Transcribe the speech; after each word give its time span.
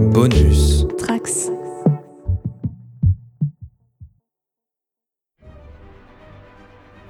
Bonus. 0.00 0.86
Trax. 0.96 1.50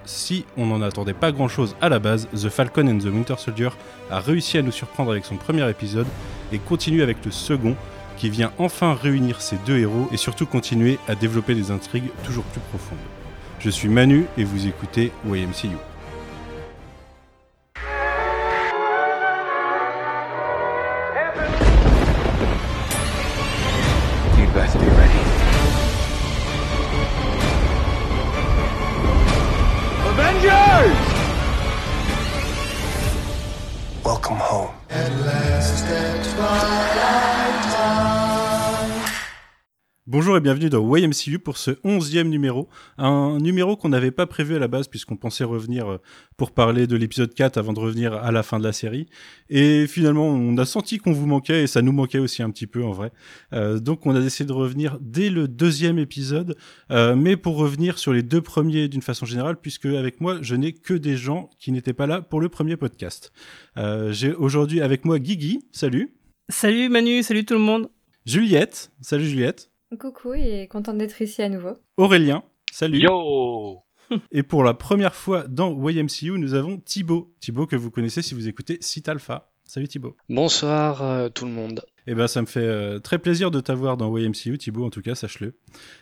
Si 0.05 0.45
on 0.57 0.67
n'en 0.67 0.83
attendait 0.83 1.15
pas 1.15 1.31
grand 1.31 1.47
chose 1.47 1.77
à 1.81 1.89
la 1.89 2.01
base, 2.01 2.29
The 2.33 2.49
Falcon 2.49 2.89
and 2.89 2.99
the 2.99 3.05
Winter 3.05 3.37
Soldier 3.39 3.69
a 4.11 4.19
réussi 4.19 4.59
à 4.59 4.63
nous 4.63 4.73
surprendre 4.73 5.13
avec 5.13 5.25
son 5.25 5.37
premier 5.37 5.71
épisode 5.71 6.09
et 6.53 6.59
continue 6.59 7.03
avec 7.03 7.25
le 7.25 7.31
second 7.31 7.77
qui 8.17 8.29
vient 8.29 8.53
enfin 8.59 8.95
réunir 8.95 9.41
ces 9.41 9.57
deux 9.65 9.79
héros 9.79 10.09
et 10.11 10.17
surtout 10.17 10.47
continuer 10.47 10.99
à 11.07 11.15
développer 11.15 11.55
des 11.55 11.71
intrigues 11.71 12.11
toujours 12.25 12.45
plus 12.45 12.61
profondes. 12.71 12.99
Je 13.61 13.71
suis 13.71 13.89
Manu 13.89 14.27
et 14.37 14.43
vous 14.43 14.67
écoutez 14.67 15.13
YMCU. 15.25 15.77
Bienvenue 40.51 40.69
dans 40.69 40.97
YMCU 40.97 41.39
pour 41.39 41.59
ce 41.59 41.79
onzième 41.85 42.29
numéro. 42.29 42.69
Un 42.99 43.39
numéro 43.39 43.77
qu'on 43.77 43.89
n'avait 43.89 44.11
pas 44.11 44.27
prévu 44.27 44.57
à 44.57 44.59
la 44.59 44.67
base 44.67 44.89
puisqu'on 44.89 45.15
pensait 45.15 45.45
revenir 45.45 45.89
euh, 45.89 45.99
pour 46.37 46.51
parler 46.51 46.89
de 46.89 46.97
l'épisode 46.97 47.33
4 47.33 47.57
avant 47.57 47.73
de 47.73 47.79
revenir 47.79 48.15
à 48.15 48.33
la 48.33 48.43
fin 48.43 48.59
de 48.59 48.65
la 48.65 48.73
série. 48.73 49.07
Et 49.49 49.87
finalement, 49.87 50.27
on 50.27 50.59
a 50.59 50.65
senti 50.65 50.99
qu'on 50.99 51.13
vous 51.13 51.27
manquait 51.27 51.63
et 51.63 51.67
ça 51.69 51.83
nous 51.83 51.93
manquait 51.93 52.19
aussi 52.19 52.43
un 52.43 52.51
petit 52.51 52.67
peu 52.67 52.83
en 52.83 52.91
vrai. 52.91 53.13
Euh, 53.53 53.79
donc 53.79 54.07
on 54.07 54.17
a 54.17 54.21
décidé 54.21 54.49
de 54.49 54.53
revenir 54.53 54.99
dès 55.01 55.31
le 55.31 55.47
deuxième 55.47 56.01
épisode, 56.01 56.57
euh, 56.91 57.15
mais 57.15 57.37
pour 57.37 57.57
revenir 57.57 57.99
sur 57.99 58.13
les 58.13 58.25
deux 58.25 58.41
premiers 58.41 58.89
d'une 58.89 59.03
façon 59.03 59.27
générale 59.27 59.57
puisque 59.57 59.87
avec 59.87 60.21
moi, 60.21 60.39
je 60.43 60.57
n'ai 60.57 60.73
que 60.73 60.95
des 60.95 61.17
gens 61.17 61.49
qui 61.61 61.71
n'étaient 61.71 61.93
pas 61.93 62.09
là 62.09 62.23
pour 62.23 62.41
le 62.41 62.49
premier 62.49 62.77
podcast. 62.77 63.33
Euh, 63.77 64.11
J'ai 64.11 64.35
aujourd'hui 64.35 64.81
avec 64.81 65.05
moi 65.05 65.21
Guigui, 65.21 65.61
salut. 65.71 66.13
Salut 66.49 66.89
Manu, 66.89 67.23
salut 67.23 67.45
tout 67.45 67.55
le 67.55 67.61
monde. 67.61 67.89
Juliette, 68.27 68.91
salut 69.01 69.27
Juliette. 69.27 69.70
Coucou 69.99 70.35
et 70.35 70.69
contente 70.69 70.99
d'être 70.99 71.21
ici 71.21 71.43
à 71.43 71.49
nouveau. 71.49 71.77
Aurélien, 71.97 72.45
salut. 72.71 73.01
Yo 73.01 73.83
Et 74.31 74.45
pour 74.45 74.63
la 74.63 74.73
première 74.73 75.17
fois 75.17 75.49
dans 75.49 75.77
YMCU, 75.89 76.39
nous 76.39 76.55
avons 76.55 76.79
Thibaut. 76.79 77.35
Thibaut 77.41 77.67
que 77.67 77.75
vous 77.75 77.91
connaissez 77.91 78.23
si 78.23 78.35
vous 78.35 78.47
écoutez 78.47 78.79
Site 78.81 79.09
Alpha. 79.09 79.51
Salut 79.65 79.89
Thibaut. 79.89 80.17
Bonsoir 80.29 81.03
euh, 81.03 81.29
tout 81.29 81.45
le 81.45 81.51
monde. 81.51 81.85
Eh 82.07 82.15
ben, 82.15 82.27
ça 82.27 82.41
me 82.41 82.47
fait 82.47 82.61
euh, 82.61 82.99
très 82.99 83.19
plaisir 83.19 83.51
de 83.51 83.61
t'avoir 83.61 83.97
dans 83.97 84.17
YMCU, 84.17 84.57
Thibaut, 84.59 84.85
en 84.85 84.91
tout 84.91 85.03
cas, 85.03 85.15
sache-le. 85.15 85.55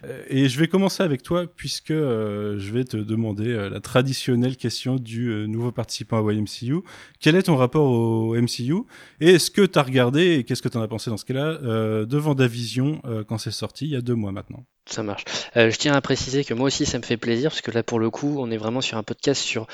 Euh, 0.05 0.23
et 0.29 0.49
je 0.49 0.59
vais 0.59 0.69
commencer 0.69 1.03
avec 1.03 1.23
toi, 1.23 1.47
puisque 1.47 1.91
euh, 1.91 2.59
je 2.59 2.73
vais 2.73 2.85
te 2.85 2.97
demander 2.97 3.69
la 3.71 3.81
traditionnelle 3.81 4.57
question 4.57 4.97
du 4.97 5.47
nouveau 5.49 5.73
participant 5.73 6.27
à 6.27 6.33
YMCU. 6.33 6.83
Quel 7.21 7.37
est 7.37 7.45
ton 7.45 7.57
rapport 7.57 7.91
au 7.91 8.35
MCU 8.35 8.85
Et 9.21 9.31
est-ce 9.35 9.51
que 9.51 9.63
tu 9.63 9.79
as 9.79 9.83
regardé, 9.83 10.35
et 10.35 10.45
qu'est-ce 10.45 10.63
que 10.63 10.69
tu 10.69 10.77
en 10.77 10.83
as 10.83 10.89
pensé 10.89 11.11
dans 11.11 11.17
ce 11.17 11.25
cas-là, 11.25 11.59
devant 12.05 12.35
Davision, 12.35 13.03
quand 13.29 13.39
c'est 13.39 13.51
sorti, 13.51 13.87
il 13.87 13.91
y 13.91 13.97
a 13.97 14.01
deux 14.01 14.15
mois 14.15 14.33
maintenant? 14.33 14.65
Ça 14.87 15.03
marche. 15.03 15.25
Je 15.55 15.77
tiens 15.77 15.93
à 15.93 16.01
préciser 16.01 16.45
que 16.45 16.55
moi 16.55 16.69
aussi 16.69 16.87
ça 16.87 16.99
me 16.99 17.03
fait 17.03 17.19
plaisir 17.19 17.51
parce 17.51 17.61
que 17.61 17.71
là 17.71 17.83
pour 17.83 17.99
le 17.99 18.09
coup 18.09 18.37
on 18.39 18.51
est 18.51 18.57
vraiment 18.57 18.81
sur 18.81 18.97
un 18.97 19.03
podcast 19.03 19.43
sur 19.43 19.67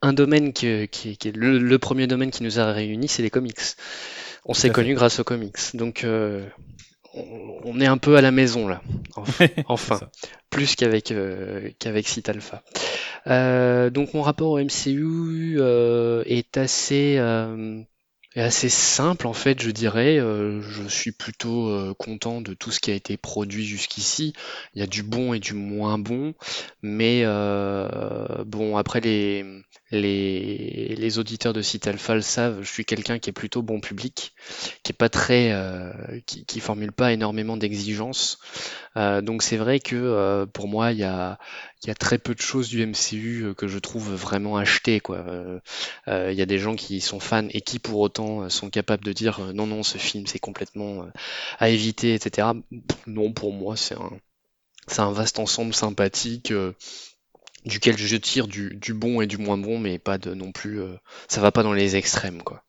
un 0.00 0.12
domaine 0.12 0.52
qui 0.52 0.68
est 0.68 1.36
le, 1.36 1.58
le 1.58 1.78
premier 1.80 2.06
domaine 2.06 2.30
qui 2.30 2.44
nous 2.44 2.60
a 2.60 2.72
réunis, 2.72 3.08
c'est 3.08 3.22
les 3.22 3.30
comics. 3.30 3.58
On 4.46 4.54
s'est 4.54 4.70
connus 4.70 4.94
grâce 4.94 5.18
aux 5.18 5.24
comics. 5.24 5.56
Donc 5.74 6.04
euh, 6.04 6.46
on, 7.14 7.58
on 7.64 7.80
est 7.80 7.86
un 7.86 7.98
peu 7.98 8.16
à 8.16 8.20
la 8.20 8.30
maison 8.30 8.68
là. 8.68 8.80
Enfin, 9.66 10.00
plus 10.50 10.76
qu'avec 10.76 11.10
euh, 11.10 11.70
qu'avec 11.78 12.06
Site 12.08 12.28
Alpha. 12.28 12.62
Euh, 13.26 13.90
donc 13.90 14.14
mon 14.14 14.22
rapport 14.22 14.52
au 14.52 14.60
MCU 14.60 15.56
euh, 15.58 16.22
est 16.26 16.56
assez 16.56 17.16
euh, 17.18 17.82
est 18.36 18.42
assez 18.42 18.68
simple 18.68 19.26
en 19.26 19.32
fait, 19.32 19.60
je 19.60 19.70
dirais. 19.70 20.18
Euh, 20.18 20.60
je 20.60 20.86
suis 20.88 21.12
plutôt 21.12 21.68
euh, 21.68 21.94
content 21.98 22.40
de 22.40 22.54
tout 22.54 22.70
ce 22.70 22.80
qui 22.80 22.90
a 22.90 22.94
été 22.94 23.16
produit 23.16 23.64
jusqu'ici. 23.64 24.34
Il 24.74 24.80
y 24.80 24.82
a 24.82 24.86
du 24.86 25.02
bon 25.02 25.34
et 25.34 25.40
du 25.40 25.54
moins 25.54 25.98
bon, 25.98 26.34
mais 26.82 27.22
euh, 27.24 28.44
bon 28.44 28.76
après 28.76 29.00
les 29.00 29.44
les, 29.90 31.18
auditeurs 31.18 31.52
de 31.52 31.62
Site 31.62 31.86
Alpha 31.86 32.20
savent, 32.20 32.62
je 32.62 32.68
suis 32.68 32.84
quelqu'un 32.84 33.18
qui 33.18 33.30
est 33.30 33.32
plutôt 33.32 33.62
bon 33.62 33.80
public, 33.80 34.34
qui 34.82 34.92
est 34.92 34.96
pas 34.96 35.08
très 35.08 35.52
euh, 35.52 35.92
qui, 36.26 36.44
qui 36.44 36.60
formule 36.60 36.92
pas 36.92 37.12
énormément 37.12 37.56
d'exigences. 37.56 38.38
Euh, 38.96 39.20
donc 39.20 39.42
c'est 39.42 39.56
vrai 39.56 39.78
que 39.78 39.94
euh, 39.94 40.46
pour 40.46 40.68
moi 40.68 40.92
il 40.92 40.98
y 40.98 41.04
a 41.04 41.38
très 41.98 42.18
peu 42.18 42.34
de 42.34 42.40
choses 42.40 42.68
du 42.68 42.84
MCU 42.84 43.42
euh, 43.42 43.54
que 43.54 43.68
je 43.68 43.78
trouve 43.78 44.14
vraiment 44.14 44.56
achetées 44.56 45.00
quoi. 45.00 45.24
Il 46.06 46.34
y 46.34 46.42
a 46.42 46.46
des 46.46 46.58
gens 46.58 46.76
qui 46.76 47.00
sont 47.00 47.20
fans 47.20 47.48
et 47.50 47.60
qui 47.60 47.78
pour 47.78 48.00
autant 48.00 48.48
sont 48.48 48.70
capables 48.70 49.04
de 49.04 49.12
dire 49.12 49.40
non 49.54 49.66
non 49.66 49.82
ce 49.82 49.98
film 49.98 50.26
c'est 50.26 50.38
complètement 50.38 51.06
à 51.58 51.68
éviter 51.68 52.14
etc. 52.14 52.48
Non 53.06 53.32
pour 53.32 53.52
moi 53.52 53.76
c'est 53.76 53.94
un 53.94 54.10
c'est 54.88 55.00
un 55.00 55.12
vaste 55.12 55.38
ensemble 55.38 55.74
sympathique 55.74 56.52
duquel 57.66 57.98
je 57.98 58.16
tire 58.16 58.46
du, 58.46 58.78
bon 58.94 59.20
et 59.20 59.26
du 59.26 59.38
moins 59.38 59.58
bon 59.58 59.78
mais 59.78 59.98
pas 59.98 60.18
de 60.18 60.32
non 60.32 60.52
plus 60.52 60.80
euh, 60.80 60.94
ça 61.28 61.40
va 61.40 61.52
pas 61.52 61.62
dans 61.62 61.72
les 61.72 61.96
extrêmes 61.96 62.42
quoi. 62.42 62.62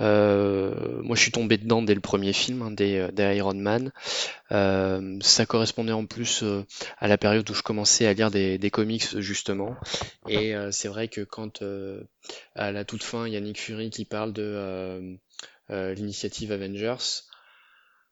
Euh, 0.00 1.00
moi 1.02 1.14
je 1.14 1.20
suis 1.22 1.30
tombé 1.30 1.58
dedans 1.58 1.82
dès 1.82 1.94
le 1.94 2.00
premier 2.00 2.32
film 2.32 2.62
hein, 2.62 2.70
des, 2.70 3.08
des 3.12 3.36
Iron 3.36 3.54
Man. 3.54 3.92
Euh, 4.52 5.18
ça 5.20 5.46
correspondait 5.46 5.92
en 5.92 6.06
plus 6.06 6.42
euh, 6.42 6.64
à 6.98 7.06
la 7.06 7.18
période 7.18 7.48
où 7.48 7.54
je 7.54 7.62
commençais 7.62 8.06
à 8.06 8.12
lire 8.12 8.30
des, 8.30 8.58
des 8.58 8.70
comics 8.70 9.18
justement. 9.18 9.76
Et 10.28 10.54
euh, 10.54 10.70
c'est 10.72 10.88
vrai 10.88 11.08
que 11.08 11.20
quand 11.20 11.62
euh, 11.62 12.02
à 12.54 12.72
la 12.72 12.84
toute 12.84 13.02
fin, 13.02 13.26
il 13.26 13.32
y 13.32 13.36
a 13.36 13.40
Nick 13.40 13.60
Fury 13.60 13.90
qui 13.90 14.04
parle 14.04 14.32
de 14.32 14.42
euh, 14.42 15.14
euh, 15.70 15.94
l'initiative 15.94 16.52
Avengers. 16.52 17.22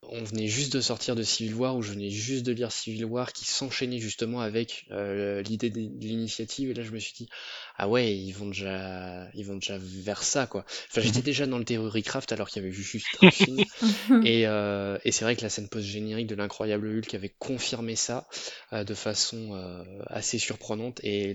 On 0.02 0.22
venait 0.22 0.46
juste 0.46 0.72
de 0.72 0.80
sortir 0.80 1.16
de 1.16 1.22
Civil 1.22 1.54
War, 1.54 1.76
ou 1.76 1.82
je 1.82 1.92
venais 1.92 2.08
juste 2.08 2.46
de 2.46 2.52
lire 2.52 2.70
Civil 2.72 3.04
War, 3.04 3.32
qui 3.32 3.44
s'enchaînait 3.44 3.98
justement 3.98 4.40
avec 4.40 4.86
euh, 4.90 5.42
l'idée 5.42 5.70
de 5.70 5.80
l'initiative, 5.80 6.70
et 6.70 6.74
là 6.74 6.82
je 6.82 6.92
me 6.92 6.98
suis 6.98 7.12
dit, 7.14 7.28
ah 7.76 7.88
ouais, 7.88 8.16
ils 8.16 8.32
vont 8.32 8.46
déjà, 8.46 9.28
ils 9.34 9.44
vont 9.44 9.56
déjà 9.56 9.76
vers 9.78 10.22
ça, 10.22 10.46
quoi. 10.46 10.64
Enfin, 10.90 11.00
j'étais 11.00 11.20
déjà 11.20 11.46
dans 11.46 11.58
le 11.58 11.64
Theorycraft 11.64 12.30
alors 12.32 12.48
qu'il 12.48 12.62
y 12.62 12.64
avait 12.64 12.74
juste 12.74 13.06
un 13.22 13.30
film, 13.30 13.58
et, 14.24 14.46
euh, 14.46 14.98
et 15.04 15.12
c'est 15.12 15.24
vrai 15.24 15.34
que 15.36 15.42
la 15.42 15.50
scène 15.50 15.68
post-générique 15.68 16.28
de 16.28 16.36
l'incroyable 16.36 16.88
Hulk 16.88 17.12
avait 17.14 17.34
confirmé 17.38 17.96
ça 17.96 18.28
euh, 18.72 18.84
de 18.84 18.94
façon 18.94 19.54
euh, 19.54 19.84
assez 20.06 20.38
surprenante, 20.38 21.00
et, 21.02 21.34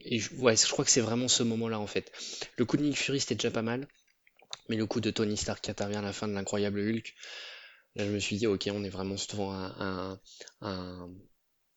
et 0.00 0.18
je, 0.18 0.34
ouais, 0.34 0.56
je 0.56 0.68
crois 0.68 0.84
que 0.84 0.90
c'est 0.90 1.00
vraiment 1.00 1.28
ce 1.28 1.42
moment-là 1.42 1.78
en 1.78 1.86
fait. 1.86 2.12
Le 2.56 2.64
coup 2.64 2.76
de 2.76 2.82
Nick 2.82 2.96
Fury 2.96 3.20
c'était 3.20 3.36
déjà 3.36 3.50
pas 3.50 3.62
mal, 3.62 3.88
mais 4.68 4.76
le 4.76 4.86
coup 4.86 5.00
de 5.00 5.10
Tony 5.10 5.36
Stark 5.36 5.62
qui 5.64 5.70
intervient 5.70 6.00
à 6.00 6.02
la 6.02 6.12
fin 6.12 6.28
de 6.28 6.32
l'incroyable 6.34 6.80
Hulk, 6.80 7.14
là 7.96 8.06
je 8.06 8.10
me 8.12 8.18
suis 8.18 8.36
dit 8.36 8.46
ok, 8.46 8.68
on 8.72 8.84
est 8.84 8.90
vraiment 8.90 9.16
devant 9.30 9.52
un, 9.52 9.74
un, 9.80 10.20
un 10.62 11.10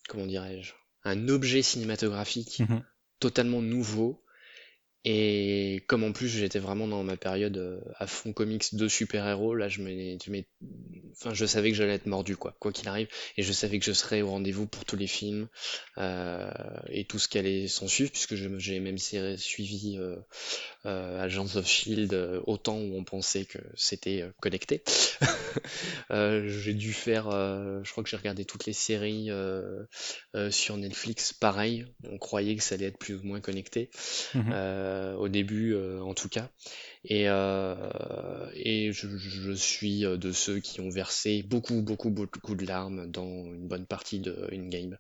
comment 0.10 0.26
dirais-je, 0.28 0.74
un 1.04 1.30
objet 1.30 1.62
cinématographique 1.62 2.62
Mhm. 2.62 2.84
totalement 3.20 3.62
nouveau. 3.62 4.24
Et 5.06 5.86
comme 5.88 6.04
en 6.04 6.12
plus 6.12 6.28
j'étais 6.28 6.60
vraiment 6.60 6.88
dans 6.88 7.04
ma 7.04 7.18
période 7.18 7.58
euh, 7.58 7.80
à 7.96 8.08
fond 8.08 8.34
comics 8.34 8.76
de 8.76 8.88
super-héros, 8.88 9.56
là 9.56 9.70
je 9.70 9.82
m'ai- 9.82 10.18
enfin 11.14 11.34
je 11.34 11.46
savais 11.46 11.72
que 11.72 11.78
j'allais 11.78 11.94
être 11.96 12.06
mordu 12.06 12.38
quoi, 12.38 12.56
quoi 12.60 12.72
qu'il 12.72 12.88
arrive, 12.88 13.08
et 13.38 13.44
je 13.44 13.52
savais 13.52 13.80
que 13.80 13.86
je 13.86 13.92
serais 13.92 14.22
au 14.22 14.30
rendez-vous 14.30 14.68
pour 14.68 14.86
tous 14.86 14.96
les 14.96 15.08
films 15.08 15.48
euh, 15.98 16.50
et 16.90 17.06
tout 17.06 17.20
ce 17.20 17.28
qui 17.28 17.38
allait 17.40 17.68
s'en 17.68 17.88
suivre, 17.88 18.12
puisque 18.12 18.36
j'ai 18.36 18.80
même 18.80 18.98
suivi 18.98 19.98
euh, 19.98 20.16
euh, 20.86 21.22
Agents 21.22 21.56
of 21.56 21.68
Shield 21.68 22.14
euh, 22.14 22.42
au 22.48 22.58
temps 22.58 22.78
où 22.80 22.96
on 22.98 23.04
pensait 23.04 23.46
que 23.46 23.60
c'était 23.76 24.22
euh, 24.22 24.32
connecté. 24.42 24.84
Euh, 26.12 26.48
j'ai 26.48 26.74
dû 26.74 26.94
faire, 26.94 27.28
euh, 27.30 27.82
je 27.84 27.92
crois 27.92 28.04
que 28.04 28.10
j'ai 28.10 28.18
regardé 28.18 28.46
toutes 28.46 28.66
les 28.66 28.74
séries 28.74 29.30
euh, 29.30 29.84
euh, 30.36 30.52
sur 30.52 30.78
Netflix, 30.78 31.34
pareil, 31.34 31.86
on 32.04 32.18
croyait 32.18 32.56
que 32.56 32.64
ça 32.64 32.76
allait 32.76 32.86
être 32.86 32.98
plus 32.98 33.16
ou 33.16 33.24
moins 33.24 33.42
connecté 33.42 33.90
Mhm. 34.34 34.52
euh, 34.54 35.16
au 35.16 35.28
début 35.28 35.74
euh, 35.74 36.02
en 36.02 36.14
tout 36.14 36.30
cas. 36.30 36.50
Et, 37.06 37.30
euh, 37.30 37.76
et 38.54 38.92
je, 38.92 39.08
je 39.18 39.52
suis 39.52 40.06
euh, 40.06 40.18
de 40.18 40.32
ceux 40.32 40.60
qui 40.60 40.82
ont 40.82 40.90
versé 40.90 41.44
beaucoup, 41.44 41.82
beaucoup, 41.82 42.10
beaucoup 42.10 42.56
de 42.56 42.66
larmes 42.66 43.10
dans 43.12 43.46
une 43.46 43.68
bonne 43.68 43.86
partie 43.86 44.20
de 44.20 44.48
In-Game. 44.52 44.98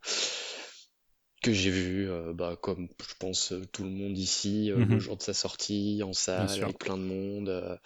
Que 1.43 1.53
j'ai 1.53 1.69
vu, 1.69 2.09
euh, 2.09 2.33
bah, 2.33 2.57
comme 2.59 2.87
je 3.07 3.13
pense 3.19 3.53
tout 3.71 3.83
le 3.83 3.91
monde 3.91 4.17
ici, 4.17 4.71
euh, 4.71 4.85
le 4.85 4.97
Mhm. 4.97 4.99
jour 4.99 5.17
de 5.17 5.21
sa 5.21 5.35
sortie, 5.35 6.01
en 6.03 6.11
salle, 6.11 6.63
avec 6.63 6.79
plein 6.79 6.97
de 6.97 7.03
monde, 7.03 7.49
euh, 7.49 7.77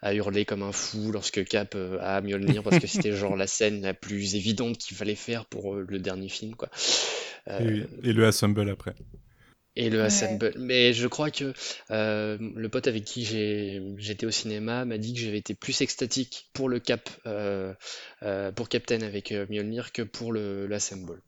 à 0.00 0.14
hurler 0.14 0.44
comme 0.44 0.62
un 0.62 0.70
fou 0.72 1.10
lorsque 1.10 1.44
Cap 1.44 1.74
a 2.00 2.20
Mjolnir, 2.20 2.62
parce 2.62 2.78
que 2.78 2.86
c'était 2.86 3.10
genre 3.12 3.34
la 3.36 3.48
scène 3.48 3.82
la 3.82 3.94
plus 3.94 4.36
évidente 4.36 4.78
qu'il 4.78 4.96
fallait 4.96 5.16
faire 5.16 5.44
pour 5.46 5.74
le 5.74 5.98
dernier 5.98 6.28
film, 6.28 6.54
quoi. 6.54 6.68
Et, 7.58 7.84
et 8.02 8.12
le 8.12 8.26
Assemble 8.26 8.68
après. 8.68 8.94
Et 9.80 9.88
le 9.88 9.98
Ouais. 9.98 10.04
Assemble. 10.04 10.52
Mais 10.58 10.92
je 10.92 11.06
crois 11.06 11.30
que 11.30 11.54
euh, 11.90 12.36
le 12.54 12.68
pote 12.68 12.86
avec 12.86 13.04
qui 13.04 13.24
j'étais 13.24 14.26
au 14.26 14.30
cinéma 14.30 14.84
m'a 14.84 14.98
dit 14.98 15.14
que 15.14 15.20
j'avais 15.20 15.38
été 15.38 15.54
plus 15.54 15.80
extatique 15.80 16.50
pour 16.52 16.68
le 16.68 16.80
Cap, 16.80 17.08
euh, 17.26 17.72
euh, 18.22 18.52
pour 18.52 18.68
Captain 18.68 19.00
avec 19.00 19.32
Mjolnir 19.32 19.92
que 19.92 20.02
pour 20.02 20.32
le 20.32 20.66
l'Assemble. 20.66 21.22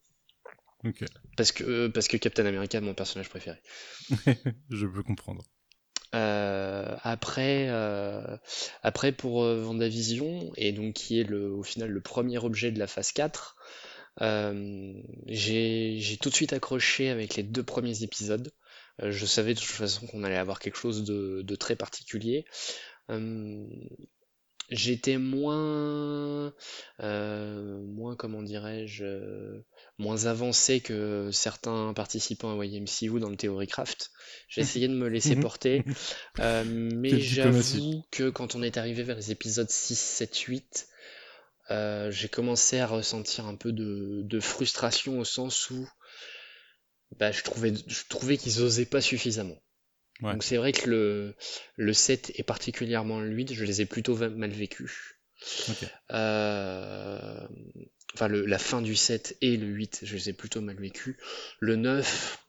Ok, 0.84 1.04
Parce 1.36 1.52
que, 1.52 1.64
euh, 1.64 1.88
parce 1.88 2.08
que 2.08 2.16
Captain 2.16 2.44
America 2.44 2.78
est 2.78 2.80
mon 2.82 2.94
personnage 2.94 3.28
préféré. 3.28 3.56
je 4.70 4.86
peux 4.86 5.02
comprendre. 5.02 5.44
Euh, 6.14 6.94
après, 7.02 7.68
euh, 7.70 8.36
après 8.82 9.12
pour 9.12 9.44
euh, 9.44 9.62
Vendavision, 9.62 10.52
et 10.56 10.72
donc 10.72 10.92
qui 10.94 11.18
est 11.20 11.24
le, 11.24 11.50
au 11.50 11.62
final 11.62 11.90
le 11.90 12.00
premier 12.02 12.36
objet 12.38 12.70
de 12.70 12.78
la 12.78 12.86
phase 12.86 13.12
4, 13.12 13.56
euh, 13.56 13.60
j'ai, 14.20 15.96
j'ai 15.98 16.16
tout 16.18 16.28
de 16.28 16.34
suite 16.34 16.52
accroché 16.52 17.08
avec 17.08 17.36
les 17.36 17.42
deux 17.42 17.62
premiers 17.62 18.02
épisodes. 18.02 18.52
Euh, 19.02 19.10
je 19.10 19.26
savais 19.26 19.54
de 19.54 19.60
toute 19.60 19.68
façon 19.68 20.06
qu'on 20.06 20.24
allait 20.24 20.36
avoir 20.36 20.58
quelque 20.58 20.76
chose 20.76 21.04
de, 21.04 21.42
de 21.42 21.56
très 21.56 21.76
particulier. 21.76 22.44
Euh, 23.10 23.64
j'étais 24.70 25.18
moins, 25.18 26.52
euh, 27.00 27.82
moins 27.82 28.16
comment 28.16 28.42
dirais-je, 28.42 29.04
euh, 29.04 29.64
moins 29.98 30.26
avancé 30.26 30.80
que 30.80 31.30
certains 31.32 31.92
participants 31.94 32.58
à 32.58 32.64
YMCU 32.64 33.18
dans 33.18 33.30
le 33.30 33.36
Theorycraft. 33.36 34.10
J'ai 34.48 34.60
essayé 34.78 34.88
de 34.88 34.94
me 34.94 35.08
laisser 35.08 35.36
porter, 35.36 35.84
euh, 36.40 36.64
mais 36.66 37.18
j'avoue 37.20 38.02
que 38.10 38.30
quand 38.30 38.54
on 38.54 38.62
est 38.62 38.76
arrivé 38.76 39.02
vers 39.02 39.16
les 39.16 39.30
épisodes 39.30 39.70
6, 39.70 39.98
7, 39.98 40.38
8, 40.38 40.88
euh, 41.70 42.10
j'ai 42.10 42.28
commencé 42.28 42.78
à 42.78 42.86
ressentir 42.86 43.46
un 43.46 43.54
peu 43.56 43.72
de, 43.72 44.22
de 44.24 44.40
frustration 44.40 45.18
au 45.18 45.24
sens 45.24 45.70
où 45.70 45.88
bah, 47.18 47.30
je 47.32 47.42
trouvais, 47.42 47.72
je 47.86 48.02
trouvais 48.08 48.36
qu'ils 48.36 48.62
osaient 48.62 48.86
pas 48.86 49.00
suffisamment. 49.00 49.58
Ouais. 50.22 50.32
Donc 50.32 50.44
c'est 50.44 50.56
vrai 50.56 50.72
que 50.72 50.88
le, 50.88 51.36
le 51.76 51.92
7 51.92 52.32
et 52.36 52.42
particulièrement 52.42 53.20
le 53.20 53.30
8, 53.30 53.52
je 53.54 53.64
les 53.64 53.80
ai 53.80 53.86
plutôt 53.86 54.16
mal 54.16 54.50
vécus. 54.50 55.16
Ok. 55.68 55.84
Euh, 56.12 57.46
Enfin, 58.14 58.28
le- 58.28 58.44
la 58.44 58.58
fin 58.58 58.82
du 58.82 58.94
7 58.94 59.38
et 59.40 59.56
le 59.56 59.66
8, 59.66 60.00
je 60.02 60.14
les 60.14 60.28
ai 60.28 60.32
plutôt 60.34 60.60
mal 60.60 60.76
vécus. 60.76 61.16
Le 61.60 61.76
9, 61.76 62.41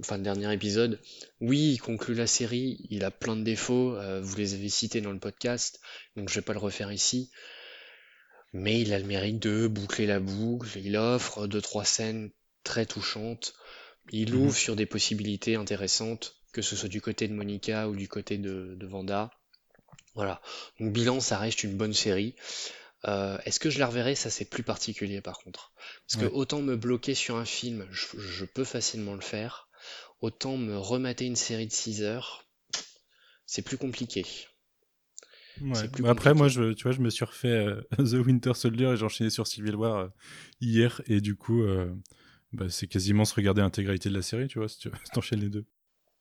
enfin 0.00 0.16
le 0.18 0.22
dernier 0.22 0.52
épisode, 0.52 1.00
oui, 1.40 1.72
il 1.74 1.78
conclut 1.78 2.14
la 2.14 2.26
série, 2.26 2.86
il 2.90 3.04
a 3.04 3.10
plein 3.10 3.36
de 3.36 3.42
défauts, 3.42 3.96
euh, 3.96 4.20
vous 4.22 4.36
les 4.36 4.54
avez 4.54 4.68
cités 4.68 5.00
dans 5.00 5.12
le 5.12 5.18
podcast, 5.18 5.80
donc 6.16 6.28
je 6.28 6.34
vais 6.36 6.42
pas 6.42 6.52
le 6.52 6.58
refaire 6.58 6.92
ici. 6.92 7.30
Mais 8.52 8.80
il 8.80 8.92
a 8.92 8.98
le 8.98 9.04
mérite 9.04 9.38
de 9.40 9.66
boucler 9.66 10.06
la 10.06 10.20
boucle, 10.20 10.78
il 10.78 10.96
offre 10.96 11.46
deux 11.46 11.60
trois 11.60 11.84
scènes 11.84 12.30
très 12.64 12.86
touchantes, 12.86 13.54
il 14.12 14.34
Mhm. 14.34 14.40
ouvre 14.40 14.56
sur 14.56 14.76
des 14.76 14.86
possibilités 14.86 15.56
intéressantes, 15.56 16.36
que 16.52 16.62
ce 16.62 16.76
soit 16.76 16.88
du 16.88 17.00
côté 17.00 17.28
de 17.28 17.34
Monica 17.34 17.88
ou 17.88 17.96
du 17.96 18.08
côté 18.08 18.38
de, 18.38 18.74
de 18.78 18.86
Vanda. 18.86 19.30
Voilà. 20.14 20.40
Donc 20.80 20.92
bilan, 20.92 21.20
ça 21.20 21.38
reste 21.38 21.64
une 21.64 21.76
bonne 21.76 21.92
série. 21.92 22.34
Euh, 23.06 23.38
Est-ce 23.44 23.60
que 23.60 23.70
je 23.70 23.78
la 23.78 23.86
reverrai? 23.86 24.14
Ça, 24.14 24.30
c'est 24.30 24.46
plus 24.46 24.62
particulier 24.62 25.20
par 25.20 25.38
contre. 25.40 25.72
Parce 26.08 26.22
Ouais. 26.22 26.28
que 26.28 26.34
autant 26.34 26.62
me 26.62 26.76
bloquer 26.76 27.14
sur 27.14 27.36
un 27.36 27.44
film, 27.44 27.86
je, 27.90 28.06
je 28.18 28.44
peux 28.44 28.64
facilement 28.64 29.14
le 29.14 29.20
faire. 29.20 29.65
Autant 30.20 30.56
me 30.56 30.76
remater 30.76 31.26
une 31.26 31.36
série 31.36 31.66
de 31.66 31.72
6 31.72 32.02
heures, 32.02 32.44
c'est 33.44 33.62
plus 33.62 33.78
compliqué. 33.78 34.24
Ouais. 35.60 35.74
C'est 35.74 35.90
plus 35.90 36.02
Bah 36.02 36.10
après, 36.10 36.34
moi, 36.34 36.48
je, 36.48 36.72
tu 36.72 36.84
vois, 36.84 36.92
je 36.92 37.00
me 37.00 37.10
suis 37.10 37.24
refait 37.24 37.48
euh, 37.48 37.80
The 37.98 38.24
Winter 38.26 38.54
Soldier 38.54 38.92
et 38.92 38.96
j'ai 38.96 39.04
enchaîné 39.04 39.30
sur 39.30 39.46
Civil 39.46 39.76
War 39.76 39.96
euh, 39.96 40.08
hier 40.60 41.00
et 41.06 41.20
du 41.20 41.36
coup, 41.36 41.62
euh, 41.62 41.92
bah, 42.52 42.66
c'est 42.68 42.86
quasiment 42.86 43.24
se 43.24 43.34
regarder 43.34 43.60
l'intégralité 43.62 44.08
de 44.08 44.14
la 44.14 44.22
série, 44.22 44.48
tu 44.48 44.58
vois, 44.58 44.68
si 44.68 44.78
tu 44.78 44.90
si 45.04 45.10
t'enchaînes 45.12 45.40
les 45.40 45.50
deux. 45.50 45.64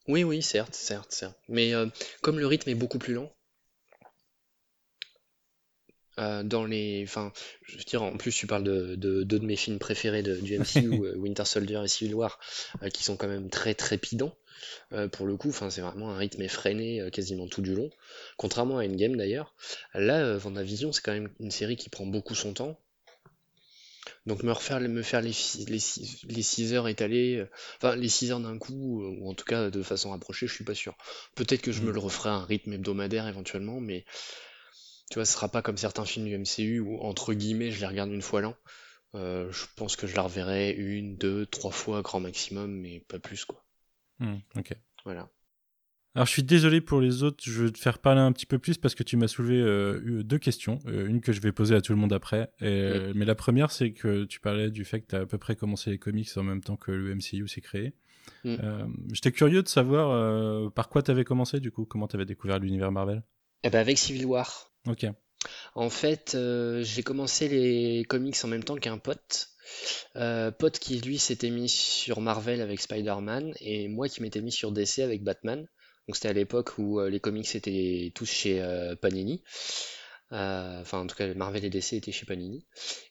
Oui, 0.08 0.24
oui, 0.24 0.42
certes, 0.42 0.76
certes, 0.76 1.12
certes. 1.12 1.40
Mais 1.50 1.74
comme 2.22 2.38
le 2.38 2.46
rythme 2.46 2.70
est 2.70 2.76
beaucoup 2.76 3.00
plus 3.00 3.16
lent, 3.16 3.35
euh, 6.20 6.44
dans 6.44 6.66
les, 6.66 7.04
enfin, 7.08 7.32
je 7.64 7.78
veux 7.78 7.84
dire, 7.84 8.04
en 8.04 8.18
plus 8.18 8.32
tu 8.34 8.48
parles 8.48 8.64
de, 8.64 8.96
de 8.96 9.24
deux 9.24 9.40
de 9.40 9.46
mes 9.46 9.56
films 9.56 9.80
préférés 9.80 10.24
de, 10.24 10.36
du 10.40 10.54
MCU, 10.56 10.90
euh, 11.06 11.16
Winter 11.18 11.46
Soldier 11.46 11.82
et 11.84 11.88
Civil 11.88 12.16
War, 12.16 12.40
euh, 12.84 12.90
qui 12.90 13.04
sont 13.04 13.18
quand 13.18 13.28
même 13.28 13.50
très 13.50 13.74
trépidants 13.76 14.36
euh, 14.94 15.08
pour 15.08 15.26
le 15.28 15.38
coup. 15.38 15.52
C'est 15.70 15.82
vraiment 15.82 16.12
un 16.12 16.18
rythme 16.18 16.42
effréné 16.44 17.02
euh, 17.02 17.10
quasiment 17.10 17.48
tout 17.48 17.62
du 17.62 17.76
long, 17.76 17.90
contrairement 18.38 18.80
à 18.80 18.86
Endgame 18.86 19.16
d'ailleurs. 19.18 19.56
Là, 19.94 20.20
euh, 20.24 20.38
Vendavision, 20.38 20.92
c'est 20.92 21.02
quand 21.04 21.14
même 21.14 21.30
une 21.40 21.52
série 21.52 21.78
qui 21.78 21.90
prend 21.90 22.06
beaucoup 22.06 22.36
son 22.36 22.54
temps. 22.54 22.80
Donc 24.26 24.44
me 24.44 24.52
refaire 24.52 24.80
me 24.82 25.02
faire 25.02 25.22
les 25.22 25.34
fi- 25.34 25.66
les 25.66 25.80
six, 25.80 26.22
les 26.28 26.42
six 26.44 26.74
heures 26.74 26.88
étalées, 26.88 27.44
enfin 27.78 27.96
les 27.96 28.10
6 28.10 28.32
heures 28.32 28.40
d'un 28.40 28.58
coup, 28.58 29.04
ou 29.04 29.30
en 29.30 29.34
tout 29.34 29.46
cas 29.46 29.70
de 29.70 29.82
façon 29.84 30.12
rapprochée, 30.12 30.48
je 30.48 30.54
suis 30.54 30.64
pas 30.64 30.76
sûr. 30.76 30.96
Peut-être 31.36 31.62
que 31.62 31.72
je 31.72 31.82
me 31.82 31.92
Mm. 31.92 31.94
le 31.94 32.00
referai 32.00 32.30
à 32.30 32.34
un 32.34 32.46
rythme 32.46 32.74
hebdomadaire 32.74 33.28
éventuellement, 33.28 33.80
mais 33.80 34.06
tu 35.10 35.16
vois, 35.16 35.26
ce 35.26 35.34
sera 35.34 35.50
pas 35.50 35.62
comme 35.62 35.78
certains 35.78 36.06
films 36.06 36.26
du 36.26 36.38
MCU 36.38 36.80
où 36.80 37.00
entre 37.02 37.34
guillemets 37.34 37.72
je 37.72 37.80
les 37.80 37.88
regarde 37.88 38.12
une 38.12 38.22
fois 38.22 38.42
l'an. 38.42 38.56
Euh, 39.14 39.52
je 39.52 39.66
pense 39.78 39.96
que 39.96 40.08
je 40.08 40.16
la 40.16 40.24
reverrai 40.24 40.72
une, 40.72 41.16
deux, 41.16 41.46
trois 41.46 41.72
fois 41.72 42.02
grand 42.02 42.20
maximum, 42.20 42.72
mais 42.72 43.00
pas 43.08 43.20
plus 43.20 43.46
quoi. 43.46 43.64
Hmm, 44.20 44.38
ok. 44.58 44.74
Voilà. 45.06 45.30
Alors, 46.16 46.26
je 46.26 46.32
suis 46.32 46.44
désolé 46.44 46.80
pour 46.80 47.02
les 47.02 47.24
autres, 47.24 47.44
je 47.46 47.66
vais 47.66 47.72
te 47.72 47.78
faire 47.78 48.00
parler 48.00 48.22
un 48.22 48.32
petit 48.32 48.46
peu 48.46 48.58
plus 48.58 48.78
parce 48.78 48.96
que 48.96 49.04
tu 49.04 49.18
m'as 49.18 49.28
soulevé 49.28 49.60
euh, 49.60 50.02
eu- 50.06 50.24
deux 50.24 50.38
questions. 50.38 50.80
Euh, 50.88 51.08
une 51.08 51.20
que 51.20 51.34
je 51.34 51.42
vais 51.42 51.52
poser 51.52 51.76
à 51.76 51.82
tout 51.82 51.92
le 51.92 52.00
monde 52.00 52.14
après. 52.14 52.50
Et, 52.62 53.12
Mais 53.14 53.26
la 53.26 53.36
première, 53.36 53.70
c'est 53.70 53.92
que 53.92 54.24
tu 54.24 54.40
parlais 54.40 54.72
du 54.72 54.86
fait 54.86 55.02
que 55.02 55.08
tu 55.08 55.16
as 55.16 55.20
à 55.22 55.26
peu 55.26 55.38
près 55.38 55.58
commencé 55.58 55.90
les 55.90 56.00
comics 56.00 56.30
en 56.38 56.44
même 56.44 56.62
temps 56.62 56.78
que 56.78 56.92
le 56.92 57.14
MCU 57.16 57.50
s'est 57.50 57.60
créé. 57.60 57.94
Mm. 58.46 58.56
Euh, 58.64 58.86
J'étais 59.12 59.34
curieux 59.34 59.62
de 59.62 59.68
savoir 59.68 60.12
euh, 60.12 60.70
par 60.70 60.88
quoi 60.88 61.02
tu 61.04 61.12
avais 61.12 61.26
commencé, 61.26 61.60
du 61.60 61.72
coup, 61.72 61.86
comment 61.86 62.08
tu 62.08 62.16
avais 62.16 62.26
découvert 62.26 62.60
l'univers 62.60 62.94
Marvel? 62.94 63.22
Et 63.64 63.70
ben 63.70 63.80
avec 63.80 63.98
Civil 63.98 64.26
War. 64.26 64.72
Ok. 64.88 65.06
En 65.76 65.90
fait, 65.90 66.34
euh, 66.36 66.82
j'ai 66.84 67.04
commencé 67.04 67.48
les 67.48 68.04
comics 68.06 68.36
en 68.44 68.48
même 68.48 68.64
temps 68.64 68.76
qu'un 68.78 68.98
pote. 68.98 69.50
Euh, 70.16 70.52
pote 70.52 70.80
qui 70.80 71.00
lui 71.02 71.18
s'était 71.20 71.50
mis 71.50 71.70
sur 71.70 72.22
Marvel 72.22 72.62
avec 72.62 72.80
Spider-Man 72.80 73.54
et 73.60 73.88
moi 73.88 74.08
qui 74.08 74.22
m'étais 74.22 74.42
mis 74.42 74.52
sur 74.52 74.72
DC 74.72 75.00
avec 75.00 75.24
Batman. 75.24 75.68
Donc 76.08 76.16
c'était 76.16 76.30
à 76.30 76.34
l'époque 76.34 76.78
où 76.78 77.00
euh, 77.00 77.10
les 77.10 77.20
comics 77.20 77.54
étaient 77.56 78.12
tous 78.16 78.26
chez 78.30 78.62
euh, 78.62 78.96
Panini. 78.96 79.44
Enfin 80.32 81.00
en 81.00 81.08
tout 81.08 81.16
cas 81.16 81.32
Marvel 81.36 81.64
et 81.66 81.70
DC 81.70 81.94
étaient 81.94 82.12
chez 82.12 82.26
Panini. 82.26 82.66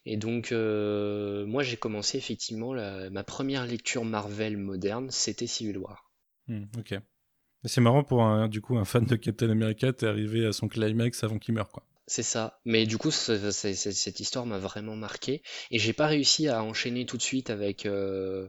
Et 0.05 0.17
donc 0.17 0.51
moi 0.51 1.63
j'ai 1.63 1.77
commencé 1.77 2.17
effectivement 2.17 2.73
la- 2.73 3.09
ma 3.09 3.23
première 3.23 3.65
lecture 3.65 4.03
Marvel 4.05 4.57
moderne, 4.57 5.09
c'était 5.11 5.47
Civil 5.47 5.77
War. 5.77 6.11
Hmm, 6.47 6.65
ok. 6.77 6.95
C'est 7.65 7.81
marrant 7.81 8.03
pour 8.03 8.23
un, 8.23 8.47
du 8.47 8.61
coup 8.61 8.77
un 8.77 8.85
fan 8.85 9.05
de 9.05 9.15
Captain 9.15 9.49
America, 9.49 9.91
t'es 9.93 10.07
arrivé 10.07 10.45
à 10.45 10.53
son 10.53 10.67
climax 10.67 11.23
avant 11.23 11.39
qu'il 11.39 11.53
meure, 11.53 11.69
quoi. 11.69 11.83
C'est 12.07 12.23
ça. 12.23 12.59
Mais 12.65 12.85
du 12.85 12.97
coup, 12.99 13.09
ce- 13.09 13.51
ce- 13.51 13.73
ce- 13.73 13.91
cette 13.91 14.19
histoire 14.19 14.45
m'a 14.45 14.59
vraiment 14.59 14.95
marqué. 14.95 15.41
Et 15.71 15.79
j'ai 15.79 15.93
pas 15.93 16.05
réussi 16.05 16.47
à 16.47 16.63
enchaîner 16.63 17.05
tout 17.07 17.17
de 17.17 17.21
suite 17.23 17.49
avec, 17.49 17.87
euh, 17.87 18.47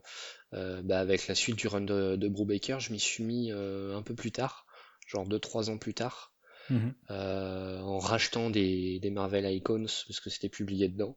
euh, 0.52 0.82
bah, 0.82 0.98
avec 1.00 1.26
la 1.26 1.34
suite 1.34 1.56
du 1.56 1.66
run 1.66 1.80
de, 1.80 2.16
de 2.16 2.28
Brubaker. 2.28 2.80
Je 2.80 2.92
m'y 2.92 3.00
suis 3.00 3.24
mis 3.24 3.50
euh, 3.52 3.96
un 3.96 4.02
peu 4.02 4.14
plus 4.14 4.30
tard, 4.30 4.66
genre 5.06 5.26
2-3 5.26 5.70
ans 5.70 5.78
plus 5.78 5.94
tard, 5.94 6.32
Mhm. 6.68 6.94
en 7.08 7.98
rachetant 7.98 8.50
des, 8.50 8.98
des 9.00 9.10
Marvel 9.10 9.46
Icons, 9.46 9.86
parce 10.06 10.20
que 10.20 10.28
c'était 10.30 10.48
publié 10.50 10.88
dedans. 10.88 11.16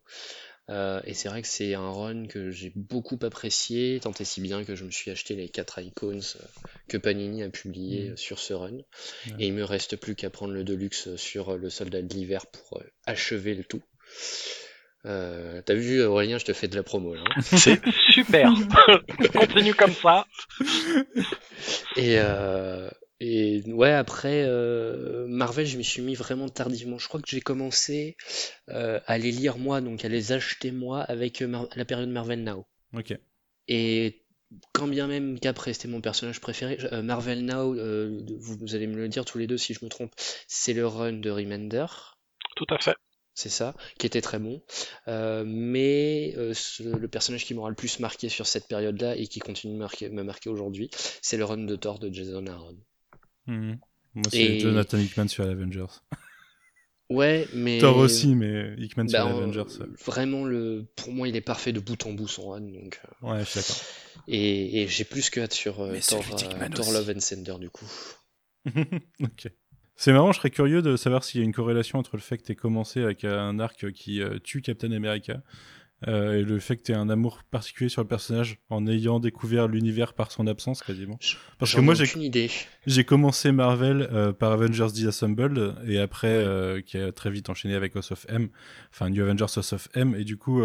Euh, 0.70 1.02
et 1.06 1.14
c'est 1.16 1.30
vrai 1.30 1.42
que 1.42 1.48
c'est 1.48 1.74
un 1.74 1.92
run 1.92 2.28
que 2.28 2.52
j'ai 2.52 2.72
beaucoup 2.76 3.18
apprécié, 3.24 4.00
tant 4.02 4.12
et 4.20 4.24
si 4.24 4.40
bien 4.40 4.64
que 4.64 4.76
je 4.76 4.84
me 4.86 4.92
suis 4.92 5.10
acheté 5.10 5.36
les 5.36 5.50
4 5.50 5.80
Icons 5.82 6.20
euh, 6.36 6.44
que 6.88 6.98
Panini 6.98 7.42
a 7.44 7.50
publié 7.50 8.10
Mhm. 8.10 8.18
sur 8.18 8.38
ce 8.40 8.54
run. 8.54 8.72
Ouais. 8.74 8.84
Et 9.40 9.48
il 9.48 9.54
me 9.54 9.64
reste 9.64 9.96
plus 9.96 10.16
qu'à 10.16 10.30
prendre 10.30 10.54
le 10.54 10.64
Deluxe 10.64 11.16
sur 11.16 11.50
euh, 11.50 11.58
le 11.58 11.70
Soldat 11.70 12.02
de 12.04 12.14
l'hiver 12.14 12.46
pour 12.48 12.78
euh, 12.80 12.84
achever 13.08 13.56
le 13.56 13.64
tout. 13.64 13.82
Euh, 15.06 15.62
T'as 15.66 15.76
vu 15.76 16.04
Aurélien, 16.04 16.38
je 16.38 16.46
te 16.46 16.54
fais 16.54 16.68
de 16.68 16.76
la 16.76 16.84
promo 16.84 17.16
là. 17.16 17.24
hein. 17.36 17.42
C'est 17.42 17.82
super. 18.12 18.52
Continue 19.34 19.74
comme 19.74 19.94
ça. 19.94 20.26
Et, 21.96 22.16
euh, 22.20 22.90
et 23.20 23.64
ouais, 23.72 23.92
après 23.92 24.44
euh, 24.46 25.28
Marvel, 25.28 25.66
je 25.66 25.78
m'y 25.78 25.84
suis 25.84 26.02
mis 26.02 26.16
vraiment 26.16 26.50
tardivement. 26.50 26.98
Je 26.98 27.08
crois 27.08 27.22
que 27.22 27.28
j'ai 27.30 27.42
commencé 27.42 28.16
euh, 28.70 29.00
à 29.08 29.18
les 29.18 29.32
lire 29.32 29.58
moi, 29.58 29.82
donc 29.82 30.06
à 30.06 30.10
les 30.10 30.32
acheter 30.32 30.72
moi 30.72 31.02
avec 31.02 31.42
euh, 31.42 31.48
Mar- 31.48 31.68
la 31.76 31.86
période 31.86 32.10
Marvel 32.10 32.44
Now. 32.44 32.66
Ok. 32.94 33.14
Et 33.68 34.24
quand 34.74 34.88
bien 34.88 35.08
même 35.08 35.40
qu'après 35.40 35.74
c'était 35.74 35.88
mon 35.90 36.02
personnage 36.02 36.40
préféré, 36.42 36.78
euh, 36.92 37.02
Marvel 37.02 37.46
Now, 37.46 37.76
euh, 37.76 38.22
vous, 38.40 38.58
vous 38.60 38.76
allez 38.76 38.88
me 38.88 38.96
le 38.96 39.08
dire 39.10 39.26
tous 39.26 39.38
les 39.38 39.48
deux 39.48 39.58
si 39.58 39.74
je 39.74 39.84
me 39.86 39.90
trompe, 39.90 40.12
c'est 40.48 40.74
le 40.74 40.88
run 40.88 41.14
de 41.14 41.30
Remender. 41.30 41.86
Tout 42.56 42.66
à 42.70 42.78
fait. 42.80 42.96
C'est 43.34 43.50
ça, 43.50 43.74
qui 43.98 44.06
était 44.06 44.22
très 44.22 44.38
bon. 44.40 44.62
Euh, 45.08 45.44
mais 45.46 46.34
euh, 46.38 46.54
ce- 46.54 46.84
le 46.84 47.08
personnage 47.08 47.46
qui 47.46 47.54
m'aura 47.54 47.70
le 47.70 47.76
plus 47.76 48.00
marqué 48.00 48.28
sur 48.28 48.48
cette 48.48 48.68
période-là 48.68 49.16
et 49.16 49.28
qui 49.28 49.40
continue 49.40 49.74
de 49.74 49.80
marquer- 49.80 50.10
me 50.10 50.24
marquer 50.24 50.50
aujourd'hui, 50.50 50.90
c'est 51.22 51.38
le 51.38 51.46
run 51.46 51.60
de 51.66 51.76
Thor 51.76 52.00
de 52.00 52.12
Jason 52.14 52.46
Aaron. 52.48 52.78
Mhm. 53.50 53.80
Moi, 54.16 54.26
c'est 54.30 54.38
Et- 54.38 54.60
Jonathan 54.60 54.98
Hickman 54.98 55.28
sur 55.28 55.44
Avengers. 55.46 55.86
Ouais, 57.10 57.48
mais. 57.56 57.80
Thor 57.80 57.98
aussi, 57.98 58.36
mais 58.36 58.76
Hickman 58.78 59.06
Bah, 59.06 59.10
sur 59.10 59.26
en- 59.26 59.38
Avengers. 59.40 59.64
Vraiment, 60.06 60.46
le... 60.46 60.86
pour 60.96 61.12
moi, 61.12 61.28
il 61.28 61.36
est 61.36 61.42
parfait 61.42 61.72
de 61.74 61.80
bout 61.80 62.06
en 62.06 62.14
bout, 62.14 62.28
son 62.28 62.50
run. 62.50 62.62
Donc, 62.62 63.00
euh, 63.24 63.28
Ouais, 63.28 63.40
je 63.40 63.46
suis 63.46 63.60
d'accord. 63.60 63.76
Et, 64.28 64.82
et 64.84 64.88
j'ai 64.88 65.06
plus 65.06 65.30
que 65.32 65.40
hâte 65.40 65.54
sur 65.54 65.82
euh, 65.82 65.98
Thor, 66.08 66.24
euh, 66.34 66.68
Thor. 66.70 66.92
Love 66.92 67.10
and 67.16 67.20
Thunder, 67.20 67.56
du 67.60 67.70
coup. 67.72 67.88
ok. 69.24 69.48
C'est 69.96 70.14
marrant, 70.14 70.32
je 70.32 70.38
serais 70.38 70.52
curieux 70.52 70.82
de 70.82 70.96
savoir 70.96 71.24
s'il 71.24 71.42
y 71.42 71.44
a 71.44 71.46
une 71.46 71.54
corrélation 71.54 72.00
entre 72.00 72.16
le 72.16 72.22
fait 72.22 72.38
que 72.38 72.44
tu 72.44 72.56
commencé 72.56 73.02
avec 73.02 73.24
un 73.26 73.60
arc 73.60 73.92
qui 73.92 74.22
euh, 74.22 74.38
tue 74.42 74.62
Captain 74.62 74.92
America 74.92 75.42
euh, 76.08 76.40
et 76.40 76.44
le 76.44 76.60
fait 76.60 76.78
que 76.78 76.84
tu 76.84 76.94
un 76.94 77.10
amour 77.10 77.42
particulier 77.52 77.90
sur 77.90 78.02
le 78.02 78.08
personnage 78.08 78.58
en 78.70 78.88
ayant 78.88 79.20
découvert 79.20 79.68
l'univers 79.68 80.14
par 80.14 80.32
son 80.32 80.48
absence 80.48 80.82
quasiment. 80.82 81.20
Parce 81.58 81.76
que 81.76 81.82
moi, 81.82 81.94
j'ai 81.94 82.06
idée. 82.24 82.50
j'ai 82.88 83.04
commencé 83.04 83.52
Marvel 83.52 84.08
euh, 84.12 84.32
par 84.32 84.52
Avengers 84.54 84.88
Disassembled 84.94 85.76
et 85.88 86.00
après 86.00 86.28
euh, 86.30 86.82
qui 86.82 86.98
a 86.98 87.12
très 87.12 87.30
vite 87.30 87.50
enchaîné 87.50 87.76
avec 87.76 87.96
House 87.96 88.12
of 88.12 88.26
M, 88.30 88.50
enfin 88.94 89.10
New 89.10 89.22
Avengers 89.24 89.46
House 89.58 89.74
of 89.74 89.90
M 89.94 90.16
et 90.18 90.24
du 90.24 90.38
coup 90.38 90.62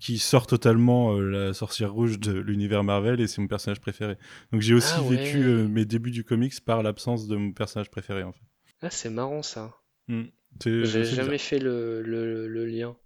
qui 0.00 0.18
sort 0.18 0.46
totalement 0.46 1.18
la 1.18 1.52
sorcière 1.52 1.92
rouge 1.92 2.18
de 2.18 2.32
l'univers 2.32 2.82
Marvel 2.82 3.20
et 3.20 3.26
c'est 3.26 3.40
mon 3.40 3.48
personnage 3.48 3.80
préféré. 3.80 4.16
Donc 4.52 4.62
j'ai 4.62 4.74
aussi 4.74 4.94
Ah 4.96 5.02
ouais. 5.02 5.16
vécu 5.16 5.38
mes 5.68 5.84
débuts 5.84 6.10
du 6.10 6.24
comics 6.24 6.54
par 6.64 6.82
l'absence 6.82 7.28
de 7.28 7.36
mon 7.36 7.52
personnage 7.52 7.90
préféré 7.90 8.22
en 8.22 8.32
fait. 8.32 8.40
Ah, 8.80 8.90
c'est 8.90 9.10
marrant 9.10 9.42
ça. 9.42 9.74
Mm. 10.08 10.22
C'est- 10.62 10.84
J'ai 10.84 11.04
jamais 11.04 11.30
bizarre. 11.32 11.40
fait 11.40 11.58
le, 11.60 12.02
le, 12.02 12.48
le 12.48 12.66
lien. 12.66 12.96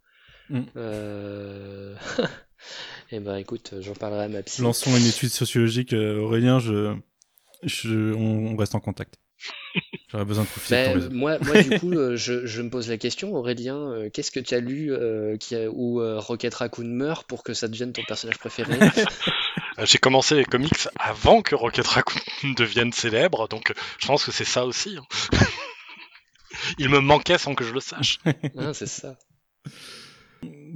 Mm. 0.50 0.60
Euh... 0.76 1.94
Eh 3.12 3.20
ben 3.20 3.36
écoute, 3.36 3.74
j'en 3.80 3.92
parlerai 3.94 4.24
à 4.24 4.28
ma 4.28 4.42
psy. 4.42 4.62
Lançons 4.62 4.96
une 4.96 5.06
étude 5.06 5.28
sociologique, 5.28 5.92
euh, 5.92 6.18
Aurélien, 6.18 6.58
je, 6.58 6.96
je, 7.62 8.12
on, 8.14 8.56
reste 8.56 8.74
en 8.74 8.80
contact. 8.80 9.14
J'aurais 10.10 10.24
besoin 10.24 10.42
de 10.42 10.48
profiter 10.48 10.74
de 10.74 10.80
Ben, 10.80 10.88
ton 10.88 10.94
réseau. 10.94 11.10
moi, 11.14 11.38
moi, 11.38 11.62
du 11.62 11.70
coup, 11.78 11.92
euh, 11.92 12.16
je, 12.16 12.46
je 12.46 12.62
me 12.62 12.68
pose 12.70 12.88
la 12.88 12.96
question, 12.96 13.32
Aurélien, 13.34 13.76
euh, 13.92 14.10
qu'est-ce 14.10 14.32
que 14.32 14.40
tu 14.40 14.54
as 14.54 14.58
lu 14.58 14.92
euh, 14.92 15.36
qui 15.36 15.54
a- 15.54 15.70
où 15.70 16.00
euh, 16.00 16.18
Rocket 16.18 16.52
Raccoon 16.54 16.86
meurt 16.88 17.28
pour 17.28 17.44
que 17.44 17.54
ça 17.54 17.68
devienne 17.68 17.92
ton 17.92 18.02
personnage 18.08 18.38
préféré? 18.38 18.76
J'ai 19.84 19.98
commencé 19.98 20.34
les 20.34 20.44
comics 20.44 20.88
avant 20.98 21.42
que 21.42 21.54
Rocket 21.54 21.86
Raccoon 21.86 22.18
devienne 22.56 22.92
célèbre, 22.92 23.46
donc 23.46 23.72
je 24.00 24.06
pense 24.08 24.24
que 24.24 24.32
c'est 24.32 24.44
ça 24.44 24.64
aussi. 24.66 24.96
hein. 24.98 25.38
Il 26.78 26.88
me 26.88 26.98
manquait 26.98 27.38
sans 27.38 27.54
que 27.54 27.62
je 27.62 27.72
le 27.72 27.80
sache. 27.80 28.18
Hein, 28.56 28.72
c'est 28.72 28.88
ça. 28.88 29.16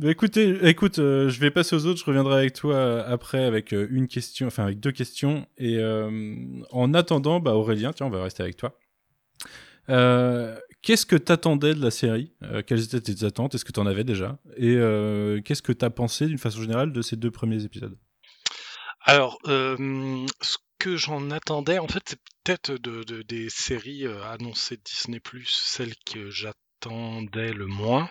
Écoutez, 0.03 0.57
écoute, 0.69 0.99
euh, 0.99 1.29
je 1.29 1.41
vais 1.41 1.51
passer 1.51 1.77
aux 1.77 1.85
autres. 1.87 2.01
Je 2.01 2.05
reviendrai 2.05 2.39
avec 2.39 2.55
toi 2.55 2.75
euh, 2.75 3.05
après 3.13 3.45
avec 3.45 3.73
euh, 3.75 3.87
une 3.91 4.09
question, 4.09 4.47
enfin 4.47 4.65
avec 4.65 4.81
deux 4.81 4.93
questions. 4.93 5.47
Et 5.59 5.79
en 6.71 6.95
attendant, 6.95 7.41
bah, 7.41 7.55
Aurélien, 7.55 7.93
tiens, 7.93 8.07
on 8.07 8.11
va 8.11 8.23
rester 8.23 8.43
avec 8.43 8.57
toi. 8.57 8.79
Qu'est-ce 10.83 11.05
que 11.05 11.17
t'attendais 11.17 11.75
de 11.75 11.83
la 11.83 11.91
série? 11.91 12.33
Quelles 12.67 12.85
étaient 12.85 13.01
tes 13.01 13.25
attentes? 13.25 13.55
Est-ce 13.55 13.65
que 13.65 13.73
t'en 13.73 13.87
avais 13.87 14.05
déjà? 14.05 14.39
Et 14.57 14.77
qu'est-ce 15.45 15.63
que 15.63 15.73
t'as 15.73 15.91
pensé 15.91 16.27
d'une 16.27 16.39
façon 16.39 16.63
générale 16.63 16.93
de 16.93 17.03
ces 17.03 17.17
deux 17.17 17.31
premiers 17.31 17.65
épisodes? 17.65 17.99
Alors, 19.03 19.39
ce 19.45 20.57
que 20.79 20.97
j'en 20.97 21.31
attendais, 21.31 21.79
en 21.79 21.89
fait, 21.89 22.03
c'est 22.07 22.21
peut-être 22.45 22.73
de, 22.81 23.03
de- 23.03 23.23
des 23.23 23.51
séries 23.51 24.07
annoncées 24.07 24.79
Disney+, 24.85 25.21
celles 25.45 25.97
que 26.07 26.31
j'attendais 26.31 27.53
le 27.53 27.67
moins. 27.67 28.09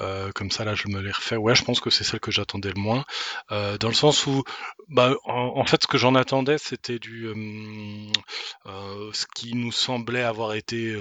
Euh, 0.00 0.30
comme 0.32 0.50
ça, 0.50 0.64
là, 0.64 0.74
je 0.74 0.88
me 0.88 1.00
les 1.00 1.10
refais. 1.10 1.36
Ouais, 1.36 1.54
je 1.54 1.64
pense 1.64 1.80
que 1.80 1.90
c'est 1.90 2.04
celle 2.04 2.20
que 2.20 2.30
j'attendais 2.30 2.70
le 2.70 2.80
moins. 2.80 3.04
Euh, 3.50 3.78
dans 3.78 3.88
le 3.88 3.94
sens 3.94 4.26
où, 4.26 4.44
bah, 4.88 5.14
en, 5.24 5.64
fait, 5.64 5.82
ce 5.82 5.86
que 5.86 5.98
j'en 5.98 6.14
attendais, 6.14 6.58
c'était 6.58 6.98
du... 6.98 7.26
euh, 7.26 9.12
ce 9.12 9.26
qui 9.34 9.54
nous 9.54 9.72
semblait 9.72 10.22
avoir 10.22 10.54
été 10.54 10.96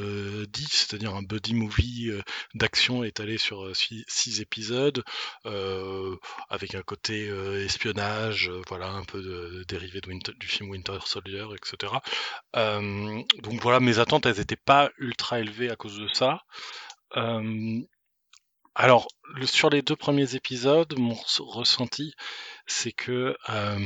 dit, 0.49 0.67
c'est-à-dire 0.69 1.15
un 1.15 1.21
buddy 1.21 1.53
movie 1.53 2.11
d'action 2.55 3.03
étalé 3.03 3.37
sur 3.37 3.69
six, 3.75 4.41
épisodes, 4.41 5.03
avec 6.49 6.75
un 6.75 6.81
côté 6.81 7.27
espionnage, 7.63 8.51
voilà, 8.67 8.89
un 8.89 9.03
peu 9.03 9.63
dérivé 9.67 10.01
du 10.01 10.47
film 10.47 10.69
Winter 10.69 10.97
Soldier, 11.05 11.45
etc. 11.55 11.93
Donc 12.53 13.61
voilà, 13.61 13.79
mes 13.79 13.99
attentes, 13.99 14.25
elles 14.25 14.37
n'étaient 14.37 14.55
pas 14.55 14.89
ultra 14.97 15.39
élevées 15.39 15.69
à 15.69 15.75
cause 15.75 15.99
de 15.99 16.07
ça. 16.07 16.41
Alors, 18.77 19.07
sur 19.45 19.69
les 19.69 19.81
deux 19.81 19.95
premiers 19.95 20.35
épisodes, 20.35 20.97
mon 20.97 21.13
res- 21.13 21.41
ressenti, 21.41 22.13
c'est 22.67 22.91
que 22.93 23.35
euh, 23.49 23.79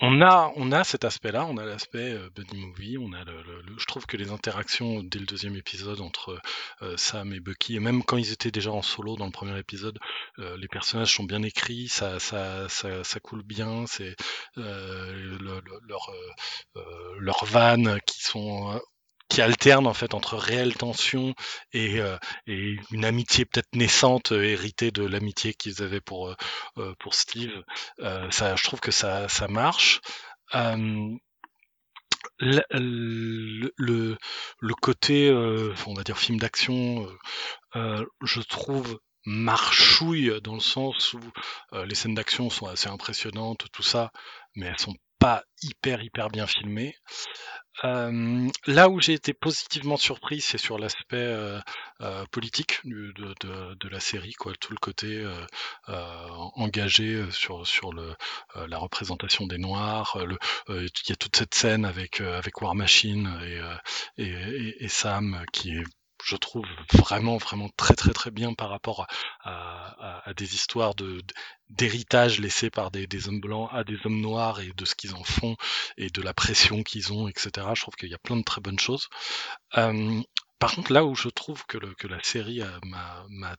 on 0.00 0.22
a, 0.22 0.52
on 0.54 0.70
a 0.70 0.84
cet 0.84 1.04
aspect-là, 1.04 1.44
on 1.46 1.56
a 1.56 1.64
l'aspect 1.64 2.12
euh, 2.12 2.30
buddy 2.30 2.56
movie, 2.56 2.96
on 2.98 3.12
a 3.12 3.24
le, 3.24 3.42
je 3.78 3.84
trouve 3.86 4.06
que 4.06 4.16
les 4.16 4.30
interactions 4.30 5.02
dès 5.02 5.18
le 5.18 5.26
deuxième 5.26 5.56
épisode 5.56 6.00
entre 6.00 6.40
euh, 6.82 6.96
Sam 6.96 7.32
et 7.32 7.40
Bucky, 7.40 7.74
et 7.76 7.80
même 7.80 8.04
quand 8.04 8.16
ils 8.16 8.32
étaient 8.32 8.52
déjà 8.52 8.70
en 8.70 8.82
solo 8.82 9.16
dans 9.16 9.26
le 9.26 9.32
premier 9.32 9.58
épisode, 9.58 9.98
les 10.36 10.68
personnages 10.68 11.12
sont 11.14 11.24
bien 11.24 11.42
écrits, 11.42 11.88
ça, 11.88 12.20
ça, 12.20 12.68
ça, 12.68 13.20
coule 13.20 13.42
bien, 13.42 13.86
c'est 13.86 14.14
euh, 14.58 15.12
le- 15.12 15.60
le- 15.60 15.80
leur, 15.88 16.12
leurs 17.18 17.44
vannes 17.44 17.98
qui 18.06 18.20
sont 18.22 18.80
qui 19.28 19.42
alternent 19.42 19.86
en 19.86 19.94
fait 19.94 20.14
entre 20.14 20.36
réelle 20.36 20.74
tension 20.74 21.34
et, 21.72 22.00
euh, 22.00 22.16
une 22.46 23.04
amitié 23.04 23.44
peut-être 23.44 23.74
naissante 23.74 24.32
euh, 24.32 24.42
héritée 24.42 24.90
de 24.90 25.04
l'amitié 25.04 25.54
qu'ils 25.54 25.82
avaient 25.82 26.00
pour 26.00 26.34
euh, 26.78 26.94
pour 26.98 27.14
Steve. 27.14 27.52
Ça, 28.30 28.56
je 28.56 28.62
trouve 28.64 28.80
que 28.80 28.90
ça 28.90 29.28
ça 29.28 29.48
marche. 29.48 30.00
Le, 32.40 33.70
le, 33.76 34.74
côté, 34.80 35.30
on 35.32 35.94
va 35.94 36.04
dire 36.04 36.18
film 36.18 36.38
d'action, 36.38 37.08
je 37.74 38.40
trouve 38.40 38.98
marchouille 39.24 40.32
dans 40.42 40.54
le 40.54 40.60
sens 40.60 41.14
où 41.14 41.20
les 41.84 41.94
scènes 41.94 42.14
d'action 42.14 42.48
sont 42.50 42.66
assez 42.66 42.88
impressionnantes, 42.88 43.66
tout 43.72 43.82
ça, 43.82 44.12
mais 44.54 44.66
elles 44.66 44.78
sont 44.78 44.94
pas 45.18 45.42
hyper 45.62 46.02
hyper 46.02 46.28
bien 46.30 46.46
filmées. 46.46 46.94
Euh, 47.84 48.48
là 48.66 48.88
où 48.88 49.00
j'ai 49.00 49.12
été 49.12 49.32
positivement 49.34 49.96
surpris, 49.96 50.40
c'est 50.40 50.58
sur 50.58 50.78
l'aspect 50.78 51.16
euh, 51.16 51.60
euh, 52.00 52.24
politique 52.32 52.80
de, 52.84 53.12
de, 53.40 53.74
de 53.74 53.88
la 53.88 54.00
série, 54.00 54.32
quoi, 54.32 54.52
tout 54.60 54.72
le 54.72 54.78
côté 54.78 55.18
euh, 55.22 55.32
euh, 55.88 56.26
engagé 56.56 57.24
sur 57.30 57.66
sur 57.66 57.92
le 57.92 58.14
la 58.66 58.78
représentation 58.78 59.46
des 59.46 59.58
Noirs. 59.58 60.16
il 60.68 60.88
y 61.08 61.12
a 61.12 61.16
toute 61.16 61.36
cette 61.36 61.54
scène 61.54 61.84
avec 61.84 62.20
avec 62.20 62.60
War 62.62 62.74
Machine 62.74 63.28
et, 63.44 64.22
et, 64.24 64.28
et- 64.32 64.84
et 64.84 64.88
Sam 64.88 65.44
qui 65.52 65.76
est 65.76 65.84
je 66.24 66.36
trouve 66.36 66.66
vraiment 66.92 67.36
vraiment 67.36 67.68
très 67.76 67.94
très 67.94 68.12
très 68.12 68.30
bien 68.30 68.54
par 68.54 68.70
rapport 68.70 69.06
à, 69.44 70.32
des 70.36 70.54
histoires 70.54 70.94
de 70.94 71.22
d'héritage 71.70 72.40
laissé 72.40 72.70
par 72.70 72.90
des, 72.90 73.28
hommes 73.28 73.40
blancs 73.40 73.68
à 73.72 73.84
des 73.84 73.98
hommes 74.04 74.20
noirs 74.20 74.60
et 74.60 74.72
de 74.76 74.84
ce 74.84 74.94
qu'ils 74.94 75.14
en 75.14 75.24
font 75.24 75.56
et 75.96 76.10
de 76.10 76.22
la 76.22 76.34
pression 76.34 76.82
qu'ils 76.82 77.12
ont, 77.12 77.28
etc. 77.28 77.66
Je 77.74 77.82
trouve 77.82 77.94
qu'il 77.94 78.08
y 78.10 78.14
a 78.14 78.18
plein 78.18 78.36
de 78.36 78.42
très 78.42 78.60
bonnes 78.60 78.78
choses. 78.78 79.08
Par 80.58 80.74
contre, 80.74 80.92
là 80.92 81.04
où 81.04 81.14
je 81.14 81.28
trouve 81.28 81.64
que, 81.66 81.78
que 81.94 82.08
la 82.08 82.22
série 82.22 82.62
euh, 82.62 82.78
m'a 82.82 83.54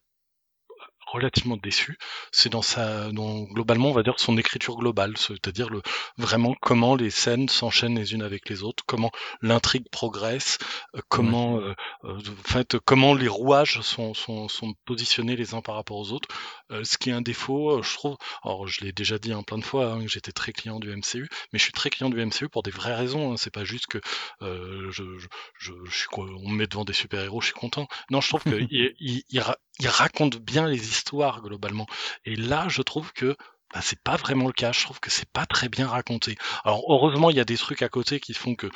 relativement 1.11 1.57
déçu, 1.57 1.97
c'est 2.31 2.49
dans 2.49 2.61
sa, 2.61 3.11
dans, 3.11 3.43
globalement, 3.43 3.89
on 3.89 3.93
va 3.93 4.03
dire 4.03 4.19
son 4.19 4.37
écriture 4.37 4.77
globale, 4.77 5.17
c'est-à-dire 5.17 5.69
le, 5.69 5.81
vraiment 6.17 6.55
comment 6.61 6.95
les 6.95 7.09
scènes 7.09 7.49
s'enchaînent 7.49 7.97
les 7.97 8.13
unes 8.13 8.23
avec 8.23 8.49
les 8.49 8.63
autres, 8.63 8.83
comment 8.85 9.11
l'intrigue 9.41 9.89
progresse, 9.91 10.57
euh, 10.95 11.01
comment, 11.09 11.57
euh, 11.59 11.73
euh, 12.05 12.17
en 12.17 12.49
fait, 12.49 12.77
comment 12.79 13.13
les 13.13 13.27
rouages 13.27 13.81
sont, 13.81 14.13
sont, 14.13 14.47
sont 14.47 14.73
positionnés 14.85 15.35
les 15.35 15.53
uns 15.53 15.61
par 15.61 15.75
rapport 15.75 15.97
aux 15.97 16.11
autres. 16.11 16.29
Euh, 16.71 16.83
ce 16.83 16.97
qui 16.97 17.09
est 17.09 17.13
un 17.13 17.21
défaut, 17.21 17.71
euh, 17.79 17.83
je 17.83 17.93
trouve. 17.95 18.17
Alors, 18.43 18.67
je 18.67 18.83
l'ai 18.83 18.91
déjà 18.91 19.17
dit 19.17 19.31
hein, 19.31 19.43
plein 19.43 19.57
de 19.57 19.63
fois, 19.65 19.91
hein, 19.91 20.01
que 20.03 20.07
j'étais 20.07 20.31
très 20.31 20.51
client 20.51 20.79
du 20.79 20.95
MCU, 20.95 21.27
mais 21.51 21.59
je 21.59 21.63
suis 21.63 21.73
très 21.73 21.89
client 21.89 22.09
du 22.09 22.23
MCU 22.23 22.47
pour 22.49 22.63
des 22.63 22.71
vraies 22.71 22.95
raisons. 22.95 23.31
Hein. 23.31 23.37
C'est 23.37 23.53
pas 23.53 23.63
juste 23.63 23.87
que 23.87 23.99
euh, 24.41 24.91
je, 24.91 25.03
je, 25.17 25.27
je, 25.57 25.73
je 25.85 25.97
suis, 25.97 26.07
quoi, 26.07 26.25
on 26.25 26.49
me 26.49 26.55
met 26.55 26.67
devant 26.67 26.85
des 26.85 26.93
super 26.93 27.21
héros, 27.21 27.41
je 27.41 27.47
suis 27.47 27.55
content. 27.55 27.87
Non, 28.11 28.21
je 28.21 28.29
trouve 28.29 28.43
qu'il 28.43 28.67
il, 28.99 29.23
il, 29.29 29.43
il 29.79 29.87
raconte 29.87 30.37
bien 30.37 30.67
les 30.67 30.89
histoires 30.89 31.41
globalement. 31.41 31.87
Et 32.25 32.35
là, 32.35 32.67
je 32.67 32.81
trouve 32.81 33.13
que 33.13 33.35
bah, 33.73 33.81
c'est 33.81 34.01
pas 34.01 34.17
vraiment 34.17 34.47
le 34.47 34.53
cas. 34.53 34.71
Je 34.71 34.81
trouve 34.83 34.99
que 34.99 35.09
c'est 35.11 35.29
pas 35.29 35.45
très 35.45 35.69
bien 35.69 35.87
raconté. 35.87 36.37
Alors 36.65 36.83
heureusement, 36.89 37.29
il 37.29 37.37
y 37.37 37.39
a 37.39 37.45
des 37.45 37.57
trucs 37.57 37.81
à 37.81 37.89
côté 37.89 38.19
qui 38.19 38.33
font 38.33 38.55
que 38.55 38.67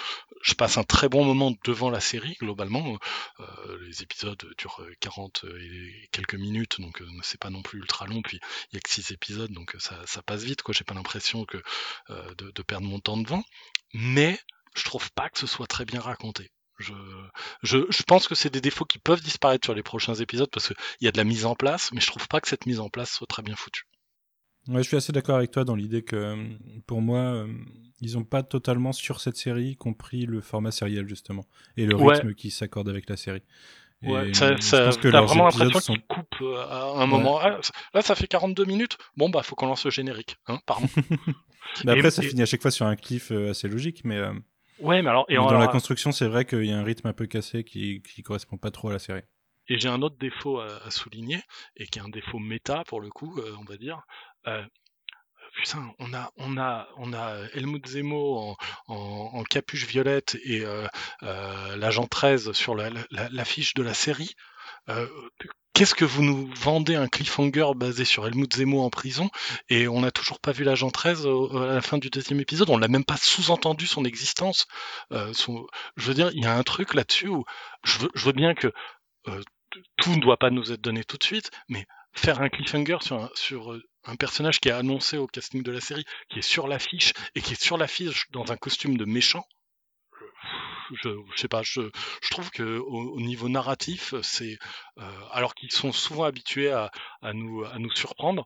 je 0.43 0.53
passe 0.53 0.77
un 0.77 0.83
très 0.83 1.09
bon 1.09 1.25
moment 1.25 1.53
devant 1.65 1.89
la 1.89 1.99
série 1.99 2.35
globalement. 2.39 2.97
Euh, 3.39 3.77
les 3.87 4.03
épisodes 4.03 4.45
durent 4.57 4.85
40 4.99 5.45
et 5.59 6.09
quelques 6.11 6.35
minutes, 6.35 6.79
donc 6.79 7.01
euh, 7.01 7.07
c'est 7.23 7.39
pas 7.39 7.49
non 7.49 7.61
plus 7.61 7.79
ultra 7.79 8.05
long. 8.05 8.21
Puis 8.21 8.39
il 8.71 8.75
y 8.75 8.77
a 8.77 8.81
que 8.81 8.89
6 8.89 9.11
épisodes, 9.11 9.51
donc 9.51 9.75
ça, 9.79 9.99
ça 10.05 10.21
passe 10.21 10.43
vite. 10.43 10.61
Quoi, 10.61 10.73
j'ai 10.73 10.83
pas 10.83 10.93
l'impression 10.93 11.45
que 11.45 11.57
euh, 12.09 12.35
de, 12.35 12.51
de 12.51 12.61
perdre 12.61 12.87
mon 12.87 12.99
temps 12.99 13.17
devant. 13.17 13.43
Mais 13.93 14.39
je 14.75 14.83
trouve 14.83 15.11
pas 15.13 15.29
que 15.29 15.39
ce 15.39 15.47
soit 15.47 15.67
très 15.67 15.85
bien 15.85 16.01
raconté. 16.01 16.51
Je, 16.79 16.93
je, 17.61 17.77
je 17.89 18.03
pense 18.03 18.27
que 18.27 18.35
c'est 18.35 18.49
des 18.51 18.61
défauts 18.61 18.85
qui 18.85 18.99
peuvent 18.99 19.21
disparaître 19.21 19.65
sur 19.65 19.73
les 19.75 19.83
prochains 19.83 20.15
épisodes 20.15 20.49
parce 20.51 20.67
qu'il 20.67 20.75
y 21.01 21.07
a 21.07 21.11
de 21.11 21.17
la 21.17 21.23
mise 21.23 21.45
en 21.45 21.55
place, 21.55 21.91
mais 21.93 22.01
je 22.01 22.07
trouve 22.07 22.27
pas 22.27 22.41
que 22.41 22.47
cette 22.47 22.65
mise 22.65 22.79
en 22.79 22.89
place 22.89 23.11
soit 23.11 23.27
très 23.27 23.43
bien 23.43 23.55
foutue. 23.55 23.83
Ouais, 24.69 24.81
je 24.81 24.87
suis 24.87 24.97
assez 24.97 25.11
d'accord 25.11 25.35
avec 25.35 25.51
toi 25.51 25.65
dans 25.65 25.75
l'idée 25.75 26.03
que, 26.03 26.35
pour 26.87 27.01
moi, 27.01 27.19
euh, 27.19 27.47
ils 27.99 28.13
n'ont 28.13 28.23
pas 28.23 28.43
totalement 28.43 28.93
sur 28.93 29.19
cette 29.19 29.35
série 29.37 29.75
compris 29.75 30.25
le 30.25 30.41
format 30.41 30.71
sériel 30.71 31.07
justement 31.07 31.45
et 31.77 31.85
le 31.85 31.95
Ouais. 31.95 32.13
rythme 32.15 32.33
qui 32.33 32.49
s'accorde 32.49 32.87
avec 32.89 33.09
la 33.09 33.17
série. 33.17 33.43
Ouais, 34.03 34.33
ça, 34.33 34.55
que 34.55 35.09
t'as 35.09 35.21
vraiment 35.21 35.45
l'impression 35.45 35.79
sont... 35.79 35.93
qu'ils 35.93 36.05
coupent 36.05 36.41
euh, 36.41 36.65
à 36.67 37.01
un 37.01 37.05
moment. 37.05 37.39
Ah, 37.39 37.59
là, 37.93 38.01
ça 38.01 38.15
fait 38.15 38.27
42 38.27 38.65
minutes. 38.65 38.97
Bon, 39.15 39.29
bah, 39.29 39.43
faut 39.43 39.55
qu'on 39.55 39.67
lance 39.67 39.85
le 39.85 39.91
générique. 39.91 40.35
Hein, 40.47 40.59
pardon. 40.65 40.87
Mais 41.85 41.91
après, 41.93 42.07
Et- 42.07 42.11
ça 42.11 42.21
finit 42.21 42.41
à 42.41 42.45
chaque 42.45 42.61
fois 42.61 42.71
sur 42.71 42.85
un 42.85 42.97
cliff 42.97 43.31
euh, 43.31 43.51
assez 43.51 43.69
logique, 43.69 44.01
mais, 44.03 44.17
euh, 44.17 44.33
Ouais, 44.79 45.01
mais 45.01 45.09
alors, 45.09 45.25
et 45.29 45.33
mais 45.33 45.37
dans 45.37 45.49
alors, 45.49 45.61
la 45.61 45.67
construction, 45.67 46.11
c'est 46.11 46.27
vrai 46.27 46.45
qu'il 46.45 46.65
y 46.65 46.71
a 46.71 46.77
un 46.77 46.83
rythme 46.83 47.07
un 47.07 47.13
peu 47.13 47.27
cassé 47.27 47.63
qui, 47.63 48.01
qui 48.01 48.23
correspond 48.23 48.57
pas 48.57 48.71
trop 48.71 48.89
à 48.89 48.93
la 48.93 48.99
série. 48.99 49.21
Et 49.69 49.77
j'ai 49.79 49.87
un 49.87 50.01
autre 50.01 50.17
défaut 50.17 50.59
à, 50.59 50.85
à 50.85 50.91
souligner, 50.91 51.41
et 51.77 51.87
qui 51.87 51.99
est 51.99 52.01
un 52.01 52.09
défaut 52.09 52.39
méta 52.39 52.83
pour 52.87 52.99
le 52.99 53.09
coup, 53.09 53.39
euh, 53.39 53.55
on 53.59 53.63
va 53.63 53.77
dire. 53.77 54.01
Euh, 54.47 54.63
putain, 55.55 55.93
on 55.99 56.13
a, 56.13 56.31
on 56.37 56.57
a, 56.57 56.87
on 56.97 57.13
a 57.13 57.45
Helmut 57.53 57.87
Zemo 57.87 58.37
en, 58.37 58.57
en, 58.87 59.29
en 59.33 59.43
capuche 59.43 59.85
violette 59.85 60.37
et 60.43 60.65
euh, 60.65 60.87
euh, 61.23 61.75
l'agent 61.77 62.07
13 62.07 62.51
sur 62.53 62.75
la, 62.75 62.89
la, 62.89 63.29
l'affiche 63.29 63.73
de 63.73 63.83
la 63.83 63.93
série. 63.93 64.35
Euh, 64.89 65.07
Qu'est-ce 65.73 65.95
que 65.95 66.05
vous 66.05 66.21
nous 66.21 66.51
vendez 66.55 66.93
un 66.93 67.07
cliffhanger 67.07 67.71
basé 67.75 68.05
sur 68.05 68.27
Helmut 68.27 68.53
Zemo 68.55 68.81
en 68.83 68.91
prison 68.91 69.31
et 69.69 69.87
on 69.87 70.01
n'a 70.01 70.11
toujours 70.11 70.39
pas 70.39 70.51
vu 70.51 70.63
l'agent 70.63 70.91
13 70.91 71.25
au- 71.25 71.57
à 71.57 71.65
la 71.65 71.81
fin 71.81 71.97
du 71.97 72.11
deuxième 72.11 72.39
épisode, 72.39 72.69
on 72.69 72.77
l'a 72.77 72.87
même 72.87 73.03
pas 73.03 73.17
sous-entendu 73.17 73.87
son 73.87 74.05
existence. 74.05 74.67
Euh, 75.11 75.33
je 75.97 76.07
veux 76.07 76.13
dire, 76.13 76.29
il 76.35 76.43
y 76.43 76.45
a 76.45 76.55
un 76.55 76.61
truc 76.61 76.93
là-dessus 76.93 77.27
où 77.27 77.43
je 77.83 77.97
veux, 78.23 78.31
bien 78.33 78.53
que 78.53 78.71
euh, 79.29 79.41
tout 79.97 80.11
ne 80.11 80.19
doit 80.21 80.37
pas 80.37 80.51
nous 80.51 80.71
être 80.71 80.81
donné 80.81 81.03
tout 81.03 81.17
de 81.17 81.23
suite, 81.23 81.49
mais 81.69 81.87
faire 82.13 82.39
un 82.41 82.49
cliffhanger 82.49 82.97
sur 83.01 83.23
un, 83.23 83.29
sur 83.33 83.73
euh, 83.73 83.81
un 84.03 84.15
personnage 84.15 84.59
qui 84.59 84.69
est 84.69 84.73
annoncé 84.73 85.17
au 85.17 85.25
casting 85.25 85.63
de 85.63 85.71
la 85.71 85.81
série, 85.81 86.05
qui 86.29 86.37
est 86.37 86.43
sur 86.43 86.67
l'affiche 86.67 87.13
et 87.33 87.41
qui 87.41 87.53
est 87.53 87.61
sur 87.63 87.77
l'affiche 87.79 88.29
dans 88.29 88.51
un 88.51 88.57
costume 88.57 88.95
de 88.95 89.05
méchant, 89.05 89.43
je, 91.01 91.09
je 91.35 91.39
sais 91.39 91.47
pas, 91.47 91.61
je, 91.63 91.81
je 92.21 92.29
trouve 92.29 92.49
que 92.51 92.77
au, 92.79 93.13
au 93.15 93.21
niveau 93.21 93.49
narratif, 93.49 94.13
c'est 94.21 94.57
euh, 94.99 95.03
alors 95.31 95.55
qu'ils 95.55 95.71
sont 95.71 95.91
souvent 95.91 96.23
habitués 96.23 96.71
à, 96.71 96.91
à 97.21 97.33
nous 97.33 97.63
à 97.65 97.79
nous 97.79 97.91
surprendre, 97.91 98.45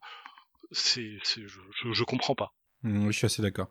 c'est, 0.71 1.17
je, 1.23 1.59
je, 1.91 2.03
comprends 2.03 2.35
pas. 2.35 2.53
Mm, 2.83 3.05
oui, 3.05 3.13
je 3.13 3.17
suis 3.17 3.25
assez 3.25 3.41
d'accord. 3.41 3.69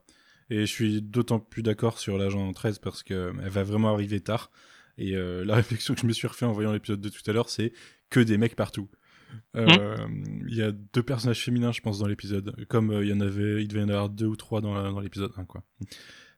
Et 0.48 0.60
je 0.60 0.66
suis 0.66 1.02
d'autant 1.02 1.40
plus 1.40 1.62
d'accord 1.62 1.98
sur 1.98 2.18
l'agent 2.18 2.52
13 2.52 2.78
parce 2.78 3.02
qu'elle 3.02 3.32
va 3.48 3.64
vraiment 3.64 3.92
arriver 3.92 4.20
tard. 4.20 4.50
Et 4.98 5.14
euh, 5.14 5.44
la 5.44 5.54
réflexion 5.56 5.94
que 5.94 6.00
je 6.00 6.06
me 6.06 6.12
suis 6.12 6.28
refait 6.28 6.46
en 6.46 6.52
voyant 6.52 6.72
l'épisode 6.72 7.00
de 7.00 7.08
tout 7.08 7.28
à 7.28 7.32
l'heure, 7.32 7.50
c'est 7.50 7.72
que 8.10 8.20
des 8.20 8.38
mecs 8.38 8.56
partout. 8.56 8.88
Euh, 9.56 10.06
Il 10.46 10.54
y 10.54 10.62
a 10.62 10.70
deux 10.70 11.02
personnages 11.02 11.42
féminins, 11.42 11.72
je 11.72 11.80
pense, 11.80 11.98
dans 11.98 12.06
l'épisode. 12.06 12.54
Comme 12.68 12.90
euh, 12.90 13.04
il 13.04 13.10
y 13.10 13.12
en 13.12 13.20
avait, 13.20 13.62
il 13.62 13.68
devait 13.68 13.80
y 13.80 13.84
en 13.84 13.88
avoir 13.88 14.08
deux 14.08 14.26
ou 14.26 14.36
trois 14.36 14.60
dans 14.60 15.00
l'épisode 15.00 15.32
1, 15.36 15.44
quoi. 15.44 15.64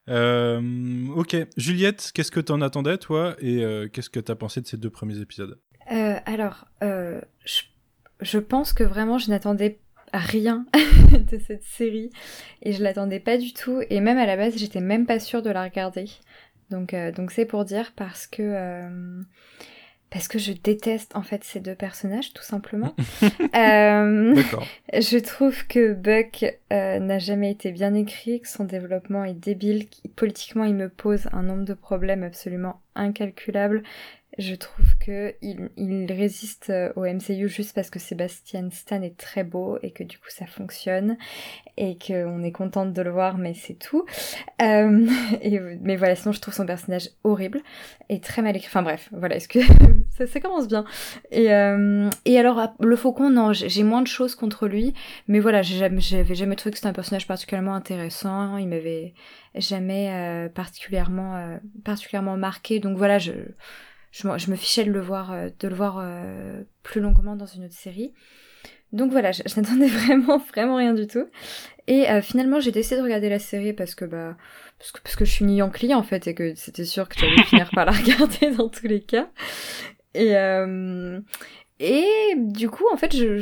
Euh, 0.09 1.07
ok, 1.15 1.37
Juliette, 1.57 2.11
qu'est-ce 2.15 2.31
que 2.31 2.41
t'en 2.41 2.61
attendais, 2.61 2.99
toi, 2.99 3.37
et 3.41 3.63
euh, 3.63 3.89
qu'est-ce 3.89 4.11
que 4.11 4.21
t'as 4.21 4.35
pensé 4.35 4.61
de 4.61 4.67
ces 4.67 4.77
deux 4.77 4.91
premiers 4.91 5.21
épisodes? 5.21 5.59
Euh, 5.93 6.17
alors, 6.27 6.67
je, 6.81 7.63
je 8.21 8.39
pense 8.39 8.73
que 8.73 8.85
vraiment 8.85 9.19
je 9.19 9.31
n'attendais 9.31 9.81
rien 10.13 10.67
de 11.31 11.39
cette 11.39 11.65
série 11.65 12.11
et 12.63 12.73
je 12.73 12.83
l'attendais 12.83 13.21
pas 13.21 13.37
du 13.37 13.53
tout. 13.53 13.83
Et 13.91 14.01
même 14.01 14.19
à 14.19 14.27
la 14.27 14.37
base 14.37 14.57
j'étais 14.57 14.81
même 14.81 15.07
pas 15.07 15.21
sûre 15.21 15.43
de 15.43 15.51
la 15.51 15.63
regarder. 15.63 16.07
Donc 16.71 16.95
donc 17.17 17.31
c'est 17.31 17.47
pour 17.47 17.65
dire 17.65 17.93
parce 17.97 18.27
que 18.27 19.23
parce 20.11 20.29
que 20.29 20.39
je 20.39 20.53
déteste 20.53 21.15
en 21.15 21.23
fait 21.23 21.45
ces 21.45 21.61
deux 21.61 21.75
personnages 21.75 22.33
tout 22.33 22.43
simplement. 22.43 22.95
Euh, 23.55 24.35
D'accord. 24.35 24.67
je 24.93 25.19
trouve 25.19 25.67
que 25.67 25.93
Buck 25.93 26.45
euh, 26.73 26.99
n'a 26.99 27.19
jamais 27.19 27.51
été 27.51 27.73
bien 27.73 27.95
écrit, 27.95 28.41
que 28.41 28.49
son 28.49 28.65
développement 28.65 29.25
est 29.25 29.35
débile, 29.35 29.87
politiquement 30.17 30.65
il 30.65 30.75
me 30.75 30.89
pose 30.89 31.29
un 31.33 31.43
nombre 31.43 31.65
de 31.65 31.75
problèmes 31.75 32.23
absolument 32.23 32.81
incalculables. 32.95 33.83
Je 34.39 34.55
trouve 34.55 34.87
que 35.05 35.35
il, 35.43 35.69
il 35.77 36.13
résiste 36.13 36.71
euh, 36.71 36.93
au 36.95 37.05
MCU 37.05 37.49
juste 37.49 37.75
parce 37.75 37.91
que 37.91 37.99
Sebastian 37.99 38.69
Stan 38.71 39.03
est 39.03 39.17
très 39.17 39.43
beau 39.43 39.79
et 39.83 39.91
que 39.91 40.05
du 40.05 40.17
coup 40.17 40.29
ça 40.29 40.47
fonctionne 40.47 41.17
et 41.77 41.99
qu'on 41.99 42.45
est 42.45 42.53
contente 42.53 42.93
de 42.93 43.03
le 43.03 43.11
voir, 43.11 43.37
mais 43.37 43.55
c'est 43.55 43.75
tout. 43.75 44.05
Euh, 44.63 45.09
mais 45.83 45.97
voilà, 45.97 46.15
sinon 46.15 46.31
je 46.33 46.41
trouve 46.41 46.55
son 46.55 46.67
personnage 46.67 47.11
horrible 47.25 47.61
et 48.09 48.21
très 48.21 48.43
mal 48.43 48.55
écrit. 48.57 48.69
Enfin 48.69 48.83
bref, 48.83 49.09
voilà, 49.13 49.35
est-ce 49.37 49.49
que 49.49 49.59
ça, 50.17 50.29
ça 50.29 50.39
commence 50.41 50.69
bien. 50.69 50.85
Et, 51.33 51.53
euh, 51.53 52.09
et 52.25 52.39
alors 52.39 52.75
le 52.79 52.95
Faucon, 52.95 53.31
non, 53.31 53.53
j'ai 53.53 53.83
moins 53.83 54.03
de 54.03 54.07
choses 54.07 54.37
contre 54.37 54.69
lui, 54.69 54.95
mais 55.27 55.41
voilà, 55.41 55.63
j'ai 55.63 55.79
jamais- 55.79 56.01
j'avais 56.01 56.37
jamais 56.37 56.55
trouvé 56.55 56.71
que 56.71 56.79
c'était 56.79 56.89
un 56.89 56.93
personnage 56.93 57.27
particulièrement 57.27 57.75
intéressant. 57.75 58.57
Il 58.57 58.69
m'avait 58.69 59.15
jamais 59.57 60.11
euh, 60.13 60.49
particulièrement 60.49 61.35
euh, 61.35 61.57
particulièrement 61.85 62.37
marqué, 62.37 62.79
donc 62.79 62.97
voilà, 62.97 63.19
je 63.19 63.33
je, 64.11 64.51
me 64.51 64.57
fichais 64.57 64.85
de 64.85 64.91
le 64.91 65.01
voir, 65.01 65.33
euh, 65.33 65.49
de 65.59 65.69
le 65.69 65.75
voir 65.75 65.99
euh, 66.01 66.63
plus 66.83 67.01
longuement 67.01 67.37
dans 67.37 67.47
une 67.47 67.65
autre 67.65 67.75
série. 67.75 68.13
Donc 68.93 69.11
voilà, 69.11 69.33
je, 69.33 69.43
je 69.47 69.61
n'attendais 69.61 69.87
vraiment, 69.89 70.39
vraiment 70.39 70.77
rien 70.77 70.95
du 70.95 71.07
tout. 71.07 71.27
Et 71.87 72.11
euh, 72.11 72.21
finalement, 72.21 72.61
j'ai 72.61 72.71
décidé 72.71 72.97
de 72.97 73.03
regarder 73.03 73.29
la 73.29 73.39
série 73.39 73.73
parce 73.73 73.95
que 73.95 74.05
bah 74.05 74.37
parce 74.79 74.93
que, 74.93 75.01
parce 75.01 75.17
que 75.17 75.25
je 75.25 75.33
suis 75.33 75.45
Yankee 75.47 75.95
en 75.95 76.03
fait 76.03 76.27
et 76.27 76.35
que 76.35 76.55
c'était 76.55 76.85
sûr 76.85 77.09
que 77.09 77.19
j'allais 77.19 77.43
finir 77.45 77.71
par 77.75 77.87
la 77.87 77.93
regarder 77.93 78.51
dans 78.57 78.69
tous 78.69 78.87
les 78.87 79.01
cas. 79.01 79.31
Et 80.15 80.37
euh, 80.37 81.21
et 81.81 82.35
du 82.37 82.69
coup, 82.69 82.85
en 82.93 82.97
fait, 82.97 83.15
je 83.17 83.39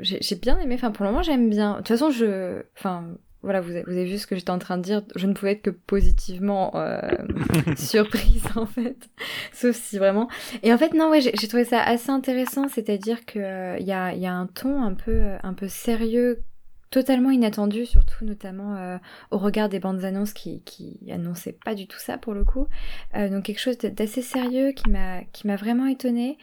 j'ai 0.00 0.36
bien 0.36 0.58
aimé. 0.60 0.74
Enfin, 0.74 0.90
pour 0.90 1.04
le 1.04 1.10
moment, 1.10 1.22
j'aime 1.22 1.50
bien. 1.50 1.72
De 1.72 1.76
toute 1.78 1.88
façon, 1.88 2.10
je 2.10 2.62
enfin 2.76 3.16
voilà, 3.42 3.60
vous 3.60 3.70
avez, 3.70 3.82
vous 3.82 3.92
avez 3.92 4.04
vu 4.04 4.18
ce 4.18 4.26
que 4.26 4.36
j'étais 4.36 4.50
en 4.50 4.58
train 4.58 4.78
de 4.78 4.82
dire. 4.82 5.02
Je 5.14 5.26
ne 5.26 5.32
pouvais 5.32 5.52
être 5.52 5.62
que 5.62 5.70
positivement 5.70 6.72
euh, 6.74 7.00
surprise 7.76 8.44
en 8.56 8.66
fait, 8.66 9.08
sauf 9.52 9.76
si 9.76 9.98
vraiment. 9.98 10.28
Et 10.62 10.72
en 10.72 10.78
fait, 10.78 10.94
non, 10.94 11.10
ouais, 11.10 11.20
j'ai 11.20 11.48
trouvé 11.48 11.64
ça 11.64 11.80
assez 11.80 12.10
intéressant. 12.10 12.68
C'est-à-dire 12.68 13.24
que 13.26 13.38
euh, 13.38 13.76
il 13.78 13.86
y 13.86 13.92
a 13.92 14.12
il 14.12 14.20
y 14.20 14.26
a 14.26 14.34
un 14.34 14.46
ton 14.46 14.82
un 14.82 14.94
peu 14.94 15.12
euh, 15.12 15.36
un 15.42 15.54
peu 15.54 15.68
sérieux 15.68 16.42
totalement 16.90 17.30
inattendu, 17.30 17.86
surtout 17.86 18.24
notamment 18.24 18.76
euh, 18.76 18.96
au 19.30 19.38
regard 19.38 19.68
des 19.68 19.78
bandes 19.78 20.04
annonces 20.04 20.32
qui, 20.32 20.62
qui 20.62 20.98
annonçaient 21.10 21.52
pas 21.64 21.74
du 21.74 21.86
tout 21.86 21.98
ça 21.98 22.18
pour 22.18 22.34
le 22.34 22.44
coup. 22.44 22.66
Euh, 23.14 23.28
donc 23.28 23.44
quelque 23.44 23.60
chose 23.60 23.78
d'assez 23.78 24.22
sérieux 24.22 24.72
qui 24.72 24.88
m'a 24.90 25.22
qui 25.32 25.46
m'a 25.46 25.56
vraiment 25.56 25.86
étonnée. 25.86 26.38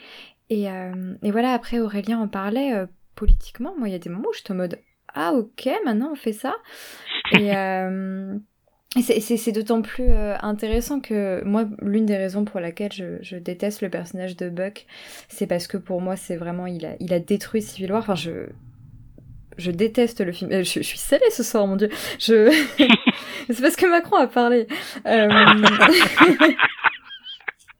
Et, 0.50 0.70
euh, 0.70 1.16
et 1.24 1.32
voilà, 1.32 1.54
après 1.54 1.80
Aurélien 1.80 2.20
en 2.20 2.28
parlait 2.28 2.74
euh, 2.74 2.86
politiquement. 3.16 3.74
Moi, 3.78 3.90
il 3.90 3.92
y 3.92 3.96
a 3.96 4.00
des 4.00 4.10
moments 4.10 4.30
où 4.30 4.34
j'étais 4.34 4.52
en 4.52 4.56
mode 4.56 4.80
ah 5.16 5.34
ok, 5.34 5.70
maintenant 5.86 6.10
on 6.12 6.16
fait 6.16 6.34
ça. 6.34 6.56
Et 7.32 7.56
euh, 7.56 8.36
c'est- 9.02 9.52
d'autant 9.52 9.82
plus 9.82 10.10
euh, 10.10 10.36
intéressant 10.42 11.00
que 11.00 11.44
moi, 11.44 11.66
l'une 11.82 12.06
des 12.06 12.18
raisons 12.18 12.46
pour 12.46 12.60
laquelle 12.60 12.92
je, 12.94 13.18
je 13.22 13.38
déteste 13.38 13.82
le 13.82 13.90
personnage 13.90 14.38
de 14.38 14.50
Buck, 14.50 14.86
c'est 15.30 15.48
parce 15.48 15.68
que 15.68 15.78
pour 15.78 16.02
moi, 16.02 16.16
c'est 16.16 16.36
vraiment 16.38 16.68
il 16.68 16.86
a, 16.86 16.96
il 17.00 17.14
a 17.14 17.20
détruit 17.20 17.62
Civil 17.62 17.92
War. 17.92 18.00
Enfin, 18.02 18.16
je 18.16 18.48
je 19.58 19.72
déteste 19.72 20.20
le 20.20 20.34
film. 20.34 20.52
Euh, 20.52 20.64
Je, 20.64 20.80
je 20.82 20.86
suis 20.86 20.98
salée 20.98 21.30
ce 21.32 21.42
soir, 21.44 21.66
mon 21.66 21.78
dieu. 21.78 21.90
Je 22.20 22.52
c'est 23.50 23.62
parce 23.62 23.76
que 23.78 23.86
Macron 23.90 24.18
a 24.18 24.28
parlé. 24.28 24.68
Euh... 25.06 25.30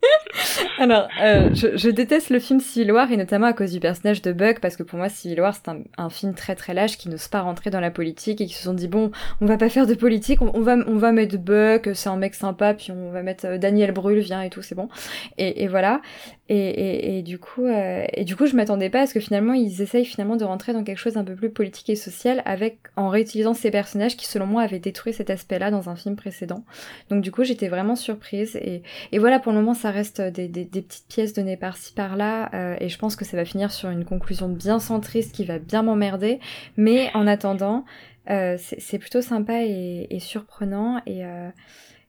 Alors, 0.80 1.08
euh, 1.22 1.50
je, 1.54 1.90
déteste 1.90 2.30
le 2.30 2.40
film 2.40 2.60
Civil 2.60 2.92
War 2.92 3.12
et 3.12 3.18
notamment 3.18 3.48
à 3.48 3.54
cause 3.54 3.72
du 3.72 3.80
personnage 3.80 4.22
de 4.22 4.32
Buck 4.32 4.60
parce 4.60 4.76
que 4.76 4.84
pour 4.84 4.98
moi 4.98 5.10
Civil 5.10 5.40
War 5.42 5.54
c'est 5.56 5.72
un, 5.98 6.10
film 6.10 6.34
très 6.34 6.56
très 6.56 6.74
lâche 6.74 6.98
qui 6.98 7.10
n'ose 7.10 7.28
pas 7.28 7.42
rentrer 7.42 7.70
dans 7.70 7.80
la 7.80 7.92
politique 7.92 8.42
et 8.42 8.46
qui 8.46 8.54
se 8.54 8.64
sont 8.64 8.74
dit 8.74 8.88
bon 8.88 9.12
on 9.42 9.46
va 9.46 9.58
pas 9.58 9.70
faire 9.70 9.88
de 9.88 9.94
politique 9.94 10.42
on, 10.42 10.62
va 10.62 10.76
on 10.88 10.98
va 10.98 11.12
mettre 11.12 11.38
Buck 11.38 11.90
c'est 11.94 12.10
un 12.10 12.18
mec 12.18 12.36
sympa 12.36 12.74
puis 12.74 12.92
on 12.92 13.12
va 13.12 13.24
mettre 13.24 13.46
euh, 13.46 13.58
Daniel 13.58 13.92
Brühl 13.92 14.20
viens 14.20 14.42
et 14.42 14.50
tout 14.50 14.62
c'est 14.62 14.76
bon. 14.76 14.90
Et 15.38 15.68
voilà 15.68 16.02
et, 16.50 16.58
et, 16.58 17.18
et 17.18 17.22
du 17.24 17.40
coup 17.40 17.66
euh, 17.66 18.06
et 18.14 18.24
du 18.24 18.36
coup 18.36 18.46
je 18.46 18.56
m'attendais 18.56 18.90
pas 18.90 19.02
à 19.02 19.08
ce 19.08 19.14
que 19.14 19.20
finalement 19.20 19.54
ils 19.54 19.82
essayent 19.82 20.06
finalement 20.06 20.36
de 20.36 20.44
rentrer 20.44 20.74
dans 20.74 20.84
quelque 20.84 21.00
chose 21.00 21.14
d'un 21.14 21.24
peu 21.24 21.36
plus 21.36 21.50
politique 21.50 21.90
et 21.90 21.96
social 21.96 22.42
avec 22.46 22.78
en 22.96 23.10
réutilisant 23.10 23.54
ces 23.54 23.72
personnages 23.72 24.16
qui 24.16 24.28
selon 24.28 24.46
moi 24.46 24.62
avaient 24.62 24.80
détruit 24.80 25.14
cet 25.14 25.30
aspect-là 25.30 25.72
dans 25.72 25.90
un 25.90 25.96
film 25.96 26.16
précédent. 26.16 26.64
Donc 27.10 27.22
du 27.22 27.32
coup 27.32 27.44
j'étais 27.44 27.68
vraiment 27.68 27.96
surprise. 27.96 28.56
Et 28.58 28.84
et 29.12 29.20
voilà, 29.20 29.40
pour 29.40 29.52
le 29.52 29.60
moment, 29.60 29.74
ça 29.74 29.92
reste 29.92 30.22
des, 30.22 30.48
des, 30.48 30.66
des 30.66 30.82
petites 30.82 31.08
pièces 31.08 31.34
données 31.34 31.58
par-ci 31.58 31.94
par-là, 31.94 32.50
euh, 32.54 32.76
et 32.80 32.90
je 32.90 32.98
pense 32.98 33.16
que 33.16 33.26
ça 33.26 33.38
va 33.38 33.46
finir 33.46 33.72
sur 33.72 33.90
une 33.90 34.06
conclusion 34.06 34.50
bien 34.50 34.80
centriste 34.80 35.34
qui 35.34 35.46
va 35.46 35.60
bien 35.60 35.84
m'emmerder. 35.84 36.40
Mais 36.78 37.10
en 37.14 37.28
attendant, 37.28 37.86
euh, 38.30 38.58
c'est 38.60 39.00
plutôt 39.00 39.22
sympa 39.22 39.64
et, 39.64 40.08
et 40.10 40.20
surprenant, 40.20 41.02
et, 41.06 41.26
euh, 41.26 41.50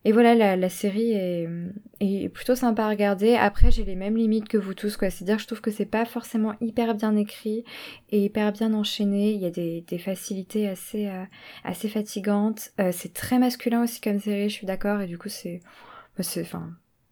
et 0.08 0.12
voilà, 0.12 0.36
la, 0.36 0.54
la 0.56 0.68
série 0.68 1.12
est, 1.12 1.48
est 2.00 2.28
plutôt 2.28 2.54
sympa 2.54 2.84
à 2.84 2.88
regarder. 2.90 3.34
Après, 3.34 3.72
j'ai 3.72 3.84
les 3.84 3.96
mêmes 3.96 4.16
limites 4.16 4.46
que 4.48 4.56
vous 4.56 4.72
tous, 4.74 4.96
quoi. 4.96 5.10
C'est-à-dire, 5.10 5.40
je 5.40 5.46
trouve 5.46 5.60
que 5.60 5.72
c'est 5.72 5.84
pas 5.86 6.04
forcément 6.04 6.54
hyper 6.60 6.94
bien 6.94 7.16
écrit 7.16 7.64
et 8.10 8.24
hyper 8.24 8.52
bien 8.52 8.72
enchaîné. 8.72 9.32
Il 9.32 9.40
y 9.40 9.46
a 9.46 9.50
des, 9.50 9.80
des 9.80 9.98
facilités 9.98 10.68
assez, 10.68 11.08
euh, 11.08 11.24
assez 11.64 11.88
fatigantes. 11.88 12.70
Euh, 12.80 12.92
c'est 12.92 13.12
très 13.14 13.40
masculin 13.40 13.82
aussi 13.82 14.00
comme 14.00 14.20
série, 14.20 14.48
je 14.48 14.54
suis 14.54 14.66
d'accord, 14.66 15.00
et 15.00 15.08
du 15.08 15.18
coup, 15.18 15.28
c'est, 15.28 15.60
bah, 16.16 16.22
c'est, 16.22 16.42
enfin, 16.42 16.70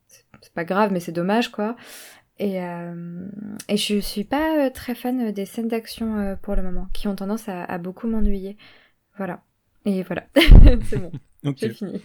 c'est- 0.08 0.24
c'est 0.40 0.54
pas 0.54 0.64
grave, 0.64 0.92
mais 0.92 1.00
c'est 1.00 1.12
dommage, 1.12 1.50
quoi. 1.50 1.76
Et, 2.38 2.62
euh, 2.62 3.26
et 3.68 3.76
je 3.76 4.00
suis 4.00 4.24
pas 4.24 4.66
euh, 4.66 4.70
très 4.70 4.94
fan 4.94 5.32
des 5.32 5.46
scènes 5.46 5.68
d'action 5.68 6.36
pour 6.42 6.56
le 6.56 6.62
moment, 6.62 6.88
qui 6.92 7.08
ont 7.08 7.16
tendance 7.16 7.48
à, 7.48 7.64
à 7.64 7.78
beaucoup 7.78 8.08
m'ennuyer. 8.08 8.56
Voilà. 9.16 9.42
Et 9.86 10.02
voilà, 10.04 10.26
c'est 10.84 10.98
bon, 10.98 11.12
Ok. 11.44 11.58
j'ai 11.60 11.70
fini. 11.70 12.02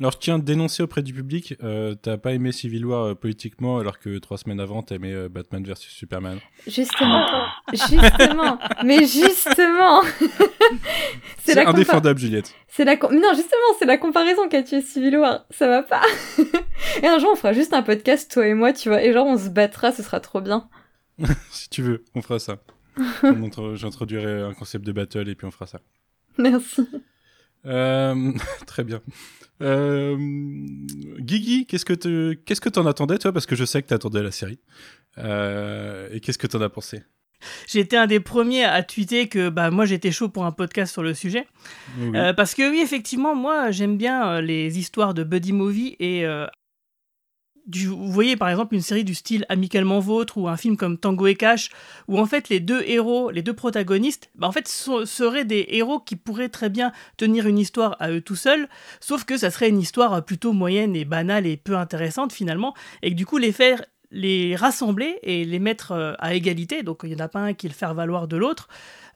Alors, 0.00 0.12
je 0.12 0.18
tiens 0.18 0.36
à 0.36 0.38
dénoncer 0.38 0.82
auprès 0.82 1.02
du 1.02 1.12
public, 1.12 1.54
euh, 1.62 1.94
t'as 1.94 2.16
pas 2.16 2.32
aimé 2.32 2.52
Civil 2.52 2.86
War 2.86 3.04
euh, 3.04 3.14
politiquement, 3.14 3.78
alors 3.78 3.98
que 3.98 4.16
trois 4.18 4.38
semaines 4.38 4.58
avant, 4.58 4.82
t'aimais 4.82 5.12
euh, 5.12 5.28
Batman 5.28 5.62
vs 5.62 5.74
Superman. 5.76 6.38
Justement, 6.66 7.26
justement, 7.70 8.58
mais 8.82 9.00
justement. 9.06 10.00
C'est 11.44 11.58
indéfendable, 11.66 12.18
Juliette. 12.18 12.54
C'est 12.68 12.84
la 12.86 12.96
com- 12.96 13.12
non 13.12 13.34
justement 13.34 13.60
c'est 13.78 13.84
la 13.84 13.98
comparaison 13.98 14.48
qui 14.48 14.56
a 14.56 14.62
tué 14.62 14.80
Civil 14.80 15.16
War, 15.18 15.44
ça 15.50 15.66
va 15.66 15.82
pas. 15.82 16.02
et 17.02 17.06
un 17.06 17.18
jour 17.18 17.30
on 17.32 17.36
fera 17.36 17.52
juste 17.52 17.74
un 17.74 17.82
podcast 17.82 18.30
toi 18.30 18.46
et 18.46 18.54
moi 18.54 18.72
tu 18.72 18.88
vois 18.88 19.02
et 19.02 19.12
genre 19.12 19.26
on 19.26 19.36
se 19.36 19.48
battra, 19.48 19.90
ce 19.92 20.02
sera 20.02 20.20
trop 20.20 20.40
bien. 20.40 20.68
Si 21.50 21.68
tu 21.68 21.82
veux, 21.82 22.04
on 22.14 22.22
fera 22.22 22.38
ça. 22.38 22.58
J'introduirai 23.74 24.42
un 24.42 24.54
concept 24.54 24.86
de 24.86 24.92
battle 24.92 25.28
et 25.28 25.34
puis 25.34 25.46
on 25.46 25.50
fera 25.50 25.66
ça. 25.66 25.80
Merci. 26.38 26.86
Euh, 27.66 28.32
très 28.66 28.84
bien. 28.84 29.00
Euh, 29.62 30.16
Guigui, 31.18 31.66
qu'est-ce 31.66 31.84
que 31.84 31.92
tu 31.92 32.40
qu'est-ce 32.44 32.60
que 32.60 32.68
t'en 32.68 32.86
attendais 32.86 33.18
toi? 33.18 33.32
Parce 33.32 33.46
que 33.46 33.56
je 33.56 33.64
sais 33.64 33.82
que 33.82 33.88
t'attendais 33.88 34.22
la 34.22 34.30
série. 34.30 34.58
Euh, 35.18 36.08
et 36.12 36.20
qu'est-ce 36.20 36.38
que 36.38 36.46
t'en 36.46 36.60
as 36.62 36.70
pensé? 36.70 37.02
Été 37.74 37.96
un 37.96 38.06
des 38.06 38.20
premiers 38.20 38.64
à 38.64 38.82
tweeter 38.82 39.28
que 39.28 39.48
bah, 39.48 39.70
moi 39.70 39.86
j'étais 39.86 40.12
chaud 40.12 40.28
pour 40.28 40.44
un 40.44 40.52
podcast 40.52 40.92
sur 40.92 41.02
le 41.02 41.14
sujet. 41.14 41.46
Oui. 41.98 42.10
Euh, 42.14 42.32
parce 42.34 42.54
que 42.54 42.70
oui, 42.70 42.80
effectivement, 42.80 43.34
moi 43.34 43.70
j'aime 43.70 43.96
bien 43.96 44.40
les 44.40 44.78
histoires 44.78 45.14
de 45.14 45.24
buddy 45.24 45.52
movie 45.52 45.96
et 46.00 46.24
vous 47.86 48.12
voyez 48.12 48.36
par 48.36 48.48
exemple 48.48 48.74
une 48.74 48.80
série 48.80 49.04
du 49.04 49.14
style 49.14 49.44
Amicalement 49.48 50.00
Vôtre 50.00 50.38
ou 50.38 50.48
un 50.48 50.56
film 50.56 50.76
comme 50.76 50.98
Tango 50.98 51.26
et 51.26 51.34
Cash 51.34 51.70
où 52.08 52.18
en 52.18 52.26
fait 52.26 52.48
les 52.48 52.60
deux 52.60 52.82
héros, 52.86 53.30
les 53.30 53.42
deux 53.42 53.54
protagonistes, 53.54 54.30
bah, 54.34 54.48
en 54.48 54.52
fait 54.52 54.68
seraient 54.68 55.44
des 55.44 55.66
héros 55.70 56.00
qui 56.00 56.16
pourraient 56.16 56.48
très 56.48 56.68
bien 56.68 56.92
tenir 57.16 57.46
une 57.46 57.58
histoire 57.58 57.96
à 58.00 58.10
eux 58.10 58.20
tout 58.20 58.36
seuls, 58.36 58.68
sauf 59.00 59.24
que 59.24 59.36
ça 59.36 59.50
serait 59.50 59.68
une 59.68 59.80
histoire 59.80 60.24
plutôt 60.24 60.52
moyenne 60.52 60.96
et 60.96 61.04
banale 61.04 61.46
et 61.46 61.56
peu 61.56 61.76
intéressante 61.76 62.32
finalement 62.32 62.74
et 63.02 63.10
que 63.10 63.16
du 63.16 63.26
coup 63.26 63.38
les 63.38 63.52
faire 63.52 63.82
les 64.10 64.56
rassembler 64.56 65.18
et 65.22 65.44
les 65.44 65.58
mettre 65.58 65.92
euh, 65.92 66.14
à 66.18 66.34
égalité, 66.34 66.82
donc 66.82 67.00
il 67.04 67.10
n'y 67.10 67.14
en 67.14 67.24
a 67.24 67.28
pas 67.28 67.40
un 67.40 67.54
qui 67.54 67.68
le 67.68 67.74
faire 67.74 67.94
valoir 67.94 68.26
de 68.26 68.36
l'autre, 68.36 68.68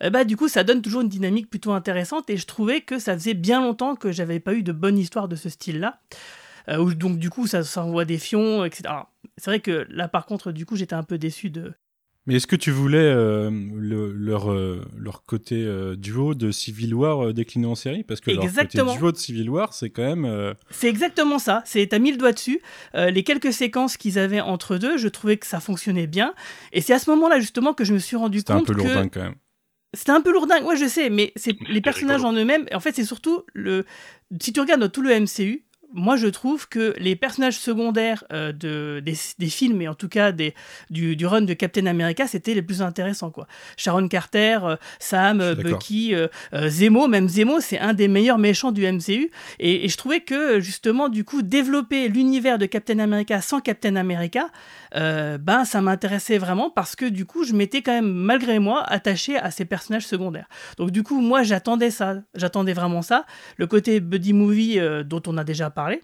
euh, 0.03 0.11
bah 0.11 0.25
du 0.25 0.37
coup 0.37 0.49
ça 0.49 0.65
donne 0.65 0.83
toujours 0.83 1.03
une 1.03 1.09
dynamique 1.09 1.51
plutôt 1.51 1.73
intéressante 1.73 2.31
et 2.31 2.37
je 2.37 2.47
trouvais 2.47 2.81
que 2.81 2.99
ça 2.99 3.15
faisait 3.15 3.35
bien 3.35 3.61
longtemps 3.61 3.97
que 3.97 4.13
j'avais 4.13 4.41
pas 4.41 4.55
eu 4.55 4.63
de 4.63 4.73
bonne 4.73 4.99
histoire 4.99 5.29
de 5.29 5.37
ce 5.37 5.49
style-là. 5.49 6.01
Euh, 6.69 6.79
où 6.79 6.95
donc 6.95 7.19
du 7.19 7.31
coup 7.31 7.47
ça 7.47 7.63
s'envoie 7.63 8.05
des 8.05 8.19
fions, 8.19 8.65
etc. 8.65 8.83
C'est 9.37 9.51
vrai 9.51 9.61
que 9.61 9.87
là 9.91 10.09
par 10.09 10.27
contre 10.27 10.53
du 10.53 10.65
coup 10.67 10.77
j'étais 10.77 10.95
un 10.95 11.03
peu 11.03 11.19
déçu 11.19 11.51
de... 11.51 11.73
Mais 12.27 12.37
est-ce 12.37 12.47
que 12.47 12.57
tu 12.57 12.71
voulais 12.71 12.97
euh, 12.97 13.51
le- 13.51 14.11
leur 14.13 14.51
euh, 14.51 14.83
leur 14.97 15.27
côté 15.27 15.63
euh, 15.63 15.95
duo 15.95 16.35
de 16.35 16.51
Civil 16.51 16.95
War 16.95 17.23
euh, 17.27 17.33
décliné 17.35 17.67
en 17.67 17.75
série? 17.75 18.03
Parce 18.03 18.23
que 18.23 18.31
leur 18.31 18.43
Exactement. 18.45 18.87
côté 18.93 18.99
duo 18.99 19.13
de 19.13 19.17
Civil 19.19 19.51
War 19.51 19.75
c'est 19.75 19.91
quand 19.91 20.03
même 20.05 20.25
euh, 20.25 20.55
C'est 20.71 20.89
exactement 20.89 21.39
ça, 21.39 21.63
c'est 21.67 21.87
t'as 21.87 21.99
mis 21.99 22.13
le 22.13 22.17
doigt 22.17 22.33
dessus. 22.33 22.61
Euh, 22.95 23.11
les 23.11 23.25
quelques 23.25 23.53
séquences 23.53 23.99
qu'ils 23.99 24.19
avaient 24.19 24.41
entre 24.41 24.79
deux, 24.79 24.97
je 24.97 25.09
trouvais 25.09 25.37
que 25.37 25.47
ça 25.47 25.61
fonctionnait 25.61 26.07
bien. 26.07 26.35
Et 26.73 26.81
c'est 26.81 26.95
à 26.95 26.99
ce 26.99 27.11
moment-là 27.11 27.41
justement 27.41 27.75
que 27.75 27.85
je 27.85 27.93
me 27.93 27.99
suis 27.99 28.17
rendu 28.17 28.39
c'était 28.39 28.53
un 28.53 28.57
compte 28.59 28.69
peu 28.69 28.75
que... 28.75 28.79
lourdin 28.79 29.09
quand 29.09 29.21
même. 29.23 29.35
C'était 29.93 30.11
un 30.13 30.23
peu 30.23 30.33
lourdingue, 30.33 30.65
ouais, 30.65 30.77
je 30.77 30.87
sais, 30.89 31.09
mais 31.11 31.33
c'est 31.37 31.57
les 31.69 31.81
personnages 31.81 32.23
rigolo. 32.23 32.37
en 32.37 32.41
eux-mêmes. 32.43 32.67
En 32.73 32.81
fait, 32.81 32.97
c'est 32.97 33.05
surtout 33.05 33.45
le. 33.53 33.85
Si 34.41 34.53
tu 34.53 34.59
regardes 34.61 34.81
dans 34.81 34.89
tout 34.89 35.03
le 35.03 35.11
MCU, 35.21 35.65
moi, 35.95 36.17
je 36.17 36.27
trouve 36.27 36.69
que 36.69 36.93
les 36.99 37.15
personnages 37.15 37.57
secondaires 37.57 38.25
euh, 38.33 38.51
de, 38.53 39.01
des, 39.05 39.15
des 39.39 39.47
films, 39.47 39.81
et 39.81 39.89
en 39.89 39.95
tout 39.95 40.09
cas 40.09 40.33
des, 40.33 40.53
du, 40.91 41.15
du 41.15 41.25
run 41.25 41.43
de 41.43 41.55
Captain 41.55 41.87
America, 41.87 42.27
c'était 42.27 42.53
les 42.53 42.63
plus 42.63 42.83
intéressants, 42.83 43.31
quoi. 43.31 43.47
Sharon 43.77 44.09
Carter, 44.09 44.59
euh, 44.65 44.77
Sam, 44.99 45.41
euh. 45.41 45.55
Bucky, 45.55 46.13
euh, 46.15 46.27
Zemo, 46.69 47.07
même 47.07 47.29
Zemo, 47.29 47.61
c'est 47.61 47.79
un 47.79 47.95
des 47.95 48.09
meilleurs 48.09 48.39
méchants 48.39 48.73
du 48.73 48.85
MCU. 48.85 49.31
Et, 49.61 49.85
et 49.85 49.89
je 49.89 49.97
trouvais 49.97 50.21
que, 50.21 50.59
justement, 50.59 51.09
du 51.09 51.23
coup, 51.25 51.43
développer 51.43 52.09
l'univers 52.09 52.59
de 52.59 52.67
Captain 52.67 52.99
America 52.99 53.41
sans 53.41 53.61
Captain 53.61 53.95
America, 53.95 54.49
euh, 54.97 55.39
ben, 55.39 55.65
ça 55.65 55.81
m'intéressait 55.81 56.39
vraiment 56.39 56.71
parce 56.71 56.97
que, 56.97 57.07
du 57.07 57.27
coup, 57.27 57.45
je 57.45 57.53
m'étais 57.55 57.83
quand 57.83 57.93
même, 57.93 58.13
malgré 58.13 58.59
moi, 58.59 58.83
attaché 58.85 59.37
à 59.37 59.51
ces 59.51 59.65
personnages 59.65 60.07
secondaires. 60.07 60.49
Donc, 60.79 60.91
du 60.91 61.03
coup, 61.03 61.21
moi, 61.21 61.43
j'attendais 61.43 61.91
ça. 61.91 62.17
J'attendais 62.35 62.73
vraiment 62.73 63.03
ça. 63.03 63.27
Le 63.57 63.67
côté 63.67 64.01
buddy 64.01 64.33
movie 64.33 64.79
euh, 64.79 65.03
dont 65.03 65.23
on 65.27 65.37
a 65.39 65.45
déjà 65.45 65.71
parlé. 65.71 66.03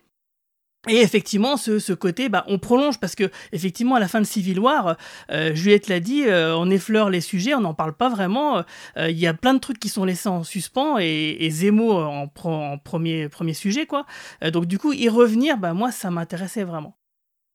Et 0.88 1.02
effectivement, 1.02 1.58
ce, 1.58 1.78
ce 1.78 1.92
côté, 1.92 2.30
bah, 2.30 2.42
on 2.48 2.58
prolonge 2.58 2.98
parce 2.98 3.14
que 3.14 3.30
effectivement, 3.52 3.96
à 3.96 4.00
la 4.00 4.08
fin 4.08 4.18
de 4.18 4.24
Civil 4.24 4.58
War, 4.58 4.96
euh, 5.30 5.54
Juliette 5.54 5.88
l'a 5.88 6.00
dit, 6.00 6.24
on 6.26 6.70
effleure 6.70 7.10
les 7.10 7.20
sujets, 7.20 7.54
on 7.54 7.60
n'en 7.60 7.74
parle 7.74 7.92
pas 7.92 8.08
vraiment. 8.08 8.64
Il 8.96 9.18
y 9.18 9.26
a 9.26 9.34
plein 9.34 9.52
de 9.52 9.58
trucs 9.58 9.78
qui 9.78 9.90
sont 9.90 10.06
laissés 10.06 10.30
en 10.30 10.42
suspens 10.42 10.98
et, 10.98 11.36
et 11.40 11.50
Zemo 11.50 11.92
en, 11.92 12.24
pre- 12.28 12.72
en 12.72 12.78
premier, 12.78 13.28
premier 13.28 13.52
sujet, 13.52 13.84
quoi. 13.84 14.06
Donc 14.54 14.64
du 14.64 14.78
coup, 14.78 14.94
y 14.94 15.10
revenir, 15.10 15.58
bah, 15.58 15.74
moi, 15.74 15.92
ça 15.92 16.10
m'intéressait 16.10 16.64
vraiment. 16.64 16.96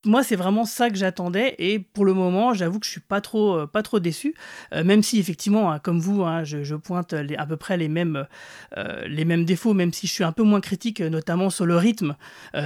Moi, 0.06 0.24
c'est 0.24 0.36
vraiment 0.36 0.66
ça 0.66 0.90
que 0.92 0.96
j'attendais 0.96 1.56
et 1.58 1.80
pour 1.80 2.06
le 2.06 2.14
moment, 2.14 2.54
j'avoue 2.54 2.80
que 2.80 2.86
je 2.86 2.92
suis 2.92 3.02
pas 3.02 3.22
trop, 3.22 3.58
euh, 3.58 3.68
pas 3.68 3.82
trop 3.82 4.00
déçu, 4.00 4.36
Euh, 4.74 4.84
même 4.84 5.02
si 5.04 5.20
effectivement, 5.20 5.72
hein, 5.72 5.80
comme 5.80 6.00
vous, 6.00 6.24
hein, 6.24 6.44
je, 6.44 6.76
pointe 6.76 7.14
à 7.14 7.46
peu 7.46 7.58
près 7.58 7.78
les 7.78 7.88
mêmes, 7.88 8.28
euh, 8.78 9.08
les 9.08 9.26
mêmes 9.26 9.46
défauts, 9.46 9.74
même 9.74 9.94
si 9.94 10.08
je 10.08 10.14
suis 10.14 10.24
un 10.24 10.32
peu 10.32 10.44
moins 10.44 10.62
critique, 10.62 11.02
notamment 11.02 11.50
sur 11.50 11.66
le 11.66 11.76
rythme. 11.78 12.16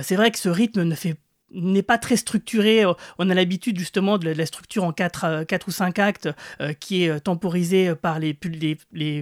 C'est 0.02 0.16
vrai 0.16 0.32
que 0.32 0.40
ce 0.40 0.50
rythme 0.50 0.84
ne 0.84 0.96
fait 0.96 1.16
n'est 1.52 1.84
pas 1.84 1.98
très 1.98 2.16
structuré. 2.16 2.84
Euh, 2.84 2.94
On 3.18 3.30
a 3.30 3.34
l'habitude 3.34 3.78
justement 3.78 4.18
de 4.18 4.30
la, 4.30 4.46
structure 4.46 4.84
en 4.84 4.92
4, 4.92 5.44
quatre 5.44 5.68
ou 5.68 5.72
5 5.72 6.00
actes 6.00 6.30
euh, 6.62 6.74
qui 6.74 7.04
est 7.04 7.10
euh, 7.10 7.20
temporisée 7.20 7.94
par 7.96 8.20
les, 8.20 8.34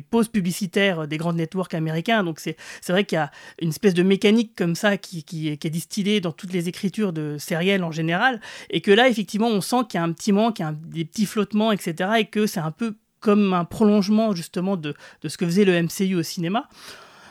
pauses 0.09 0.27
publicitaires 0.27 1.07
des 1.07 1.17
grands 1.17 1.33
networks 1.33 1.73
américains. 1.73 2.23
Donc 2.23 2.39
c'est 2.39 2.55
vrai 2.89 3.03
qu'il 3.03 3.17
y 3.17 3.19
a 3.19 3.31
une 3.61 3.69
espèce 3.69 3.93
de 3.93 4.03
mécanique 4.03 4.53
comme 4.55 4.75
ça 4.75 4.97
qui, 4.97 5.23
qui, 5.23 5.47
est- 5.49 5.67
distillée 5.67 6.21
dans 6.21 6.31
toutes 6.31 6.53
les 6.53 6.69
écritures 6.69 7.11
de 7.11 7.35
sériels 7.37 7.83
en 7.83 7.91
général. 7.91 8.39
Et 8.69 8.79
que 8.79 8.91
là, 8.91 9.09
effectivement, 9.09 9.47
on 9.49 9.59
sent 9.59 9.83
qu'il 9.89 9.99
y 9.99 10.01
a 10.01 10.03
un 10.03 10.13
petit 10.13 10.31
manque, 10.31 10.61
des 10.85 11.03
petits 11.03 11.25
flottements, 11.25 11.73
etc. 11.73 12.11
Et 12.19 12.25
que 12.25 12.47
c'est 12.47 12.61
un 12.61 12.71
peu 12.71 12.95
comme 13.19 13.53
un 13.53 13.65
prolongement 13.65 14.33
justement 14.33 14.77
de, 14.77 14.93
de 15.21 15.29
ce 15.29 15.37
que 15.37 15.45
faisait 15.45 15.65
le 15.65 15.81
MCU 15.81 16.15
au 16.15 16.23
cinéma. 16.23 16.69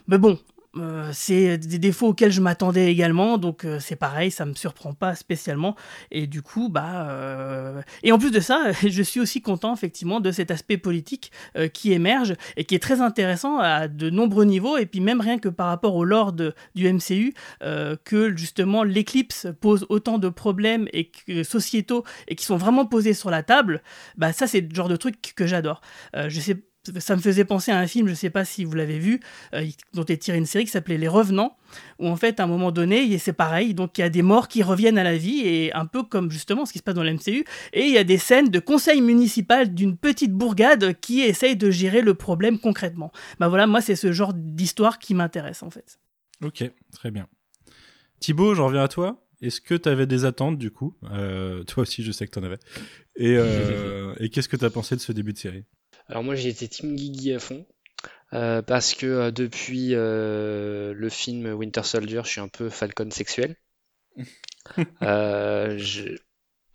Mais 0.09 0.19
bon, 0.19 0.39
euh, 0.79 1.11
c'est 1.13 1.59
des 1.59 1.79
défauts 1.79 2.09
auxquels 2.09 2.33
je 2.33 2.41
m'attendais 2.41 2.91
également, 2.91 3.39
donc 3.39 3.65
euh, 3.65 3.79
c'est 3.81 3.97
pareil, 3.97 4.31
ça 4.31 4.45
me 4.45 4.55
surprend 4.55 4.93
pas 4.93 5.15
spécialement. 5.15 5.77
Et 6.11 6.27
du 6.27 6.43
coup, 6.43 6.69
bah, 6.69 7.09
euh, 7.09 7.83
et 8.03 8.13
en 8.13 8.19
plus 8.19 8.31
de 8.31 8.41
ça, 8.41 8.73
je 8.87 9.03
suis 9.03 9.21
aussi 9.21 9.41
content 9.43 9.75
effectivement 9.75 10.21
de 10.21 10.31
cet 10.31 10.51
aspect 10.51 10.77
politique 10.77 11.33
qui 11.73 11.93
émerge 11.93 12.35
et 12.57 12.65
qui 12.65 12.75
est 12.75 12.79
très 12.79 13.01
intéressant 13.01 13.59
à 13.59 13.89
de 13.89 14.11
nombreux 14.11 14.45
niveaux. 14.45 14.77
Et 14.77 14.87
puis 14.87 15.01
même 15.01 15.21
rien 15.21 15.39
que 15.39 15.49
par 15.49 15.69
rapport 15.69 15.95
au 15.97 16.05
lore 16.05 16.33
de- 16.33 16.55
du 16.75 16.87
MCU, 16.87 17.35
que 17.61 18.37
justement 18.37 18.83
l'éclipse 18.83 19.47
pose 19.61 19.87
autant 19.89 20.19
de 20.19 20.29
problèmes 20.29 20.89
et 20.93 21.11
que 21.11 21.43
sociétaux 21.43 22.05
et 22.29 22.35
qui 22.35 22.45
sont 22.45 22.57
vraiment 22.57 22.87
posés 22.87 23.15
sur 23.15 23.31
la 23.31 23.43
table. 23.43 23.83
Bah 24.17 24.33
ça, 24.33 24.47
c'est 24.47 24.61
le 24.61 24.75
genre 24.75 24.89
de 24.89 24.97
truc 24.97 25.33
que 25.35 25.47
j'adore. 25.47 25.81
Je 26.15 26.41
sais 26.41 26.63
ça 26.99 27.17
me 27.17 27.21
faisait 27.21 27.45
penser 27.45 27.73
à 27.73 27.79
un 27.79 27.87
film, 27.87 28.09
je 28.09 28.15
sais 28.15 28.31
pas 28.31 28.45
si 28.45 28.65
vous 28.65 28.75
l'avez 28.75 28.99
vu, 28.99 29.21
euh, 29.55 29.67
dont 29.95 30.05
est 30.05 30.17
tirée 30.17 30.39
une 30.39 30.47
série 30.47 30.65
qui 30.65 30.71
s'appelait 30.71 30.99
Les 30.99 31.09
Revenants, 31.09 31.57
où 31.99 32.09
en 32.09 32.17
fait, 32.17 32.41
à 32.41 32.45
un 32.45 32.47
moment 32.47 32.73
donné, 32.73 33.17
c'est 33.19 33.33
pareil, 33.33 33.75
donc 33.75 33.99
il 33.99 34.01
y 34.01 34.05
a 34.05 34.09
des 34.09 34.23
morts 34.23 34.49
qui 34.49 34.63
reviennent 34.63 34.99
à 34.99 35.05
la 35.05 35.17
vie, 35.17 35.41
et 35.41 35.73
un 35.75 35.87
peu 35.87 36.03
comme 36.03 36.31
justement 36.31 36.67
ce 36.67 36.73
qui 36.73 36.79
se 36.79 36.83
passe 36.85 36.95
dans 36.95 37.05
le 37.05 37.13
MCU, 37.13 37.45
et 37.73 37.85
il 37.85 37.93
y 37.93 37.99
a 37.99 38.05
des 38.05 38.19
scènes 38.19 38.49
de 38.49 38.59
conseil 38.59 39.01
municipal 39.01 39.75
d'une 39.75 39.97
petite 39.97 40.33
bourgade 40.33 40.99
qui 41.01 41.21
essaye 41.21 41.57
de 41.57 41.71
gérer 41.71 42.03
le 42.03 42.15
problème 42.15 42.59
concrètement. 42.59 43.13
Bah 43.39 43.49
voilà, 43.49 43.67
moi, 43.67 43.81
c'est 43.81 43.97
ce 43.97 44.13
genre 44.13 44.33
d'histoire 44.35 44.99
qui 44.99 45.15
m'intéresse 45.15 45.63
en 45.63 45.71
fait. 45.71 45.99
Ok, 46.45 46.71
très 46.93 47.11
bien. 47.11 47.27
Thibaut, 48.21 48.55
j'en 48.55 48.67
reviens 48.67 48.83
à 48.83 48.89
toi. 48.89 49.23
Est-ce 49.43 49.61
que 49.61 49.75
tu 49.75 49.89
avais 49.89 50.07
des 50.07 50.25
attentes 50.25 50.59
du 50.59 50.71
coup? 50.71 50.97
Euh, 51.11 51.63
Toi 51.65 51.83
aussi, 51.83 52.03
je 52.03 52.13
sais 52.13 52.27
que 52.27 52.33
tu 52.33 52.39
en 52.39 52.43
avais. 52.43 52.59
Et, 53.17 53.37
euh, 53.37 54.15
et 54.21 54.31
qu'est-ce 54.31 54.49
que 54.49 54.57
tu 54.57 54.65
as 54.65 54.71
pensé 54.71 54.97
de 54.97 55.01
ce 55.01 55.13
début 55.13 55.33
de 55.33 55.39
série? 55.39 55.65
Alors 56.09 56.25
moi 56.25 56.35
j'ai 56.35 56.49
été 56.49 56.67
Team 56.67 56.97
Guigui 56.97 57.33
à 57.33 57.39
fond. 57.39 57.65
euh, 58.35 58.63
parce 58.63 58.95
que 58.95 59.07
euh, 59.07 59.31
depuis 59.33 59.91
euh, 59.95 60.95
le 60.95 61.09
film 61.11 61.47
Winter 61.55 61.83
Soldier, 61.85 62.23
je 62.25 62.31
suis 62.31 62.41
un 62.41 62.49
peu 62.49 62.71
Falcon 62.71 63.11
sexuel. 63.11 63.57
Euh, 65.03 65.77
je- 65.79 66.17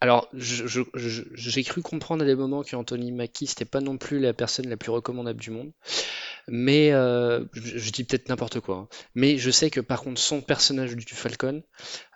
Alors, 0.02 0.30
je- 0.34 0.68
je- 0.68 0.82
je- 0.96 1.24
j'ai 1.34 1.64
cru 1.64 1.82
comprendre 1.82 2.24
à 2.24 2.28
des 2.28 2.36
moments 2.36 2.64
qu'Anthony 2.64 3.12
Mackie, 3.12 3.48
c'était 3.48 3.66
pas 3.66 3.82
non 3.82 3.98
plus 3.98 4.20
la 4.20 4.34
personne 4.34 4.70
la 4.70 4.78
plus 4.78 4.92
recommandable 4.92 5.40
du 5.42 5.52
monde. 5.52 5.72
Mais 6.48 6.92
euh, 6.94 7.46
je, 7.54 7.92
dis 7.92 8.04
peut-être 8.06 8.30
n'importe 8.30 8.60
quoi. 8.62 8.78
hein. 8.78 8.90
Mais 9.16 9.38
je 9.38 9.52
sais 9.52 9.70
que 9.72 9.82
par 9.82 10.02
contre, 10.04 10.22
son 10.22 10.42
personnage 10.42 10.96
du 10.96 11.06
Falcon, 11.16 11.64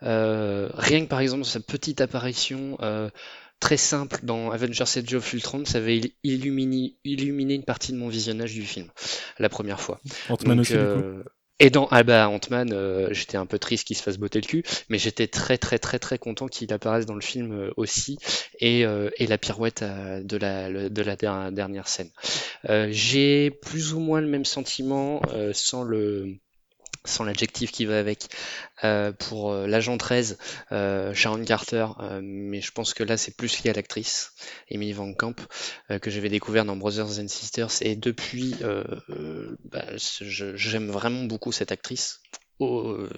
euh, 0.03 0.69
rien 0.75 1.03
que 1.05 1.09
par 1.09 1.21
exemple 1.21 1.45
sa 1.45 1.59
petite 1.61 2.01
apparition 2.01 2.77
euh, 2.81 3.09
très 3.59 3.77
simple 3.77 4.19
dans 4.23 4.51
Avengers 4.51 4.83
Age 4.97 5.13
of 5.13 5.33
Ultron, 5.33 5.65
ça 5.65 5.79
avait 5.79 5.97
il- 5.97 6.11
illuminé, 6.23 6.95
illuminé 7.03 7.55
une 7.55 7.63
partie 7.63 7.91
de 7.93 7.97
mon 7.97 8.09
visionnage 8.09 8.53
du 8.53 8.63
film 8.63 8.87
la 9.39 9.49
première 9.49 9.81
fois. 9.81 9.99
Ant-Man 10.29 10.59
aussi, 10.59 10.73
du 10.73 10.87
coup 10.87 10.99
euh, 10.99 11.23
et 11.59 11.69
dans 11.69 11.87
ah 11.89 12.03
bah, 12.03 12.27
Ant-Man, 12.29 12.73
euh, 12.73 13.07
j'étais 13.11 13.37
un 13.37 13.45
peu 13.45 13.57
triste 13.59 13.87
qu'il 13.87 13.95
se 13.95 14.03
fasse 14.03 14.17
botter 14.17 14.41
le 14.41 14.45
cul, 14.47 14.63
mais 14.89 14.97
j'étais 14.97 15.27
très 15.27 15.57
très 15.57 15.79
très 15.79 15.99
très 15.99 16.17
content 16.17 16.47
qu'il 16.47 16.71
apparaisse 16.73 17.05
dans 17.05 17.15
le 17.15 17.21
film 17.21 17.53
euh, 17.53 17.71
aussi, 17.77 18.17
et, 18.59 18.85
euh, 18.85 19.09
et 19.17 19.25
la 19.25 19.37
pirouette 19.37 19.81
de 19.81 20.37
la, 20.37 20.69
le- 20.69 20.89
de 20.89 21.01
la 21.01 21.15
der- 21.15 21.51
dernière 21.53 21.87
scène. 21.87 22.09
J'ai 22.89 23.51
plus 23.51 23.93
ou 23.93 23.99
moins 23.99 24.19
le 24.21 24.27
même 24.27 24.45
sentiment 24.45 25.21
sans 25.53 25.83
le 25.83 26.35
sans 27.05 27.23
l'adjectif 27.23 27.71
qui 27.71 27.85
va 27.85 27.99
avec, 27.99 28.27
euh, 28.83 29.11
pour 29.11 29.51
euh, 29.51 29.67
l'agent 29.67 29.97
13, 29.97 30.37
euh, 30.71 31.13
Sharon 31.13 31.43
Carter, 31.43 31.87
mais 32.21 32.61
je 32.61 32.71
pense 32.71 32.93
que 32.93 33.03
là 33.03 33.17
c'est 33.17 33.35
plus 33.35 33.63
lié 33.63 33.69
à 33.71 33.73
l'actrice, 33.73 34.33
Emily 34.69 34.93
Van 34.93 35.13
Camp, 35.13 35.35
que 36.01 36.09
j'avais 36.09 36.29
découvert 36.29 36.65
dans 36.65 36.75
Brothers 36.75 37.19
and 37.19 37.27
Sisters, 37.27 37.81
et 37.81 37.95
depuis, 37.95 38.55
bah, 39.65 39.85
j'aime 39.95 40.89
vraiment 40.89 41.23
beaucoup 41.23 41.51
cette 41.51 41.71
actrice. 41.71 42.21
Euh, 42.61 43.09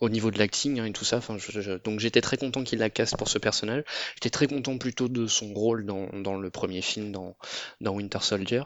au 0.00 0.08
niveau 0.08 0.30
de 0.30 0.38
l'acting 0.38 0.78
hein, 0.80 0.84
et 0.84 0.92
tout 0.92 1.04
ça, 1.04 1.16
enfin, 1.16 1.36
je- 1.38 1.60
je- 1.60 1.72
donc 1.72 1.98
j'étais 2.00 2.20
très 2.20 2.36
content 2.36 2.62
qu'il 2.62 2.78
la 2.78 2.88
casse 2.90 3.12
pour 3.18 3.28
ce 3.28 3.38
personnage. 3.38 3.82
J'étais 4.14 4.30
très 4.30 4.46
content 4.46 4.78
plutôt 4.78 5.08
de 5.08 5.26
son 5.26 5.52
rôle 5.54 5.84
dans, 5.86 6.08
dans 6.22 6.36
le 6.36 6.50
premier 6.50 6.82
film, 6.82 7.10
dans, 7.12 7.36
dans 7.80 7.92
Winter 7.94 8.18
Soldier. 8.22 8.62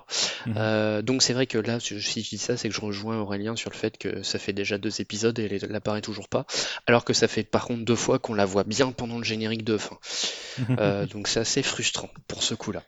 Mhm. 0.47 0.55
Euh, 0.59 1.03
donc 1.03 1.23
c'est 1.23 1.33
vrai 1.33 1.47
que 1.47 1.59
là, 1.59 1.81
si 1.81 1.99
je 2.01 2.21
dis 2.29 2.39
ça, 2.39 2.57
c'est 2.57 2.69
que 2.69 2.75
je 2.75 2.81
rejoins 2.81 3.19
Aurélien 3.19 3.57
sur 3.57 3.71
le 3.71 3.77
fait 3.77 3.97
que 3.97 4.23
ça 4.23 4.39
fait 4.39 4.53
déjà 4.53 4.77
deux 4.79 5.01
épisodes 5.01 5.39
et 5.39 5.59
elle 5.63 5.71
n'apparaît 5.73 6.03
toujours 6.03 6.29
pas, 6.29 6.45
alors 6.87 7.05
que 7.05 7.13
ça 7.15 7.29
fait 7.29 7.45
par 7.45 7.65
contre 7.67 7.85
deux 7.85 7.97
fois 7.97 8.19
qu'on 8.19 8.35
la 8.35 8.45
voit 8.45 8.65
bien 8.65 8.93
pendant 8.93 9.19
le 9.19 9.25
générique 9.25 9.65
de 9.65 9.79
fin. 9.79 9.99
Euh, 10.79 11.07
donc 11.07 11.29
c'est 11.29 11.41
assez 11.41 11.63
frustrant 11.63 12.11
pour 12.29 12.43
ce 12.43 12.55
coup-là. 12.55 12.83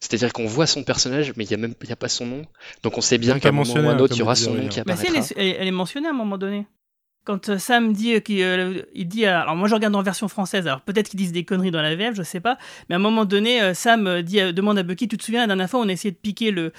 C'est-à-dire 0.00 0.32
qu'on 0.32 0.46
voit 0.46 0.66
son 0.66 0.82
personnage, 0.82 1.32
mais 1.36 1.44
il 1.44 1.48
n'y 1.48 1.54
a 1.54 1.58
même 1.58 1.74
il 1.82 1.88
y 1.88 1.92
a 1.92 1.96
pas 1.96 2.08
son 2.08 2.26
nom. 2.26 2.42
Donc 2.82 2.98
on 2.98 3.00
sait 3.00 3.18
bien 3.18 3.38
qu'à 3.38 3.48
un 3.50 3.52
moment 3.52 3.72
ou 3.74 3.78
un 3.78 3.90
hein, 3.90 3.98
autre, 4.00 4.14
il 4.14 4.16
y 4.16 4.18
comme 4.18 4.26
aura 4.26 4.34
son 4.36 4.54
nom 4.54 4.68
qui 4.68 4.80
Mais 4.86 4.96
si, 4.96 5.06
elle 5.06 5.16
apparaîtra. 5.16 5.18
est, 5.20 5.32
elle- 5.36 5.56
elle 5.60 5.68
est 5.68 5.72
mentionnée 5.72 6.06
à 6.08 6.10
un 6.10 6.14
moment 6.14 6.38
donné. 6.38 6.66
Quand 7.28 7.50
euh, 7.50 7.58
Sam 7.58 7.92
dit 7.92 8.14
euh, 8.14 8.20
qu'il 8.20 8.40
euh, 8.42 8.80
dit, 8.96 9.26
alors 9.26 9.54
moi 9.54 9.68
je 9.68 9.74
regarde 9.74 9.94
en 9.94 10.02
version 10.02 10.28
française, 10.28 10.66
alors 10.66 10.80
peut-être 10.80 11.10
qu'ils 11.10 11.18
disent 11.18 11.30
des 11.32 11.44
conneries 11.44 11.70
dans 11.70 11.82
la 11.82 11.94
VF, 11.94 12.14
je 12.16 12.22
sais 12.22 12.40
pas, 12.40 12.56
mais 12.88 12.94
à 12.94 12.96
un 12.96 13.00
moment 13.02 13.26
donné, 13.26 13.74
Sam 13.74 14.22
dit, 14.22 14.40
demande 14.54 14.78
à 14.78 14.82
Bucky, 14.82 15.08
tu 15.08 15.18
te 15.18 15.22
souviens 15.24 15.42
la 15.42 15.46
dernière 15.46 15.68
fois 15.68 15.80
on 15.80 15.88
a 15.90 15.92
essayé 15.92 16.10
de 16.10 16.16
piquer 16.16 16.50
le 16.50 16.72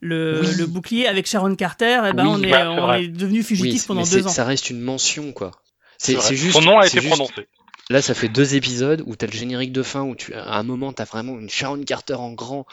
le, 0.00 0.40
Oui. 0.42 0.54
le 0.56 0.64
bouclier 0.66 1.06
avec 1.06 1.26
Sharon 1.26 1.54
Carter, 1.54 2.00
et 2.08 2.14
ben 2.14 2.24
Oui, 2.24 2.30
on 2.32 2.42
est 2.42 2.46
ouais, 2.50 2.58
c'est 2.58 2.66
on 2.66 2.80
vrai. 2.86 3.04
est 3.04 3.08
devenu 3.08 3.42
fugitif 3.42 3.82
Oui, 3.82 3.86
pendant 3.88 4.00
mais 4.00 4.08
deux 4.10 4.26
ans. 4.26 4.30
ça 4.30 4.44
reste 4.44 4.70
une 4.70 4.80
mention, 4.80 5.32
quoi. 5.32 5.50
C'est 5.98 6.18
juste. 6.34 6.54
Son 6.58 6.62
nom 6.62 6.78
a 6.78 6.84
c'est 6.88 6.96
été 6.96 7.00
juste- 7.02 7.14
prononcé. 7.14 7.46
Là, 7.90 8.00
ça 8.00 8.14
fait 8.14 8.28
deux 8.28 8.54
épisodes 8.54 9.02
où 9.04 9.14
t'as 9.16 9.26
le 9.26 9.32
générique 9.32 9.72
de 9.72 9.82
fin 9.82 10.00
où 10.02 10.14
tu, 10.16 10.32
à 10.32 10.56
un 10.56 10.62
moment, 10.62 10.94
t'as 10.94 11.04
vraiment 11.04 11.38
une 11.38 11.50
Sharon 11.50 11.82
Carter 11.82 12.14
en 12.14 12.32
grand. 12.32 12.64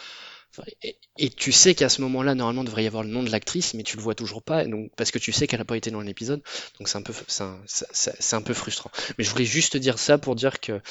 Et, 0.81 0.97
et 1.17 1.29
tu 1.29 1.51
sais 1.51 1.75
qu'à 1.75 1.89
ce 1.89 2.01
moment-là, 2.01 2.33
normalement, 2.35 2.63
il 2.63 2.65
devrait 2.65 2.83
y 2.83 2.87
avoir 2.87 3.03
le 3.03 3.09
nom 3.09 3.23
de 3.23 3.29
l'actrice, 3.29 3.73
mais 3.73 3.83
tu 3.83 3.97
le 3.97 4.01
vois 4.03 4.15
toujours 4.15 4.41
pas, 4.41 4.65
donc 4.65 4.91
parce 4.95 5.11
que 5.11 5.19
tu 5.19 5.31
sais 5.31 5.47
qu'elle 5.47 5.61
a 5.61 5.65
pas 5.65 5.77
été 5.77 5.91
dans 5.91 6.01
l'épisode. 6.01 6.41
Donc 6.79 6.87
c'est 6.87 6.97
un 6.97 7.01
peu, 7.03 7.13
c'est 7.27 7.43
un, 7.43 7.59
c'est- 7.67 8.41
peu 8.41 8.53
frustrant. 8.53 8.91
Mais 9.17 9.23
je 9.23 9.29
voulais 9.29 9.45
juste 9.45 9.77
dire 9.77 9.99
ça 9.99 10.17
pour 10.17 10.35
dire 10.35 10.59
que 10.59 10.81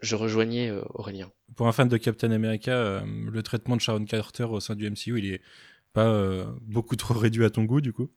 je 0.00 0.16
rejoignais 0.16 0.68
euh, 0.70 0.82
Aurélien. 0.94 1.30
Pour 1.56 1.68
un 1.68 1.72
fan 1.72 1.88
de 1.88 1.96
Captain 1.96 2.30
America, 2.30 2.72
euh, 2.72 3.00
le 3.30 3.42
traitement 3.42 3.76
de 3.76 3.80
Sharon 3.80 4.04
Carter 4.04 4.44
au 4.44 4.60
sein 4.60 4.74
du 4.74 4.86
MCU, 4.86 5.18
il 5.18 5.32
est 5.32 5.40
pas 5.92 6.06
euh, 6.08 6.44
beaucoup 6.62 6.96
trop 6.96 7.14
réduit 7.14 7.44
à 7.44 7.50
ton 7.50 7.64
goût, 7.64 7.80
du 7.80 7.92
coup? 7.92 8.10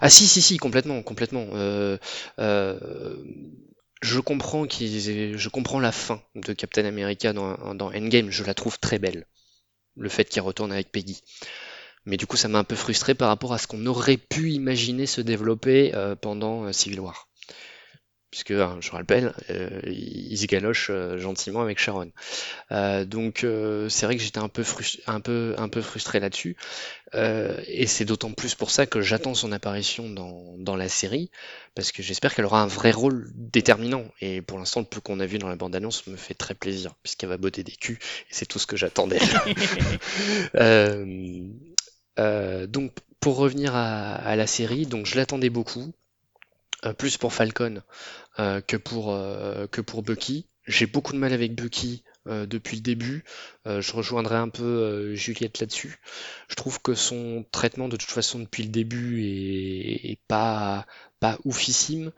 Ah 0.00 0.10
si, 0.10 0.26
si, 0.26 0.42
si, 0.42 0.56
complètement, 0.58 1.02
complètement. 1.02 1.46
Euh, 1.52 1.96
euh, 2.40 2.78
je 4.02 4.20
comprends 4.20 4.66
qu'ils 4.66 5.08
aient- 5.10 5.38
je 5.38 5.48
comprends 5.48 5.80
la 5.80 5.92
fin 5.92 6.20
de 6.34 6.52
Captain 6.52 6.84
America 6.84 7.32
dans, 7.32 7.74
dans 7.74 7.92
Endgame, 7.92 8.30
je 8.30 8.44
la 8.44 8.54
trouve 8.54 8.78
très 8.78 8.98
belle. 8.98 9.26
Le 9.98 10.08
fait 10.08 10.24
qu'il 10.24 10.42
retourne 10.42 10.72
avec 10.72 10.92
Peggy. 10.92 11.22
Mais 12.06 12.16
du 12.16 12.26
coup, 12.26 12.36
ça 12.36 12.48
m'a 12.48 12.58
un 12.58 12.64
peu 12.64 12.76
frustré 12.76 13.14
par 13.14 13.28
rapport 13.28 13.52
à 13.52 13.58
ce 13.58 13.66
qu'on 13.66 13.84
aurait 13.86 14.16
pu 14.16 14.50
imaginer 14.52 15.06
se 15.06 15.20
développer 15.20 15.94
euh, 15.94 16.16
pendant 16.16 16.64
euh, 16.64 16.72
Civil 16.72 17.00
War. 17.00 17.27
Puisque, 18.30 18.50
hein, 18.50 18.76
je 18.80 18.90
rappelle, 18.90 19.32
euh, 19.48 19.80
il 19.86 20.36
se 20.36 20.44
galoche 20.46 20.88
euh, 20.90 21.16
gentiment 21.18 21.62
avec 21.62 21.78
Sharon. 21.78 22.10
Euh, 22.72 23.04
donc, 23.06 23.44
euh, 23.44 23.88
c'est 23.88 24.04
vrai 24.06 24.16
que 24.16 24.22
j'étais 24.22 24.38
un 24.38 24.48
peu 24.48 24.62
frustré, 24.64 25.02
un 25.06 25.20
peu, 25.20 25.54
un 25.58 25.68
peu 25.70 25.80
frustré 25.82 26.20
là-dessus. 26.20 26.56
Euh, 27.14 27.56
et 27.66 27.86
c'est 27.86 28.04
d'autant 28.04 28.32
plus 28.32 28.54
pour 28.54 28.70
ça 28.70 28.86
que 28.86 29.00
j'attends 29.00 29.34
son 29.34 29.52
apparition 29.52 30.08
dans, 30.10 30.54
dans 30.58 30.76
la 30.76 30.88
série, 30.88 31.30
parce 31.74 31.92
que 31.92 32.02
j'espère 32.02 32.34
qu'elle 32.34 32.44
aura 32.46 32.62
un 32.62 32.66
vrai 32.66 32.90
rôle 32.90 33.30
déterminant. 33.34 34.04
Et 34.20 34.42
pour 34.42 34.58
l'instant, 34.58 34.80
le 34.80 34.86
peu 34.86 35.00
qu'on 35.00 35.20
a 35.20 35.26
vu 35.26 35.38
dans 35.38 35.48
la 35.48 35.56
bande-annonce 35.56 36.06
me 36.06 36.16
fait 36.16 36.34
très 36.34 36.54
plaisir, 36.54 36.94
puisqu'elle 37.02 37.30
va 37.30 37.36
botter 37.38 37.64
des 37.64 37.72
culs, 37.72 37.98
et 38.02 38.34
c'est 38.34 38.46
tout 38.46 38.58
ce 38.58 38.66
que 38.66 38.76
j'attendais. 38.76 39.20
Donc, 42.68 42.92
pour 43.20 43.36
revenir 43.36 43.74
à, 43.74 44.14
à 44.14 44.36
la 44.36 44.46
série, 44.46 44.86
donc 44.86 45.06
je 45.06 45.16
l'attendais 45.16 45.50
beaucoup, 45.50 45.92
plus 46.96 47.16
pour 47.16 47.32
Falcon 47.32 47.82
euh, 48.38 48.60
que 48.60 48.76
pour 48.76 49.12
euh, 49.12 49.66
que 49.66 49.80
pour 49.80 50.02
Bucky. 50.02 50.46
J'ai 50.66 50.86
beaucoup 50.86 51.14
de 51.14 51.18
mal 51.18 51.32
avec 51.32 51.54
Bucky 51.54 52.04
euh, 52.26 52.44
depuis 52.44 52.76
le 52.76 52.82
début. 52.82 53.24
Euh, 53.66 53.80
je 53.80 53.92
rejoindrai 53.92 54.36
un 54.36 54.50
peu 54.50 54.62
euh, 54.62 55.14
Juliette 55.14 55.60
là-dessus. 55.60 55.98
Je 56.48 56.54
trouve 56.56 56.80
que 56.82 56.94
son 56.94 57.46
traitement 57.52 57.88
de 57.88 57.96
toute 57.96 58.10
façon 58.10 58.38
depuis 58.40 58.64
le 58.64 58.68
début 58.68 59.22
est, 59.24 60.20
pas 60.28 60.86
pas 61.20 61.38
oufissime, 61.44 62.08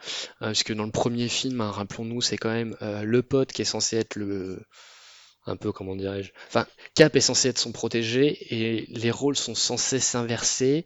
euh, 0.42 0.46
parce 0.46 0.62
que 0.62 0.72
dans 0.74 0.84
le 0.84 0.90
premier 0.90 1.28
film, 1.28 1.60
hein, 1.60 1.70
rappelons-nous, 1.70 2.20
c'est 2.20 2.36
quand 2.36 2.50
même 2.50 2.76
euh, 2.82 3.02
le 3.02 3.22
pote 3.22 3.52
qui 3.52 3.62
est 3.62 3.64
censé 3.64 3.96
être 3.96 4.16
le 4.16 4.62
un 5.46 5.56
peu 5.56 5.72
comment 5.72 5.96
dirais-je. 5.96 6.32
Enfin, 6.48 6.66
Cap 6.94 7.16
est 7.16 7.20
censé 7.20 7.48
être 7.48 7.58
son 7.58 7.72
protégé 7.72 8.54
et 8.54 8.86
les 8.88 9.10
rôles 9.10 9.36
sont 9.36 9.54
censés 9.54 9.98
s'inverser. 9.98 10.84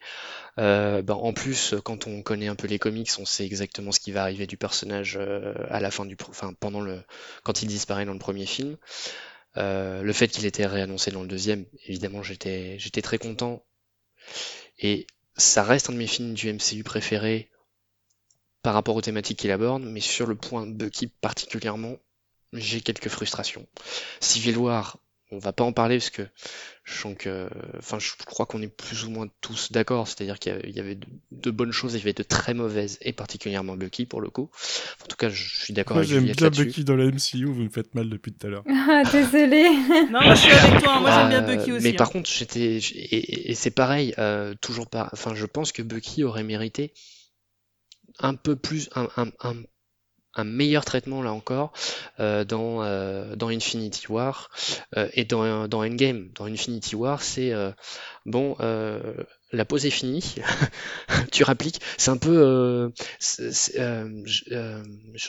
Euh, 0.59 1.03
ben, 1.03 1.15
en 1.15 1.33
plus, 1.33 1.75
quand 1.85 2.07
on 2.07 2.23
connaît 2.23 2.47
un 2.47 2.55
peu 2.55 2.69
les 2.69 2.79
comics, 2.79 3.11
on 3.19 3.25
sait 3.25 3.45
exactement 3.45 3.93
ce 3.93 4.01
qui 4.01 4.13
va 4.13 4.23
arriver 4.23 4.47
du 4.47 4.57
personnage 4.57 5.17
euh, 5.21 5.55
à 5.69 5.81
la 5.81 5.91
fin 5.91 6.07
du, 6.07 6.17
enfin 6.29 6.53
pendant 6.59 6.81
le, 6.81 7.03
quand 7.43 7.63
il 7.63 7.69
disparaît 7.69 8.05
dans 8.05 8.13
le 8.13 8.19
premier 8.19 8.47
film. 8.47 8.77
Euh, 9.57 10.03
le 10.03 10.13
fait 10.13 10.29
qu'il 10.29 10.47
était 10.47 10.67
réannoncé 10.67 11.11
dans 11.11 11.23
le 11.23 11.29
deuxième, 11.29 11.65
évidemment, 11.87 12.23
j'étais, 12.23 12.79
j'étais 12.79 13.03
très 13.03 13.19
content. 13.19 13.65
Et 14.79 15.07
ça 15.37 15.63
reste 15.63 15.91
un 15.91 15.93
de 15.93 15.99
mes 15.99 16.07
films 16.07 16.35
du 16.35 16.53
MCU 16.53 16.83
préférés 16.85 17.51
par 18.63 18.75
rapport 18.75 18.97
aux 18.97 19.03
thématiques 19.03 19.41
qu'il 19.41 19.51
aborde, 19.51 19.83
mais 19.83 20.01
sur 20.01 20.27
le 20.27 20.35
point 20.35 20.67
Bucky 20.67 21.09
particulièrement, 21.09 21.97
j'ai 22.55 22.81
quelques 22.81 23.09
frustrations. 23.09 23.67
Civil 24.21 24.57
War, 24.59 24.99
on 25.31 25.39
va 25.39 25.53
pas 25.53 25.65
en 25.65 25.73
parler 25.73 25.97
parce 25.99 26.11
que 26.11 26.23
je 26.85 26.95
sens 26.95 27.15
que, 27.19 27.49
enfin, 27.79 27.99
je 27.99 28.13
crois 28.25 28.47
qu'on 28.47 28.63
est 28.63 28.69
plus 28.69 29.05
ou 29.05 29.11
moins 29.11 29.27
tous 29.41 29.73
d'accord, 29.73 30.07
c'est-à-dire 30.07 30.39
qu'il 30.39 30.53
y 30.71 30.79
avait- 30.81 30.99
de, 31.33 31.51
bonnes 31.51 31.73
choses, 31.73 31.95
et 31.95 31.99
il 31.99 32.01
y 32.01 32.05
avait 32.05 32.13
de 32.13 32.23
très 32.23 32.55
mauvaises, 32.55 32.99
et 33.01 33.13
particulièrement 33.13 33.75
Bucky 33.77 34.07
pour 34.07 34.21
le 34.21 34.29
coup. 34.31 34.51
En 35.03 35.07
tout 35.07 35.17
cas, 35.17 35.31
je 35.31 35.59
suis 35.59 35.73
d'accord 35.73 35.97
Moi, 35.97 36.05
avec 36.05 36.15
j'aime 36.15 36.25
bien. 36.31 36.51
Bucky 36.51 36.85
dans 36.85 36.95
la 36.95 37.07
MCU, 37.07 37.47
vous 37.47 37.63
me 37.65 37.71
faites 37.71 37.95
mal 37.95 38.09
depuis 38.11 38.33
tout 38.33 38.47
à 38.47 38.51
l'heure. 38.51 38.65
Ah, 38.69 39.03
désolé. 39.11 39.65
Non, 40.11 40.23
moi 40.23 40.35
je 40.35 40.41
suis 40.43 40.53
avec 40.53 40.83
toi, 40.83 41.01
moi 41.01 41.11
j'aime 41.11 41.29
bien 41.31 41.43
Euh, 41.49 41.57
Bucky 41.57 41.73
aussi. 41.73 41.83
Mais 41.85 41.93
hein. 41.95 41.97
par 41.97 42.11
contre, 42.11 42.31
j'étais 42.31 42.77
et 42.77 43.55
c'est 43.55 43.71
pareil, 43.71 44.15
euh, 44.19 44.55
toujours 44.61 44.89
pas. 44.89 45.09
Enfin, 45.13 45.35
je 45.35 45.47
pense 45.47 45.73
que 45.73 45.83
Bucky 45.83 46.23
aurait 46.23 46.45
mérité 46.45 46.93
un 48.21 48.35
peu 48.35 48.55
plus 48.57 48.89
un, 48.95 49.09
un, 49.17 49.29
un, 49.41 49.55
un 50.37 50.45
meilleur 50.45 50.85
traitement 50.85 51.23
là 51.23 51.33
encore 51.33 51.73
euh, 52.21 52.45
dans 52.45 52.83
euh, 52.83 53.37
dans 53.37 53.49
Infinity 53.49 54.07
War 54.09 54.51
euh, 54.97 55.09
et 55.15 55.25
dans 55.25 55.69
dans 55.69 55.85
Endgame. 55.85 56.29
Dans 56.35 56.47
Infinity 56.47 56.97
War, 56.97 57.23
c'est 57.23 57.53
euh, 57.53 57.71
bon. 58.27 58.57
la 59.53 59.65
pause 59.65 59.87
est 59.87 59.91
finie, 59.91 60.35
tu 61.33 61.45
rappliques. 61.45 61.81
C'est 61.97 62.11
un 62.11 62.17
peu. 62.17 62.93
J'ai 63.21 63.79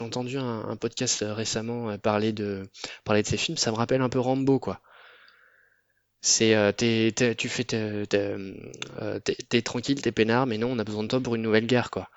entendu 0.01 0.37
un, 0.37 0.75
podcast 0.77 1.23
récemment 1.27 1.97
parler 1.97 2.33
de 2.33 2.63
parler 3.03 3.21
de 3.21 3.27
ces 3.27 3.37
films. 3.37 3.57
Ça 3.57 3.71
me 3.71 3.77
rappelle 3.77 4.01
un 4.01 4.09
peu 4.09 4.19
Rambo, 4.19 4.59
quoi. 4.59 4.81
C'est 6.25 6.55
euh, 6.55 6.71
tu 6.71 7.49
fais 7.49 7.65
t'es 7.65 8.07
tranquille, 9.61 10.01
t'es 10.01 10.11
peinard, 10.11 10.47
mais 10.47 10.57
non, 10.57 10.71
on 10.71 10.79
a 10.79 10.83
besoin 10.83 11.03
de 11.03 11.07
toi 11.07 11.21
pour 11.21 11.35
une 11.35 11.43
nouvelle 11.43 11.67
guerre, 11.67 11.91
quoi. 11.91 12.09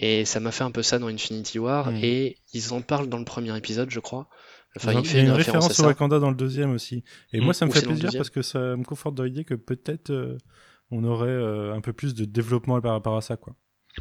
Et 0.00 0.24
ça 0.24 0.38
m'a 0.40 0.52
fait 0.52 0.62
un 0.64 0.70
peu 0.70 0.82
ça 0.82 0.98
dans 0.98 1.08
Infinity 1.08 1.58
War, 1.58 1.90
Mm. 1.90 1.96
et 2.02 2.38
ils 2.52 2.72
en 2.72 2.80
parlent 2.82 3.08
dans 3.08 3.18
le 3.18 3.24
premier 3.24 3.56
épisode, 3.56 3.90
je 3.90 4.00
crois. 4.00 4.28
Enfin, 4.76 4.92
il 4.92 4.98
il 5.00 5.04
y 5.04 5.08
fait 5.08 5.18
a 5.18 5.20
une 5.22 5.26
une 5.28 5.32
référence 5.32 5.64
référence 5.64 5.80
à 5.80 5.82
au. 5.82 5.86
Wakanda 5.86 6.18
dans 6.20 6.30
le 6.30 6.36
deuxième 6.36 6.72
aussi. 6.72 7.02
Et 7.32 7.40
moi, 7.40 7.52
ça 7.52 7.64
me 7.66 7.70
ou 7.70 7.74
fait 7.74 7.80
le 7.80 7.88
plaisir 7.88 8.10
parce 8.16 8.30
que 8.30 8.42
ça 8.42 8.58
me 8.76 8.84
conforte 8.84 9.14
dans 9.16 9.24
l'idée 9.24 9.44
que 9.44 9.54
peut-être 9.54 10.10
euh, 10.10 10.36
on 10.90 11.02
aurait 11.04 11.28
euh, 11.28 11.74
un 11.74 11.80
peu 11.80 11.92
plus 11.92 12.14
de 12.14 12.24
développement 12.24 12.80
par 12.80 12.92
rapport 12.92 13.16
à 13.16 13.20
ça, 13.22 13.36
quoi. 13.36 13.56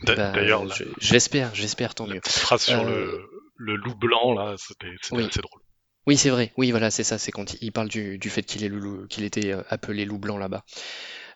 Bah, 0.05 0.13
D'ailleurs, 0.33 0.67
je- 0.71 0.83
j'espère, 0.99 1.55
j'espère, 1.55 1.95
tant 1.95 2.05
mieux. 2.05 2.19
phrase 2.23 2.61
sur 2.61 2.79
Euh, 2.81 3.27
le, 3.55 3.73
le 3.73 3.75
loup 3.77 3.95
blanc, 3.95 4.33
là, 4.35 4.53
c'était 4.57 4.93
Oui. 5.11 5.23
assez 5.25 5.41
drôle. 5.41 5.61
Oui, 6.05 6.15
c'est 6.17 6.29
vrai. 6.29 6.53
Oui, 6.57 6.69
voilà, 6.71 6.91
c'est 6.91 7.03
ça. 7.03 7.17
C'est 7.17 7.31
quand 7.31 7.55
il- 7.61 7.71
parle 7.71 7.87
du, 7.87 8.19
du 8.19 8.29
fait 8.29 8.43
qu'il 8.43 8.63
est 8.63 8.69
le 8.69 8.77
loup- 8.77 9.07
qu'il 9.07 9.23
était 9.23 9.53
appelé 9.69 10.05
loup 10.05 10.19
blanc 10.19 10.37
là-bas. 10.37 10.63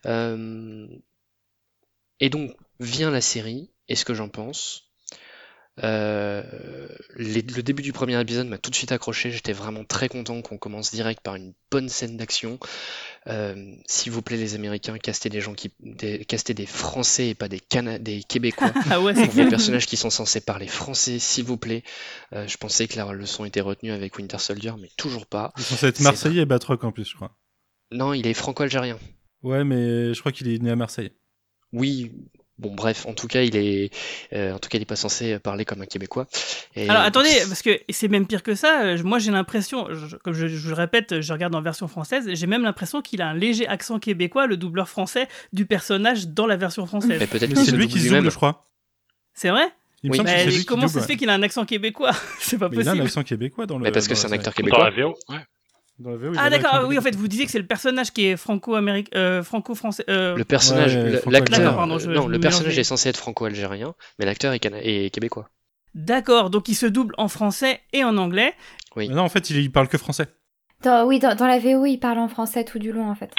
Euh, 0.05 0.87
Et 2.19 2.29
donc 2.29 2.55
vient 2.79 3.09
la 3.11 3.21
série. 3.21 3.71
Et 3.91 3.95
ce 3.95 4.05
que 4.05 4.13
j'en 4.13 4.29
pense. 4.29 4.83
Euh, 5.83 6.43
les- 7.15 7.41
le 7.41 7.63
début 7.63 7.81
du 7.81 7.93
premier 7.93 8.19
épisode 8.19 8.47
m'a 8.47 8.57
tout 8.57 8.69
de 8.69 8.75
suite 8.75 8.91
accroché. 8.91 9.31
J'étais 9.31 9.53
vraiment 9.53 9.83
très 9.85 10.09
content 10.09 10.41
qu'on 10.41 10.57
commence 10.57 10.91
direct 10.91 11.21
par 11.21 11.35
une 11.35 11.53
bonne 11.71 11.89
scène 11.89 12.17
d'action. 12.17 12.59
Euh, 13.27 13.73
S'il 13.87 14.11
vous 14.11 14.21
plaît, 14.21 14.37
les 14.37 14.55
Américains, 14.55 14.97
castez 14.97 15.29
des 15.29 15.41
gens 15.41 15.53
qui, 15.53 15.71
des, 15.79 16.25
castez 16.25 16.53
des 16.53 16.65
Français 16.65 17.29
et 17.29 17.35
pas 17.35 17.47
des 17.47 17.59
Cana 17.59 17.99
des 17.99 18.21
Québécois. 18.23 18.71
Ah 18.91 19.01
ouais, 19.01 19.13
pour 19.13 19.33
personnages 19.49 19.85
qui 19.87 19.97
sont 19.97 20.09
censés 20.09 20.41
parler 20.41 20.67
français, 20.67 21.19
s'il 21.19 21.45
vous 21.45 21.57
plaît. 21.57 21.83
Euh, 22.33 22.47
je 22.47 22.57
pensais 22.57 22.87
que 22.87 22.97
la 22.97 23.11
leçon 23.13 23.45
était 23.45 23.61
retenue 23.61 23.91
avec 23.91 24.17
Winter 24.17 24.39
Soldier, 24.39 24.73
mais 24.79 24.89
toujours 24.97 25.25
pas. 25.25 25.51
Il 25.57 25.61
est 25.61 25.65
censé 25.65 25.87
être 25.87 25.99
Marseillais 26.01 26.41
et 26.41 26.45
Batroc 26.45 26.83
en 26.83 26.91
plus, 26.91 27.05
je 27.09 27.15
crois. 27.15 27.35
Non, 27.91 28.13
il 28.13 28.27
est 28.27 28.33
franco-algérien. 28.33 28.99
Ouais, 29.41 29.63
mais 29.63 30.13
je 30.13 30.19
crois 30.19 30.31
qu'il 30.31 30.47
est 30.49 30.61
né 30.61 30.69
à 30.71 30.75
Marseille. 30.75 31.11
oui, 31.71 32.11
bon 32.61 32.73
bref, 32.73 33.05
en 33.05 33.13
tout 33.13 33.27
cas 33.27 33.41
il 33.41 33.55
est, 33.57 33.91
euh, 34.31 34.53
en 34.53 34.59
tout 34.59 34.69
cas 34.69 34.77
il 34.77 34.81
est 34.81 34.85
pas 34.85 34.95
censé 34.95 35.37
parler 35.39 35.65
comme 35.65 35.81
un 35.81 35.85
Québécois. 35.85 36.27
Et- 36.75 36.87
Alors 36.89 37.01
attendez, 37.01 37.29
parce 37.49 37.61
que 37.61 37.79
c'est 37.89 38.07
même 38.07 38.25
pire 38.27 38.43
que 38.43 38.55
ça. 38.55 38.83
euh, 38.83 38.97
Moi 39.03 39.19
j'ai 39.19 39.31
l'impression, 39.31 39.87
comme 40.23 40.33
je, 40.33 40.47
je 40.47 40.67
le 40.69 40.73
répète, 40.75 41.19
je 41.21 41.33
regarde 41.33 41.53
en 41.55 41.61
version 41.61 41.87
française, 41.89 42.29
j'ai 42.31 42.47
même 42.47 42.63
l'impression 42.63 43.01
qu'il 43.01 43.21
a 43.21 43.27
un 43.27 43.33
léger 43.33 43.67
accent 43.67 43.99
québécois, 43.99 44.47
le 44.47 44.55
doubleur 44.55 44.87
français 44.87 45.27
du 45.51 45.65
personnage 45.65 46.27
dans 46.29 46.47
la 46.47 46.55
version 46.55 46.85
française. 46.85 47.17
Mais 47.19 47.27
peut-être 47.27 47.57
c'est 47.57 47.71
lui 47.71 47.87
qui 47.87 47.99
se 47.99 48.13
double, 48.13 48.31
je 48.31 48.35
crois. 48.35 48.67
C'est 49.33 49.49
vrai? 49.49 49.67
Il 50.03 50.11
Oui. 50.11 50.19
Mais 50.23 50.47
comment 50.67 50.87
ça 50.87 51.01
se 51.01 51.05
fait 51.05 51.15
qu'il 51.15 51.29
a 51.29 51.33
un 51.33 51.43
accent 51.43 51.63
québécois? 51.65 52.11
C'est 52.39 52.57
pas 52.57 52.69
Mais 52.69 52.77
il 52.77 52.79
a 52.79 52.81
un 52.81 52.85
possible. 52.93 53.05
accent 53.07 53.23
québécois 53.23 53.65
dans 53.67 53.77
le. 53.77 53.83
Mais 53.83 53.91
parce 53.91 54.07
que 54.07 54.15
c'est 54.15 54.27
un 54.27 54.31
acteur 54.31 54.53
série. 54.53 54.69
Dans 54.69 54.77
québécois. 54.77 54.89
la 54.89 55.03
VO, 55.09 55.15
ouais. 55.29 55.45
Dans 56.01 56.09
la 56.11 56.17
VO, 56.17 56.33
il 56.33 56.39
Ah 56.39 56.43
a 56.45 56.49
d'accord, 56.49 56.71
ah 56.73 56.85
oui, 56.85 56.97
en 56.97 57.01
fait, 57.01 57.15
vous 57.15 57.27
disiez 57.27 57.45
que 57.45 57.51
c'est 57.51 57.59
le 57.59 57.65
personnage 57.65 58.11
qui 58.11 58.25
est 58.25 58.37
franco-américain, 58.37 59.11
euh, 59.15 59.43
franco-français. 59.43 60.03
euh, 60.09 60.35
Le 60.35 60.43
personnage, 60.43 60.95
Ouais, 60.95 61.21
l'acteur, 61.31 61.59
D'accord, 61.59 61.75
pardon, 61.75 61.99
je- 61.99 62.05
je 62.05 62.11
non, 62.11 62.27
le 62.27 62.39
personnage 62.39 62.77
est 62.77 62.83
censé 62.83 63.09
être 63.09 63.17
franco-algérien, 63.17 63.93
mais 64.19 64.25
l'acteur 64.25 64.53
est, 64.53 64.59
cana- 64.59 64.81
est 64.81 65.13
québécois. 65.13 65.49
D'accord, 65.93 66.49
donc 66.49 66.67
il 66.69 66.75
se 66.75 66.85
double 66.85 67.13
en 67.17 67.27
français 67.27 67.81
et 67.93 68.03
en 68.03 68.17
anglais. 68.17 68.53
Oui. 68.95 69.09
Mais 69.09 69.15
Non, 69.15 69.23
en 69.23 69.29
fait, 69.29 69.49
il, 69.49 69.57
il 69.57 69.71
parle 69.71 69.87
que 69.89 69.97
français. 69.97 70.27
Dans- 70.83 71.05
oui, 71.05 71.19
dans, 71.19 71.35
dans 71.35 71.47
la 71.47 71.59
VO, 71.59 71.85
il 71.85 71.97
parle 71.97 72.17
en 72.19 72.27
français 72.29 72.63
tout 72.63 72.79
du 72.79 72.91
long 72.91 73.09
en 73.09 73.15
fait. 73.15 73.31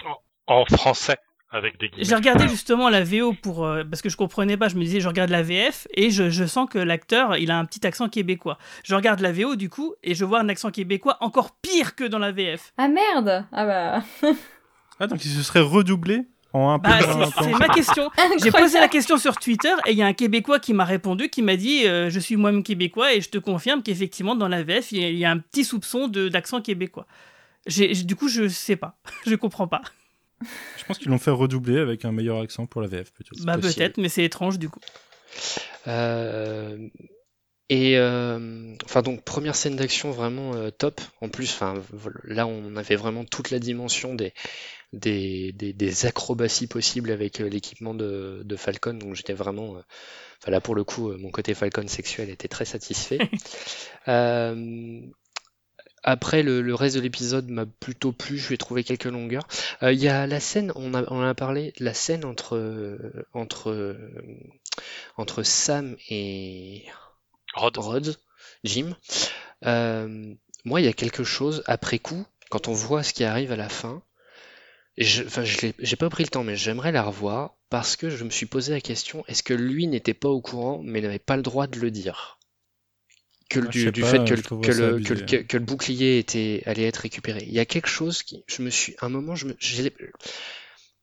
En 0.46 0.64
français, 0.66 1.16
avec 1.52 1.78
des 1.78 1.90
J'ai 1.98 2.14
regardé 2.14 2.48
justement 2.48 2.88
la 2.88 3.04
VO 3.04 3.34
pour 3.34 3.64
euh, 3.64 3.84
parce 3.84 4.00
que 4.02 4.08
je 4.08 4.16
comprenais 4.16 4.56
pas. 4.56 4.68
Je 4.68 4.76
me 4.76 4.82
disais, 4.82 5.00
je 5.00 5.08
regarde 5.08 5.30
la 5.30 5.42
VF 5.42 5.86
et 5.94 6.10
je, 6.10 6.30
je 6.30 6.44
sens 6.44 6.68
que 6.70 6.78
l'acteur, 6.78 7.36
il 7.36 7.50
a 7.50 7.58
un 7.58 7.64
petit 7.64 7.86
accent 7.86 8.08
québécois. 8.08 8.58
Je 8.84 8.94
regarde 8.94 9.20
la 9.20 9.32
VO 9.32 9.54
du 9.56 9.68
coup 9.68 9.94
et 10.02 10.14
je 10.14 10.24
vois 10.24 10.40
un 10.40 10.48
accent 10.48 10.70
québécois 10.70 11.18
encore 11.20 11.52
pire 11.62 11.94
que 11.94 12.04
dans 12.04 12.18
la 12.18 12.32
VF. 12.32 12.72
Ah 12.78 12.88
merde 12.88 13.44
Ah 13.52 13.66
bah. 13.66 14.02
Ah, 15.00 15.06
donc 15.08 15.24
il 15.24 15.30
se 15.30 15.42
serait 15.42 15.60
redoublé 15.60 16.22
en 16.52 16.70
un 16.70 16.78
peu. 16.78 16.88
Bah, 16.90 16.98
un 16.98 17.42
c'est 17.42 17.58
ma 17.58 17.68
question. 17.68 18.08
J'ai 18.42 18.50
posé 18.52 18.78
la 18.78 18.86
question 18.88 19.16
sur 19.16 19.34
Twitter 19.36 19.72
et 19.86 19.92
il 19.92 19.98
y 19.98 20.02
a 20.02 20.06
un 20.06 20.12
Québécois 20.12 20.60
qui 20.60 20.74
m'a 20.74 20.84
répondu, 20.84 21.28
qui 21.28 21.42
m'a 21.42 21.56
dit 21.56 21.86
euh, 21.88 22.08
Je 22.08 22.20
suis 22.20 22.36
moi-même 22.36 22.62
Québécois 22.62 23.12
et 23.14 23.20
je 23.20 23.28
te 23.30 23.38
confirme 23.38 23.82
qu'effectivement, 23.82 24.36
dans 24.36 24.48
la 24.48 24.62
VF, 24.62 24.92
il 24.92 25.00
y, 25.00 25.04
a- 25.04 25.08
il 25.08 25.18
y 25.18 25.24
a 25.24 25.30
un 25.30 25.38
petit 25.38 25.64
soupçon 25.64 26.06
de- 26.08 26.28
d'accent 26.28 26.60
québécois. 26.60 27.06
Du 27.66 28.14
coup, 28.16 28.28
je 28.28 28.48
sais 28.48 28.76
pas. 28.76 28.96
je 29.26 29.34
comprends 29.34 29.66
pas. 29.66 29.80
Je 30.78 30.84
pense 30.84 30.98
qu'ils 30.98 31.08
l'ont 31.08 31.18
fait 31.18 31.30
redoubler 31.30 31.78
avec 31.78 32.04
un 32.04 32.12
meilleur 32.12 32.40
accent 32.40 32.66
pour 32.66 32.80
la 32.80 32.88
VF, 32.88 33.12
plutôt. 33.12 33.34
Bah, 33.44 33.58
peut-être, 33.58 33.98
mais 33.98 34.08
c'est 34.08 34.24
étrange 34.24 34.58
du 34.58 34.68
coup. 34.68 34.80
Euh, 35.86 36.88
et 37.68 37.96
euh, 37.96 38.74
enfin 38.84 39.00
donc 39.00 39.24
première 39.24 39.56
scène 39.56 39.76
d'action 39.76 40.10
vraiment 40.10 40.54
euh, 40.54 40.70
top. 40.70 41.00
En 41.20 41.28
plus, 41.28 41.50
enfin 41.52 41.74
là 42.24 42.46
on 42.46 42.76
avait 42.76 42.96
vraiment 42.96 43.24
toute 43.24 43.50
la 43.50 43.58
dimension 43.58 44.14
des 44.14 44.34
des, 44.92 45.52
des, 45.52 45.72
des 45.72 46.06
acrobaties 46.06 46.66
possibles 46.66 47.10
avec 47.10 47.40
euh, 47.40 47.48
l'équipement 47.48 47.94
de, 47.94 48.42
de 48.44 48.56
Falcon. 48.56 48.94
Donc 48.94 49.14
j'étais 49.14 49.32
vraiment, 49.32 49.76
euh, 49.76 49.80
enfin 50.40 50.50
là 50.50 50.60
pour 50.60 50.74
le 50.74 50.84
coup, 50.84 51.10
euh, 51.10 51.16
mon 51.18 51.30
côté 51.30 51.54
Falcon 51.54 51.88
sexuel 51.88 52.28
était 52.30 52.48
très 52.48 52.64
satisfait. 52.64 53.18
Après, 56.02 56.42
le, 56.42 56.62
le 56.62 56.74
reste 56.74 56.96
de 56.96 57.00
l'épisode 57.00 57.48
m'a 57.48 57.66
plutôt 57.66 58.12
plu, 58.12 58.38
je 58.38 58.52
ai 58.54 58.58
trouvé 58.58 58.82
quelques 58.84 59.04
longueurs. 59.04 59.46
Euh, 59.82 59.92
Il 59.92 60.00
y 60.00 60.08
a 60.08 60.26
la 60.26 60.40
scène, 60.40 60.72
on, 60.74 60.94
a, 60.94 61.02
on 61.12 61.18
en 61.18 61.28
a 61.28 61.34
parlé, 61.34 61.72
la 61.78 61.94
scène 61.94 62.24
entre, 62.24 62.56
euh, 62.56 63.26
entre, 63.32 63.70
euh, 63.70 63.96
entre 65.16 65.42
Sam 65.42 65.96
et 66.10 66.84
Rod. 67.54 67.76
Rhodes, 67.78 68.18
Jim. 68.64 68.96
Euh, 69.64 70.34
moi, 70.64 70.80
il 70.80 70.84
y 70.84 70.88
a 70.88 70.92
quelque 70.92 71.24
chose, 71.24 71.62
après 71.66 71.98
coup, 71.98 72.24
quand 72.50 72.68
on 72.68 72.72
voit 72.72 73.02
ce 73.02 73.12
qui 73.12 73.24
arrive 73.24 73.52
à 73.52 73.56
la 73.56 73.68
fin, 73.68 74.02
je, 74.98 75.22
enfin, 75.24 75.42
j'ai 75.44 75.96
pas 75.96 76.10
pris 76.10 76.24
le 76.24 76.28
temps, 76.28 76.44
mais 76.44 76.56
j'aimerais 76.56 76.92
la 76.92 77.02
revoir 77.02 77.54
parce 77.70 77.96
que 77.96 78.10
je 78.10 78.24
me 78.24 78.30
suis 78.30 78.46
posé 78.46 78.72
la 78.72 78.80
question, 78.80 79.24
est-ce 79.28 79.42
que 79.42 79.54
lui 79.54 79.86
n'était 79.86 80.14
pas 80.14 80.28
au 80.28 80.40
courant, 80.40 80.80
mais 80.84 81.00
n'avait 81.00 81.18
pas 81.18 81.36
le 81.36 81.42
droit 81.42 81.66
de 81.66 81.78
le 81.80 81.90
dire? 81.90 82.38
Que 83.52 83.60
Ah, 83.60 83.68
du, 83.68 83.84
sais 83.84 83.92
du 83.92 84.00
pas, 84.00 84.06
fait 84.10 84.24
que, 84.24 84.34
le- 84.34 84.42
trouverais 84.42 84.66
que 84.68 84.72
ça 84.74 84.80
le, 84.80 84.88
abusé, 84.94 85.08
que, 85.08 85.14
le, 85.14 85.26
que- 85.26 85.46
que 85.46 85.56
le 85.58 85.64
bouclier 85.64 86.18
était, 86.18 86.62
allait 86.66 86.84
être 86.86 86.96
récupéré. 86.98 87.44
Il 87.46 87.52
y 87.52 87.58
a 87.60 87.66
quelque 87.66 87.88
chose 87.88 88.22
qui, 88.22 88.44
je 88.46 88.62
me 88.62 88.70
suis, 88.70 88.94
à 89.00 89.06
un 89.06 89.08
moment, 89.08 89.34
je 89.34 89.46
me, 89.46 89.56
j'ai, 89.58 89.92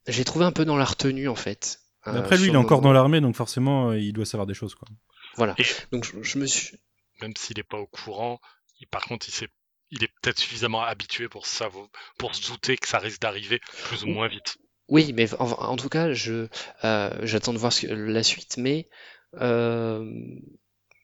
j'ai 0.07 0.23
trouvé 0.25 0.45
un 0.45 0.51
peu 0.51 0.65
dans 0.65 0.77
la 0.77 0.85
retenue, 0.85 1.27
en 1.27 1.35
fait. 1.35 1.79
Mais 2.07 2.13
euh, 2.13 2.19
après, 2.19 2.37
lui, 2.37 2.47
il 2.47 2.53
est 2.53 2.57
encore 2.57 2.81
dans 2.81 2.91
l'armée, 2.93 3.21
donc 3.21 3.35
forcément, 3.35 3.89
euh, 3.91 3.99
il 3.99 4.13
doit 4.13 4.25
savoir 4.25 4.47
des 4.47 4.53
choses, 4.53 4.73
quoi. 4.75 4.87
Voilà. 5.35 5.53
Et- 5.59 5.63
Donc, 5.91 6.05
je, 6.05 6.21
je 6.23 6.37
me 6.39 6.45
suis, 6.45 6.77
Même 7.21 7.33
s'il 7.37 7.57
n'est 7.57 7.63
pas 7.63 7.77
au 7.77 7.85
courant, 7.87 8.39
il- 8.79 8.87
par 8.87 9.03
contre, 9.03 9.27
il, 9.27 9.31
sait, 9.33 9.49
il 9.91 10.03
est 10.03 10.11
peut-être 10.21 10.39
suffisamment 10.39 10.81
habitué 10.81 11.27
pour, 11.27 11.45
savoir, 11.45 11.87
pour 12.17 12.33
se 12.33 12.47
douter 12.49 12.77
que 12.77 12.87
ça 12.87 12.97
risque 12.99 13.21
d'arriver 13.21 13.59
plus 13.85 14.03
ou 14.05 14.07
moins 14.07 14.27
vite. 14.27 14.57
Oui, 14.87 15.13
mais 15.13 15.31
en, 15.35 15.51
en 15.51 15.75
tout 15.75 15.89
cas, 15.89 16.13
je 16.13 16.47
euh, 16.83 17.19
j'attends 17.23 17.53
de 17.53 17.59
voir 17.59 17.71
ce 17.73 17.85
la 17.87 18.23
suite, 18.23 18.55
mais 18.57 18.87
euh, 19.35 20.03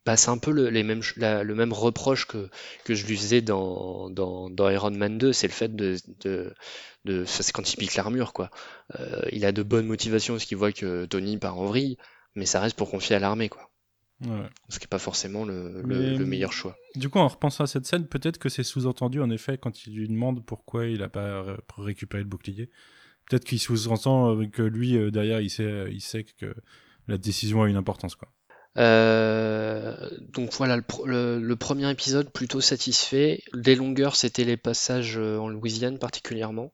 bah, 0.06 0.18
c'est 0.18 0.30
un 0.30 0.38
peu 0.38 0.52
le, 0.52 0.70
les 0.70 0.84
mêmes, 0.84 1.02
ch- 1.02 1.16
la- 1.18 1.44
le 1.44 1.56
même 1.56 1.74
reproche 1.74 2.26
que, 2.28 2.50
que 2.84 2.94
je 2.94 3.06
lui 3.08 3.18
faisais 3.18 3.42
dans, 3.42 4.10
dans, 4.10 4.50
dans 4.50 4.70
Iron 4.70 4.92
Man 4.92 5.18
2, 5.18 5.34
c'est 5.34 5.48
le 5.48 5.54
fait 5.54 5.76
de, 5.76 5.98
de, 7.06 7.26
c'est 7.26 7.52
quand 7.52 7.72
il 7.74 7.78
pique 7.78 7.96
l'armure, 7.96 8.34
quoi. 8.34 8.50
Euh, 9.00 9.22
il 9.32 9.46
a 9.46 9.52
de 9.52 9.64
bonnes 9.64 9.88
motivations 9.88 10.34
parce 10.36 10.46
qu'il 10.46 10.58
voit 10.58 10.72
que 10.72 11.06
Tony 11.06 11.38
part 11.38 11.58
en 11.60 11.66
vrille, 11.66 11.98
mais 12.36 12.46
ça 12.46 12.60
reste 12.60 12.76
pour 12.78 12.90
confier 12.90 13.16
à 13.16 13.20
l'armée, 13.20 13.50
quoi. 13.50 13.70
Ouais. 14.22 14.48
Ce 14.70 14.80
qui 14.80 14.86
n'est 14.86 14.90
pas 14.90 15.00
forcément 15.00 15.44
le, 15.44 15.82
le, 15.82 15.84
Mais- 15.84 16.18
le 16.18 16.26
meilleur 16.26 16.54
choix. 16.54 16.78
Du 16.96 17.10
coup, 17.10 17.20
en 17.20 17.28
repensant 17.28 17.64
à 17.66 17.68
cette 17.68 17.86
scène, 17.86 18.08
peut-être 18.08 18.38
que 18.38 18.48
c'est 18.50 18.64
sous-entendu, 18.64 19.22
en 19.22 19.30
effet, 19.30 19.58
quand 19.58 19.86
il 19.86 19.96
lui 19.96 20.08
demande 20.08 20.46
pourquoi 20.46 20.86
il 20.86 21.04
a 21.04 21.10
pas 21.10 21.42
ré- 21.44 21.58
récupéré 21.78 22.24
le 22.24 22.30
bouclier. 22.30 22.70
Peut-être 23.30 23.44
qu'il 23.44 23.60
sous-entend 23.60 24.36
euh, 24.40 24.46
que 24.48 24.62
lui, 24.62 24.96
euh, 24.98 25.12
derrière, 25.12 25.42
il 25.42 25.50
sait, 25.50 25.88
il 25.92 26.00
sait 26.02 26.24
que 26.24 26.56
la 27.08 27.18
décision 27.18 27.64
a 27.64 27.68
une 27.70 27.76
importance, 27.76 28.16
quoi. 28.16 28.30
Euh, 28.78 30.10
donc 30.34 30.54
voilà, 30.54 30.78
le, 30.78 30.84
le- 31.06 31.40
le 31.40 31.56
premier 31.56 31.90
épisode 31.90 32.30
plutôt 32.32 32.62
satisfait. 32.62 33.42
Les 33.54 33.76
longueurs, 33.76 34.16
c'était 34.16 34.44
les 34.44 34.58
passages 34.58 35.18
euh, 35.18 35.38
en 35.38 35.48
Louisiane 35.50 36.00
particulièrement. 36.00 36.74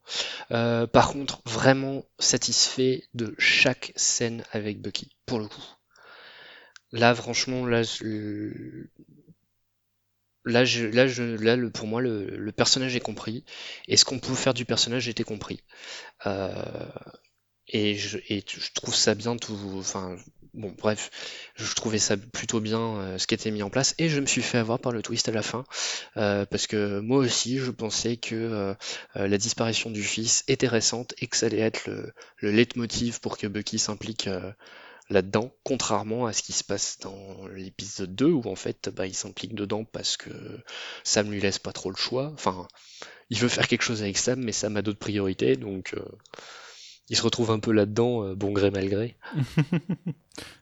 Euh, 0.51 0.87
par 0.87 1.09
contre, 1.11 1.41
vraiment 1.45 2.03
satisfait 2.19 3.03
de 3.13 3.35
chaque 3.39 3.93
scène 3.95 4.43
avec 4.51 4.81
Bucky, 4.81 5.11
pour 5.25 5.39
le 5.39 5.47
coup. 5.47 5.63
Là, 6.93 7.13
franchement, 7.13 7.65
là, 7.65 7.83
là, 10.45 10.65
je, 10.65 11.23
là, 11.23 11.55
le, 11.55 11.69
pour 11.71 11.87
moi, 11.87 12.01
le, 12.01 12.25
le 12.37 12.51
personnage 12.51 12.95
est 12.95 12.99
compris, 12.99 13.43
et 13.87 13.97
ce 13.97 14.05
qu'on 14.05 14.19
peut 14.19 14.33
faire 14.35 14.53
du 14.53 14.65
personnage 14.65 15.07
était 15.07 15.23
compris. 15.23 15.61
Euh, 16.27 16.87
et 17.67 17.95
je, 17.95 18.17
et 18.29 18.43
je 18.47 18.71
trouve 18.73 18.95
ça 18.95 19.15
bien 19.15 19.37
tout, 19.37 19.57
enfin, 19.77 20.15
bon, 20.53 20.73
bref, 20.77 21.09
je 21.55 21.73
trouvais 21.75 21.99
ça 21.99 22.17
plutôt 22.17 22.59
bien 22.59 22.79
euh, 22.79 23.17
ce 23.17 23.27
qui 23.27 23.33
était 23.33 23.51
mis 23.51 23.63
en 23.63 23.69
place 23.69 23.95
et 23.97 24.09
je 24.09 24.19
me 24.19 24.25
suis 24.25 24.41
fait 24.41 24.57
avoir 24.57 24.79
par 24.79 24.91
le 24.91 25.01
twist 25.01 25.29
à 25.29 25.31
la 25.31 25.41
fin 25.41 25.63
euh, 26.17 26.45
parce 26.45 26.67
que 26.67 26.99
moi 26.99 27.19
aussi 27.19 27.57
je 27.57 27.71
pensais 27.71 28.17
que 28.17 28.35
euh, 28.35 28.73
la 29.15 29.37
disparition 29.37 29.89
du 29.89 30.03
fils 30.03 30.43
était 30.47 30.67
récente 30.67 31.13
et 31.19 31.27
que 31.27 31.37
ça 31.37 31.47
allait 31.47 31.59
être 31.59 31.87
le, 31.87 32.13
le 32.37 32.51
leitmotiv 32.51 33.19
pour 33.19 33.37
que 33.37 33.47
Bucky 33.47 33.79
s'implique 33.79 34.29
là-dedans, 35.09 35.51
contrairement 35.63 36.25
à 36.25 36.33
ce 36.33 36.41
qui 36.41 36.53
se 36.53 36.63
passe 36.63 36.99
dans 36.99 37.47
l'épisode 37.47 38.15
2 38.15 38.25
où 38.27 38.43
en 38.47 38.55
fait 38.55 38.89
bah, 38.89 39.07
il 39.07 39.15
s'implique 39.15 39.55
dedans 39.55 39.83
parce 39.83 40.17
que 40.17 40.29
Sam 41.03 41.31
lui 41.31 41.41
laisse 41.41 41.59
pas 41.59 41.73
trop 41.73 41.89
le 41.89 41.97
choix. 41.97 42.31
Enfin, 42.33 42.67
il 43.29 43.39
veut 43.39 43.49
faire 43.49 43.67
quelque 43.67 43.83
chose 43.83 44.01
avec 44.01 44.17
Sam, 44.17 44.41
mais 44.41 44.51
Sam 44.51 44.77
a 44.77 44.81
d'autres 44.81 44.99
priorités 44.99 45.55
donc. 45.55 45.95
Il 47.11 47.15
se 47.17 47.21
retrouve 47.21 47.51
un 47.51 47.59
peu 47.59 47.71
là-dedans, 47.71 48.23
euh, 48.25 48.33
bon 48.35 48.51
gré 48.51 48.71
mal 48.71 48.89
gré. 48.89 49.15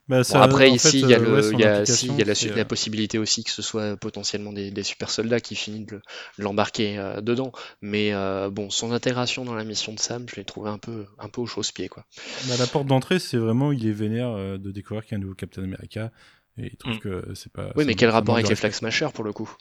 Bah, 0.09 0.17
Bon, 0.17 0.23
ça, 0.23 0.41
après, 0.41 0.71
ici, 0.71 0.89
fait, 0.89 0.97
il 0.97 1.07
y 1.09 1.13
a, 1.13 1.19
euh, 1.19 1.23
le, 1.23 1.33
ouais, 1.35 1.41
son 1.43 1.53
il 1.53 1.59
y 1.59 1.63
a, 1.63 1.73
implication, 1.75 1.95
si, 1.95 2.07
il 2.07 2.17
y 2.17 2.21
a 2.23 2.55
la, 2.55 2.61
euh, 2.61 2.65
possibilité 2.65 3.19
aussi 3.19 3.43
que 3.43 3.51
ce 3.51 3.61
soit 3.61 3.95
potentiellement 3.95 4.51
des, 4.51 4.71
des 4.71 4.81
super 4.81 5.11
soldats 5.11 5.39
qui 5.39 5.55
finissent 5.55 5.85
de 5.85 5.95
le- 5.97 6.01
de 6.39 6.43
l'embarquer 6.43 6.97
euh, 6.97 7.21
dedans. 7.21 7.51
Mais 7.83 8.11
euh, 8.11 8.49
bon, 8.49 8.71
son 8.71 8.91
intégration 8.91 9.45
dans 9.45 9.53
la 9.53 9.63
mission 9.63 9.93
de 9.93 9.99
Sam, 9.99 10.25
je 10.27 10.35
l'ai 10.37 10.45
trouvé 10.45 10.71
un 10.71 10.79
peu, 10.79 11.05
un 11.19 11.29
peu 11.29 11.41
au 11.41 11.45
chausse-pied, 11.45 11.89
quoi. 11.89 12.05
bah, 12.47 12.55
la 12.57 12.65
porte 12.65 12.87
d'entrée, 12.87 13.19
c'est 13.19 13.37
vraiment, 13.37 13.71
il 13.71 13.85
est 13.87 13.91
vénère 13.91 14.33
de 14.57 14.71
découvrir 14.71 15.03
qu'il 15.05 15.11
y 15.11 15.15
a 15.15 15.17
un 15.19 15.21
nouveau 15.21 15.35
Captain 15.35 15.61
America. 15.63 16.11
Et 16.57 16.71
il 16.73 16.77
trouve 16.77 16.95
Mm. 16.95 16.99
que 16.99 17.31
c'est 17.35 17.51
pas. 17.53 17.71
Oui, 17.75 17.85
mais 17.85 17.93
quel 17.93 18.09
rapport 18.09 18.33
avec 18.33 18.49
les. 18.49 18.55
Flag 18.55 18.71
Smashers 18.73 19.09
pour 19.13 19.23
le 19.23 19.31
coup? 19.31 19.55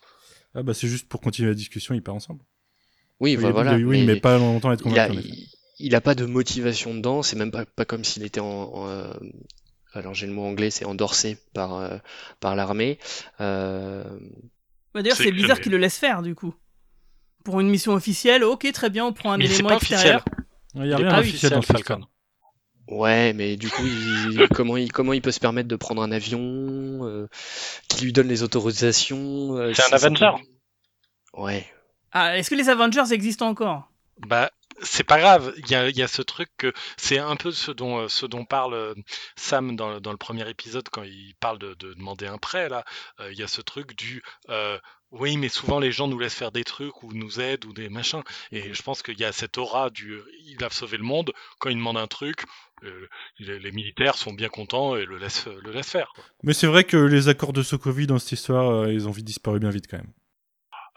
Ah, 0.54 0.62
bah, 0.62 0.72
c'est 0.72 0.88
juste 0.88 1.08
pour 1.10 1.20
continuer 1.20 1.50
la 1.50 1.54
discussion, 1.54 1.94
ils 1.94 2.02
partent 2.02 2.16
ensemble. 2.16 2.40
Oui, 3.20 3.36
bah, 3.36 3.50
voilà. 3.50 3.76
il- 3.76 3.84
oui, 3.84 4.04
mais, 4.06 4.16
pas 4.16 4.38
longtemps 4.38 4.72
être 4.72 4.84
il 4.86 4.98
a, 4.98 5.08
convaincu. 5.08 5.28
Il, 5.78 5.86
il 5.86 5.94
a 5.94 6.00
pas 6.00 6.14
de 6.14 6.24
motivation 6.26 6.94
dedans. 6.94 7.22
C'est 7.22 7.36
même 7.36 7.50
pas, 7.50 7.64
pas 7.66 7.84
comme 7.84 8.04
s'il 8.04 8.22
était 8.24 8.40
en, 8.40 8.46
en, 8.46 8.88
euh, 8.88 9.12
alors 9.94 10.14
j'ai 10.14 10.26
le 10.26 10.32
mot 10.32 10.44
anglais, 10.44 10.70
c'est 10.70 10.84
endorsé 10.84 11.38
par, 11.54 11.74
euh, 11.74 11.96
par 12.40 12.54
l'armée. 12.56 12.98
Euh, 13.40 14.04
Bah, 14.94 15.02
D'ailleurs, 15.02 15.16
C'est 15.16 15.32
bizarre 15.32 15.60
qu'il 15.60 15.72
le 15.72 15.78
laisse 15.78 15.98
faire 15.98 16.22
du 16.22 16.34
coup. 16.34 16.54
Pour 17.44 17.60
une 17.60 17.68
mission 17.68 17.92
officielle, 17.94 18.44
ok, 18.44 18.70
très 18.72 18.90
bien, 18.90 19.06
on 19.06 19.12
prend 19.12 19.32
un 19.32 19.38
Mais 19.38 19.46
élément 19.46 19.70
pas 19.70 19.76
extérieur. 19.76 20.24
Il 20.74 20.86
y 20.86 20.92
a 20.92 20.96
rien 20.96 21.08
pas 21.10 21.16
d'officiel 21.18 21.52
dans 21.52 21.62
cette 21.62 21.86
Falcon. 21.86 22.04
Ouais, 22.88 23.32
mais 23.34 23.56
du 23.56 23.68
coup, 23.70 23.84
il- 23.86 24.48
comment, 24.54 24.76
il, 24.76 24.90
comment 24.92 25.12
il 25.12 25.22
peut 25.22 25.30
se 25.30 25.40
permettre 25.40 25.68
de 25.68 25.76
prendre 25.76 26.02
un 26.02 26.10
avion 26.12 26.40
euh, 26.42 27.26
qui 27.88 28.04
lui 28.04 28.12
donne 28.12 28.28
les 28.28 28.42
autorisations 28.42 29.56
euh, 29.56 29.72
C'est 29.74 29.92
un 29.92 29.96
Avenger. 29.96 30.32
Ouais. 31.34 31.66
Ah, 32.12 32.36
est-ce 32.38 32.50
que 32.50 32.54
les 32.54 32.68
Avengers 32.68 33.12
existent 33.12 33.46
encore? 33.48 33.90
Bah, 34.26 34.50
c'est 34.82 35.04
pas 35.04 35.18
grave. 35.18 35.52
Il 35.56 35.70
y 35.70 36.02
a, 36.02 36.08
ce 36.08 36.22
truc 36.22 36.50
que 36.56 36.72
c'est 36.96 37.18
un 37.18 37.36
peu 37.36 37.50
ce 37.50 37.70
dont, 37.70 37.98
euh, 37.98 38.08
ce 38.08 38.26
dont 38.26 38.44
parle 38.44 38.74
euh, 38.74 38.94
Sam 39.36 39.76
dans, 39.76 40.00
dans, 40.00 40.12
le 40.12 40.16
premier 40.16 40.48
épisode 40.48 40.88
quand 40.90 41.02
il 41.02 41.34
parle 41.40 41.58
de, 41.58 41.74
de 41.74 41.94
demander 41.94 42.26
un 42.26 42.38
prêt. 42.38 42.68
Là, 42.68 42.84
euh, 43.20 43.32
il 43.32 43.38
y 43.38 43.42
a 43.42 43.48
ce 43.48 43.60
truc 43.60 43.96
du 43.96 44.22
oui, 45.10 45.38
mais 45.38 45.48
souvent 45.48 45.78
les 45.78 45.90
gens 45.90 46.06
nous 46.06 46.18
laissent 46.18 46.34
faire 46.34 46.52
des 46.52 46.64
trucs 46.64 47.02
ou 47.02 47.14
nous 47.14 47.40
aident 47.40 47.64
ou 47.64 47.72
des 47.72 47.88
machins. 47.88 48.22
Et 48.52 48.74
je 48.74 48.82
pense 48.82 49.02
qu'il 49.02 49.18
y 49.18 49.24
a 49.24 49.32
cette 49.32 49.56
aura 49.56 49.88
du 49.88 50.20
il 50.44 50.62
a 50.62 50.68
sauvé 50.68 50.98
le 50.98 51.02
monde. 51.02 51.32
Quand 51.60 51.70
il 51.70 51.76
demande 51.76 51.96
un 51.96 52.06
truc, 52.06 52.44
les, 53.38 53.72
militaires 53.72 54.16
sont 54.16 54.34
bien 54.34 54.50
contents 54.50 54.96
et 54.96 55.06
le 55.06 55.16
laissent, 55.16 55.46
le 55.46 55.72
laissent 55.72 55.90
faire. 55.90 56.12
Mais 56.42 56.52
c'est 56.52 56.66
vrai 56.66 56.84
que 56.84 56.98
les 56.98 57.28
accords 57.28 57.54
de 57.54 57.62
Sokovie 57.62 58.06
dans 58.06 58.18
cette 58.18 58.32
histoire, 58.32 58.90
ils 58.90 59.08
ont 59.08 59.10
vite 59.10 59.24
disparu 59.24 59.58
bien 59.60 59.70
vite 59.70 59.86
quand 59.90 59.96
même. 59.96 60.12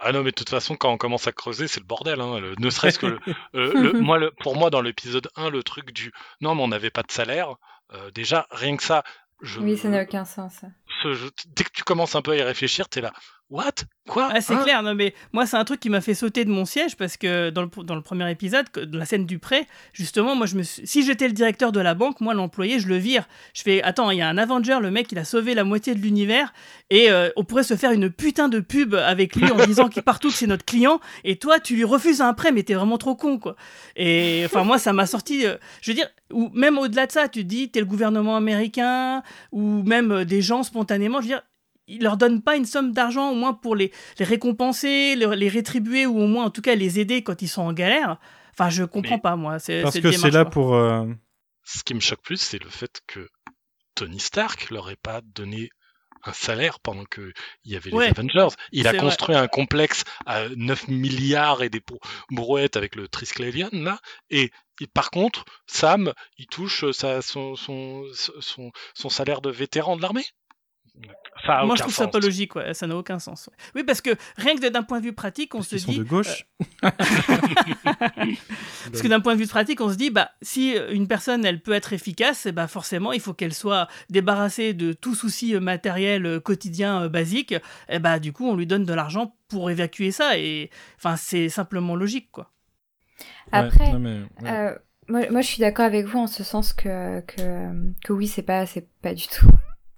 Ah 0.03 0.11
non, 0.11 0.23
mais 0.23 0.31
de 0.31 0.35
toute 0.35 0.49
façon, 0.49 0.75
quand 0.75 0.91
on 0.91 0.97
commence 0.97 1.27
à 1.27 1.31
creuser, 1.31 1.67
c'est 1.67 1.79
le 1.79 1.85
bordel. 1.85 2.19
Hein. 2.21 2.39
Le, 2.39 2.55
ne 2.57 2.69
serait-ce 2.69 2.97
que, 2.97 3.05
le, 3.05 3.19
euh, 3.55 3.73
le, 3.73 3.93
moi, 3.93 4.17
le, 4.17 4.31
pour 4.31 4.55
moi, 4.55 4.71
dans 4.71 4.81
l'épisode 4.81 5.29
1, 5.35 5.49
le 5.49 5.61
truc 5.61 5.91
du 5.91 6.11
non, 6.41 6.55
mais 6.55 6.63
on 6.63 6.67
n'avait 6.67 6.89
pas 6.89 7.03
de 7.03 7.11
salaire. 7.11 7.55
Euh, 7.93 8.09
déjà, 8.11 8.47
rien 8.49 8.75
que 8.77 8.83
ça. 8.83 9.03
Je, 9.41 9.59
oui, 9.59 9.77
ça 9.77 9.89
n'a 9.89 10.03
aucun 10.03 10.25
sens. 10.25 10.61
Ce, 11.03 11.13
je, 11.13 11.27
dès 11.47 11.63
que 11.63 11.71
tu 11.71 11.83
commences 11.83 12.15
un 12.15 12.21
peu 12.21 12.31
à 12.31 12.35
y 12.35 12.41
réfléchir, 12.41 12.89
t'es 12.89 13.01
là. 13.01 13.13
What? 13.51 13.83
Quoi? 14.07 14.29
Ah, 14.31 14.39
C'est 14.39 14.53
hein? 14.53 14.63
clair, 14.63 14.81
non 14.81 14.95
mais 14.95 15.13
moi 15.33 15.45
c'est 15.45 15.57
un 15.57 15.65
truc 15.65 15.81
qui 15.81 15.89
m'a 15.89 15.99
fait 15.99 16.13
sauter 16.13 16.45
de 16.45 16.49
mon 16.49 16.63
siège 16.63 16.95
parce 16.95 17.17
que 17.17 17.49
dans 17.49 17.63
le, 17.63 17.83
dans 17.83 17.95
le 17.95 18.01
premier 18.01 18.31
épisode, 18.31 18.65
de 18.73 18.97
la 18.97 19.03
scène 19.03 19.25
du 19.25 19.39
prêt, 19.39 19.67
justement, 19.91 20.35
moi 20.35 20.45
je 20.45 20.55
me 20.55 20.63
suis... 20.63 20.87
si 20.87 21.03
j'étais 21.05 21.27
le 21.27 21.33
directeur 21.33 21.73
de 21.73 21.81
la 21.81 21.93
banque, 21.93 22.21
moi 22.21 22.33
l'employé, 22.33 22.79
je 22.79 22.87
le 22.87 22.95
vire. 22.95 23.27
Je 23.53 23.61
fais 23.61 23.83
attends, 23.83 24.09
il 24.09 24.19
y 24.19 24.21
a 24.21 24.29
un 24.29 24.37
Avenger, 24.37 24.77
le 24.81 24.89
mec 24.89 25.11
il 25.11 25.19
a 25.19 25.25
sauvé 25.25 25.53
la 25.53 25.65
moitié 25.65 25.93
de 25.93 25.99
l'univers 25.99 26.53
et 26.89 27.11
euh, 27.11 27.29
on 27.35 27.43
pourrait 27.43 27.63
se 27.63 27.75
faire 27.75 27.91
une 27.91 28.09
putain 28.09 28.47
de 28.47 28.61
pub 28.61 28.95
avec 28.95 29.35
lui 29.35 29.51
en 29.51 29.57
disant 29.65 29.89
qu'il 29.89 30.01
partout 30.03 30.29
que 30.29 30.35
c'est 30.35 30.47
notre 30.47 30.65
client 30.65 31.01
et 31.25 31.35
toi 31.35 31.59
tu 31.59 31.75
lui 31.75 31.83
refuses 31.83 32.21
un 32.21 32.33
prêt 32.33 32.53
mais 32.53 32.63
t'es 32.63 32.73
vraiment 32.73 32.97
trop 32.97 33.15
con 33.15 33.37
quoi. 33.37 33.57
Et 33.97 34.43
enfin 34.45 34.63
moi 34.63 34.79
ça 34.79 34.93
m'a 34.93 35.05
sorti, 35.05 35.45
euh, 35.45 35.57
je 35.81 35.91
veux 35.91 35.95
dire, 35.95 36.07
ou 36.31 36.49
même 36.53 36.77
au-delà 36.77 37.05
de 37.05 37.11
ça, 37.11 37.27
tu 37.27 37.41
te 37.43 37.47
dis 37.49 37.69
t'es 37.69 37.81
le 37.81 37.85
gouvernement 37.85 38.37
américain 38.37 39.23
ou 39.51 39.83
même 39.83 40.11
euh, 40.11 40.25
des 40.25 40.41
gens 40.41 40.63
spontanément, 40.63 41.17
je 41.19 41.23
veux 41.23 41.33
dire 41.33 41.43
il 41.91 42.03
leur 42.03 42.17
donne 42.17 42.41
pas 42.41 42.55
une 42.55 42.65
somme 42.65 42.91
d'argent 42.93 43.31
au 43.31 43.35
moins 43.35 43.53
pour 43.53 43.75
les, 43.75 43.91
les 44.17 44.25
récompenser, 44.25 45.15
les, 45.15 45.35
les, 45.35 45.49
rétribuer 45.49 46.05
ou 46.05 46.19
au 46.19 46.27
moins 46.27 46.45
en 46.45 46.49
tout 46.49 46.61
cas 46.61 46.75
les 46.75 46.99
aider 46.99 47.23
quand 47.23 47.41
ils 47.41 47.47
sont 47.47 47.61
en 47.61 47.73
galère. 47.73 48.17
Enfin, 48.53 48.69
je 48.69 48.83
comprends 48.83 49.15
Mais 49.15 49.21
pas 49.21 49.35
moi. 49.35 49.57
Parce 49.81 49.99
que 49.99 50.11
c'est 50.11 50.31
là 50.31 50.45
pour. 50.45 50.75
Euh... 50.75 51.05
Ce 51.63 51.83
qui 51.83 51.93
me 51.93 51.99
choque 51.99 52.21
plus, 52.21 52.37
c'est 52.37 52.61
le 52.61 52.69
fait 52.69 53.01
que 53.07 53.29
Tony 53.95 54.19
Stark 54.19 54.69
leur 54.71 54.89
ait 54.89 54.95
pas 54.95 55.21
donné 55.35 55.69
un 56.23 56.33
salaire 56.33 56.79
pendant 56.79 57.05
qu'il 57.05 57.33
y 57.65 57.75
avait 57.75 57.89
les 57.89 57.97
ouais, 57.97 58.09
Avengers. 58.09 58.55
Il 58.71 58.87
a 58.87 58.93
construit 58.93 59.35
vrai. 59.35 59.43
un 59.43 59.47
complexe 59.47 60.03
à 60.25 60.49
9 60.49 60.87
milliards 60.87 61.63
et 61.63 61.69
des 61.69 61.81
brouettes 62.29 62.77
avec 62.77 62.95
le 62.95 63.07
Triskelion 63.07 63.69
là, 63.73 63.99
et, 64.29 64.51
et, 64.79 64.87
par 64.87 65.09
contre, 65.09 65.45
Sam, 65.65 66.13
il 66.37 66.47
touche 66.47 66.89
sa, 66.91 67.21
son, 67.21 67.55
son, 67.55 68.05
son, 68.13 68.71
son 68.93 69.09
salaire 69.09 69.41
de 69.41 69.49
vétéran 69.49 69.95
de 69.97 70.01
l'armée. 70.01 70.25
Moi, 71.47 71.75
je 71.75 71.81
trouve 71.81 71.93
sens. 71.93 72.05
ça 72.05 72.07
pas 72.07 72.19
logique, 72.19 72.55
ouais. 72.55 72.73
ça 72.73 72.87
n'a 72.87 72.95
aucun 72.95 73.19
sens. 73.19 73.47
Ouais. 73.47 73.53
Oui, 73.75 73.83
parce 73.83 74.01
que 74.01 74.11
rien 74.37 74.55
que 74.55 74.67
d'un 74.67 74.83
point 74.83 74.99
de 74.99 75.05
vue 75.05 75.13
pratique, 75.13 75.55
on 75.55 75.59
parce 75.59 75.69
se 75.69 75.75
dit. 75.75 75.81
Sont 75.81 75.93
de 75.93 76.03
gauche. 76.03 76.45
Euh... 76.83 76.89
parce 78.91 79.01
que 79.01 79.07
d'un 79.07 79.19
point 79.19 79.35
de 79.35 79.39
vue 79.39 79.47
pratique, 79.47 79.81
on 79.81 79.89
se 79.89 79.95
dit, 79.95 80.09
bah, 80.09 80.31
si 80.41 80.75
une 80.91 81.07
personne, 81.07 81.45
elle 81.45 81.61
peut 81.61 81.73
être 81.73 81.93
efficace, 81.93 82.47
bah, 82.47 82.67
forcément, 82.67 83.11
il 83.11 83.19
faut 83.19 83.33
qu'elle 83.33 83.53
soit 83.53 83.87
débarrassée 84.09 84.73
de 84.73 84.93
tout 84.93 85.15
souci 85.15 85.55
matériel 85.55 86.39
quotidien 86.41 87.07
basique. 87.07 87.55
Et 87.89 87.99
bah, 87.99 88.19
du 88.19 88.33
coup, 88.33 88.47
on 88.47 88.55
lui 88.55 88.67
donne 88.67 88.85
de 88.85 88.93
l'argent 88.93 89.35
pour 89.47 89.69
évacuer 89.71 90.11
ça. 90.11 90.37
Et 90.37 90.69
enfin, 90.97 91.15
c'est 91.15 91.49
simplement 91.49 91.95
logique, 91.95 92.29
quoi. 92.31 92.51
Après. 93.51 93.91
Ouais, 93.91 93.99
mais, 93.99 94.19
ouais. 94.41 94.49
euh, 94.49 94.75
moi, 95.07 95.29
moi, 95.31 95.41
je 95.41 95.47
suis 95.47 95.59
d'accord 95.59 95.85
avec 95.85 96.05
vous 96.05 96.19
en 96.19 96.27
ce 96.27 96.43
sens 96.43 96.73
que, 96.73 97.21
que, 97.21 97.93
que 98.03 98.13
oui, 98.13 98.27
c'est 98.27 98.43
pas, 98.43 98.65
c'est 98.65 98.87
pas 99.01 99.13
du 99.13 99.27
tout 99.27 99.47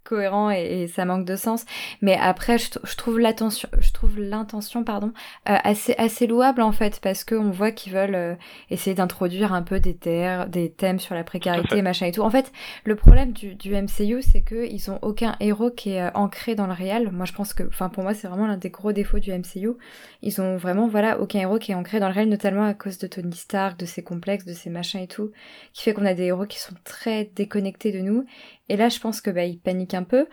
cohérent 0.04 0.51
et, 0.51 0.84
et, 0.84 0.88
ça 0.88 1.06
manque 1.06 1.26
de 1.26 1.36
sens. 1.36 1.66
Mais 2.01 2.18
après, 2.20 2.58
je, 2.58 2.70
je 2.84 2.95
trouve 2.95 3.20
l'attention, 3.20 3.70
je 3.80 3.91
trouve 3.91 4.20
l'intention, 4.20 4.84
pardon, 4.84 5.14
euh, 5.49 5.56
assez 5.64 5.95
assez 5.97 6.28
louable 6.28 6.62
en 6.62 6.72
fait 6.72 6.99
parce 7.01 7.24
que 7.24 7.36
on 7.36 7.51
voit 7.51 7.72
qu'ils 7.72 7.93
veulent 7.93 8.16
euh, 8.16 8.36
essayer 8.70 8.95
d'introduire 8.95 9.54
un 9.54 9.62
peu 9.62 9.80
des 9.80 9.95
terres, 9.95 10.47
des 10.47 10.72
thèmes 10.72 10.99
sur 10.99 11.16
la 11.16 11.24
précarité, 11.24 11.82
machin 11.82 12.08
et 12.08 12.12
tout. 12.12 12.22
En 12.22 12.30
fait, 12.30 12.51
le 12.84 12.95
problème 12.95 13.32
du, 13.32 13.56
du 13.56 13.74
MCU, 13.74 14.22
c'est 14.22 14.41
que 14.41 14.66
ils 14.66 14.91
ont 14.91 14.99
aucun 15.01 15.36
héros 15.39 15.72
qui 15.72 15.91
est 15.91 16.01
euh, 16.01 16.12
ancré 16.14 16.56
dans 16.56 16.68
le 16.68 16.74
réel. 16.74 17.12
Moi, 17.12 17.26
je 17.26 17.34
pense 17.34 17.54
que, 17.54 17.64
enfin, 17.64 17.89
pour 17.89 18.04
moi, 18.04 18.14
c'est 18.14 18.28
vraiment 18.28 18.47
l'un 18.47 18.58
des 18.58 18.70
gros 18.70 18.91
défauts 18.91 19.20
du 19.20 19.32
MCU. 19.32 19.72
Ils 20.22 20.41
ont 20.41 20.58
vraiment, 20.58 20.88
voilà, 20.88 21.20
aucun 21.20 21.39
héros 21.39 21.60
qui 21.60 21.72
est 21.72 21.76
ancré 21.76 21.99
dans 21.99 22.08
le 22.08 22.14
réel, 22.14 22.30
notamment 22.30 22.66
à 22.66 22.74
cause 22.74 22.97
de 22.97 23.08
Tony 23.08 23.36
Stark, 23.36 23.78
de 23.78 23.86
ses 23.86 24.04
complexes, 24.04 24.45
de 24.45 24.54
ses 24.54 24.70
machins 24.70 25.01
et 25.01 25.08
tout, 25.08 25.32
qui 25.74 25.84
fait 25.84 25.93
qu'on 25.93 26.06
a 26.06 26.14
des 26.14 26.24
héros 26.26 26.45
qui 26.45 26.60
sont 26.60 26.76
très 26.84 27.32
déconnectés 27.36 27.91
de 27.91 27.99
nous 27.99 28.26
et 28.70 28.78
là, 28.78 28.88
je 28.88 28.99
pense 28.99 29.20
que 29.20 29.30
bah 29.30 29.43
ils 29.43 29.59
paniquent 29.59 29.93
un 29.93 30.03
peu. 30.03 30.26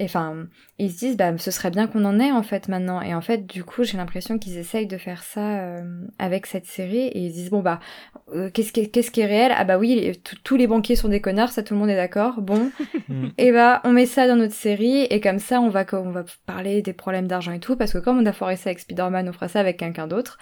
Enfin, 0.00 0.46
ils 0.78 0.90
se 0.90 0.98
disent 0.98 1.16
bah 1.16 1.38
ce 1.38 1.52
serait 1.52 1.70
bien 1.70 1.86
qu'on 1.86 2.04
en 2.04 2.18
ait 2.18 2.32
en 2.32 2.42
fait 2.42 2.68
maintenant. 2.68 3.00
Et 3.00 3.14
en 3.14 3.20
fait, 3.20 3.46
du 3.46 3.62
coup, 3.62 3.84
j'ai 3.84 3.96
l'impression 3.96 4.38
qu'ils 4.38 4.58
essayent 4.58 4.88
de 4.88 4.98
faire 4.98 5.22
ça 5.22 5.60
euh, 5.60 6.00
avec 6.18 6.46
cette 6.46 6.66
série 6.66 7.06
et 7.06 7.18
ils 7.18 7.30
se 7.30 7.36
disent 7.36 7.50
bon 7.50 7.62
bah 7.62 7.78
euh, 8.34 8.50
qu'est-ce 8.50 8.72
qui, 8.72 8.90
qu'est-ce 8.90 9.12
qui 9.12 9.20
est 9.20 9.26
réel? 9.26 9.52
Ah 9.56 9.64
bah 9.64 9.78
oui, 9.78 10.20
tous 10.42 10.56
les 10.56 10.66
banquiers 10.66 10.96
sont 10.96 11.08
des 11.08 11.20
connards, 11.20 11.50
ça 11.50 11.62
tout 11.62 11.74
le 11.74 11.80
monde 11.80 11.90
est 11.90 11.96
d'accord. 11.96 12.40
Bon, 12.40 12.72
et 13.38 13.52
bah 13.52 13.80
on 13.84 13.92
met 13.92 14.06
ça 14.06 14.26
dans 14.26 14.36
notre 14.36 14.54
série 14.54 15.02
et 15.04 15.20
comme 15.20 15.38
ça 15.38 15.60
on 15.60 15.68
va 15.68 15.84
on 15.92 16.10
va 16.10 16.24
parler 16.44 16.82
des 16.82 16.92
problèmes 16.92 17.28
d'argent 17.28 17.52
et 17.52 17.60
tout 17.60 17.76
parce 17.76 17.92
que 17.92 17.98
comme 17.98 18.18
on 18.18 18.26
a 18.26 18.32
foiré 18.32 18.56
ça 18.56 18.70
avec 18.70 18.80
Spider-Man, 18.80 19.28
on 19.28 19.32
fera 19.32 19.46
ça 19.46 19.60
avec 19.60 19.76
quelqu'un 19.78 20.08
d'autre. 20.08 20.38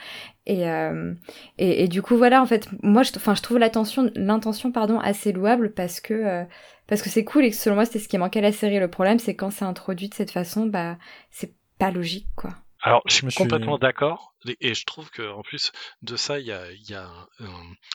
Et, 0.47 0.69
euh, 0.69 1.13
et, 1.59 1.85
et 1.85 1.89
du 1.89 2.03
coup 2.03 2.17
voilà 2.17 2.43
en 2.43 2.47
fait 2.47 2.69
moi 2.83 3.03
je 3.03 3.13
enfin 3.17 3.35
je 3.35 3.41
trouve 3.41 3.59
l'intention 3.59 4.11
l'intention 4.15 4.73
pardon 4.73 4.99
assez 4.99 5.33
louable 5.33 5.73
parce 5.73 6.01
que 6.01 6.13
euh, 6.13 6.45
parce 6.87 7.03
que 7.03 7.11
c'est 7.11 7.25
cool 7.25 7.45
et 7.45 7.51
que 7.51 7.57
selon 7.57 7.77
moi 7.77 7.85
c'était 7.87 7.99
ce 7.99 8.09
qui 8.09 8.19
manquait 8.19 8.41
à 8.41 8.43
la 8.43 8.53
série 8.53 8.79
le 8.79 8.89
problème 8.89 9.19
c'est 9.19 9.35
quand 9.35 9.51
c'est 9.51 9.65
introduit 9.65 10.09
de 10.09 10.15
cette 10.15 10.31
façon 10.31 10.67
bah 10.67 10.97
c'est 11.31 11.55
pas 11.79 11.91
logique 11.91 12.29
quoi 12.37 12.51
alors, 12.87 13.01
je 13.07 13.15
suis 13.15 13.27
complètement 13.29 13.79
d'accord, 13.79 14.35
et 14.61 14.75
je 14.75 14.85
trouve 14.85 15.11
que 15.11 15.23
en 15.23 15.41
plus 15.41 15.73
de 16.03 16.17
ça, 16.17 16.39
il 16.39 16.45
y 16.45 16.53
a, 16.53 16.71
il 16.71 16.91
y 16.91 16.93
a 16.93 17.09
euh, 17.41 17.47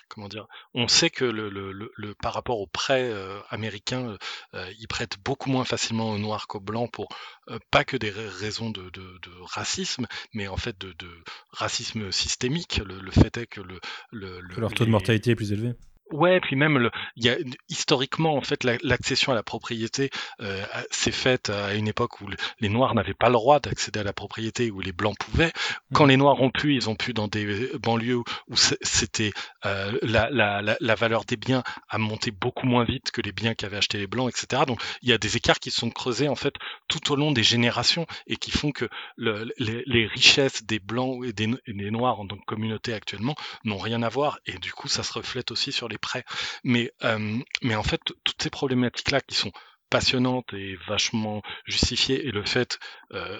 comment 0.07 0.27
dire, 0.27 0.47
on 0.73 0.87
sait 0.87 1.11
que 1.11 1.25
le, 1.25 1.47
le, 1.47 1.71
le, 1.71 1.91
le 1.95 2.15
par 2.15 2.33
rapport 2.33 2.59
aux 2.59 2.65
prêts 2.65 3.07
euh, 3.07 3.39
américains, 3.51 4.17
euh, 4.55 4.71
ils 4.79 4.87
prêtent 4.87 5.17
beaucoup 5.23 5.51
moins 5.51 5.63
facilement 5.63 6.09
aux 6.09 6.17
noirs 6.17 6.47
qu'aux 6.47 6.59
blancs 6.59 6.89
pour 6.91 7.09
euh, 7.49 7.59
pas 7.69 7.83
que 7.83 7.97
des 7.97 8.09
raisons 8.09 8.71
de, 8.71 8.89
de, 8.89 9.19
de, 9.21 9.31
racisme, 9.43 10.07
mais 10.33 10.47
en 10.47 10.57
fait 10.57 10.75
de, 10.79 10.93
de 10.93 11.11
racisme 11.51 12.11
systémique. 12.11 12.81
Le, 12.83 13.11
fait 13.11 13.37
est 13.37 13.45
que 13.45 13.61
le, 13.61 13.79
le, 14.11 14.39
leur 14.41 14.73
taux 14.73 14.85
les... 14.85 14.87
de 14.87 14.91
mortalité 14.91 15.31
est 15.31 15.35
plus 15.35 15.51
élevé. 15.51 15.73
Ouais, 16.11 16.39
puis 16.39 16.55
même 16.55 16.79
le, 16.79 16.89
il 17.17 17.25
y 17.25 17.29
a 17.29 17.37
historiquement 17.69 18.35
en 18.35 18.41
fait 18.41 18.63
l'accession 18.63 19.31
à 19.31 19.35
la 19.35 19.43
propriété 19.43 20.09
euh, 20.41 20.65
s'est 20.89 21.11
faite 21.11 21.51
à 21.51 21.75
une 21.75 21.87
époque 21.87 22.21
où 22.21 22.27
les 22.59 22.69
Noirs 22.69 22.95
n'avaient 22.95 23.13
pas 23.13 23.27
le 23.27 23.33
droit 23.33 23.59
d'accéder 23.59 23.99
à 23.99 24.03
la 24.03 24.13
propriété 24.13 24.71
où 24.71 24.81
les 24.81 24.91
Blancs 24.91 25.17
pouvaient. 25.19 25.51
Quand 25.93 26.05
mmh. 26.05 26.09
les 26.09 26.17
Noirs 26.17 26.41
ont 26.41 26.49
pu, 26.49 26.73
ils 26.73 26.89
ont 26.89 26.95
pu 26.95 27.13
dans 27.13 27.27
des 27.27 27.69
banlieues 27.77 28.17
où 28.17 28.55
c'était 28.55 29.33
euh, 29.65 29.99
la, 30.01 30.31
la, 30.31 30.63
la, 30.63 30.77
la, 30.79 30.95
valeur 30.95 31.25
des 31.25 31.37
biens 31.37 31.63
a 31.89 31.99
monté 31.99 32.31
beaucoup 32.31 32.65
moins 32.65 32.85
vite 32.85 33.11
que 33.11 33.21
les 33.21 33.31
biens 33.31 33.53
qu'avaient 33.53 33.77
acheté 33.77 33.99
les 33.99 34.07
Blancs, 34.07 34.29
etc. 34.29 34.63
Donc 34.65 34.81
il 35.03 35.09
y 35.09 35.13
a 35.13 35.19
des 35.19 35.37
écarts 35.37 35.59
qui 35.59 35.69
sont 35.69 35.91
creusés 35.91 36.27
en 36.27 36.35
fait 36.35 36.55
tout 36.87 37.11
au 37.11 37.17
long 37.17 37.31
des 37.31 37.43
générations 37.43 38.07
et 38.25 38.37
qui 38.37 38.49
font 38.49 38.71
que 38.71 38.89
le, 39.15 39.53
les, 39.59 39.83
les, 39.85 40.07
richesses 40.07 40.63
des 40.63 40.79
Blancs 40.79 41.23
et 41.23 41.33
des, 41.33 41.53
et 41.67 41.73
des 41.73 41.91
Noirs 41.91 42.19
en 42.19 42.25
tant 42.25 42.37
que 42.37 42.45
communauté 42.45 42.93
actuellement 42.93 43.35
n'ont 43.63 43.77
rien 43.77 44.01
à 44.01 44.09
voir 44.09 44.39
et 44.47 44.57
du 44.57 44.73
coup 44.73 44.87
ça 44.87 45.03
se 45.03 45.13
reflète 45.13 45.51
aussi 45.51 45.71
sur 45.71 45.87
les 45.87 45.98
prêts. 45.99 46.25
Mais, 46.63 46.91
euh, 47.03 47.37
mais 47.61 47.75
en 47.75 47.83
fait, 47.83 48.01
toutes 48.23 48.41
ces 48.41 48.49
problématiques-là 48.49 49.21
qui 49.21 49.35
sont 49.35 49.51
passionnantes 49.89 50.53
et 50.53 50.77
vachement 50.87 51.41
justifiées, 51.65 52.27
et 52.27 52.31
le 52.31 52.43
fait 52.43 52.79
euh, 53.13 53.39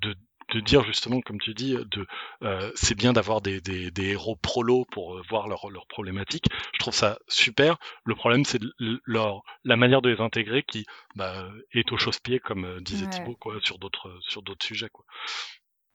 de, 0.00 0.14
de 0.52 0.60
dire 0.60 0.84
justement, 0.84 1.20
comme 1.20 1.40
tu 1.40 1.54
dis, 1.54 1.74
de 1.74 2.06
euh, 2.42 2.70
c'est 2.74 2.94
bien 2.94 3.12
d'avoir 3.12 3.40
des, 3.40 3.60
des, 3.60 3.90
des, 3.90 4.10
héros 4.10 4.36
prolo 4.36 4.84
pour 4.92 5.22
voir 5.28 5.48
leurs 5.48 5.70
leur 5.70 5.86
problématiques. 5.86 6.46
Je 6.74 6.78
trouve 6.78 6.94
ça 6.94 7.18
super. 7.28 7.78
Le 8.04 8.14
problème, 8.14 8.44
c'est 8.44 8.60
leur 8.78 9.42
la 9.64 9.76
manière 9.76 10.02
de 10.02 10.10
les 10.10 10.20
intégrer 10.20 10.62
qui 10.62 10.86
bah, 11.14 11.48
est 11.72 11.90
au 11.92 11.96
chausse-pied, 11.96 12.40
comme 12.40 12.80
disait 12.80 13.06
ouais. 13.06 13.10
Thibaut, 13.10 13.36
quoi, 13.36 13.56
sur 13.62 13.78
d'autres 13.78 14.16
sur 14.20 14.42
d'autres 14.42 14.64
sujets, 14.64 14.90
quoi. 14.90 15.04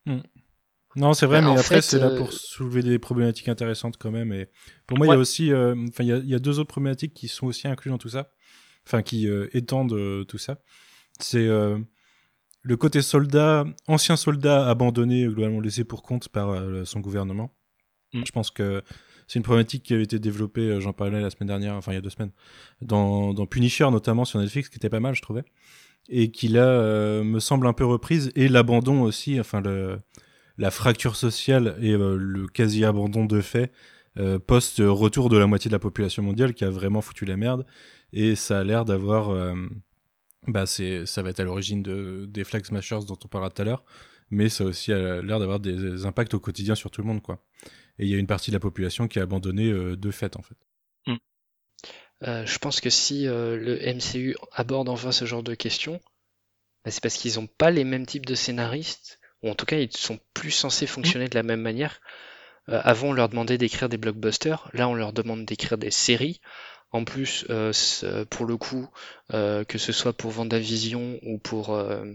Mm. 0.05 0.21
Non, 0.95 1.13
c'est 1.13 1.25
vrai, 1.25 1.41
mais 1.41 1.57
après, 1.57 1.81
c'est 1.81 1.99
là 1.99 2.09
pour 2.09 2.33
soulever 2.33 2.83
des 2.83 2.99
problématiques 2.99 3.47
intéressantes 3.47 3.97
quand 3.97 4.11
même. 4.11 4.33
Et 4.33 4.47
pour 4.87 4.97
moi, 4.97 5.07
il 5.07 5.09
ouais. 5.09 5.15
y 5.15 5.17
a 5.17 5.21
aussi, 5.21 5.53
enfin, 5.53 5.55
euh, 5.55 5.89
il, 5.99 6.05
y 6.05 6.11
a, 6.11 6.17
il 6.17 6.29
y, 6.29 6.35
a 6.35 6.39
deux 6.39 6.59
autres 6.59 6.69
problématiques 6.69 7.13
qui 7.13 7.27
sont 7.27 7.47
aussi 7.47 7.67
incluses 7.67 7.91
dans 7.91 7.97
tout 7.97 8.09
ça, 8.09 8.31
enfin, 8.85 9.01
qui 9.01 9.27
euh, 9.27 9.47
étendent 9.53 9.93
euh, 9.93 10.25
tout 10.25 10.37
ça. 10.37 10.61
C'est 11.19 11.47
le 11.47 12.77
côté 12.77 13.01
soldat, 13.01 13.65
ancien 13.87 14.15
soldat 14.15 14.67
abandonné, 14.67 15.25
globalement 15.25 15.61
laissé 15.61 15.83
pour 15.83 16.03
compte 16.03 16.29
par 16.29 16.55
son 16.85 16.99
gouvernement. 16.99 17.55
Mm. 18.13 18.23
Je 18.25 18.31
pense 18.31 18.51
que 18.51 18.83
c'est 19.27 19.39
une 19.39 19.43
problématique 19.43 19.83
qui 19.83 19.93
avait 19.93 20.03
été 20.03 20.19
développée, 20.19 20.79
j'en 20.81 20.93
parlais 20.93 21.21
la 21.21 21.29
semaine 21.29 21.47
dernière, 21.47 21.75
enfin 21.75 21.93
il 21.93 21.95
y 21.95 21.97
a 21.97 22.01
deux 22.01 22.09
semaines, 22.09 22.31
dans, 22.81 23.33
dans 23.33 23.45
Punisher 23.45 23.89
notamment 23.91 24.25
sur 24.25 24.39
Netflix, 24.39 24.67
qui 24.67 24.75
était 24.75 24.89
pas 24.89 24.99
mal, 24.99 25.15
je 25.15 25.21
trouvais, 25.21 25.43
et 26.09 26.31
qui 26.31 26.49
là 26.49 27.23
me 27.23 27.39
semble 27.39 27.65
un 27.67 27.73
peu 27.73 27.85
reprise, 27.85 28.31
et 28.35 28.47
l'abandon 28.47 29.01
aussi, 29.03 29.39
enfin 29.39 29.61
le 29.61 29.99
la 30.61 30.69
fracture 30.69 31.15
sociale 31.15 31.75
et 31.81 31.93
euh, 31.93 32.15
le 32.15 32.47
quasi-abandon 32.47 33.25
de 33.25 33.41
fait 33.41 33.71
euh, 34.19 34.37
post-retour 34.37 35.27
de 35.29 35.37
la 35.37 35.47
moitié 35.47 35.69
de 35.69 35.73
la 35.73 35.79
population 35.79 36.21
mondiale 36.21 36.53
qui 36.53 36.63
a 36.63 36.69
vraiment 36.69 37.01
foutu 37.01 37.25
la 37.25 37.35
merde. 37.35 37.65
Et 38.13 38.35
ça 38.35 38.59
a 38.59 38.63
l'air 38.63 38.85
d'avoir. 38.85 39.31
euh, 39.31 39.55
bah, 40.47 40.67
c'est, 40.67 41.05
ça 41.07 41.23
va 41.23 41.31
être 41.31 41.39
à 41.39 41.43
l'origine 41.43 41.81
de, 41.81 42.25
des 42.29 42.43
Flag 42.43 42.63
Smashers 42.63 43.05
dont 43.07 43.17
on 43.23 43.27
parlera 43.27 43.49
tout 43.49 43.61
à 43.63 43.65
l'heure. 43.65 43.83
Mais 44.29 44.49
ça 44.49 44.63
aussi 44.63 44.93
a 44.93 45.21
l'air 45.23 45.39
d'avoir 45.39 45.59
des, 45.59 46.05
impacts 46.05 46.35
au 46.35 46.39
quotidien 46.39 46.75
sur 46.75 46.91
tout 46.91 47.01
le 47.01 47.07
monde, 47.07 47.21
quoi. 47.23 47.43
Et 47.97 48.05
il 48.05 48.09
y 48.09 48.13
a 48.13 48.17
une 48.17 48.27
partie 48.27 48.51
de 48.51 48.55
la 48.55 48.59
population 48.59 49.07
qui 49.07 49.19
a 49.19 49.23
abandonné 49.23 49.71
de 49.73 50.11
fait, 50.11 50.37
en 50.37 50.41
fait. 50.41 50.55
Euh, 52.23 52.45
je 52.45 52.59
pense 52.59 52.81
que 52.81 52.91
si 52.91 53.23
le 53.25 53.79
MCU 53.93 54.35
aborde 54.51 54.89
enfin 54.89 55.11
ce 55.11 55.25
genre 55.25 55.43
de 55.43 55.55
questions, 55.55 55.99
bah, 56.85 56.91
c'est 56.91 57.01
parce 57.01 57.17
qu'ils 57.17 57.35
n'ont 57.35 57.47
pas 57.47 57.71
les 57.71 57.83
mêmes 57.83 58.05
types 58.05 58.25
de 58.25 58.35
scénaristes, 58.35 59.20
ou 59.43 59.49
en 59.49 59.55
tout 59.55 59.65
cas 59.65 59.77
ils 59.77 59.91
sont 59.95 60.19
plus 60.33 60.51
censés 60.51 60.87
fonctionner 60.87 61.27
de 61.27 61.35
la 61.35 61.43
même 61.43 61.61
manière. 61.61 61.99
Euh, 62.69 62.79
avant 62.83 63.09
on 63.09 63.13
leur 63.13 63.29
demandait 63.29 63.57
d'écrire 63.57 63.89
des 63.89 63.97
blockbusters, 63.97 64.69
là 64.73 64.87
on 64.89 64.93
leur 64.95 65.13
demande 65.13 65.45
d'écrire 65.45 65.77
des 65.77 65.91
séries. 65.91 66.41
En 66.91 67.05
plus, 67.05 67.45
euh, 67.49 67.73
c'est- 67.73 68.25
pour 68.25 68.45
le 68.45 68.57
coup, 68.57 68.89
euh, 69.33 69.63
que 69.63 69.77
ce 69.77 69.91
soit 69.93 70.13
pour 70.13 70.31
Vendavision 70.31 71.19
ou 71.23 71.39
pour, 71.39 71.71
euh, 71.73 72.05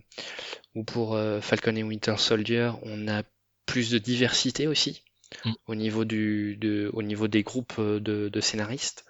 ou 0.75 0.85
pour 0.85 1.15
euh, 1.15 1.41
Falcon 1.41 1.77
et 1.77 1.83
Winter 1.83 2.15
Soldier, 2.19 2.71
on 2.83 3.09
a 3.09 3.23
plus 3.67 3.91
de 3.91 3.99
diversité 3.99 4.67
aussi 4.67 5.03
Mm. 5.45 5.53
au 5.67 5.75
niveau 5.75 6.05
du, 6.05 6.57
de, 6.57 6.91
au 6.93 7.03
niveau 7.03 7.29
des 7.29 7.43
groupes 7.43 7.75
euh, 7.79 8.01
de, 8.01 8.29
de 8.29 8.41
scénaristes, 8.41 9.05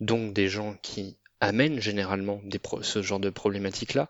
donc 0.00 0.34
des 0.34 0.48
gens 0.48 0.76
qui 0.82 1.18
amènent 1.40 1.80
généralement 1.80 2.40
des 2.44 2.58
pro- 2.58 2.82
ce 2.82 3.02
genre 3.02 3.20
de 3.20 3.30
problématiques-là. 3.30 4.08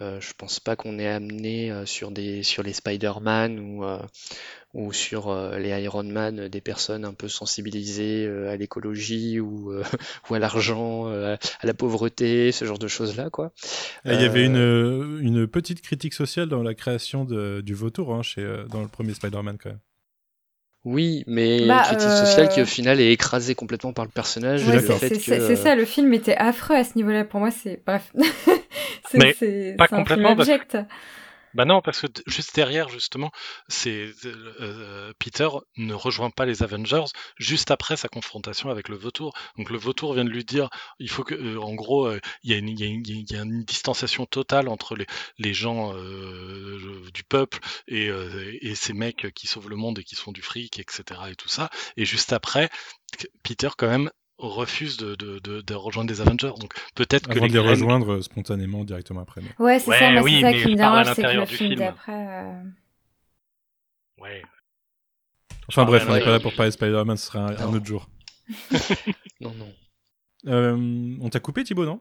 Euh, 0.00 0.18
je 0.20 0.32
pense 0.36 0.58
pas 0.58 0.74
qu'on 0.74 0.98
est 0.98 1.06
amené 1.06 1.70
euh, 1.70 1.86
sur 1.86 2.10
des 2.10 2.42
sur 2.42 2.62
les 2.62 2.72
Spider-Man 2.72 3.60
ou 3.60 3.84
euh, 3.84 3.98
ou 4.74 4.92
sur 4.92 5.28
euh, 5.28 5.58
les 5.58 5.68
Iron 5.82 6.02
Man 6.02 6.48
des 6.48 6.60
personnes 6.62 7.04
un 7.04 7.12
peu 7.12 7.28
sensibilisées 7.28 8.26
euh, 8.26 8.50
à 8.50 8.56
l'écologie 8.56 9.38
ou 9.38 9.70
euh, 9.70 9.84
ou 10.30 10.34
à 10.34 10.38
l'argent, 10.38 11.08
euh, 11.08 11.36
à 11.60 11.66
la 11.66 11.74
pauvreté, 11.74 12.52
ce 12.52 12.64
genre 12.64 12.78
de 12.78 12.88
choses-là 12.88 13.28
quoi. 13.30 13.52
Et 14.04 14.14
Il 14.14 14.20
y 14.20 14.24
avait 14.24 14.46
une, 14.46 15.18
une 15.20 15.46
petite 15.46 15.82
critique 15.82 16.14
sociale 16.14 16.48
dans 16.48 16.62
la 16.62 16.74
création 16.74 17.24
de, 17.24 17.60
du 17.60 17.74
vautour 17.74 18.14
hein, 18.14 18.22
chez, 18.22 18.42
dans 18.70 18.80
le 18.80 18.88
premier 18.88 19.12
Spider-Man, 19.14 19.58
quand 19.62 19.70
même. 19.70 19.80
Oui, 20.84 21.22
mais 21.28 21.64
Bah, 21.66 21.82
critique 21.84 22.08
euh, 22.08 22.24
sociale 22.24 22.48
qui 22.48 22.60
au 22.60 22.64
final 22.64 23.00
est 23.00 23.12
écrasée 23.12 23.54
complètement 23.54 23.92
par 23.92 24.04
le 24.04 24.10
personnage. 24.10 24.66
Ouais, 24.66 24.80
c'est 24.80 25.10
que, 25.10 25.54
ça, 25.54 25.76
le 25.76 25.84
film 25.84 26.12
était 26.12 26.34
affreux 26.34 26.74
à 26.74 26.82
ce 26.82 26.96
niveau-là. 26.96 27.24
Pour 27.24 27.38
moi, 27.40 27.50
c'est. 27.52 27.80
Bref. 27.86 28.12
C'est- 29.12 29.18
Mais 29.18 29.34
c'est 29.38 29.74
pas 29.76 29.84
complètement, 29.98 30.30
parce. 30.36 30.48
Bah 31.54 31.66
non, 31.66 31.82
parce 31.82 32.00
que 32.00 32.06
juste 32.26 32.54
derrière, 32.54 32.88
justement, 32.88 33.30
c'est 33.68 34.10
euh, 34.24 35.12
Peter 35.18 35.48
ne 35.76 35.92
rejoint 35.92 36.30
pas 36.30 36.46
les 36.46 36.62
Avengers 36.62 37.04
juste 37.36 37.70
après 37.70 37.98
sa 37.98 38.08
confrontation 38.08 38.70
avec 38.70 38.88
le 38.88 38.96
Vautour. 38.96 39.34
Donc 39.58 39.68
le 39.68 39.76
Vautour 39.76 40.14
vient 40.14 40.24
de 40.24 40.30
lui 40.30 40.46
dire, 40.46 40.70
il 40.98 41.10
faut 41.10 41.24
que, 41.24 41.34
euh, 41.34 41.60
en 41.60 41.74
gros, 41.74 42.06
euh, 42.06 42.18
il 42.42 42.52
y, 42.52 42.54
a 42.54 42.56
une- 42.56 42.70
il 42.70 42.80
y 42.80 42.84
a 42.84 42.86
une- 42.86 43.06
il 43.06 43.30
y 43.30 43.36
a 43.36 43.42
une 43.42 43.64
distanciation 43.64 44.24
totale 44.24 44.66
entre 44.66 44.96
les, 44.96 45.04
les 45.36 45.52
gens 45.52 45.92
du 47.12 47.22
peuple 47.24 47.58
et, 47.86 48.06
et 48.62 48.74
ces 48.74 48.94
mecs 48.94 49.30
qui 49.34 49.46
sauvent 49.46 49.68
le 49.68 49.76
monde 49.76 49.98
et 49.98 50.04
qui 50.04 50.16
se 50.16 50.22
font 50.22 50.32
du 50.32 50.40
fric, 50.40 50.78
etc. 50.78 51.20
et 51.30 51.34
tout 51.34 51.48
ça. 51.48 51.68
Et 51.98 52.06
juste 52.06 52.32
après, 52.32 52.70
Peter 53.42 53.68
quand 53.76 53.88
même 53.88 54.10
refuse 54.38 54.96
de, 54.96 55.14
de, 55.14 55.38
de, 55.38 55.60
de 55.60 55.74
rejoindre 55.74 56.10
les 56.10 56.20
Avengers. 56.20 56.52
Donc 56.58 56.72
peut-être 56.94 57.26
que 57.28 57.32
Avant 57.32 57.46
de 57.46 57.52
les 57.52 57.58
graines- 57.58 57.68
rejoindre 57.70 58.12
euh, 58.14 58.22
spontanément 58.22 58.84
directement 58.84 59.20
après. 59.20 59.40
mais- 59.42 59.64
Ouais, 59.64 59.78
c'est 59.78 59.90
Ouais, 59.90 59.98
ça, 59.98 60.10
moi, 60.10 60.22
oui, 60.22 60.36
c'est 60.40 60.40
ça 60.42 60.52
qui 60.52 60.68
me 60.72 60.76
dérange, 60.76 61.06
c'est 61.14 61.22
que 61.22 61.28
le 61.28 61.46
film 61.46 61.68
film. 61.70 61.78
d'après. 61.78 62.12
euh, 62.12 62.62
Ouais. 64.18 64.42
Enfin 65.68 65.84
bref, 65.84 66.04
on 66.08 66.12
n'est 66.14 66.20
pas 66.24 66.30
là 66.30 66.40
pour 66.40 66.54
parler 66.54 66.70
de 66.70 66.74
Spider-Man, 66.74 67.16
ce 67.16 67.26
sera 67.26 67.46
un, 67.46 67.74
autre 67.74 67.86
jour. 67.86 68.08
Non, 69.40 69.52
non. 69.54 69.72
Euh, 70.46 71.16
on 71.20 71.28
t'a 71.28 71.40
coupé 71.40 71.64
Thibaut, 71.64 71.84
non? 71.84 72.00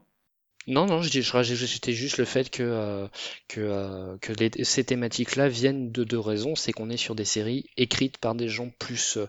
Non, 0.68 0.86
non, 0.86 1.02
je 1.02 1.10
dis, 1.10 1.22
je 1.24 1.32
rajoutais 1.32 1.94
juste 1.94 2.18
le 2.20 2.26
fait 2.26 2.50
que, 2.52 2.62
euh, 2.62 3.08
que, 3.48 3.62
euh, 3.62 4.18
que 4.20 4.32
les- 4.34 4.64
ces 4.64 4.84
thématiques-là 4.84 5.48
viennent 5.50 5.92
de 5.92 6.04
deux 6.04 6.20
raisons. 6.20 6.56
C'est 6.56 6.72
qu'on 6.72 6.90
est 6.92 6.98
sur 6.98 7.16
des 7.16 7.26
séries 7.26 7.66
écrites 7.78 8.18
par 8.20 8.36
des 8.36 8.48
gens 8.48 8.70
plus, 8.78 9.18
euh, 9.18 9.26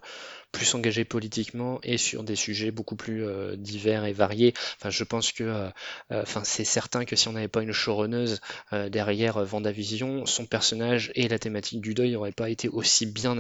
plus 0.53 0.74
engagés 0.74 1.05
politiquement 1.05 1.80
et 1.82 1.98
sur 1.98 2.24
des 2.24 2.36
sujets 2.36 2.70
beaucoup 2.70 2.96
plus 2.96 3.24
euh, 3.24 3.57
divers 3.57 4.05
et 4.05 4.12
variés. 4.12 4.55
Enfin, 4.78 4.90
je 4.90 5.05
pense 5.05 5.32
que, 5.32 5.44
euh, 5.44 5.68
euh, 6.12 6.22
enfin, 6.22 6.44
c'est 6.44 6.64
certain 6.64 7.05
que 7.05 7.16
si 7.16 7.28
on 7.28 7.32
n'avait 7.32 7.48
pas 7.48 7.62
une 7.62 7.72
showrunneuse 7.72 8.40
euh, 8.72 8.88
derrière 8.88 9.42
Vendavision, 9.44 10.26
son 10.26 10.46
personnage 10.46 11.11
et 11.14 11.28
la 11.28 11.38
thématique 11.38 11.80
du 11.80 11.94
deuil 11.94 12.12
n'auraient 12.12 12.32
pas 12.32 12.50
été 12.50 12.68
aussi 12.68 13.07
bien 13.07 13.32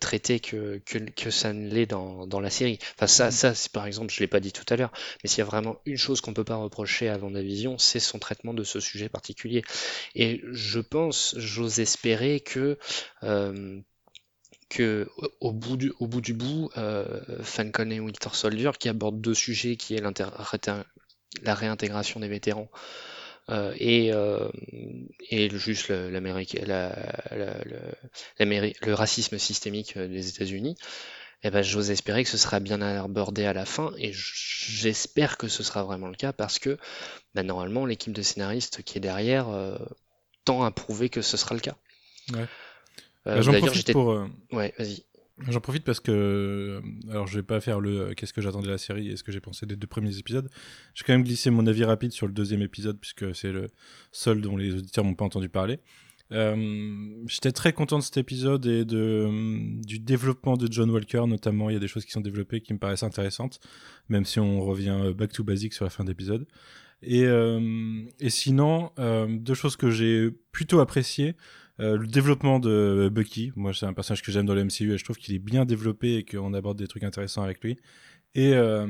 traités 0.00 0.40
que, 0.40 0.80
que, 0.84 0.98
que 0.98 1.30
ça 1.30 1.52
ne 1.52 1.68
l'est 1.68 1.86
dans, 1.86 2.26
dans 2.26 2.40
la 2.40 2.50
série. 2.50 2.78
Enfin, 2.96 3.06
ça, 3.06 3.30
ça, 3.30 3.54
c'est 3.54 3.72
par 3.72 3.86
exemple, 3.86 4.12
je 4.12 4.20
l'ai 4.20 4.26
pas 4.26 4.40
dit 4.40 4.52
tout 4.52 4.64
à 4.68 4.76
l'heure, 4.76 4.92
mais 5.22 5.28
s'il 5.28 5.38
y 5.38 5.42
a 5.42 5.44
vraiment 5.44 5.76
une 5.86 5.96
chose 5.96 6.20
qu'on 6.20 6.34
peut 6.34 6.44
pas 6.44 6.56
reprocher 6.56 7.08
à 7.08 7.16
Vendavision, 7.16 7.78
c'est 7.78 8.00
son 8.00 8.18
traitement 8.18 8.54
de 8.54 8.64
ce 8.64 8.80
sujet 8.80 9.08
particulier. 9.08 9.62
Et 10.14 10.42
je 10.52 10.80
pense, 10.80 11.34
j'ose 11.38 11.80
espérer 11.80 12.40
que 12.40 12.78
euh, 13.22 13.80
que 14.70 15.08
au- 15.40 15.52
bout 15.52 15.76
du, 15.76 15.92
au 15.98 16.06
bout 16.06 16.20
du 16.20 16.32
bout, 16.32 16.70
euh, 16.78 17.20
Falcon 17.42 17.90
et 17.90 18.00
Winter 18.00 18.30
Soldier, 18.32 18.70
qui 18.78 18.88
abordent 18.88 19.20
deux 19.20 19.34
sujets, 19.34 19.76
qui 19.76 19.96
est 19.96 20.00
la 21.42 21.54
réintégration 21.54 22.20
des 22.20 22.28
vétérans 22.28 22.70
euh, 23.50 23.74
et, 23.78 24.12
euh, 24.12 24.48
et 25.28 25.50
juste 25.50 25.88
le, 25.88 26.08
la- 26.10 26.20
la- 27.32 27.64
le, 27.64 28.94
racisme 28.94 29.38
systémique 29.38 29.98
des 29.98 30.28
États-Unis, 30.28 30.76
eh 31.42 31.50
ben, 31.50 31.62
j'ose 31.62 31.90
espérer 31.90 32.22
que 32.22 32.30
ce 32.30 32.38
sera 32.38 32.60
bien 32.60 32.80
abordé 32.80 33.46
à 33.46 33.52
la 33.52 33.64
fin, 33.64 33.92
et 33.98 34.12
j'espère 34.12 35.36
que 35.36 35.48
ce 35.48 35.62
sera 35.62 35.82
vraiment 35.82 36.08
le 36.08 36.14
cas, 36.16 36.32
parce 36.32 36.58
que 36.58 36.78
bah, 37.34 37.42
normalement, 37.42 37.86
l'équipe 37.86 38.12
de 38.12 38.22
scénaristes 38.22 38.82
qui 38.82 38.98
est 38.98 39.00
derrière 39.00 39.46
tend 40.44 40.62
à 40.62 40.70
prouver 40.70 41.08
que 41.08 41.22
ce 41.22 41.36
sera 41.36 41.54
le 41.54 41.60
cas. 41.60 41.76
Ouais. 42.32 42.46
Euh, 43.26 43.36
Bah, 43.36 43.40
J'en 43.42 43.52
profite 43.52 43.92
pour... 43.92 44.10
euh, 44.12 44.26
Ouais, 44.52 44.72
vas-y. 44.78 45.04
J'en 45.48 45.60
profite 45.60 45.84
parce 45.84 46.00
que, 46.00 46.10
euh, 46.12 46.80
alors 47.10 47.26
je 47.26 47.36
vais 47.38 47.42
pas 47.42 47.60
faire 47.62 47.80
le 47.80 48.00
euh, 48.10 48.14
qu'est-ce 48.14 48.34
que 48.34 48.42
j'attendais 48.42 48.66
de 48.66 48.72
la 48.72 48.76
série 48.78 49.08
et 49.08 49.16
ce 49.16 49.22
que 49.22 49.32
j'ai 49.32 49.40
pensé 49.40 49.64
des 49.64 49.74
deux 49.74 49.86
premiers 49.86 50.18
épisodes. 50.18 50.50
J'ai 50.94 51.02
quand 51.04 51.14
même 51.14 51.24
glissé 51.24 51.48
mon 51.48 51.66
avis 51.66 51.84
rapide 51.84 52.12
sur 52.12 52.26
le 52.26 52.32
deuxième 52.34 52.60
épisode 52.60 52.98
puisque 53.00 53.34
c'est 53.34 53.50
le 53.50 53.68
seul 54.12 54.42
dont 54.42 54.56
les 54.58 54.74
auditeurs 54.74 55.02
m'ont 55.02 55.14
pas 55.14 55.24
entendu 55.24 55.48
parler. 55.48 55.78
J'étais 57.26 57.52
très 57.52 57.72
content 57.72 57.98
de 57.98 58.04
cet 58.04 58.16
épisode 58.18 58.64
et 58.66 58.84
de, 58.84 59.28
du 59.84 59.98
développement 59.98 60.56
de 60.56 60.70
John 60.70 60.90
Walker 60.90 61.24
notamment. 61.26 61.70
Il 61.70 61.72
y 61.72 61.76
a 61.76 61.80
des 61.80 61.88
choses 61.88 62.04
qui 62.04 62.12
sont 62.12 62.20
développées 62.20 62.60
qui 62.60 62.72
me 62.74 62.78
paraissent 62.78 63.02
intéressantes, 63.02 63.60
même 64.08 64.24
si 64.24 64.38
on 64.40 64.60
revient 64.60 65.12
back 65.16 65.32
to 65.32 65.42
basic 65.42 65.72
sur 65.72 65.84
la 65.84 65.90
fin 65.90 66.04
d'épisode. 66.04 66.46
Et, 67.02 67.22
et 68.20 68.30
sinon, 68.30 68.90
deux 69.28 69.54
choses 69.54 69.76
que 69.76 69.90
j'ai 69.90 70.30
plutôt 70.52 70.80
appréciées. 70.80 71.34
Euh, 71.80 71.96
le 71.96 72.06
développement 72.06 72.58
de 72.60 73.10
Bucky, 73.12 73.52
moi 73.56 73.72
c'est 73.72 73.86
un 73.86 73.94
personnage 73.94 74.22
que 74.22 74.30
j'aime 74.30 74.46
dans 74.46 74.54
le 74.54 74.64
MCU 74.64 74.92
et 74.92 74.98
je 74.98 75.04
trouve 75.04 75.16
qu'il 75.16 75.34
est 75.34 75.38
bien 75.38 75.64
développé 75.64 76.16
et 76.16 76.24
qu'on 76.24 76.52
aborde 76.52 76.78
des 76.78 76.86
trucs 76.86 77.04
intéressants 77.04 77.42
avec 77.42 77.62
lui. 77.64 77.78
Et 78.34 78.54
euh, 78.54 78.86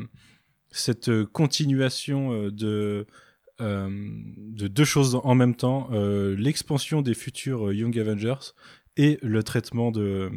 cette 0.71 1.09
euh, 1.09 1.25
continuation 1.25 2.33
euh, 2.33 2.51
de, 2.51 3.07
euh, 3.61 3.89
de 4.37 4.69
deux 4.69 4.85
choses 4.85 5.21
en 5.23 5.35
même 5.35 5.55
temps, 5.55 5.89
euh, 5.93 6.35
l'expansion 6.37 7.03
des 7.03 7.15
futurs 7.15 7.69
euh, 7.69 7.75
Young 7.75 7.97
Avengers 7.99 8.53
et 8.97 9.19
le 9.23 9.43
traitement 9.43 9.91
de, 9.93 10.31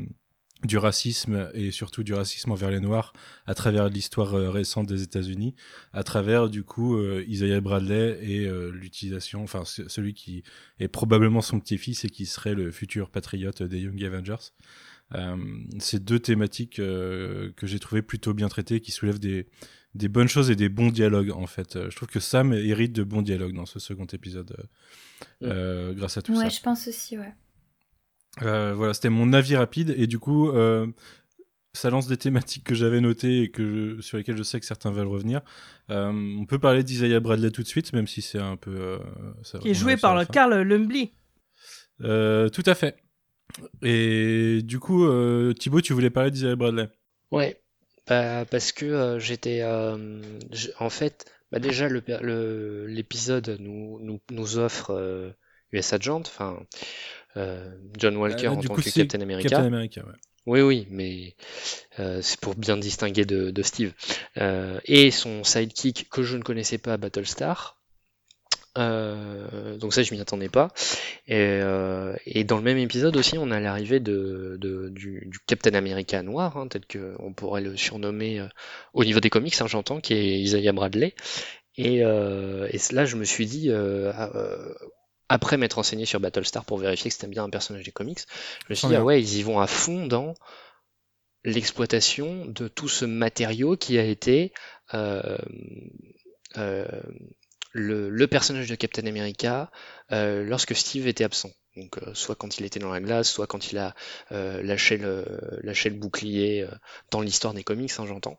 du 0.65 0.77
racisme 0.77 1.49
et 1.53 1.71
surtout 1.71 2.03
du 2.03 2.13
racisme 2.13 2.51
envers 2.51 2.71
les 2.71 2.79
Noirs 2.79 3.13
à 3.45 3.53
travers 3.53 3.89
l'histoire 3.89 4.33
euh, 4.33 4.49
récente 4.49 4.87
des 4.87 5.03
États-Unis, 5.03 5.55
à 5.91 6.03
travers 6.03 6.49
du 6.49 6.63
coup 6.63 6.95
euh, 6.97 7.23
Isaiah 7.27 7.59
Bradley 7.61 8.17
et 8.21 8.45
euh, 8.47 8.71
l'utilisation, 8.71 9.43
enfin 9.43 9.63
celui 9.65 10.13
qui 10.13 10.43
est 10.79 10.87
probablement 10.87 11.41
son 11.41 11.59
petit-fils 11.59 12.05
et 12.05 12.09
qui 12.09 12.25
serait 12.25 12.53
le 12.55 12.71
futur 12.71 13.09
patriote 13.09 13.61
des 13.63 13.79
Young 13.79 14.03
Avengers. 14.03 14.51
C'est 15.77 16.03
deux 16.03 16.17
thématiques 16.19 16.77
que 16.77 17.53
j'ai 17.61 17.77
trouvé 17.77 18.01
plutôt 18.01 18.33
bien 18.33 18.47
traitées, 18.47 18.79
qui 18.79 18.91
soulèvent 18.91 19.19
des, 19.19 19.45
des 19.93 20.07
bonnes 20.07 20.27
choses 20.27 20.49
et 20.49 20.55
des 20.55 20.69
bons 20.69 20.89
dialogues 20.89 21.29
en 21.31 21.45
fait. 21.45 21.77
Je 21.89 21.95
trouve 21.95 22.07
que 22.07 22.19
Sam 22.19 22.51
hérite 22.53 22.93
de 22.93 23.03
bons 23.03 23.21
dialogues 23.21 23.53
dans 23.53 23.67
ce 23.67 23.77
second 23.79 24.05
épisode 24.05 24.55
grâce 25.41 26.17
à 26.17 26.23
tout 26.23 26.31
Ouais, 26.35 26.45
ça. 26.45 26.49
je 26.49 26.61
pense 26.61 26.87
aussi, 26.87 27.17
ouais. 27.19 27.31
Euh, 28.41 28.73
voilà, 28.75 28.93
c'était 28.93 29.09
mon 29.09 29.31
avis 29.33 29.55
rapide 29.55 29.93
et 29.97 30.07
du 30.07 30.17
coup, 30.19 30.49
euh, 30.49 30.87
ça 31.73 31.89
lance 31.89 32.07
des 32.07 32.17
thématiques 32.17 32.63
que 32.63 32.73
j'avais 32.75 32.99
notées 32.99 33.43
et 33.43 33.51
que 33.51 33.95
je- 33.97 34.01
sur 34.01 34.17
lesquelles 34.17 34.37
je 34.37 34.43
sais 34.43 34.59
que 34.59 34.65
certains 34.65 34.91
veulent 34.91 35.07
revenir. 35.07 35.41
Euh, 35.91 36.11
on 36.39 36.45
peut 36.45 36.59
parler 36.59 36.83
d'Isaiah 36.83 37.19
Bradley 37.19 37.51
tout 37.51 37.61
de 37.63 37.67
suite, 37.67 37.93
même 37.93 38.07
si 38.07 38.21
c'est 38.21 38.39
un 38.39 38.55
peu. 38.57 38.71
euh, 38.75 38.97
ça- 39.43 39.59
Qui 39.59 39.69
est 39.69 39.73
joué 39.73 39.97
par 39.97 40.15
le. 40.15 40.25
Carl 40.25 40.53
Lumbly. 40.61 41.13
Euh, 42.01 42.49
tout 42.49 42.63
à 42.65 42.73
fait. 42.75 42.95
Et 43.83 44.61
du 44.63 44.79
coup, 44.79 45.05
euh, 45.05 45.53
Thibaut, 45.53 45.81
tu 45.81 45.93
voulais 45.93 46.09
parler 46.09 46.31
d'Isaiah 46.31 46.55
Bradley. 46.55 46.89
Ouais, 47.31 47.61
bah, 48.07 48.45
parce 48.45 48.71
que 48.71 48.85
euh, 48.85 49.19
j'étais 49.19 49.61
euh, 49.61 50.21
en 50.79 50.89
fait 50.89 51.25
bah 51.51 51.59
déjà 51.59 51.87
le 51.87 52.01
per- 52.01 52.19
le- 52.21 52.87
l'épisode 52.87 53.57
nous, 53.59 53.99
nous 54.01 54.19
nous 54.31 54.57
offre 54.57 54.89
euh, 54.91 55.31
US 55.73 55.93
Agent, 55.93 56.21
enfin 56.21 56.59
euh, 57.37 57.69
John 57.97 58.15
Walker 58.17 58.47
Euh, 58.47 58.51
en 58.51 58.61
tant 58.61 58.73
coup, 58.73 58.81
que 58.81 58.89
Captain 58.89 59.21
America. 59.21 59.49
Captain 59.49 59.65
America, 59.65 60.01
ouais. 60.01 60.13
Oui, 60.45 60.61
oui, 60.61 60.87
mais 60.89 61.35
euh, 61.99 62.19
c'est 62.21 62.39
pour 62.39 62.55
bien 62.55 62.75
distinguer 62.75 63.23
de, 63.25 63.49
de 63.49 63.61
Steve. 63.61 63.93
Euh, 64.37 64.79
et 64.85 65.09
son 65.09 65.43
sidekick 65.43 66.09
que 66.09 66.21
je 66.21 66.35
ne 66.35 66.43
connaissais 66.43 66.77
pas, 66.77 66.97
Battlestar. 66.97 67.77
Donc 68.75 69.93
ça, 69.93 70.03
je 70.03 70.13
m'y 70.13 70.19
attendais 70.19 70.49
pas. 70.49 70.69
Et, 71.27 71.61
et, 72.25 72.43
dans 72.43 72.57
le 72.57 72.63
même 72.63 72.79
épisode 72.79 73.15
aussi, 73.15 73.37
on 73.37 73.51
a 73.51 73.59
l'arrivée 73.59 73.99
de, 73.99 74.57
de, 74.59 74.89
du, 74.89 75.27
du, 75.27 75.39
Captain 75.47 75.75
America 75.75 76.21
noir, 76.23 76.57
hein, 76.57 76.67
tel 76.67 76.81
qu'on 76.87 77.33
pourrait 77.33 77.61
le 77.61 77.77
surnommer 77.77 78.45
au 78.93 79.05
niveau 79.05 79.19
des 79.19 79.29
comics, 79.29 79.55
hein, 79.61 79.67
j'entends, 79.67 80.01
qui 80.01 80.13
est 80.13 80.41
Isaiah 80.41 80.73
Bradley. 80.73 81.13
Et, 81.77 82.03
euh, 82.03 82.67
et 82.71 82.79
là, 82.93 83.05
je 83.05 83.15
me 83.15 83.23
suis 83.23 83.45
dit, 83.45 83.69
euh, 83.69 84.11
après 85.33 85.57
m'être 85.57 85.73
renseigné 85.73 86.05
sur 86.05 86.19
Battlestar 86.19 86.63
pour 86.63 86.77
vérifier 86.77 87.09
que 87.09 87.15
c'était 87.15 87.25
bien 87.25 87.43
un 87.43 87.49
personnage 87.49 87.83
des 87.83 87.91
comics, 87.91 88.19
je 88.19 88.65
me 88.69 88.75
suis 88.75 88.87
dit, 88.87 88.95
ah 88.95 89.03
ouais, 89.03 89.19
ils 89.19 89.37
y 89.37 89.41
vont 89.41 89.59
à 89.59 89.65
fond 89.65 90.05
dans 90.05 90.35
l'exploitation 91.43 92.45
de 92.45 92.67
tout 92.67 92.87
ce 92.87 93.03
matériau 93.03 93.75
qui 93.75 93.97
a 93.97 94.03
été 94.03 94.53
euh, 94.93 95.39
euh, 96.57 96.85
le, 97.71 98.11
le, 98.11 98.27
personnage 98.27 98.69
de 98.69 98.75
Captain 98.75 99.07
America 99.07 99.71
euh, 100.11 100.43
lorsque 100.43 100.75
Steve 100.75 101.07
était 101.07 101.23
absent. 101.23 101.49
Donc 101.77 101.97
euh, 101.97 102.13
soit 102.13 102.35
quand 102.35 102.59
il 102.59 102.65
était 102.65 102.79
dans 102.79 102.91
la 102.91 103.01
glace, 103.01 103.27
soit 103.27 103.47
quand 103.47 103.71
il 103.71 103.79
a 103.79 103.95
euh, 104.31 104.61
lâché, 104.61 104.97
le, 104.97 105.25
lâché 105.63 105.89
le 105.89 105.95
bouclier 105.95 106.61
euh, 106.61 106.75
dans 107.09 107.21
l'histoire 107.21 107.55
des 107.55 107.63
comics, 107.63 107.91
hein, 107.97 108.05
j'entends. 108.05 108.37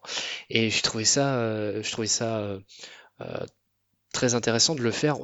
Et 0.49 0.71
je 0.71 0.81
trouvais 0.85 1.05
ça, 1.05 1.39
euh, 1.39 1.83
je 1.83 1.91
trouvais 1.91 2.07
ça 2.07 2.57
très 4.13 4.37
intéressant 4.37 4.77
de 4.77 4.83
le 4.83 4.93
faire 4.93 5.19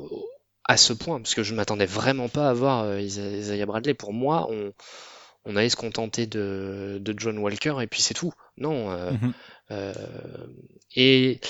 à 0.65 0.77
ce 0.77 0.93
point, 0.93 1.21
parce 1.21 1.35
que 1.35 1.43
je 1.43 1.55
m'attendais 1.55 1.87
vraiment 1.87 2.29
pas 2.29 2.49
à 2.49 2.53
voir 2.53 2.99
Isaiah 2.99 3.67
Bradley. 3.67 3.95
Pour 3.95 4.13
moi, 4.13 4.47
on, 4.51 4.73
on 5.45 5.57
allait 5.57 5.71
se 5.71 5.77
contenter 5.77 6.27
de, 6.27 6.99
de 7.01 7.15
John 7.17 7.39
Walker 7.39 7.77
et 7.81 7.87
puis 7.87 8.03
c'est 8.03 8.15
tout. 8.15 8.33
Non. 8.57 8.91
Euh, 8.91 9.11
mm 9.11 9.33
-hmm. 9.71 10.45
et, 10.97 11.41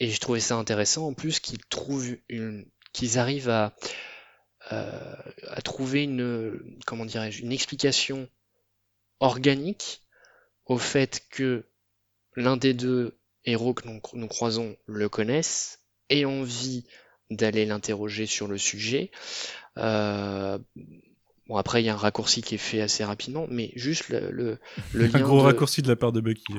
et 0.00 0.10
je 0.10 0.20
trouvais 0.20 0.40
ça 0.40 0.56
intéressant 0.56 1.06
en 1.06 1.14
plus 1.14 1.40
qu'ils 1.40 1.64
trouvent 1.68 2.16
une, 2.28 2.66
qu'ils 2.92 3.18
arrivent 3.18 3.50
à, 3.50 3.74
euh, 4.72 5.14
à 5.48 5.62
trouver 5.62 6.04
une, 6.04 6.78
comment 6.86 7.04
dirais-je, 7.04 7.42
une 7.42 7.52
explication 7.52 8.28
organique 9.20 10.02
au 10.64 10.78
fait 10.78 11.22
que 11.30 11.64
l'un 12.34 12.56
des 12.56 12.74
deux 12.74 13.18
héros 13.44 13.74
que 13.74 13.86
nous, 13.86 14.00
nous 14.14 14.28
croisons 14.28 14.76
le 14.86 15.08
connaissent 15.08 15.80
et 16.10 16.24
envie 16.24 16.84
d'aller 17.30 17.66
l'interroger 17.66 18.26
sur 18.26 18.48
le 18.48 18.58
sujet. 18.58 19.10
Euh, 19.78 20.58
Bon, 21.48 21.56
après, 21.56 21.80
il 21.80 21.86
y 21.86 21.88
a 21.88 21.94
un 21.94 21.96
raccourci 21.96 22.42
qui 22.42 22.56
est 22.56 22.58
fait 22.58 22.80
assez 22.80 23.04
rapidement, 23.04 23.46
mais 23.48 23.70
juste 23.76 24.08
le, 24.08 24.32
le, 24.32 24.58
le 24.92 25.06
lien. 25.06 25.20
un 25.20 25.20
gros 25.20 25.38
de... 25.38 25.44
raccourci 25.44 25.80
de 25.80 25.86
la 25.86 25.94
part 25.94 26.10
de 26.10 26.20
Bucky. 26.20 26.54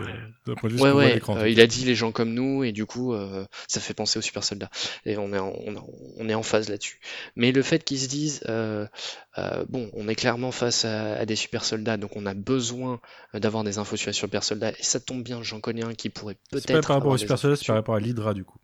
Euh, 0.47 0.55
ouais, 0.63 0.91
ouais. 0.91 1.21
Euh, 1.27 1.49
il 1.49 1.59
a 1.59 1.67
dit 1.67 1.83
les 1.83 1.93
gens 1.93 2.13
comme 2.13 2.33
nous, 2.33 2.63
et 2.63 2.71
du 2.71 2.85
coup, 2.85 3.13
euh, 3.13 3.45
ça 3.67 3.81
fait 3.81 3.93
penser 3.93 4.17
aux 4.17 4.21
super 4.21 4.45
soldats. 4.45 4.69
Et 5.05 5.17
on 5.17 5.33
est 5.33 5.39
en, 5.39 5.49
on, 5.49 5.75
on 6.17 6.29
est 6.29 6.33
en 6.33 6.43
phase 6.43 6.69
là-dessus. 6.69 7.01
Mais 7.35 7.51
le 7.51 7.63
fait 7.63 7.83
qu'ils 7.83 7.99
se 7.99 8.07
disent, 8.07 8.41
bon, 8.47 9.89
on 9.91 10.07
est 10.07 10.15
clairement 10.15 10.53
face 10.53 10.85
à, 10.85 11.15
à, 11.15 11.25
des 11.25 11.35
super 11.35 11.65
soldats, 11.65 11.97
donc 11.97 12.15
on 12.15 12.25
a 12.25 12.33
besoin 12.33 13.01
d'avoir 13.33 13.65
des 13.65 13.79
infos 13.79 13.97
sur 13.97 14.07
les 14.07 14.13
super 14.13 14.45
soldats, 14.45 14.71
et 14.71 14.83
ça 14.83 15.01
tombe 15.01 15.21
bien, 15.21 15.43
j'en 15.43 15.59
connais 15.59 15.83
un 15.83 15.95
qui 15.95 16.09
pourrait 16.09 16.37
peut-être. 16.49 16.65
C'est 16.65 16.73
pas 16.73 16.81
par 16.81 16.95
rapport 16.95 17.11
aux 17.11 17.17
super 17.17 17.37
soldats, 17.37 17.57
c'est 17.57 17.67
par 17.67 17.75
rapport 17.75 17.95
à 17.95 17.99
l'Hydra, 17.99 18.33
du 18.33 18.45
coup. 18.45 18.57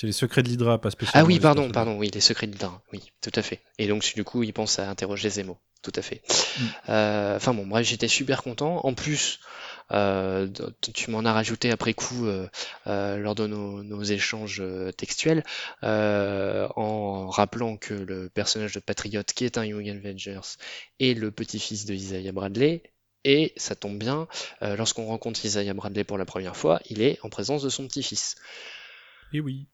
C'est 0.00 0.06
les 0.06 0.12
secrets 0.12 0.44
de 0.44 0.48
l'Hydra, 0.48 0.80
pas 0.80 0.92
spécialement. 0.92 1.24
Ah 1.24 1.26
oui, 1.26 1.40
pardon, 1.40 1.72
pardon, 1.72 1.98
oui, 1.98 2.08
les 2.14 2.20
secrets 2.20 2.46
de 2.46 2.52
l'Hydra, 2.52 2.80
oui, 2.92 3.10
tout 3.20 3.32
à 3.34 3.42
fait. 3.42 3.58
Et 3.78 3.88
donc, 3.88 4.08
du 4.14 4.22
coup, 4.22 4.44
il 4.44 4.52
pense 4.52 4.78
à 4.78 4.88
interroger 4.88 5.28
Zemo, 5.28 5.58
tout 5.82 5.90
à 5.96 6.02
fait. 6.02 6.22
Mm. 6.28 6.62
Euh, 6.90 7.36
enfin 7.36 7.52
bon, 7.52 7.66
bref, 7.66 7.84
j'étais 7.84 8.06
super 8.06 8.44
content. 8.44 8.78
En 8.84 8.94
plus, 8.94 9.40
euh, 9.90 10.46
tu 10.94 11.10
m'en 11.10 11.24
as 11.24 11.32
rajouté 11.32 11.72
après 11.72 11.94
coup 11.94 12.26
euh, 12.26 12.46
lors 12.86 13.34
de 13.34 13.48
nos, 13.48 13.82
nos 13.82 14.04
échanges 14.04 14.62
textuels, 14.96 15.42
en 15.82 17.28
rappelant 17.28 17.76
que 17.76 17.94
le 17.94 18.28
personnage 18.28 18.74
de 18.74 18.78
Patriot, 18.78 19.24
qui 19.24 19.46
est 19.46 19.58
un 19.58 19.64
Young 19.64 19.88
Avengers, 19.88 20.58
est 21.00 21.18
le 21.18 21.32
petit-fils 21.32 21.86
de 21.86 21.94
Isaiah 21.94 22.30
Bradley, 22.30 22.84
et 23.24 23.52
ça 23.56 23.74
tombe 23.74 23.98
bien, 23.98 24.28
lorsqu'on 24.60 25.06
rencontre 25.06 25.44
Isaiah 25.44 25.74
Bradley 25.74 26.04
pour 26.04 26.18
la 26.18 26.24
première 26.24 26.56
fois, 26.56 26.80
il 26.88 27.02
est 27.02 27.18
en 27.24 27.30
présence 27.30 27.64
de 27.64 27.68
son 27.68 27.88
petit-fils. 27.88 28.36
Et 29.32 29.40
oui. 29.40 29.66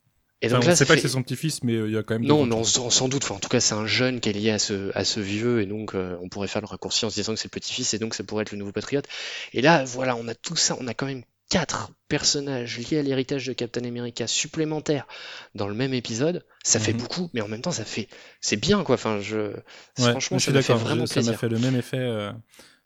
Et 0.43 0.49
donc 0.49 0.59
enfin, 0.59 0.67
là, 0.69 0.73
on 0.73 0.77
sait 0.77 0.85
pas 0.85 0.95
fait... 0.95 1.01
que 1.01 1.09
c'est 1.09 1.13
son 1.13 1.23
petit-fils, 1.23 1.63
mais 1.63 1.73
il 1.75 1.79
euh, 1.81 1.91
y 1.91 1.97
a 1.97 2.03
quand 2.03 2.15
même. 2.19 2.27
Non, 2.29 2.45
non, 2.47 2.65
sans, 2.65 2.91
sans, 2.91 3.09
doute. 3.09 3.25
Enfin, 3.25 3.37
en 3.37 3.39
tout 3.39 3.49
cas, 3.49 3.61
c'est 3.61 3.75
un 3.75 3.87
jeune 3.87 4.21
qui 4.21 4.29
est 4.29 4.33
lié 4.33 4.51
à 4.51 4.59
ce, 4.59 4.91
à 4.95 5.05
ce 5.05 5.21
vieux, 5.21 5.63
et 5.63 5.67
donc 5.67 5.95
euh, 5.95 6.17
on 6.21 6.29
pourrait 6.29 6.49
faire 6.49 6.61
le 6.61 6.67
raccourci 6.67 7.05
en 7.07 7.11
se 7.11 7.15
disant 7.15 7.33
que 7.35 7.41
c'est 7.41 7.47
le 7.53 7.59
petit-fils, 7.61 7.95
et 7.95 7.99
donc 7.99 8.15
ça 8.15 8.25
pourrait 8.25 8.43
être 8.43 8.53
le 8.53 8.59
nouveau 8.59 8.73
patriote. 8.73 9.07
Et 9.53 9.63
là, 9.63 9.85
voilà, 9.85 10.17
on 10.17 10.29
a 10.29 10.35
tout 10.35 10.57
ça, 10.57 10.77
on 10.81 10.87
a 10.87 10.95
quand 10.95 11.07
même 11.07 11.23
quatre 11.51 11.93
personnages 12.09 12.79
liés 12.79 12.99
à 12.99 13.03
l'héritage 13.03 13.47
de 13.47 13.53
Captain 13.53 13.85
America 13.85 14.27
supplémentaires 14.27 15.07
dans 15.55 15.69
le 15.69 15.75
même 15.75 15.95
épisode. 15.95 16.45
Ça 16.65 16.79
mm 16.79 16.83
-hmm. 16.83 16.85
fait 16.85 16.93
beaucoup, 16.95 17.31
mais 17.33 17.41
en 17.41 17.49
même 17.49 17.63
temps, 17.63 17.71
ça 17.71 17.85
fait, 17.85 18.09
c'est 18.41 18.57
bien, 18.57 18.83
quoi. 18.85 18.97
Enfin, 18.97 19.21
je, 19.21 19.37
ouais, 19.99 20.11
franchement, 20.11 20.39
je 20.39 20.47
ça 20.47 20.53
m'a 20.53 20.63
fait 20.63 20.75
vraiment 20.75 21.07
ça 21.07 21.15
plaisir. 21.15 21.33
m'a 21.33 21.39
fait 21.39 21.49
le 21.49 21.59
même 21.59 21.77
effet 21.77 21.99
euh, 21.99 22.33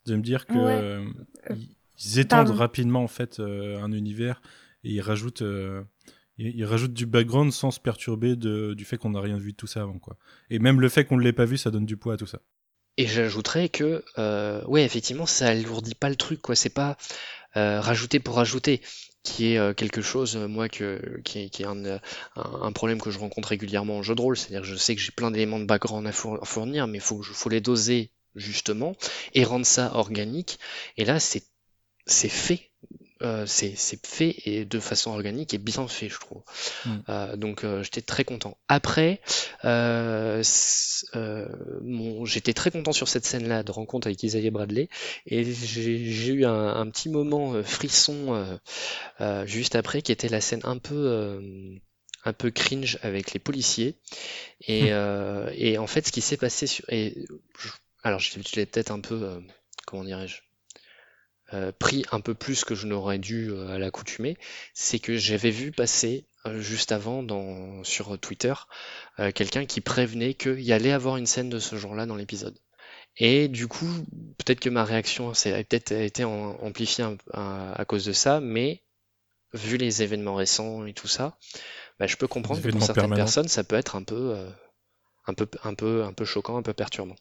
de 0.07 0.17
me 0.17 0.23
dire 0.23 0.47
que 0.47 0.55
Ouais. 0.55 0.79
euh, 0.83 1.05
ils 2.05 2.19
étendent 2.19 2.47
Pardon. 2.47 2.55
rapidement 2.55 3.03
en 3.03 3.09
fait 3.09 3.41
euh, 3.41 3.83
un 3.83 3.93
univers 3.93 4.41
et 4.85 4.91
ils 4.91 5.01
rajoutent 5.01 5.43
ils 6.39 6.65
rajoutent 6.65 6.93
du 6.93 7.07
background 7.07 7.53
sans 7.53 7.71
se 7.71 7.81
perturber 7.81 8.37
du 8.37 8.85
fait 8.85 8.97
qu'on 8.97 9.11
n'a 9.11 9.21
rien 9.21 9.39
vu 9.39 9.53
de 9.53 9.57
tout 9.57 9.67
ça 9.67 9.83
avant 9.83 9.99
quoi. 9.99 10.17
Et 10.51 10.59
même 10.59 10.81
le 10.81 10.89
fait 10.89 11.05
qu'on 11.05 11.17
ne 11.17 11.23
l'ait 11.23 11.33
pas 11.33 11.45
vu, 11.45 11.57
ça 11.59 11.71
donne 11.71 11.87
du 11.87 11.97
poids 11.97 12.15
à 12.15 12.17
tout 12.17 12.27
ça. 12.27 12.41
Et 12.97 13.07
j'ajouterais 13.07 13.69
que, 13.69 14.05
euh, 14.19 14.65
ouais, 14.65 14.85
effectivement, 14.85 15.25
ça 15.25 15.47
alourdit 15.49 15.95
pas 15.95 16.09
le 16.09 16.17
truc, 16.17 16.43
quoi. 16.43 16.57
C'est 16.57 16.69
pas 16.69 16.97
euh, 17.57 17.81
rajouter 17.81 18.19
pour 18.19 18.35
rajouter, 18.35 18.83
qui 19.23 19.53
est 19.53 19.59
euh, 19.59 19.73
quelque 19.73 20.03
chose, 20.03 20.37
euh, 20.37 20.49
moi, 20.49 20.69
que, 20.69 21.21
qui 21.25 21.39
est, 21.41 21.49
qui 21.49 21.63
est 21.63 21.67
un, 21.67 21.85
euh, 21.85 21.99
un, 22.35 22.63
un 22.63 22.73
problème 22.73 23.01
que 23.01 23.13
je 23.13 23.21
rencontre 23.21 23.51
régulièrement 23.51 23.99
en 23.99 24.03
jeu 24.03 24.17
de 24.17 24.21
rôle. 24.21 24.37
C'est-à-dire 24.37 24.63
que 24.63 24.67
je 24.67 24.75
sais 24.75 24.97
que 24.97 25.01
j'ai 25.01 25.13
plein 25.13 25.31
d'éléments 25.31 25.61
de 25.61 25.65
background 25.65 26.09
à 26.09 26.13
four- 26.13 26.43
à 26.43 26.45
fournir, 26.45 26.89
mais 26.89 26.99
il 26.99 27.01
faut, 27.01 27.23
faut 27.23 27.49
les 27.49 27.61
doser 27.61 28.11
justement 28.35 28.97
et 29.33 29.45
rendre 29.45 29.67
ça 29.67 29.95
organique. 29.95 30.59
Et 30.97 31.05
là, 31.05 31.21
c'est 31.21 31.45
fait. 32.29 32.68
Euh, 33.23 33.47
c'est 33.47 33.75
fait 34.07 34.37
et 34.45 34.65
de 34.65 34.79
façon 34.79 35.11
organique 35.11 35.53
et 35.53 35.59
bien 35.59 35.89
fait, 35.89 36.09
je 36.09 36.19
trouve. 36.21 36.43
Mm. 36.85 36.91
Euh, 37.09 37.37
donc 37.37 37.65
euh, 37.65 37.83
j'étais 37.83 38.01
très 38.03 38.25
content. 38.25 38.57
Après, 38.69 39.21
euh, 39.65 40.43
euh, 41.17 41.49
j'étais 42.25 42.55
très 42.55 42.71
content 42.71 42.93
sur 42.93 43.09
cette 43.09 43.25
scène-là 43.25 43.63
de 43.65 43.73
rencontre 43.73 44.07
avec 44.07 44.23
Isaiah 44.23 44.51
Bradley 44.51 44.89
et 45.27 45.45
j'ai 45.45 46.33
eu 46.33 46.45
un, 46.45 46.77
un 46.77 46.89
petit 46.91 47.09
moment 47.09 47.55
euh, 47.55 47.63
frisson 47.63 48.59
juste 49.47 49.75
après 49.75 50.03
qui 50.03 50.13
était 50.13 50.29
la 50.29 50.41
scène 50.41 50.61
un 50.65 50.79
peu 50.79 50.95
euh, 50.95 51.77
un 52.25 52.33
peu 52.33 52.51
cringe 52.51 52.99
avec 53.03 53.33
les 53.33 53.41
policiers 53.41 53.97
et, 54.67 54.93
euh, 54.93 55.51
et 55.55 55.79
en 55.79 55.87
fait 55.87 56.07
ce 56.07 56.13
qui 56.13 56.21
s'est 56.21 56.37
passé 56.37 56.67
sur 56.67 56.85
et 56.89 57.15
je- 57.59 57.69
alors 58.03 58.21
je, 58.21 58.39
l'ai 58.57 58.67
peut-être 58.67 58.91
un 58.91 59.01
peu 59.01 59.15
euh, 59.23 59.41
comment 59.87 60.05
dirais-je 60.05 60.48
euh, 61.55 61.73
pris 61.79 62.05
un 62.13 62.21
peu 62.21 62.35
plus 62.35 62.65
que 62.65 62.75
je 62.75 62.87
n'aurais 62.87 63.19
dû 63.19 63.51
euh, 63.51 63.69
à 63.69 63.79
l'accoutumée, 63.79 64.37
c'est 64.75 64.99
que 64.99 65.17
j'avais 65.17 65.51
vu 65.51 65.73
passer 65.73 66.27
euh, 66.47 66.61
juste 66.61 66.93
avant 66.93 67.23
dans, 67.23 67.83
sur 67.85 68.19
Twitter 68.19 68.55
euh, 69.19 69.33
quelqu'un 69.33 69.65
qui 69.67 69.81
prévenait 69.81 70.35
qu'il 70.35 70.61
y 70.61 70.73
allait 70.73 70.93
avoir 70.93 71.17
une 71.17 71.27
scène 71.27 71.49
de 71.51 71.59
ce 71.59 71.77
genre-là 71.77 72.07
dans 72.07 72.17
l'épisode. 72.17 72.59
Et 73.17 73.49
du 73.49 73.67
coup, 73.67 73.89
peut-être 74.39 74.61
que 74.61 74.69
ma 74.69 74.85
réaction 74.85 75.31
a 75.31 75.33
peut-être 75.35 75.93
été 75.93 76.25
en- 76.25 76.57
amplifiée 76.63 77.05
un- 77.05 77.17
à, 77.33 77.73
à 77.81 77.85
cause 77.85 78.05
de 78.05 78.13
ça, 78.13 78.41
mais 78.41 78.83
vu 79.55 79.77
les 79.79 80.03
événements 80.03 80.35
récents 80.35 80.85
et 80.87 80.93
tout 80.93 81.09
ça, 81.09 81.39
bah, 81.99 82.07
je 82.07 82.17
peux 82.17 82.29
comprendre 82.29 82.61
que 82.61 82.69
pour 82.73 82.81
certaines 82.87 83.11
personnes, 83.25 83.49
ça 83.49 83.65
peut 83.65 83.77
être 83.77 83.97
un 83.97 84.03
peu, 84.05 84.37
un 85.27 85.35
peu, 85.35 85.49
un 85.65 85.75
peu, 85.75 86.05
un 86.05 86.13
peu 86.13 86.25
choquant, 86.25 86.57
un 86.59 86.63
peu 86.63 86.75
perturbant. 86.75 87.17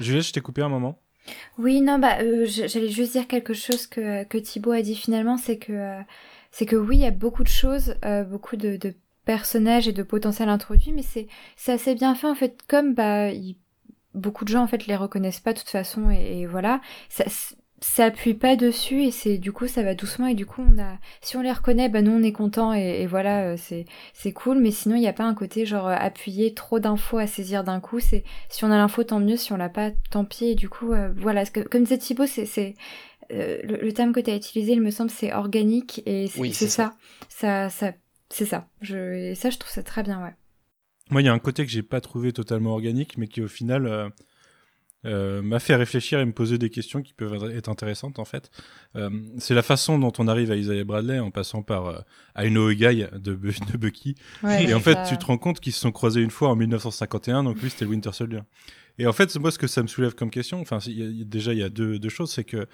Juliette, 0.00 0.24
je 0.24 0.32
t'ai 0.32 0.40
coupé 0.40 0.62
un 0.62 0.68
moment. 0.68 1.00
Oui, 1.58 1.80
non, 1.80 1.98
bah, 1.98 2.18
euh, 2.20 2.44
j'allais 2.46 2.88
juste 2.88 3.12
dire 3.12 3.26
quelque 3.26 3.54
chose 3.54 3.86
que, 3.86 4.24
que 4.24 4.38
Thibaut 4.38 4.72
a 4.72 4.82
dit 4.82 4.96
finalement, 4.96 5.36
c'est 5.36 5.58
que, 5.58 5.72
euh, 5.72 6.66
que 6.66 6.76
oui, 6.76 6.96
il 6.96 7.02
y 7.02 7.06
a 7.06 7.10
beaucoup 7.10 7.42
de 7.42 7.48
choses, 7.48 7.94
euh, 8.04 8.24
beaucoup 8.24 8.56
de, 8.56 8.78
personnages 9.24 9.88
et 9.88 9.92
de 9.92 10.02
potentiel 10.02 10.48
introduits, 10.50 10.92
mais 10.92 11.02
c'est, 11.02 11.28
assez 11.72 11.94
bien 11.94 12.14
fait 12.14 12.26
en 12.26 12.34
fait, 12.34 12.58
comme 12.68 12.94
bah, 12.94 13.30
beaucoup 14.14 14.44
de 14.44 14.50
gens 14.50 14.62
en 14.62 14.66
fait 14.66 14.86
les 14.86 14.96
reconnaissent 14.96 15.40
pas 15.40 15.54
de 15.54 15.58
toute 15.58 15.70
façon 15.70 16.10
et, 16.10 16.46
voilà, 16.46 16.80
ça 17.86 18.06
appuie 18.06 18.32
pas 18.32 18.56
dessus 18.56 19.02
et 19.02 19.10
c'est 19.10 19.36
du 19.36 19.52
coup 19.52 19.66
ça 19.66 19.82
va 19.82 19.94
doucement 19.94 20.26
et 20.26 20.34
du 20.34 20.46
coup 20.46 20.62
on 20.66 20.80
a, 20.80 20.96
si 21.20 21.36
on 21.36 21.42
les 21.42 21.52
reconnaît, 21.52 21.90
bah 21.90 22.00
nous 22.00 22.12
on 22.12 22.22
est 22.22 22.32
content 22.32 22.72
et, 22.72 23.02
et 23.02 23.06
voilà, 23.06 23.42
euh, 23.52 23.56
c'est, 23.58 23.84
c'est 24.14 24.32
cool, 24.32 24.58
mais 24.58 24.70
sinon 24.70 24.96
il 24.96 25.00
n'y 25.00 25.06
a 25.06 25.12
pas 25.12 25.24
un 25.24 25.34
côté 25.34 25.66
genre 25.66 25.88
euh, 25.88 25.94
appuyer 25.94 26.54
trop 26.54 26.80
d'infos 26.80 27.18
à 27.18 27.26
saisir 27.26 27.62
d'un 27.62 27.80
coup, 27.80 28.00
c'est 28.00 28.24
si 28.48 28.64
on 28.64 28.70
a 28.70 28.78
l'info 28.78 29.04
tant 29.04 29.20
mieux, 29.20 29.36
si 29.36 29.52
on 29.52 29.58
l'a 29.58 29.68
pas 29.68 29.90
tant 30.10 30.24
pis 30.24 30.46
et 30.46 30.54
du 30.54 30.70
coup 30.70 30.92
euh, 30.94 31.12
voilà, 31.14 31.44
ce 31.44 31.50
que, 31.50 31.60
comme 31.60 31.82
disait 31.82 31.98
Thibaut, 31.98 32.26
c'est, 32.26 32.46
c'est 32.46 32.74
euh, 33.32 33.60
le, 33.64 33.76
le 33.76 33.92
terme 33.92 34.12
que 34.12 34.20
tu 34.20 34.30
as 34.30 34.36
utilisé, 34.36 34.72
il 34.72 34.80
me 34.80 34.90
semble, 34.90 35.10
c'est 35.10 35.34
organique 35.34 36.02
et 36.06 36.28
c'est, 36.28 36.40
Oui, 36.40 36.54
c'est 36.54 36.64
c'est 36.64 36.70
ça. 36.70 36.94
ça, 37.28 37.68
ça, 37.68 37.92
c'est 38.30 38.46
ça. 38.46 38.66
Je, 38.80 38.96
et 39.30 39.34
ça 39.34 39.50
je 39.50 39.58
trouve 39.58 39.70
ça 39.70 39.82
très 39.82 40.02
bien, 40.02 40.22
ouais. 40.22 40.32
Moi, 41.10 41.20
il 41.20 41.26
y 41.26 41.28
a 41.28 41.34
un 41.34 41.38
côté 41.38 41.66
que 41.66 41.70
j'ai 41.70 41.82
pas 41.82 42.00
trouvé 42.00 42.32
totalement 42.32 42.70
organique, 42.72 43.18
mais 43.18 43.28
qui 43.28 43.42
au 43.42 43.48
final, 43.48 44.10
euh, 45.04 45.42
m'a 45.42 45.58
fait 45.60 45.74
réfléchir 45.76 46.18
et 46.20 46.24
me 46.24 46.32
poser 46.32 46.58
des 46.58 46.70
questions 46.70 47.02
qui 47.02 47.12
peuvent 47.12 47.50
être 47.54 47.68
intéressantes 47.68 48.18
en 48.18 48.24
fait. 48.24 48.50
Euh, 48.96 49.10
c'est 49.38 49.54
la 49.54 49.62
façon 49.62 49.98
dont 49.98 50.12
on 50.18 50.28
arrive 50.28 50.50
à 50.50 50.56
Isaiah 50.56 50.84
Bradley 50.84 51.18
en 51.18 51.30
passant 51.30 51.62
par 51.62 51.86
euh, 51.86 51.98
I 52.38 52.48
Know 52.48 52.68
a 52.68 52.74
Guy 52.74 53.04
de, 53.12 53.34
de 53.72 53.76
Bucky. 53.76 54.14
Ouais, 54.42 54.64
et 54.64 54.74
en 54.74 54.80
fait, 54.80 54.94
ça. 54.94 55.04
tu 55.08 55.18
te 55.18 55.26
rends 55.26 55.38
compte 55.38 55.60
qu'ils 55.60 55.72
se 55.72 55.80
sont 55.80 55.92
croisés 55.92 56.20
une 56.20 56.30
fois 56.30 56.48
en 56.48 56.56
1951, 56.56 57.44
donc 57.44 57.60
lui 57.62 57.70
c'était 57.70 57.84
le 57.84 57.90
Winter 57.90 58.12
Soldier. 58.12 58.40
Et 58.98 59.06
en 59.06 59.12
fait, 59.12 59.34
moi, 59.36 59.50
ce 59.50 59.58
que 59.58 59.66
ça 59.66 59.82
me 59.82 59.88
soulève 59.88 60.14
comme 60.14 60.30
question, 60.30 60.60
enfin, 60.60 60.78
y 60.86 61.02
a- 61.02 61.24
déjà, 61.24 61.52
il 61.52 61.58
y 61.58 61.62
a 61.62 61.68
deux, 61.68 61.98
deux 61.98 62.08
choses, 62.08 62.30
c'est 62.32 62.44
que 62.44 62.66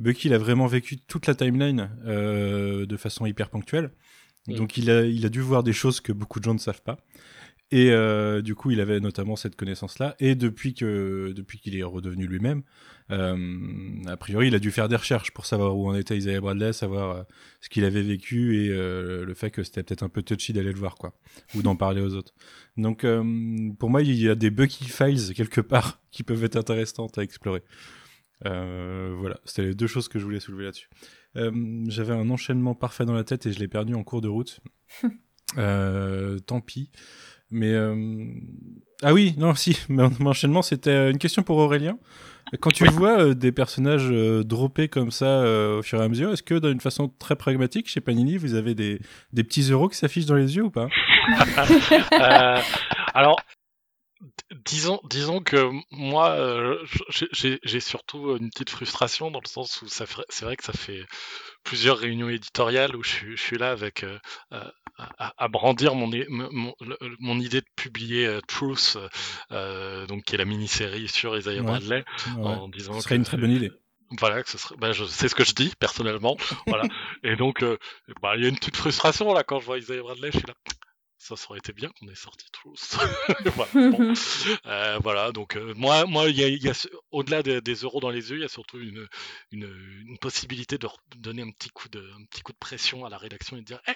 Bucky, 0.00 0.28
il 0.28 0.34
a 0.34 0.38
vraiment 0.38 0.66
vécu 0.66 0.98
toute 0.98 1.26
la 1.26 1.34
timeline 1.34 1.90
euh, 2.06 2.86
de 2.86 2.96
façon 2.96 3.26
hyper 3.26 3.48
ponctuelle. 3.50 3.90
Mm. 4.48 4.54
Donc, 4.54 4.76
il 4.76 4.90
a, 4.90 5.02
il 5.02 5.24
a 5.24 5.28
dû 5.28 5.40
voir 5.40 5.62
des 5.62 5.72
choses 5.72 6.00
que 6.00 6.12
beaucoup 6.12 6.40
de 6.40 6.44
gens 6.44 6.54
ne 6.54 6.58
savent 6.58 6.82
pas. 6.82 6.98
Et 7.70 7.90
euh, 7.90 8.40
du 8.40 8.54
coup, 8.54 8.70
il 8.70 8.80
avait 8.80 8.98
notamment 8.98 9.36
cette 9.36 9.54
connaissance-là. 9.54 10.16
Et 10.20 10.34
depuis 10.34 10.72
que 10.72 11.32
depuis 11.36 11.58
qu'il 11.58 11.76
est 11.76 11.82
redevenu 11.82 12.26
lui-même, 12.26 12.62
euh, 13.10 13.36
a 14.06 14.16
priori, 14.16 14.48
il 14.48 14.54
a 14.54 14.58
dû 14.58 14.70
faire 14.70 14.88
des 14.88 14.96
recherches 14.96 15.32
pour 15.32 15.44
savoir 15.44 15.76
où 15.76 15.88
en 15.88 15.94
était 15.94 16.16
Isaiah 16.16 16.40
Bradley, 16.40 16.72
savoir 16.72 17.16
euh, 17.16 17.22
ce 17.60 17.68
qu'il 17.68 17.84
avait 17.84 18.02
vécu 18.02 18.56
et 18.56 18.68
le 18.68 19.34
fait 19.34 19.50
que 19.50 19.62
c'était 19.62 19.82
peut-être 19.82 20.02
un 20.02 20.08
peu 20.08 20.22
touchy 20.22 20.54
d'aller 20.54 20.72
le 20.72 20.78
voir, 20.78 20.94
quoi, 20.94 21.12
ou 21.54 21.62
d'en 21.62 21.76
parler 21.76 22.00
aux 22.00 22.14
autres. 22.14 22.32
Donc, 22.78 23.04
pour 23.78 23.90
moi, 23.90 24.02
il 24.02 24.14
y 24.14 24.28
a 24.30 24.34
des 24.34 24.50
Bucky 24.50 24.84
Files 24.84 25.34
quelque 25.34 25.60
part 25.60 26.00
qui 26.10 26.22
peuvent 26.22 26.44
être 26.44 26.56
intéressantes 26.56 27.18
à 27.18 27.22
explorer. 27.22 27.62
Voilà, 28.44 29.40
c'était 29.44 29.64
les 29.64 29.74
deux 29.74 29.86
choses 29.86 30.08
que 30.08 30.18
je 30.18 30.24
voulais 30.24 30.40
soulever 30.40 30.64
là-dessus. 30.64 30.88
J'avais 31.34 32.14
un 32.14 32.30
enchaînement 32.30 32.74
parfait 32.74 33.04
dans 33.04 33.14
la 33.14 33.24
tête 33.24 33.44
et 33.44 33.52
je 33.52 33.58
l'ai 33.58 33.68
perdu 33.68 33.94
en 33.94 34.04
cours 34.04 34.22
de 34.22 34.28
route. 34.28 34.60
Tant 35.56 36.60
pis. 36.62 36.90
Mais 37.50 37.72
euh, 37.72 37.94
ah 39.02 39.12
oui, 39.12 39.34
non, 39.38 39.54
si, 39.54 39.78
mon 39.88 40.10
mon 40.20 40.30
enchaînement 40.30 40.62
c'était 40.62 41.10
une 41.10 41.18
question 41.18 41.42
pour 41.42 41.58
Aurélien. 41.58 41.98
Quand 42.60 42.70
tu 42.70 42.84
vois 42.86 43.20
euh, 43.20 43.34
des 43.34 43.52
personnages 43.52 44.08
euh, 44.10 44.42
droppés 44.42 44.88
comme 44.88 45.10
ça 45.10 45.26
euh, 45.26 45.80
au 45.80 45.82
fur 45.82 46.00
et 46.00 46.04
à 46.04 46.08
mesure, 46.08 46.32
est-ce 46.32 46.42
que 46.42 46.58
d'une 46.58 46.80
façon 46.80 47.12
très 47.18 47.36
pragmatique, 47.36 47.88
chez 47.88 48.00
Panini, 48.00 48.38
vous 48.38 48.54
avez 48.54 48.74
des, 48.74 49.00
des 49.34 49.44
petits 49.44 49.70
euros 49.70 49.88
qui 49.88 49.98
s'affichent 49.98 50.26
dans 50.26 50.34
les 50.34 50.56
yeux 50.56 50.64
ou 50.64 50.70
pas? 50.70 50.88
Euh, 52.20 52.60
alors, 53.14 53.40
disons, 54.64 55.00
disons 55.04 55.40
que 55.40 55.70
moi, 55.90 56.30
euh, 56.30 56.78
j'ai- 57.32 57.80
surtout 57.80 58.36
une 58.36 58.50
petite 58.50 58.70
frustration 58.70 59.30
dans 59.30 59.40
le 59.42 59.48
sens 59.48 59.80
où 59.82 59.86
c'est 59.88 60.42
vrai 60.42 60.56
que 60.56 60.64
ça 60.64 60.72
fait 60.72 61.04
plusieurs 61.64 61.98
réunions 61.98 62.28
éditoriales 62.28 62.96
où 62.96 63.02
je, 63.02 63.10
suis- 63.10 63.36
je 63.36 63.42
suis 63.42 63.58
là 63.58 63.70
avec 63.70 64.04
euh, 64.04 64.18
euh, 64.52 64.64
à, 64.98 65.32
à 65.38 65.48
brandir 65.48 65.94
mon, 65.94 66.10
mon, 66.28 66.74
mon- 67.20 67.40
idée 67.40 67.60
de 67.60 67.66
publier 67.76 68.26
euh, 68.26 68.40
Truth, 68.48 68.98
euh, 69.52 70.06
donc 70.06 70.24
qui 70.24 70.34
est 70.34 70.38
la 70.38 70.44
mini-série 70.44 71.08
sur 71.08 71.36
Isaiah 71.36 71.60
Ouais. 71.60 71.66
Bradley, 71.66 72.04
Ouais, 72.36 72.44
en 72.44 72.68
disant 72.68 72.94
Ce 72.94 73.02
serait 73.02 73.10
que 73.10 73.20
une 73.20 73.24
très 73.24 73.36
bonne 73.36 73.52
idée. 73.52 73.70
voilà, 74.18 74.42
que 74.42 74.50
ce 74.50 74.58
serait, 74.58 74.74
ben, 74.78 74.92
je, 74.92 75.04
c'est 75.04 75.28
ce 75.28 75.34
que 75.36 75.44
je 75.44 75.52
dis 75.52 75.72
personnellement, 75.78 76.36
voilà. 76.66 76.88
Et 77.22 77.36
donc, 77.36 77.62
euh, 77.62 77.76
bah, 78.22 78.36
il 78.36 78.42
y 78.42 78.46
a 78.46 78.48
une 78.48 78.56
petite 78.58 78.76
frustration 78.76 79.32
là 79.34 79.44
quand 79.44 79.60
je 79.60 79.66
vois 79.66 79.78
Isaiah 79.78 80.02
Bradley, 80.02 80.30
je 80.32 80.38
suis 80.38 80.46
là. 80.48 80.54
Ça, 81.18 81.36
ça 81.36 81.46
aurait 81.50 81.58
été 81.58 81.72
bien 81.72 81.90
qu'on 81.98 82.08
ait 82.08 82.14
sorti 82.14 82.46
Truth. 82.52 82.96
voilà, 83.56 83.90
bon. 83.90 84.14
Euh, 84.66 84.98
voilà, 85.02 85.32
donc 85.32 85.56
euh, 85.56 85.74
moi, 85.76 86.04
moi, 86.06 86.28
il 86.28 86.36
y 86.36 86.44
a, 86.44 86.48
il 86.48 86.62
y 86.62 86.68
a 86.68 86.74
au-delà 87.10 87.42
des, 87.42 87.60
des 87.60 87.74
euros 87.74 88.00
dans 88.00 88.10
les 88.10 88.30
yeux, 88.30 88.36
il 88.36 88.42
y 88.42 88.44
a 88.44 88.48
surtout 88.48 88.78
une, 88.78 89.06
une, 89.50 89.68
une 90.06 90.18
possibilité 90.18 90.78
de 90.78 90.88
donner 91.16 91.42
un 91.42 91.50
petit 91.50 91.70
coup 91.70 91.88
de, 91.88 91.98
un 92.18 92.24
petit 92.30 92.42
coup 92.42 92.52
de 92.52 92.58
pression 92.58 93.04
à 93.04 93.10
la 93.10 93.18
rédaction 93.18 93.56
et 93.56 93.60
de 93.60 93.64
dire, 93.64 93.80
Eh, 93.88 93.92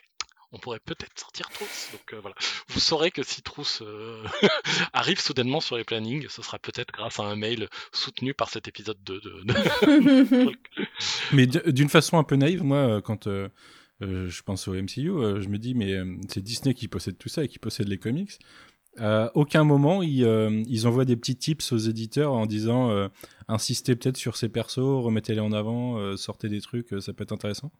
on 0.50 0.58
pourrait 0.58 0.80
peut-être 0.80 1.18
sortir 1.18 1.48
Truth. 1.50 1.90
Donc 1.92 2.12
euh, 2.12 2.20
voilà, 2.20 2.36
vous 2.68 2.80
saurez 2.80 3.10
que 3.10 3.22
si 3.22 3.40
euh, 3.82 4.24
arrive 4.92 5.20
soudainement 5.20 5.60
sur 5.60 5.76
les 5.76 5.84
plannings, 5.84 6.26
ce 6.28 6.42
sera 6.42 6.58
peut-être 6.58 6.92
grâce 6.92 7.20
à 7.20 7.22
un 7.24 7.36
mail 7.36 7.68
soutenu 7.92 8.34
par 8.34 8.50
cet 8.50 8.68
épisode 8.68 8.98
2 9.04 9.20
de, 9.20 9.42
de- 9.44 10.52
Mais 11.32 11.46
d'une 11.46 11.88
façon 11.88 12.18
un 12.18 12.24
peu 12.24 12.36
naïve, 12.36 12.62
moi, 12.64 13.00
quand 13.02 13.26
euh, 13.28 13.48
euh, 14.02 14.28
je 14.28 14.42
pense 14.42 14.68
au 14.68 14.74
MCU, 14.74 15.10
euh, 15.10 15.40
je 15.40 15.48
me 15.48 15.58
dis, 15.58 15.74
mais 15.74 15.92
euh, 15.92 16.16
c'est 16.28 16.42
Disney 16.42 16.74
qui 16.74 16.88
possède 16.88 17.16
tout 17.18 17.28
ça 17.28 17.44
et 17.44 17.48
qui 17.48 17.58
possède 17.58 17.88
les 17.88 17.98
comics. 17.98 18.38
À 18.98 19.30
aucun 19.34 19.64
moment, 19.64 20.02
ils, 20.02 20.26
ils 20.68 20.86
envoient 20.86 21.06
des 21.06 21.16
petits 21.16 21.36
tips 21.36 21.72
aux 21.72 21.78
éditeurs 21.78 22.34
en 22.34 22.44
disant 22.44 23.08
insistez 23.48 23.96
peut-être 23.96 24.18
sur 24.18 24.36
ces 24.36 24.50
persos, 24.50 24.76
remettez-les 25.02 25.40
en 25.40 25.52
avant, 25.52 26.14
sortez 26.18 26.50
des 26.50 26.60
trucs, 26.60 26.88
ça 27.00 27.14
peut 27.14 27.22
être 27.22 27.32
intéressant. 27.32 27.72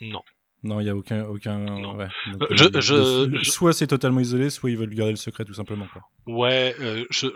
Non. 0.00 0.20
Non, 0.64 0.80
il 0.80 0.86
y 0.86 0.90
a 0.90 0.96
aucun, 0.96 1.24
aucun. 1.26 1.58
Non. 1.58 1.96
ouais. 1.96 2.08
Donc, 2.32 2.42
euh, 2.42 2.56
je- 2.56 2.64
le- 2.64 2.80
je- 2.80 3.24
le- 3.26 3.38
je- 3.38 3.50
Soit 3.50 3.72
c'est 3.72 3.86
totalement 3.86 4.18
isolé, 4.18 4.50
soit 4.50 4.70
ils 4.70 4.76
veulent 4.76 4.92
garder 4.92 5.12
le 5.12 5.16
secret 5.16 5.44
tout 5.44 5.54
simplement. 5.54 5.86
Quoi. 5.92 6.02
Ouais, 6.26 6.74
euh, 6.80 7.04
je, 7.10 7.28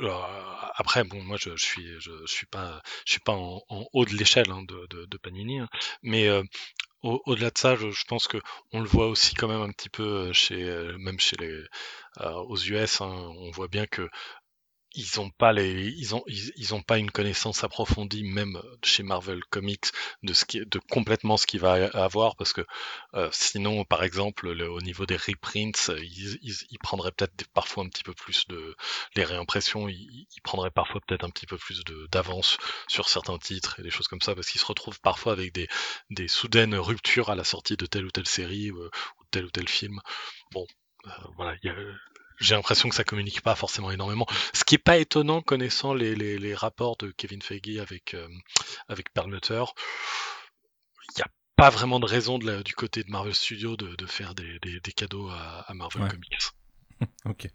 après 0.74 1.04
bon, 1.04 1.22
moi 1.22 1.36
je, 1.38 1.50
je 1.54 1.64
suis, 1.64 1.86
je, 2.00 2.10
suis 2.26 2.46
pas, 2.46 2.82
je 3.06 3.12
suis 3.12 3.20
pas 3.20 3.34
en, 3.34 3.62
en 3.68 3.84
haut 3.92 4.04
de 4.04 4.10
l'échelle 4.16 4.50
hein, 4.50 4.64
de, 4.66 4.86
de, 4.90 5.06
de 5.06 5.16
Panini, 5.18 5.60
hein, 5.60 5.68
mais 6.02 6.26
euh, 6.28 6.42
au- 7.02 7.22
au-delà 7.26 7.50
de 7.50 7.58
ça, 7.58 7.76
je, 7.76 7.90
je 7.90 8.04
pense 8.06 8.28
que 8.28 8.38
on 8.72 8.80
le 8.80 8.88
voit 8.88 9.08
aussi 9.08 9.34
quand 9.34 9.48
même 9.48 9.60
un 9.62 9.70
petit 9.72 9.88
peu 9.90 10.02
euh, 10.28 10.32
chez, 10.32 10.62
euh, 10.64 10.96
même 10.98 11.18
chez 11.20 11.36
les, 11.38 11.50
euh, 12.20 12.32
aux 12.48 12.56
US, 12.58 13.00
hein, 13.00 13.08
on 13.38 13.50
voit 13.52 13.68
bien 13.68 13.86
que 13.86 14.08
ils 14.94 15.20
ont 15.20 15.30
pas 15.30 15.52
les, 15.52 15.88
ils 15.96 16.14
ont, 16.14 16.22
ils, 16.26 16.52
ils 16.56 16.74
ont 16.74 16.82
pas 16.82 16.98
une 16.98 17.10
connaissance 17.10 17.64
approfondie 17.64 18.24
même 18.24 18.60
chez 18.84 19.02
Marvel 19.02 19.40
Comics 19.50 19.86
de 20.22 20.32
ce 20.32 20.44
qui, 20.44 20.60
de 20.66 20.78
complètement 20.90 21.36
ce 21.36 21.46
qu'il 21.46 21.60
va 21.60 21.72
avoir 21.94 22.36
parce 22.36 22.52
que 22.52 22.62
euh, 23.14 23.28
sinon, 23.32 23.84
par 23.84 24.02
exemple, 24.04 24.50
le- 24.52 24.70
au 24.70 24.80
niveau 24.80 25.06
des 25.06 25.16
reprints, 25.16 25.88
euh, 25.90 25.98
ils, 26.02 26.38
ils, 26.42 26.54
ils 26.70 26.78
prendraient 26.78 27.12
peut-être 27.12 27.32
parfois 27.52 27.84
un 27.84 27.88
petit 27.88 28.02
peu 28.04 28.14
plus 28.14 28.46
de 28.48 28.76
les 29.16 29.24
réimpressions, 29.24 29.88
ils, 29.88 30.26
ils 30.36 30.40
prendraient 30.42 30.70
parfois 30.70 31.00
peut-être 31.06 31.24
un 31.24 31.30
petit 31.30 31.46
peu 31.46 31.56
plus 31.58 31.84
de 31.84 32.06
d'avance 32.12 32.56
sur 32.88 33.08
certains 33.08 33.38
titres 33.38 33.78
et 33.80 33.82
des 33.82 33.90
choses 33.90 34.08
comme 34.08 34.20
ça 34.20 34.34
parce 34.34 34.48
qu'ils 34.48 34.60
se 34.60 34.66
retrouvent 34.66 35.00
parfois 35.00 35.32
avec 35.32 35.52
des 35.52 35.68
des 36.10 36.28
soudaines 36.28 36.74
ruptures 36.74 37.30
à 37.30 37.34
la 37.34 37.44
sortie 37.44 37.76
de 37.76 37.86
telle 37.86 38.04
ou 38.06 38.10
telle 38.10 38.26
série 38.28 38.70
ou, 38.70 38.84
ou 38.84 39.24
tel 39.30 39.44
ou 39.46 39.50
tel 39.50 39.68
film. 39.68 39.98
Bon, 40.52 40.66
euh, 41.06 41.10
voilà, 41.36 41.56
j'ai 42.42 42.54
l'impression 42.54 42.88
que 42.88 42.94
ça 42.94 43.04
communique 43.04 43.40
pas 43.40 43.54
forcément 43.54 43.90
énormément. 43.90 44.26
Ce 44.52 44.64
qui 44.64 44.74
est 44.74 44.78
pas 44.78 44.98
étonnant 44.98 45.40
connaissant 45.42 45.94
les, 45.94 46.14
les, 46.14 46.38
les 46.38 46.54
rapports 46.54 46.96
de 46.98 47.10
Kevin 47.16 47.40
Feige 47.42 47.78
avec 47.78 48.14
euh, 48.14 48.28
avec 48.88 49.12
Perlmutter. 49.12 49.64
Il 51.10 51.16
n'y 51.16 51.22
a 51.22 51.28
pas 51.56 51.70
vraiment 51.70 52.00
de 52.00 52.06
raison 52.06 52.38
de 52.38 52.46
la- 52.46 52.62
du 52.62 52.74
côté 52.74 53.02
de 53.04 53.10
Marvel 53.10 53.34
Studios 53.34 53.76
de, 53.76 53.94
de 53.96 54.06
faire 54.06 54.34
des, 54.34 54.58
des, 54.60 54.80
des 54.80 54.92
cadeaux 54.92 55.28
à, 55.28 55.64
à 55.68 55.74
Marvel 55.74 56.02
Ouais. 56.02 56.08
Comics. 56.10 56.38
Ok. 57.24 57.48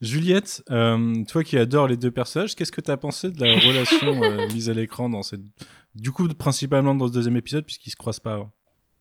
Juliette, 0.00 0.64
euh, 0.70 1.24
toi 1.26 1.44
qui 1.44 1.56
adores 1.56 1.86
les 1.86 1.96
deux 1.96 2.10
personnages, 2.10 2.56
qu'est-ce 2.56 2.72
que 2.72 2.80
tu 2.80 2.90
as 2.90 2.96
pensé 2.96 3.30
de 3.30 3.44
la 3.44 3.54
relation 3.54 4.22
euh, 4.24 4.48
mise 4.52 4.68
à 4.68 4.74
l'écran 4.74 5.08
dans 5.08 5.22
cette... 5.22 5.42
Du 5.94 6.10
coup, 6.10 6.26
principalement 6.28 6.94
dans 6.94 7.06
ce 7.06 7.12
deuxième 7.12 7.36
épisode, 7.36 7.64
puisqu'ils 7.64 7.90
se 7.90 7.96
croisent 7.96 8.18
pas 8.20 8.34
avant. 8.34 8.52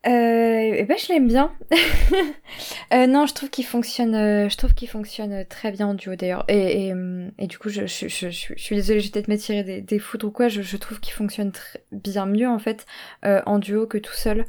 Euh, 0.08 0.74
eh 0.78 0.84
ben, 0.84 0.98
je 0.98 1.14
l'aime 1.14 1.28
bien. 1.28 1.52
euh, 2.94 3.06
non, 3.06 3.28
je 3.28 3.34
trouve 3.36 3.52
qu'il 3.52 3.66
fonctionne, 3.66 4.16
euh, 4.16 4.50
je 4.50 4.58
trouve 4.58 4.74
qu'il 4.74 4.88
fonctionne 4.90 5.46
très 5.46 5.72
bien 5.72 5.88
en 5.88 5.94
duo 5.94 6.16
d'ailleurs. 6.16 6.44
Et, 6.48 6.88
et, 6.88 6.94
et 7.38 7.48
du 7.48 7.60
coup, 7.60 7.70
je, 7.70 7.86
je, 7.86 8.08
je, 8.08 8.30
suis 8.30 8.76
désolée, 8.76 9.00
je 9.00 9.06
vais 9.06 9.12
peut-être 9.12 9.28
m'attirer 9.28 9.64
des, 9.64 9.82
des 9.82 10.00
foudres 10.00 10.28
ou 10.28 10.32
quoi. 10.32 10.48
Je, 10.48 10.78
trouve 10.78 11.00
qu'il 11.00 11.14
fonctionne 11.14 11.52
très 11.52 11.80
bien 11.92 12.26
mieux 12.26 12.50
en 12.50 12.58
fait 12.58 12.88
euh, 13.26 13.42
en 13.46 13.60
duo 13.60 13.86
que 13.86 13.98
tout 14.00 14.14
seul. 14.14 14.46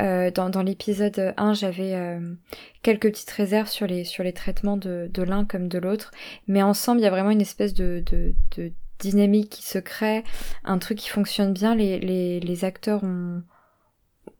Euh, 0.00 0.30
dans 0.30 0.50
dans 0.50 0.62
l'épisode 0.62 1.34
1, 1.36 1.54
j'avais 1.54 1.94
euh, 1.94 2.34
quelques 2.82 3.10
petites 3.10 3.30
réserves 3.30 3.68
sur 3.68 3.86
les 3.86 4.04
sur 4.04 4.24
les 4.24 4.32
traitements 4.32 4.76
de, 4.76 5.08
de 5.12 5.22
l'un 5.22 5.44
comme 5.44 5.68
de 5.68 5.78
l'autre, 5.78 6.10
mais 6.48 6.62
ensemble, 6.62 7.00
il 7.00 7.04
y 7.04 7.06
a 7.06 7.10
vraiment 7.10 7.30
une 7.30 7.40
espèce 7.40 7.74
de, 7.74 8.02
de, 8.10 8.34
de 8.56 8.72
dynamique 8.98 9.50
qui 9.50 9.64
se 9.64 9.78
crée, 9.78 10.24
un 10.64 10.78
truc 10.78 10.98
qui 10.98 11.10
fonctionne 11.10 11.52
bien. 11.52 11.76
Les, 11.76 12.00
les, 12.00 12.40
les 12.40 12.64
acteurs 12.64 13.04
ont 13.04 13.42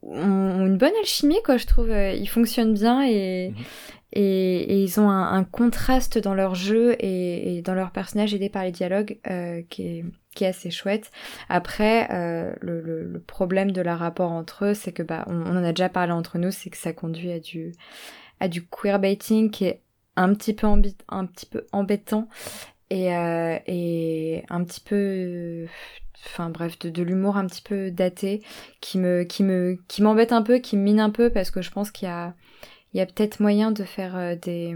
ont 0.05 0.65
une 0.65 0.77
bonne 0.77 0.93
alchimie 0.99 1.41
quoi 1.43 1.57
je 1.57 1.65
trouve 1.65 1.89
Euh, 1.91 2.11
ils 2.13 2.27
fonctionnent 2.29 2.73
bien 2.73 3.03
et 3.03 3.49
Mhm. 3.49 3.63
et, 4.13 4.61
et 4.73 4.83
ils 4.83 4.99
ont 4.99 5.09
un, 5.09 5.33
un 5.33 5.43
contraste 5.43 6.17
dans 6.19 6.33
leur 6.35 6.55
jeu 6.55 6.95
et, 6.99 7.57
et 7.57 7.61
dans 7.61 7.73
leur 7.73 7.91
personnage 7.91 8.33
aidé 8.33 8.49
par 8.49 8.63
les 8.63 8.71
dialogues 8.71 9.17
euh, 9.29 9.61
qui 9.69 9.87
est 9.87 10.05
qui 10.35 10.43
est 10.43 10.47
assez 10.47 10.69
chouette 10.71 11.11
après 11.49 12.07
euh, 12.11 12.53
le, 12.61 12.81
le, 12.81 13.03
le 13.03 13.19
problème 13.19 13.71
de 13.71 13.81
leur 13.81 13.99
rapport 13.99 14.31
entre 14.31 14.65
eux 14.65 14.73
c'est 14.73 14.91
que 14.91 15.03
bah 15.03 15.23
on, 15.27 15.35
on 15.41 15.57
en 15.57 15.63
a 15.63 15.71
déjà 15.71 15.89
parlé 15.89 16.11
entre 16.11 16.37
nous 16.37 16.51
c'est 16.51 16.69
que 16.69 16.77
ça 16.77 16.93
conduit 16.93 17.31
à 17.31 17.39
du 17.39 17.71
à 18.39 18.47
du 18.47 18.65
queerbaiting 18.65 19.49
qui 19.49 19.65
est 19.65 19.81
un 20.17 20.33
petit 20.33 20.53
peu 20.53 20.67
un 20.67 21.25
petit 21.25 21.45
peu 21.45 21.65
embêtant 21.71 22.27
et 22.89 23.15
euh, 23.15 23.57
et 23.67 24.43
un 24.49 24.63
petit 24.63 24.81
peu 24.81 25.65
enfin 26.25 26.49
bref 26.49 26.79
de, 26.79 27.03
l'humour 27.03 27.37
un 27.37 27.45
petit 27.45 27.61
peu 27.61 27.91
daté 27.91 28.41
qui 28.81 28.97
me 28.97 29.23
qui 29.23 29.43
me 29.43 29.77
qui 29.87 30.01
m'embête 30.01 30.31
un 30.31 30.41
peu 30.41 30.59
qui 30.59 30.77
me 30.77 30.83
mine 30.83 30.99
un 30.99 31.09
peu 31.09 31.29
parce 31.29 31.51
que 31.51 31.61
je 31.61 31.71
pense 31.71 31.91
qu'il 31.91 32.07
y 32.07 32.11
a 32.11 32.33
il 32.93 32.97
y 32.97 33.01
a 33.01 33.05
peut-être 33.05 33.39
moyen 33.39 33.71
de 33.71 33.83
faire 33.83 34.15
euh, 34.15 34.35
des, 34.35 34.73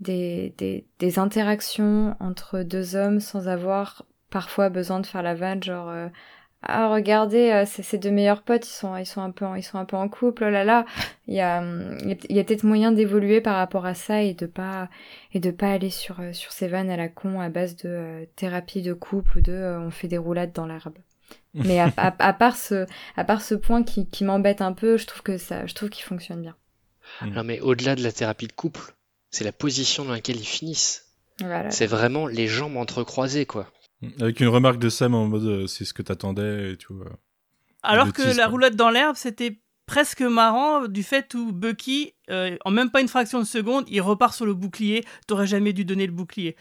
des 0.00 0.54
des 0.58 0.86
des 0.98 1.18
interactions 1.18 2.16
entre 2.20 2.62
deux 2.62 2.96
hommes 2.96 3.20
sans 3.20 3.48
avoir 3.48 4.04
parfois 4.30 4.68
besoin 4.68 5.00
de 5.00 5.06
faire 5.06 5.22
la 5.22 5.34
vanne 5.34 5.62
genre 5.62 5.88
euh, 5.88 6.08
ah 6.64 6.88
regardez 6.88 7.50
euh, 7.50 7.64
ces 7.66 7.98
deux 7.98 8.12
meilleurs 8.12 8.42
potes 8.42 8.66
ils 8.68 8.72
sont 8.72 8.96
ils 8.96 9.06
sont 9.06 9.20
un 9.20 9.32
peu 9.32 9.44
en, 9.44 9.56
ils 9.56 9.64
sont 9.64 9.78
un 9.78 9.84
peu 9.84 9.96
en 9.96 10.08
couple 10.08 10.44
oh 10.46 10.50
là 10.50 10.62
là. 10.62 10.86
Il 11.26 11.34
y 11.34 11.40
a 11.40 11.60
il 12.04 12.36
y 12.36 12.38
a, 12.38 12.44
peut-être 12.44 12.62
moyen 12.62 12.92
d'évoluer 12.92 13.40
par 13.40 13.56
rapport 13.56 13.84
à 13.84 13.94
ça 13.94 14.22
et 14.22 14.32
de 14.32 14.46
pas 14.46 14.88
et 15.32 15.40
de 15.40 15.50
pas 15.50 15.72
aller 15.72 15.90
sur 15.90 16.20
euh, 16.20 16.32
sur 16.32 16.52
ces 16.52 16.68
vannes 16.68 16.90
à 16.90 16.96
la 16.96 17.08
con 17.08 17.40
à 17.40 17.48
base 17.48 17.76
de 17.76 17.88
euh, 17.88 18.24
thérapie 18.36 18.82
de 18.82 18.92
couple 18.92 19.38
ou 19.38 19.40
de 19.40 19.76
on 19.80 19.90
fait 19.90 20.06
des 20.06 20.18
roulades 20.18 20.52
dans 20.52 20.66
l'herbe. 20.66 20.98
Mais 21.54 21.80
à, 21.80 21.92
à, 21.96 22.32
part 22.32 22.56
ce 22.56 22.86
à 23.16 23.24
part 23.24 23.42
ce 23.42 23.56
point 23.56 23.82
qui, 23.82 24.06
qui 24.06 24.22
m'embête 24.22 24.62
un 24.62 24.72
peu 24.72 24.96
je 24.96 25.06
trouve 25.06 25.22
que 25.22 25.38
ça 25.38 25.66
je 25.66 25.74
trouve 25.74 25.88
qu'il 25.88 26.04
fonctionne 26.04 26.42
bien. 26.42 26.56
Non 27.26 27.42
mais 27.42 27.60
au-delà 27.60 27.96
de 27.96 28.02
la 28.02 28.12
thérapie 28.12 28.46
de 28.46 28.52
couple 28.52 28.94
c'est 29.30 29.44
la 29.44 29.52
position 29.52 30.04
dans 30.04 30.12
laquelle 30.12 30.36
ils 30.36 30.46
finissent. 30.46 31.08
C'est 31.70 31.86
vraiment 31.86 32.28
les 32.28 32.46
jambes 32.46 32.76
entrecroisées 32.76 33.46
quoi 33.46 33.68
avec 34.20 34.40
une 34.40 34.48
remarque 34.48 34.78
de 34.78 34.88
Sam 34.88 35.14
en 35.14 35.26
mode 35.26 35.44
euh, 35.44 35.66
c'est 35.66 35.84
ce 35.84 35.94
que 35.94 36.02
t'attendais 36.02 36.72
et 36.72 36.76
tout. 36.76 36.94
Euh. 36.94 37.10
Alors 37.82 38.12
que 38.12 38.36
la 38.36 38.46
roulette 38.46 38.76
dans 38.76 38.90
l'herbe, 38.90 39.16
c'était 39.16 39.60
presque 39.86 40.22
marrant 40.22 40.86
du 40.86 41.02
fait 41.02 41.34
où 41.34 41.52
Bucky, 41.52 42.14
euh, 42.30 42.56
en 42.64 42.70
même 42.70 42.90
pas 42.90 43.00
une 43.00 43.08
fraction 43.08 43.40
de 43.40 43.44
seconde, 43.44 43.84
il 43.88 44.00
repart 44.00 44.34
sur 44.34 44.46
le 44.46 44.54
bouclier. 44.54 45.04
T'aurais 45.26 45.46
jamais 45.46 45.72
dû 45.72 45.84
donner 45.84 46.06
le 46.06 46.12
bouclier 46.12 46.56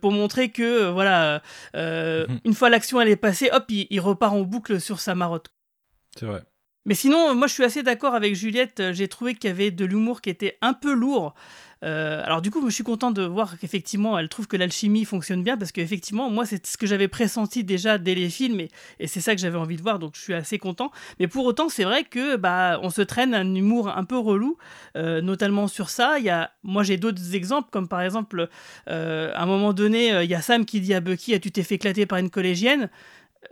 pour 0.00 0.12
montrer 0.12 0.50
que 0.50 0.90
voilà, 0.90 1.42
mhm. 1.74 2.40
une 2.44 2.54
fois 2.54 2.70
l'action 2.70 3.00
elle 3.00 3.08
est 3.08 3.16
passée, 3.16 3.50
hop, 3.52 3.64
il, 3.68 4.00
repart 4.00 4.34
en 4.34 4.42
boucle 4.42 4.80
sur 4.80 5.00
sa 5.00 5.14
marotte. 5.14 5.52
C'est 6.18 6.26
vrai. 6.26 6.42
Mais 6.86 6.94
sinon, 6.94 7.34
moi 7.34 7.48
je 7.48 7.52
suis 7.52 7.64
assez 7.64 7.82
d'accord 7.82 8.14
avec 8.14 8.34
Juliette. 8.34 8.92
J'ai 8.92 9.08
trouvé 9.08 9.34
qu'il 9.34 9.48
y 9.50 9.52
avait 9.52 9.70
de 9.70 9.84
l'humour 9.84 10.22
qui 10.22 10.30
était 10.30 10.56
un 10.62 10.72
peu 10.72 10.94
lourd. 10.94 11.34
Euh, 11.84 12.22
alors 12.24 12.40
du 12.42 12.50
coup, 12.50 12.68
je 12.68 12.74
suis 12.74 12.84
content 12.84 13.10
de 13.10 13.22
voir 13.22 13.58
qu'effectivement, 13.58 14.18
elle 14.18 14.28
trouve 14.28 14.46
que 14.46 14.56
l'alchimie 14.56 15.04
fonctionne 15.04 15.42
bien 15.42 15.56
parce 15.56 15.72
qu'effectivement, 15.72 16.30
moi, 16.30 16.46
c'est 16.46 16.66
ce 16.66 16.76
que 16.76 16.86
j'avais 16.86 17.08
pressenti 17.08 17.64
déjà 17.64 17.98
dès 17.98 18.14
les 18.14 18.30
films 18.30 18.60
et, 18.60 19.06
c'est 19.06 19.20
ça 19.20 19.34
que 19.34 19.40
j'avais 19.40 19.58
envie 19.58 19.76
de 19.76 19.82
voir, 19.82 19.98
donc 19.98 20.14
je 20.16 20.20
suis 20.20 20.34
assez 20.34 20.58
content. 20.58 20.90
Mais 21.20 21.28
pour 21.28 21.44
autant, 21.44 21.68
c'est 21.68 21.84
vrai 21.84 22.04
que 22.04 22.36
bah, 22.36 22.78
on 22.82 22.90
se 22.90 23.02
traîne 23.02 23.34
un 23.34 23.54
humour 23.54 23.88
un 23.88 24.04
peu 24.04 24.18
relou, 24.18 24.56
euh, 24.96 25.20
notamment 25.20 25.68
sur 25.68 25.90
ça. 25.90 26.18
Il 26.18 26.24
y 26.24 26.30
a, 26.30 26.50
moi, 26.62 26.82
j'ai 26.82 26.96
d'autres 26.96 27.34
exemples, 27.34 27.68
comme 27.70 27.88
par 27.88 28.00
exemple, 28.00 28.48
euh, 28.88 29.32
à 29.34 29.42
un 29.42 29.46
moment 29.46 29.72
donné, 29.72 30.22
il 30.24 30.30
y 30.30 30.34
a 30.34 30.42
Sam 30.42 30.64
qui 30.64 30.80
dit 30.80 30.94
à 30.94 31.00
Bucky, 31.00 31.34
ah, 31.34 31.38
tu 31.38 31.50
t'es 31.50 31.62
fait 31.62 31.76
éclater 31.76 32.06
par 32.06 32.18
une 32.18 32.30
collégienne 32.30 32.88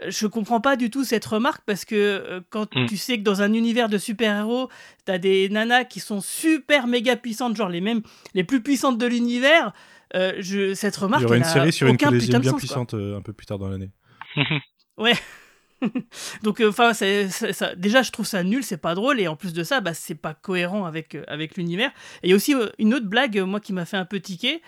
je 0.09 0.27
comprends 0.27 0.61
pas 0.61 0.77
du 0.77 0.91
tout 0.91 1.05
cette 1.05 1.25
remarque 1.25 1.63
parce 1.67 1.85
que 1.85 1.95
euh, 1.95 2.41
quand 2.51 2.75
mm. 2.75 2.87
tu 2.87 2.97
sais 2.97 3.19
que 3.19 3.23
dans 3.23 3.43
un 3.43 3.53
univers 3.53 3.89
de 3.89 3.99
super-héros, 3.99 4.69
t'as 5.05 5.19
des 5.19 5.49
nanas 5.49 5.85
qui 5.85 6.01
sont 6.01 6.21
super 6.21 6.87
méga 6.87 7.17
puissantes, 7.17 7.57
genre 7.57 7.69
les 7.69 7.81
mêmes, 7.81 8.03
les 8.35 8.45
plus 8.45 8.63
puissantes 8.63 8.99
de 8.99 9.07
l'univers, 9.07 9.73
euh, 10.15 10.35
je, 10.39 10.75
cette 10.75 10.97
remarque. 10.97 11.23
Il 11.23 11.25
y 11.25 11.27
aura 11.27 11.37
une 11.37 11.45
série 11.45 11.73
sur 11.73 11.87
une 11.89 11.97
collégienne 11.97 12.41
bien 12.41 12.53
puissante 12.55 12.95
euh, 12.95 13.19
un 13.19 13.23
peu 13.23 13.33
plus 13.33 13.47
tard 13.47 13.59
dans 13.59 13.69
l'année. 13.69 13.91
ouais. 14.99 15.15
Donc, 16.43 16.63
enfin, 16.67 16.93
déjà, 17.77 18.03
je 18.03 18.11
trouve 18.11 18.25
ça 18.25 18.43
nul, 18.43 18.63
c'est 18.65 18.79
pas 18.79 18.95
drôle, 18.95 19.21
et 19.21 19.29
en 19.29 19.37
plus 19.37 19.53
de 19.53 19.63
ça, 19.63 19.83
bah, 19.83 19.93
c'est 19.93 20.15
pas 20.15 20.33
cohérent 20.33 20.87
avec, 20.87 21.17
avec 21.27 21.57
l'univers. 21.57 21.91
Et 22.23 22.29
il 22.29 22.31
y 22.31 22.33
a 22.33 22.37
aussi 22.37 22.55
une 22.79 22.95
autre 22.95 23.07
blague, 23.07 23.39
moi, 23.41 23.61
qui 23.61 23.75
m'a 23.75 23.85
fait 23.85 23.99
un 23.99 24.07
peu 24.07 24.19
tiquer. 24.19 24.63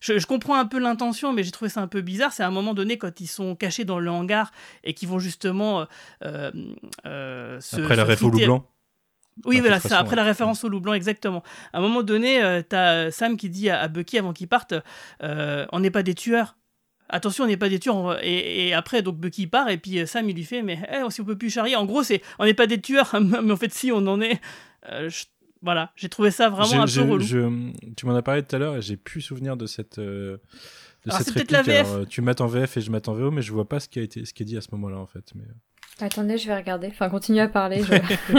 Je, 0.00 0.26
comprends 0.26 0.56
un 0.56 0.66
peu 0.66 0.78
l'intention, 0.78 1.32
mais 1.32 1.42
j'ai 1.42 1.50
trouvé 1.50 1.68
ça 1.68 1.80
un 1.80 1.86
peu 1.86 2.00
bizarre. 2.00 2.32
C'est 2.32 2.42
à 2.42 2.46
un 2.46 2.52
moment 2.52 2.74
donné, 2.74 2.98
quand 2.98 3.20
ils 3.20 3.26
sont 3.26 3.54
cachés 3.54 3.84
dans 3.84 3.98
le 3.98 4.10
hangar 4.10 4.52
et 4.84 4.94
qu'ils 4.94 5.08
vont 5.08 5.18
justement 5.18 5.80
euh, 5.80 5.84
euh, 6.24 6.50
euh 7.06 7.60
se. 7.60 7.80
Après 7.80 7.96
la 7.96 8.04
ref 8.04 8.22
au 8.22 8.30
loup 8.30 8.38
blanc 8.38 8.66
oui, 9.44 9.60
voilà, 9.60 9.80
c'est 9.80 9.92
après 9.92 10.16
la 10.16 10.24
référence 10.24 10.64
au 10.64 10.70
loup 10.70 10.80
blanc, 10.80 10.94
exactement. 10.94 11.42
À 11.74 11.78
un 11.78 11.82
moment 11.82 12.02
donné, 12.02 12.42
euh, 12.42 12.62
t'as 12.66 13.10
Sam 13.10 13.36
qui 13.36 13.50
dit 13.50 13.68
à, 13.68 13.86
Bucky 13.86 14.16
avant 14.16 14.32
qu'il 14.32 14.48
parte 14.48 14.72
On 15.20 15.80
n'est 15.80 15.90
pas 15.90 16.02
des 16.02 16.14
tueurs. 16.14 16.56
Attention, 17.10 17.44
on 17.44 17.46
n'est 17.46 17.58
pas 17.58 17.68
des 17.68 17.78
tueurs. 17.78 18.18
Et, 18.24 18.72
après, 18.72 19.02
donc 19.02 19.16
Bucky 19.16 19.46
part, 19.46 19.68
et 19.68 19.76
puis 19.76 20.06
Sam, 20.06 20.30
il 20.30 20.36
lui 20.36 20.44
fait 20.44 20.62
Mais 20.62 20.80
eh, 20.90 21.10
si 21.10 21.20
on 21.20 21.24
peut 21.24 21.36
plus 21.36 21.50
charrier. 21.50 21.76
En 21.76 21.84
gros, 21.84 22.02
c'est 22.02 22.22
On 22.38 22.46
n'est 22.46 22.54
pas 22.54 22.66
des 22.66 22.80
tueurs, 22.80 23.14
mais 23.20 23.52
en 23.52 23.56
fait, 23.56 23.74
si, 23.74 23.92
on 23.92 24.06
en 24.06 24.22
est. 24.22 24.40
Je 24.90 25.24
voilà, 25.62 25.92
j'ai 25.96 26.08
trouvé 26.08 26.30
ça 26.30 26.48
vraiment 26.48 26.82
un 26.82 26.86
peu 26.86 27.02
relou. 27.02 27.72
tu 27.96 28.06
m'en 28.06 28.14
as 28.14 28.22
parlé 28.22 28.42
tout 28.42 28.54
à 28.54 28.58
l'heure 28.58 28.76
et 28.76 28.82
j'ai 28.82 28.96
plus 28.96 29.20
souvenir 29.20 29.56
de 29.56 29.66
cette, 29.66 29.98
euh, 29.98 30.38
de 31.04 31.10
cette 31.10 31.28
réplique. 31.28 31.50
La 31.50 31.62
VF. 31.62 31.92
Alors, 31.92 32.06
tu 32.06 32.20
mates 32.20 32.40
en 32.40 32.46
VF 32.46 32.76
et 32.76 32.80
je 32.80 32.90
mate 32.90 33.08
en 33.08 33.14
VO, 33.14 33.30
mais 33.30 33.42
je 33.42 33.52
vois 33.52 33.68
pas 33.68 33.80
ce 33.80 33.88
qui 33.88 33.98
a 33.98 34.02
été, 34.02 34.24
ce 34.24 34.34
qui 34.34 34.42
est 34.42 34.46
dit 34.46 34.56
à 34.56 34.60
ce 34.60 34.68
moment-là 34.72 34.98
en 34.98 35.06
fait. 35.06 35.32
Mais... 35.34 35.44
Euh. 35.44 36.04
Attendez, 36.04 36.36
je 36.36 36.46
vais 36.46 36.56
regarder. 36.56 36.88
Enfin, 36.88 37.08
continue 37.08 37.40
à 37.40 37.48
parler. 37.48 37.82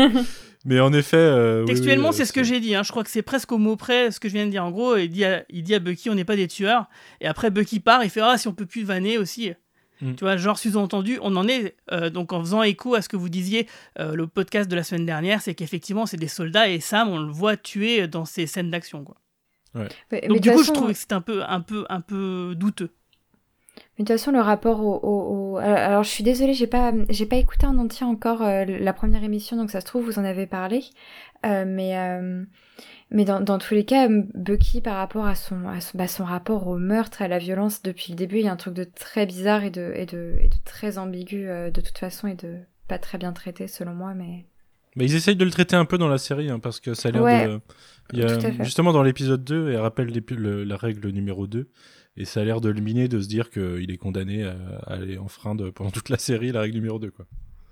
mais 0.66 0.80
en 0.80 0.94
effet. 0.94 1.18
Euh, 1.18 1.66
Textuellement, 1.66 2.12
c'est 2.12 2.26
ce 2.26 2.34
que 2.34 2.44
j'ai 2.44 2.60
dit. 2.60 2.76
Hein. 2.76 2.84
Je 2.84 2.92
crois 2.92 3.04
que 3.04 3.10
c'est 3.10 3.24
presque 3.24 3.52
au 3.52 3.58
mot 3.58 3.76
près 3.76 4.12
ce 4.12 4.20
que 4.20 4.30
je 4.30 4.34
viens 4.34 4.46
de 4.46 4.52
dire. 4.52 4.64
En 4.64 4.70
gros, 4.70 4.96
il 4.96 5.10
dit 5.10 5.26
à, 5.26 5.44
il 5.50 5.64
dit 5.64 5.74
à 5.74 5.80
Bucky, 5.80 6.12
on 6.12 6.16
n'est 6.16 6.26
pas 6.26 6.36
des 6.36 6.48
tueurs. 6.48 6.86
Et 7.20 7.28
après, 7.28 7.50
Bucky 7.50 7.80
part, 7.80 8.04
il 8.04 8.12
fait 8.12 8.22
Ah, 8.22 8.38
si 8.38 8.48
on 8.48 8.54
peut 8.54 8.68
plus 8.68 8.84
vanner 8.84 9.18
aussi. 9.18 9.54
Mm. 10.02 10.14
Tu 10.16 10.24
vois, 10.24 10.38
genre 10.38 10.58
sous-entendu, 10.58 11.20
on 11.22 11.36
en 11.36 11.48
est 11.48 11.76
euh, 11.92 12.10
donc 12.10 12.34
en 12.34 12.40
faisant 12.42 12.64
écho 12.64 12.96
à 12.96 13.02
ce 13.02 13.10
que 13.10 13.18
vous 13.18 13.30
disiez 13.30 13.68
euh, 14.00 14.16
le 14.16 14.28
podcast 14.28 14.70
de 14.70 14.76
la 14.76 14.84
semaine 14.84 15.06
dernière, 15.06 15.42
c'est 15.42 15.56
qu'effectivement 15.56 16.06
c'est 16.06 16.18
des 16.18 16.28
soldats 16.28 16.70
et 16.70 16.80
Sam 16.80 17.10
on 17.10 17.20
le 17.20 17.32
voit 17.32 17.58
tuer 17.58 18.08
dans 18.08 18.26
ces 18.26 18.48
scènes 18.48 18.72
d'action 18.72 19.04
quoi. 19.04 19.18
donc 19.76 20.40
du 20.40 20.52
coup 20.52 20.64
je 20.64 20.72
trouve 20.72 20.88
que 20.90 20.94
c'est 20.94 21.14
un 21.14 21.22
peu 21.22 21.44
un 21.44 21.62
peu 21.62 21.86
un 21.90 22.02
peu 22.02 22.54
douteux. 22.56 22.92
Mais 23.98 24.04
de 24.04 24.08
toute 24.08 24.20
façon 24.20 24.32
le 24.32 24.42
rapport 24.42 24.84
au, 24.84 25.58
alors 25.58 26.04
je 26.04 26.10
suis 26.10 26.24
désolée 26.24 26.54
j'ai 26.54 26.68
pas 26.68 26.94
j'ai 27.10 27.26
pas 27.26 27.36
écouté 27.38 27.66
en 27.66 27.78
entier 27.78 28.06
encore 28.06 28.42
euh, 28.42 28.66
la 28.66 28.94
première 28.94 29.24
émission 29.24 29.58
donc 29.58 29.72
ça 29.72 29.82
se 29.82 29.86
trouve 29.86 30.06
vous 30.06 30.20
en 30.20 30.24
avez 30.24 30.48
parlé 30.48 30.84
mais 31.44 31.96
mais 33.10 33.24
dans, 33.24 33.40
dans, 33.40 33.58
tous 33.58 33.74
les 33.74 33.86
cas, 33.86 34.10
Bucky, 34.10 34.82
par 34.82 34.98
rapport 34.98 35.26
à 35.26 35.36
son, 35.36 35.68
à 35.68 35.80
son, 35.80 35.98
bah, 35.98 36.08
son, 36.08 36.26
rapport 36.26 36.68
au 36.68 36.78
meurtre, 36.78 37.22
à 37.22 37.30
la 37.30 37.38
violence, 37.38 37.82
depuis 37.82 38.12
le 38.12 38.18
début, 38.18 38.38
il 38.38 38.46
y 38.46 38.48
a 38.48 38.52
un 38.52 38.58
truc 38.58 38.74
de 38.74 38.84
très 38.84 39.26
bizarre 39.26 39.64
et 39.64 39.70
de, 39.70 39.94
et 39.96 40.06
de, 40.06 40.36
et 40.42 40.50
de 40.50 40.56
très 40.66 40.98
ambigu 40.98 41.48
euh, 41.48 41.72
de 41.72 41.80
toute 41.80 41.98
façon 41.98 42.28
et 42.28 42.36
de 42.36 42.58
pas 42.90 43.00
très 43.00 43.18
bien 43.18 43.32
traité 43.32 43.68
selon 43.68 43.94
moi. 43.94 44.14
Mais, 44.14 44.46
mais 44.98 45.06
ils 45.06 45.16
essayent 45.16 45.38
de 45.38 45.46
le 45.46 45.52
traiter 45.52 45.78
un 45.78 45.86
peu 45.86 45.98
dans 45.98 46.10
la 46.10 46.18
série 46.18 46.50
hein, 46.50 46.60
parce 46.60 46.82
que 46.82 46.94
ça 46.94 47.10
a 47.10 47.12
l'air 47.12 47.50
de. 47.50 47.60
Il 48.14 48.20
y 48.20 48.24
a, 48.24 48.64
justement 48.64 48.92
dans 48.92 49.04
l'épisode 49.04 49.44
2, 49.44 49.72
elle 49.72 49.78
rappelle 49.78 50.12
la 50.66 50.78
règle 50.78 51.10
numéro 51.10 51.46
2 51.46 51.70
et 52.16 52.26
ça 52.26 52.42
a 52.42 52.44
l'air 52.44 52.62
de 52.62 52.70
le 52.70 52.82
miner 52.82 53.08
de 53.08 53.20
se 53.20 53.28
dire 53.28 53.50
qu'il 53.50 53.92
est 53.92 53.98
condamné 53.98 54.46
à, 54.46 54.56
à 54.86 54.94
aller 54.94 55.18
enfreindre 55.18 55.72
pendant 55.72 55.92
toute 55.92 56.10
la 56.10 56.18
série 56.18 56.52
la 56.52 56.62
règle 56.62 56.76
numéro 56.76 57.00
2. 57.00 57.12
Quoi. 57.12 57.26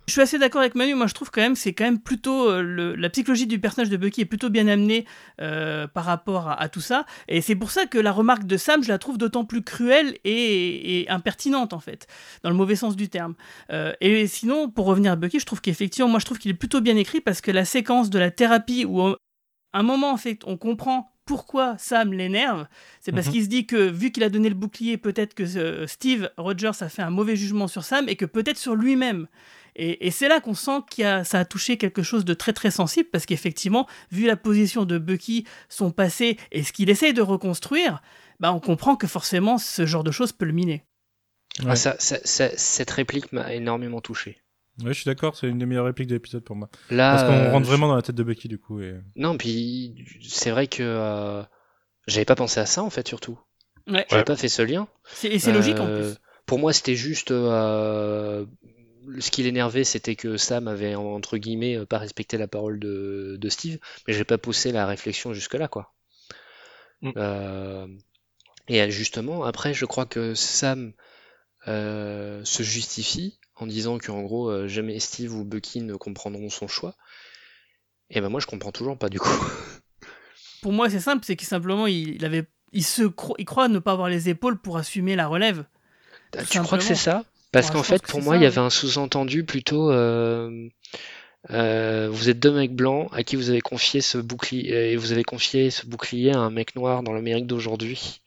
Je 0.08 0.12
suis 0.12 0.22
assez 0.22 0.38
d'accord 0.38 0.62
avec 0.62 0.76
Manu. 0.76 0.94
Moi, 0.94 1.08
je 1.08 1.14
trouve 1.14 1.32
quand 1.32 1.42
même 1.42 1.56
c'est 1.56 1.74
quand 1.74 1.84
même 1.84 2.00
plutôt 2.00 2.50
euh, 2.50 2.96
la 2.96 3.10
psychologie 3.10 3.48
du 3.48 3.60
personnage 3.60 3.90
de 3.90 3.98
Bucky 3.98 4.22
est 4.22 4.26
plutôt 4.26 4.50
bien 4.50 4.68
amenée 4.68 5.06
euh, 5.42 5.88
par 5.88 6.06
rapport 6.06 6.50
à, 6.50 6.70
tout 6.70 6.82
ça. 6.82 7.06
Et 7.28 7.42
c'est 7.42 7.56
pour 7.56 7.72
ça 7.72 7.88
que 7.88 7.98
la 7.98 8.12
remarque 8.12 8.46
de 8.46 8.58
Sam, 8.58 8.84
je 8.84 8.90
la 8.90 9.00
trouve 9.00 9.18
d'autant 9.18 9.46
plus 9.46 9.64
cruelle 9.64 10.18
et, 10.24 11.06
impertinente 11.10 11.74
en 11.74 11.80
fait, 11.80 12.08
dans 12.44 12.50
le 12.50 12.56
mauvais 12.56 12.76
sens 12.76 12.96
du 12.96 13.10
terme. 13.10 13.34
Euh, 13.72 13.94
et 14.00 14.28
sinon, 14.28 14.70
pour 14.70 14.86
revenir 14.86 15.14
à 15.14 15.16
Bucky, 15.16 15.40
je 15.40 15.46
trouve 15.46 15.62
qu'effectivement, 15.62 16.10
moi, 16.10 16.20
je 16.20 16.26
trouve 16.26 16.38
qu'il 16.38 16.52
est 16.52 16.56
plutôt 16.56 16.82
bien 16.82 16.98
écrit 16.98 17.22
parce 17.22 17.42
que 17.42 17.52
la 17.52 17.66
séquence 17.66 18.10
de 18.10 18.20
la 18.20 18.30
thérapie 18.30 18.86
où 18.86 19.02
à 19.02 19.18
un 19.74 19.84
moment 19.84 20.12
en 20.12 20.18
fait, 20.18 20.42
on 20.46 20.58
comprend 20.58 21.12
pourquoi 21.26 21.76
Sam 21.80 22.14
l'énerve, 22.14 22.68
c'est 23.02 23.12
parce 23.12 23.26
mhm. 23.28 23.34
qu'il 23.34 23.44
se 23.44 23.50
dit 23.50 23.66
que 23.66 23.90
vu 23.90 24.12
qu'il 24.12 24.24
a 24.24 24.30
donné 24.30 24.48
le 24.50 24.56
bouclier, 24.56 24.98
peut-être 24.98 25.34
que 25.34 25.88
Steve 25.88 26.30
Rogers 26.38 26.82
a 26.82 26.90
fait 26.90 27.02
un 27.02 27.10
mauvais 27.10 27.36
jugement 27.36 27.68
sur 27.68 27.84
Sam 27.84 28.08
et 28.08 28.16
que 28.16 28.26
peut-être 28.26 28.60
sur 28.60 28.76
lui-même. 28.76 29.28
Et, 29.78 30.12
c'est 30.12 30.30
là 30.30 30.40
qu'on 30.40 30.54
sent 30.54 30.80
que 30.96 31.24
ça 31.24 31.40
a 31.40 31.46
touché 31.46 31.78
quelque 31.78 32.02
chose 32.02 32.24
de 32.24 32.34
très 32.34 32.54
très 32.54 32.72
sensible, 32.72 33.10
parce 33.12 33.26
qu'effectivement, 33.26 33.88
vu 34.12 34.26
la 34.26 34.38
position 34.38 34.86
de 34.86 34.98
Bucky, 34.98 35.46
son 35.68 35.92
passé 35.92 36.38
et 36.52 36.64
ce 36.64 36.72
qu'il 36.72 36.90
essaye 36.90 37.14
de 37.14 37.22
reconstruire, 37.22 38.02
bah 38.40 38.54
on 38.54 38.60
comprend 38.60 38.96
que 38.96 39.08
forcément 39.08 39.58
ce 39.58 39.86
genre 39.86 40.04
de 40.04 40.12
choses 40.12 40.32
peut 40.32 40.46
le 40.46 40.54
miner. 40.54 40.86
Ah, 41.66 41.76
ça, 41.76 41.96
cette 42.00 42.92
réplique 42.92 43.32
m'a 43.32 43.54
énormément 43.54 44.02
touché. 44.02 44.42
Oui, 44.80 44.90
je 44.90 44.94
suis 44.94 45.06
d'accord, 45.06 45.38
c'est 45.38 45.48
une 45.48 45.58
des 45.58 45.66
meilleures 45.66 45.86
répliques 45.86 46.10
de 46.10 46.16
l'épisode 46.16 46.44
pour 46.44 46.56
moi. 46.56 46.70
Parce 46.90 47.24
qu'on 47.24 47.52
rentre 47.52 47.68
vraiment 47.68 47.88
dans 47.88 47.96
la 47.96 48.02
tête 48.02 48.16
de 48.16 48.24
Bucky 48.24 48.48
du 48.48 48.60
coup. 48.60 48.82
Et... 48.82 48.96
Non, 49.16 49.38
puis 49.38 50.06
c'est 50.22 50.52
vrai 50.52 50.68
que 50.68 50.84
euh, 50.84 51.44
j'avais 52.08 52.26
pas 52.26 52.36
pensé 52.36 52.60
à 52.60 52.66
ça 52.66 52.84
en 52.84 52.90
fait 52.90 53.08
surtout. 53.08 53.40
Ouais. 53.88 54.06
J'avais 54.10 54.26
pas 54.26 54.36
fait 54.36 54.50
ce 54.50 54.62
lien. 54.62 54.88
Et 55.24 55.40
c'est 55.40 55.54
logique 55.54 55.80
en 55.80 55.88
euh, 55.88 56.12
plus. 56.12 56.20
Pour 56.46 56.60
moi, 56.60 56.74
c'était 56.74 56.96
juste 56.96 57.32
euh, 57.32 58.46
ce 59.20 59.32
qui 59.32 59.44
l'énervait, 59.44 59.84
c'était 59.84 60.16
que 60.16 60.38
Sam 60.38 60.68
avait 60.68 60.96
entre 60.96 61.38
guillemets 61.38 61.78
euh, 61.78 61.86
pas 61.86 61.98
respecté 61.98 62.38
la 62.38 62.48
parole 62.48 62.80
de, 62.80 63.50
Steve, 63.50 63.80
mais 64.08 64.14
j'ai 64.14 64.24
pas 64.24 64.38
poussé 64.38 64.72
la 64.72 64.86
réflexion 64.86 65.34
jusque 65.34 65.54
là, 65.54 65.68
quoi. 65.68 65.94
Mm. 67.02 67.12
Euh, 67.18 67.88
et 68.68 68.90
justement, 68.92 69.44
après, 69.44 69.74
je 69.74 69.86
crois 69.86 70.06
que 70.06 70.34
Sam 70.34 70.94
euh, 71.68 72.44
se 72.44 72.64
justifie 72.64 73.40
en 73.56 73.68
disant 73.68 74.00
qu'en 74.00 74.22
gros, 74.24 74.68
jamais 74.68 75.00
Steve 75.00 75.34
ou 75.34 75.46
Bucky 75.46 75.82
ne 75.82 75.96
comprendront 75.96 76.50
son 76.50 76.68
choix. 76.68 76.96
Et 78.10 78.22
ben 78.22 78.30
moi, 78.30 78.40
je 78.40 78.48
comprends 78.48 78.72
toujours 78.72 78.98
pas 78.98 79.10
du 79.10 79.20
coup. 79.20 79.30
Pour 80.62 80.74
moi, 80.74 80.90
c'est 80.90 81.00
simple, 81.00 81.24
c'est 81.26 81.36
qu'il 81.36 81.48
simplement 81.48 81.88
il, 81.88 82.24
avait, 82.26 82.46
il 82.72 82.84
se 82.84 83.04
il 83.38 83.46
croit 83.46 83.68
ne 83.68 83.80
pas 83.80 83.92
avoir 83.92 84.10
les 84.10 84.30
épaules 84.30 84.60
pour 84.60 84.78
assumer 84.78 85.16
la 85.16 85.28
relève. 85.28 85.66
Tu 86.50 86.60
crois 86.62 86.80
que 86.80 86.84
c'est 86.84 86.96
ça? 86.96 87.24
Parce 87.62 87.72
qu'en 87.72 87.84
fait, 87.84 88.02
pour 88.04 88.22
moi, 88.22 88.38
il 88.38 88.44
y 88.44 88.46
avait 88.46 88.60
un 88.60 88.70
sous-entendu 88.70 89.44
plutôt. 89.44 89.92
Euh, 89.92 90.68
euh, 91.52 92.08
vous 92.12 92.30
êtes 92.30 92.40
deux 92.40 92.52
mecs 92.52 92.74
blancs 92.76 93.10
à 93.14 93.24
qui 93.24 93.36
vous 93.36 93.50
avez 93.50 93.62
confié 93.62 94.02
ce 94.02 94.18
bouclier 94.18 94.92
et 94.92 94.96
vous 94.96 95.12
avez 95.12 95.24
confié 95.24 95.70
ce 95.70 95.86
bouclier 95.86 96.32
à 96.32 96.40
un 96.40 96.50
mec 96.50 96.76
noir 96.76 97.04
dans 97.04 97.14
l'Amérique 97.14 97.46
d'aujourd'hui. 97.48 98.22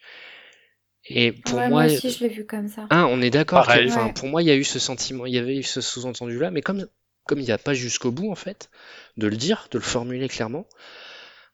Et 1.11 1.33
pour 1.33 1.59
Ouais, 1.59 1.68
moi, 1.68 1.85
moi 1.85 1.93
aussi, 1.93 2.11
je 2.11 2.20
l'ai 2.20 2.29
vu 2.29 2.45
comme 2.45 2.68
ça. 2.68 2.87
hein, 2.91 3.07
on 3.11 3.20
est 3.22 3.31
d'accord. 3.31 3.66
que- 3.66 3.72
Ouais. 3.72 4.12
pour 4.12 4.29
moi, 4.29 4.43
il 4.43 4.47
y 4.49 4.51
a 4.51 4.57
eu 4.57 4.64
ce 4.64 4.79
sentiment, 4.79 5.24
il 5.26 5.35
y 5.35 5.39
avait 5.39 5.57
eu 5.57 5.62
ce 5.62 5.81
sous-entendu 5.81 6.39
là, 6.39 6.51
mais 6.51 6.61
comme 6.61 6.87
comme 7.26 7.41
il 7.41 7.45
n'y 7.45 7.51
a 7.51 7.59
pas 7.59 7.74
jusqu'au 7.74 8.11
bout 8.11 8.31
en 8.31 8.35
fait, 8.35 8.70
de 9.18 9.26
le 9.26 9.37
dire, 9.37 9.68
de 9.70 9.76
le 9.79 9.85
formuler 9.85 10.29
clairement, 10.29 10.66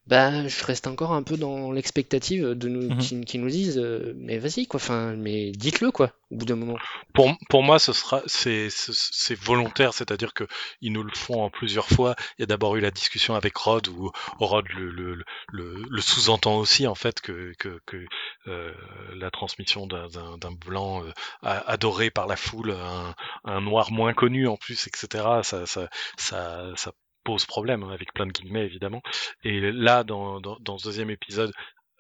bah, 0.07 0.46
je 0.48 0.64
reste 0.64 0.86
encore 0.86 1.12
un 1.12 1.22
peu 1.22 1.36
dans 1.36 1.72
l'expectative 1.72 2.50
de 2.50 2.68
nous 2.68 2.90
Mhm. 2.90 2.98
qui, 2.98 3.20
qui 3.22 3.38
nous 3.38 3.48
disent, 3.50 3.78
euh, 3.78 4.12
mais 4.16 4.38
vas-y 4.38 4.66
quoi, 4.66 4.78
enfin, 4.80 5.14
mais 5.16 5.52
dites-le 5.52 5.90
quoi, 5.90 6.12
au 6.30 6.36
bout 6.36 6.44
d'un 6.46 6.57
moment. 6.57 6.78
Pour, 7.14 7.30
pour 7.48 7.62
moi, 7.62 7.78
ce 7.78 7.92
sera, 7.92 8.22
c'est, 8.26 8.68
c'est- 8.70 8.92
c'est 8.94 9.34
volontaire, 9.38 9.94
c'est-à-dire 9.94 10.34
que 10.34 10.44
ils 10.80 10.92
nous 10.92 11.02
le 11.02 11.12
font 11.14 11.42
en 11.42 11.50
plusieurs 11.50 11.88
fois. 11.88 12.14
Il 12.38 12.42
y 12.42 12.44
a 12.44 12.46
d'abord 12.46 12.76
eu 12.76 12.80
la 12.80 12.90
discussion 12.90 13.34
avec 13.36 13.57
Rod 13.57 13.86
où 13.88 14.11
Rod 14.40 14.66
le, 14.74 14.90
le, 14.90 15.14
le, 15.52 15.82
le 15.88 16.00
sous-entend 16.00 16.57
aussi 16.57 16.86
en 16.86 16.94
fait 16.94 17.20
que, 17.20 17.52
que, 17.59 17.80
que 17.86 18.05
euh, 18.48 18.72
la 19.14 19.30
transmission 19.30 19.86
d'un, 19.86 20.09
d'un, 20.09 20.38
d'un 20.38 20.52
blanc 20.52 21.05
euh, 21.05 21.12
a- 21.42 21.70
adoré 21.70 22.11
par 22.11 22.26
la 22.26 22.36
foule, 22.36 22.72
un, 22.72 23.14
un 23.44 23.61
noir 23.61 23.92
moins 23.92 24.12
connu 24.14 24.48
en 24.48 24.57
plus, 24.57 24.86
etc. 24.86 25.42
Ça, 25.44 25.66
ça, 25.66 25.88
ça, 26.18 26.72
ça 26.76 26.92
pose 27.25 27.47
problème 27.47 27.83
hein, 27.83 27.91
avec 27.91 28.12
plein 28.14 28.27
de 28.27 28.33
guillemets 28.33 28.64
évidemment. 28.64 29.03
Et 29.43 29.61
là, 29.72 30.05
dans, 30.05 30.41
dans, 30.41 30.57
dans 30.61 30.79
ce 30.79 30.85
deuxième 30.85 31.11
épisode, 31.11 31.53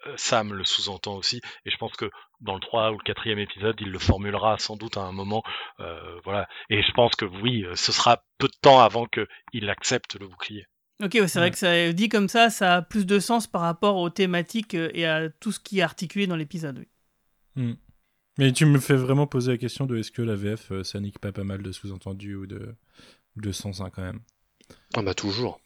euh, 0.06 0.14
Sam 0.16 0.52
le 0.52 0.64
sous-entend 0.64 1.16
aussi, 1.16 1.40
et 1.64 1.70
je 1.70 1.76
pense 1.78 1.92
que 1.92 2.10
dans 2.40 2.54
le 2.54 2.60
3 2.60 2.90
ou 2.92 2.98
le 2.98 3.02
quatrième 3.04 3.38
épisode, 3.38 3.76
il 3.80 3.90
le 3.90 3.98
formulera 3.98 4.58
sans 4.58 4.76
doute 4.76 4.96
à 4.98 5.02
un 5.02 5.12
moment, 5.12 5.42
euh, 5.80 6.20
voilà. 6.24 6.46
Et 6.68 6.82
je 6.82 6.92
pense 6.92 7.14
que 7.16 7.24
oui, 7.24 7.64
euh, 7.64 7.74
ce 7.74 7.90
sera 7.90 8.22
peu 8.38 8.48
de 8.48 8.54
temps 8.60 8.80
avant 8.80 9.06
qu'il 9.06 9.70
accepte 9.70 10.18
le 10.20 10.28
bouclier. 10.28 10.66
Ok, 11.02 11.14
ouais, 11.14 11.26
c'est 11.26 11.38
Ouais. 11.38 11.46
vrai 11.46 11.50
que 11.50 11.58
ça 11.58 11.92
dit 11.92 12.08
comme 12.08 12.28
ça, 12.28 12.50
ça 12.50 12.76
a 12.76 12.82
plus 12.82 13.06
de 13.06 13.18
sens 13.18 13.46
par 13.46 13.62
rapport 13.62 13.96
aux 13.96 14.10
thématiques 14.10 14.74
et 14.74 15.06
à 15.06 15.28
tout 15.28 15.50
ce 15.52 15.58
qui 15.58 15.78
est 15.80 15.82
articulé 15.82 16.26
dans 16.26 16.36
l'épisode. 16.36 16.78
oui. 16.78 16.86
Hmm. 17.56 17.74
Mais 18.36 18.52
tu 18.52 18.66
me 18.66 18.80
fais 18.80 18.96
vraiment 18.96 19.26
poser 19.28 19.52
la 19.52 19.58
question 19.58 19.86
de 19.86 19.96
est-ce 19.96 20.10
que 20.10 20.20
la 20.22 20.34
VF, 20.34 20.82
ça 20.82 20.98
nique 21.00 21.18
pas 21.20 21.32
pas 21.32 21.44
mal 21.44 21.62
de 21.62 21.70
sous-entendus 21.72 22.34
ou 22.34 22.46
de, 22.46 22.74
de 23.36 23.52
sens 23.52 23.80
hein, 23.80 23.90
quand 23.94 24.02
même? 24.02 24.20
Ah 24.94 25.02
bah 25.02 25.14
toujours. 25.14 25.60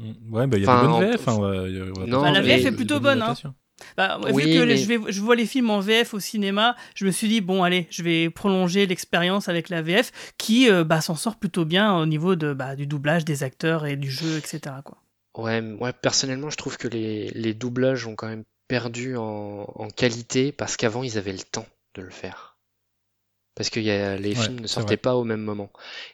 Hmm. 0.00 0.34
Ouais, 0.34 0.46
bah 0.46 0.56
il 0.58 0.64
y 0.64 0.66
a 0.66 0.70
Enfin, 0.70 0.82
des 0.82 0.88
bonnes 0.88 0.96
en- 0.96 1.10
VF. 1.12 1.28
Hein, 1.28 1.32
on 1.36 1.40
va- 1.40 1.48
on 1.48 2.00
va 2.00 2.06
Non, 2.06 2.20
pas 2.20 2.26
Bah, 2.26 2.30
la 2.32 2.40
VF 2.42 2.62
de- 2.62 2.68
est 2.68 2.72
plutôt 2.72 2.94
de 2.98 3.00
bonne, 3.04 3.22
hein. 3.22 3.34
Bah, 3.96 4.18
Oui, 4.32 4.42
vu 4.42 4.58
que 4.58 4.64
mais- 4.64 4.76
je, 4.76 4.88
vais, 4.88 4.98
je 5.12 5.20
vois 5.20 5.36
les 5.36 5.46
films 5.46 5.70
en 5.70 5.78
VF 5.78 6.12
au 6.12 6.18
cinéma, 6.18 6.74
je 6.96 7.04
me 7.06 7.12
suis 7.12 7.28
dit, 7.28 7.40
bon, 7.40 7.62
allez, 7.62 7.86
je 7.90 8.02
vais 8.02 8.28
prolonger 8.28 8.86
l'expérience 8.88 9.48
avec 9.48 9.68
la 9.68 9.82
VF 9.82 10.10
qui 10.36 10.68
euh, 10.68 10.82
bah, 10.82 11.00
s'en 11.00 11.14
sort 11.14 11.36
plutôt 11.36 11.64
bien 11.64 11.96
au 11.96 12.04
niveau 12.06 12.34
de, 12.34 12.52
bah, 12.54 12.74
du 12.74 12.88
doublage 12.88 13.24
des 13.24 13.44
acteurs 13.44 13.86
et 13.86 13.94
du 13.96 14.10
jeu, 14.10 14.36
etc. 14.36 14.60
Quoi. 14.84 14.98
Ouais, 15.36 15.60
ouais, 15.60 15.92
personnellement, 15.92 16.50
je 16.50 16.56
trouve 16.56 16.76
que 16.76 16.88
les, 16.88 17.28
les 17.30 17.54
doublages 17.54 18.04
ont 18.08 18.16
quand 18.16 18.26
même 18.26 18.42
perdu 18.66 19.16
en, 19.16 19.64
en 19.72 19.88
qualité 19.90 20.50
parce 20.50 20.76
qu'avant, 20.76 21.04
ils 21.04 21.16
avaient 21.16 21.32
le 21.32 21.38
temps 21.38 21.66
de 21.94 22.02
le 22.02 22.10
faire. 22.10 22.47
Parce 23.58 23.70
que 23.70 23.80
y 23.80 23.90
a, 23.90 24.16
les 24.16 24.30
Ouais, 24.30 24.36
films 24.36 24.60
ne 24.60 24.68
sortaient 24.68 24.96
pas 24.96 25.16
au 25.16 25.24
même 25.24 25.42
moment. 25.42 25.70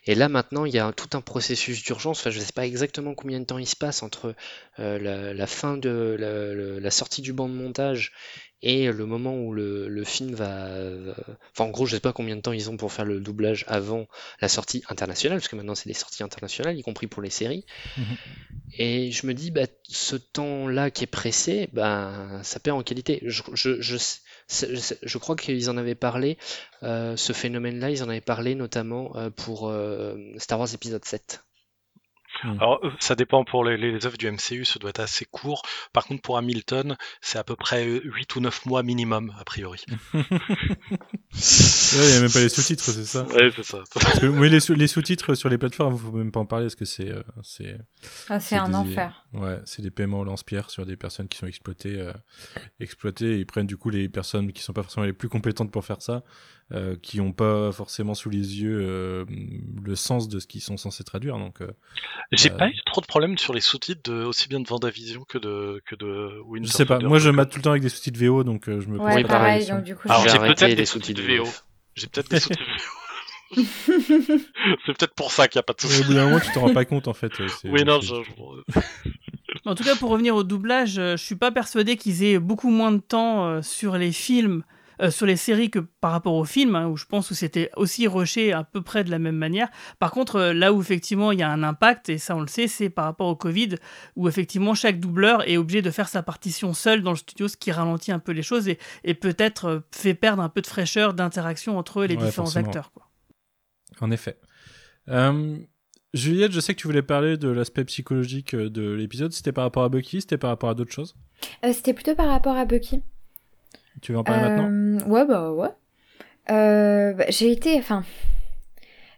Et 0.07 0.15
là, 0.15 0.29
maintenant, 0.29 0.65
il 0.65 0.73
y 0.75 0.79
a 0.79 0.87
un- 0.87 0.93
tout 0.93 1.09
un 1.17 1.21
processus 1.21 1.83
d'urgence. 1.83 2.19
Enfin, 2.19 2.31
je 2.31 2.39
ne 2.39 2.43
sais 2.43 2.53
pas 2.53 2.65
exactement 2.65 3.15
combien 3.15 3.39
de 3.39 3.45
temps 3.45 3.59
il 3.59 3.67
se 3.67 3.77
passe 3.77 4.03
entre 4.03 4.35
euh, 4.79 4.99
la, 4.99 5.33
la 5.33 5.47
fin 5.47 5.77
de 5.77 6.17
la, 6.19 6.53
le- 6.53 6.79
la 6.79 6.91
sortie 6.91 7.21
du 7.21 7.33
banc 7.33 7.47
de 7.49 7.53
montage 7.55 8.13
et 8.63 8.91
le 8.91 9.05
moment 9.05 9.37
où 9.37 9.53
le, 9.53 9.87
le 9.87 10.03
film 10.03 10.33
va... 10.35 10.69
va- 10.69 11.15
Enfin, 11.53 11.65
en 11.65 11.69
gros, 11.69 11.85
je 11.85 11.95
sais 11.95 12.01
pas 12.01 12.13
combien 12.13 12.35
de 12.35 12.41
temps 12.41 12.53
ils 12.53 12.69
ont 12.71 12.77
pour 12.77 12.91
faire 12.91 13.05
le 13.05 13.21
doublage 13.21 13.63
avant 13.67 14.07
la 14.41 14.49
sortie 14.49 14.83
internationale, 14.89 15.39
parce 15.39 15.47
que 15.49 15.55
maintenant, 15.55 15.75
c'est 15.75 15.87
des 15.89 15.93
sorties 15.93 16.23
internationales, 16.23 16.77
y 16.77 16.81
compris 16.83 17.07
pour 17.07 17.21
les 17.21 17.29
séries. 17.29 17.65
Mhm. 17.97 18.17
Et 18.77 19.11
je 19.11 19.25
me 19.27 19.33
dis, 19.33 19.51
bah, 19.51 19.67
ce 19.87 20.15
temps-là 20.15 20.91
qui 20.91 21.03
est 21.03 21.07
pressé, 21.07 21.69
bah, 21.73 22.11
ça 22.43 22.59
perd 22.59 22.77
en 22.77 22.83
qualité. 22.83 23.21
Je, 23.25 23.41
je, 23.53 23.97
je- 24.49 25.17
crois 25.17 25.35
qu'ils 25.35 25.69
en 25.69 25.77
avaient 25.77 25.95
parlé, 25.95 26.37
euh, 26.83 27.15
ce 27.17 27.33
phénomène-là, 27.33 27.89
ils 27.91 28.03
en 28.03 28.09
avaient 28.09 28.21
parlé 28.21 28.55
notamment 28.55 29.15
euh, 29.15 29.29
pour 29.29 29.67
euh, 29.69 30.15
Star 30.37 30.59
Wars 30.59 30.73
épisode 30.73 31.05
7. 31.05 31.43
Alors, 32.59 32.79
euh, 32.85 32.91
ça 32.99 33.15
dépend 33.15 33.43
pour 33.43 33.63
les, 33.63 33.77
les 33.77 34.05
œuvres 34.05 34.17
du 34.17 34.29
MCU, 34.31 34.65
ça 34.65 34.79
doit 34.79 34.89
être 34.91 34.99
assez 34.99 35.25
court. 35.25 35.63
Par 35.93 36.05
contre, 36.05 36.21
pour 36.21 36.37
Hamilton, 36.37 36.95
c'est 37.21 37.37
à 37.37 37.43
peu 37.43 37.55
près 37.55 37.85
8 37.85 38.35
ou 38.35 38.39
9 38.41 38.65
mois 38.65 38.83
minimum, 38.83 39.33
a 39.39 39.43
priori. 39.43 39.83
Ouais, 41.35 42.01
il 42.05 42.11
n'y 42.11 42.17
a 42.17 42.21
même 42.21 42.31
pas 42.31 42.39
les 42.39 42.49
sous-titres, 42.49 42.83
c'est 42.83 43.05
ça? 43.05 43.23
Ouais, 43.27 43.49
c'est 43.55 43.63
ça. 43.63 43.79
Parce 43.93 44.19
que, 44.19 44.25
oui, 44.27 44.49
les, 44.49 44.59
sous- 44.61 44.73
les 44.73 44.87
sous-titres 44.87 45.35
sur 45.35 45.49
les 45.49 45.57
plateformes, 45.57 45.97
faut 45.97 46.11
même 46.11 46.31
pas 46.31 46.39
en 46.39 46.45
parler 46.45 46.65
parce 46.65 46.75
que 46.75 46.85
c'est. 46.85 47.09
euh, 47.11 47.23
c'est 47.43 47.77
Ah, 48.29 48.39
c'est 48.39 48.55
un 48.55 48.69
des- 48.69 48.75
enfer. 48.75 49.25
Ouais, 49.33 49.59
c'est 49.65 49.81
des 49.81 49.91
paiements 49.91 50.21
au 50.21 50.23
lance-pierre 50.23 50.69
sur 50.69 50.85
des 50.85 50.95
personnes 50.95 51.27
qui 51.27 51.37
sont 51.37 51.47
exploitées. 51.47 51.99
euh, 51.99 52.13
exploitées 52.79 53.35
et 53.35 53.39
ils 53.39 53.45
prennent 53.45 53.67
du 53.67 53.77
coup 53.77 53.89
les 53.89 54.07
personnes 54.09 54.51
qui 54.53 54.61
sont 54.63 54.73
pas 54.73 54.83
forcément 54.83 55.05
les 55.05 55.13
plus 55.13 55.29
compétentes 55.29 55.71
pour 55.71 55.83
faire 55.85 56.01
ça, 56.01 56.23
euh, 56.71 56.95
qui 57.01 57.21
ont 57.21 57.31
pas 57.31 57.71
forcément 57.71 58.15
sous 58.15 58.29
les 58.31 58.61
yeux 58.61 58.79
euh, 58.81 59.25
le 59.83 59.95
sens 59.95 60.27
de 60.27 60.39
ce 60.39 60.47
qu'ils 60.47 60.61
sont 60.61 60.77
censés 60.77 61.03
traduire. 61.03 61.37
Donc, 61.37 61.61
euh, 61.61 61.67
J'ai 62.31 62.51
Euh, 62.51 62.57
pas 62.57 62.67
eu 62.69 62.75
trop 62.87 63.01
de 63.01 63.05
problèmes 63.05 63.37
sur 63.37 63.53
les 63.53 63.61
sous-titres, 63.61 64.01
de, 64.11 64.23
aussi 64.23 64.47
bien 64.47 64.59
de 64.59 64.67
Vendavision 64.67 65.23
que 65.29 65.37
de, 65.37 65.81
que 65.85 65.95
de 65.95 66.39
Winter 66.45 66.67
je 66.67 66.73
sais 66.73 66.85
pas, 66.85 66.99
moi 66.99 67.19
je 67.19 67.29
mate 67.29 67.51
tout 67.51 67.57
le 67.59 67.63
temps 67.63 67.69
avec 67.71 67.83
des 67.83 67.89
sous-titres 67.89 68.19
VO, 68.19 68.43
donc 68.43 68.67
euh, 68.67 68.81
je 68.81 68.87
me 68.87 68.97
pose 68.97 69.05
Ouais, 69.05 69.23
pareil, 69.23 69.65
donc 69.67 69.83
du 69.83 69.95
coup, 69.95 70.07
Alors, 70.09 70.27
J'ai 70.27 70.39
peut-être 70.39 70.75
des 70.75 70.85
sous-titres 70.85 71.21
VO. 71.21 71.47
J'ai 71.95 72.07
peut-être 72.07 72.29
des 72.31 72.39
sous-titres 72.41 72.63
VO. 72.63 73.61
c'est 74.85 74.93
peut-être 74.97 75.13
pour 75.13 75.31
ça 75.31 75.47
qu'il 75.47 75.59
n'y 75.59 75.61
a 75.61 75.63
pas 75.63 75.73
de 75.73 75.85
Au 75.85 75.87
soucis. 75.87 76.03
bout 76.03 76.13
d'un 76.15 76.25
moment, 76.25 76.39
tu 76.39 76.51
t'en 76.51 76.61
rends 76.61 76.73
pas 76.73 76.85
compte 76.85 77.07
en 77.07 77.13
fait. 77.13 77.31
c'est- 77.61 77.69
Oui, 77.69 77.83
non, 77.83 78.01
je, 78.01 78.15
En 79.65 79.75
tout 79.75 79.83
cas, 79.83 79.95
pour 79.95 80.09
revenir 80.09 80.35
au 80.35 80.43
doublage, 80.43 80.95
je 80.95 81.15
suis 81.17 81.35
pas 81.35 81.51
persuadé 81.51 81.95
qu'ils 81.95 82.23
aient 82.23 82.39
beaucoup 82.39 82.69
moins 82.69 82.91
de 82.91 82.99
temps 83.01 83.61
sur 83.61 83.97
les 83.97 84.11
films, 84.11 84.63
euh, 85.01 85.11
sur 85.11 85.25
les 85.25 85.35
séries 85.35 85.69
que 85.69 85.79
par 85.79 86.11
rapport 86.11 86.33
aux 86.33 86.45
films, 86.45 86.75
hein, 86.75 86.87
où 86.87 86.97
je 86.97 87.05
pense 87.05 87.29
que 87.29 87.35
c'était 87.35 87.69
aussi 87.75 88.07
rushé 88.07 88.53
à 88.53 88.63
peu 88.63 88.81
près 88.81 89.03
de 89.03 89.11
la 89.11 89.19
même 89.19 89.35
manière. 89.35 89.69
Par 89.99 90.11
contre, 90.11 90.35
euh, 90.37 90.53
là 90.53 90.73
où 90.73 90.81
effectivement 90.81 91.31
il 91.31 91.39
y 91.39 91.43
a 91.43 91.49
un 91.49 91.63
impact, 91.63 92.09
et 92.09 92.17
ça 92.17 92.35
on 92.35 92.41
le 92.41 92.47
sait, 92.47 92.67
c'est 92.67 92.89
par 92.89 93.05
rapport 93.05 93.27
au 93.27 93.35
Covid, 93.35 93.75
où 94.15 94.27
effectivement 94.27 94.73
chaque 94.73 94.99
doubleur 94.99 95.47
est 95.49 95.57
obligé 95.57 95.81
de 95.81 95.91
faire 95.91 96.07
sa 96.07 96.23
partition 96.23 96.73
seul 96.73 97.01
dans 97.01 97.11
le 97.11 97.17
studio, 97.17 97.47
ce 97.47 97.57
qui 97.57 97.71
ralentit 97.71 98.11
un 98.11 98.19
peu 98.19 98.31
les 98.31 98.43
choses 98.43 98.67
et, 98.67 98.77
et 99.03 99.13
peut-être 99.13 99.65
euh, 99.65 99.79
fait 99.91 100.13
perdre 100.13 100.41
un 100.41 100.49
peu 100.49 100.61
de 100.61 100.67
fraîcheur 100.67 101.13
d'interaction 101.13 101.77
entre 101.77 102.03
les 102.05 102.15
Ouais, 102.15 102.25
différents 102.25 102.45
forcément. 102.45 102.67
acteurs. 102.67 102.91
Quoi. 102.91 103.09
En 104.01 104.11
effet. 104.11 104.37
Euh, 105.09 105.57
Juliette, 106.13 106.53
je 106.53 106.59
sais 106.61 106.73
que 106.73 106.79
tu 106.79 106.87
voulais 106.87 107.01
parler 107.01 107.35
de 107.37 107.49
l'aspect 107.49 107.83
psychologique 107.85 108.55
de 108.55 108.91
l'épisode. 108.93 109.33
C'était 109.33 109.51
par 109.51 109.65
rapport 109.65 109.83
à 109.83 109.89
Bucky, 109.89 110.21
c'était 110.21 110.37
par 110.37 110.49
rapport 110.49 110.69
à 110.69 110.73
d'autres 110.73 110.93
choses? 110.93 111.15
Euh, 111.65 111.73
C'était 111.73 111.93
plutôt 111.93 112.15
par 112.15 112.27
rapport 112.29 112.55
à 112.55 112.63
Bucky. 112.65 113.01
Tu 114.01 114.11
veux 114.11 114.17
en 114.17 114.23
parler 114.23 114.49
maintenant? 114.49 114.69
Euh, 114.69 115.09
Ouais, 115.09 115.25
bah 115.25 115.51
ouais. 115.51 115.69
Euh, 116.51 117.13
bah, 117.13 117.25
j'ai 117.29 117.51
été, 117.51 117.77
enfin, 117.77 118.03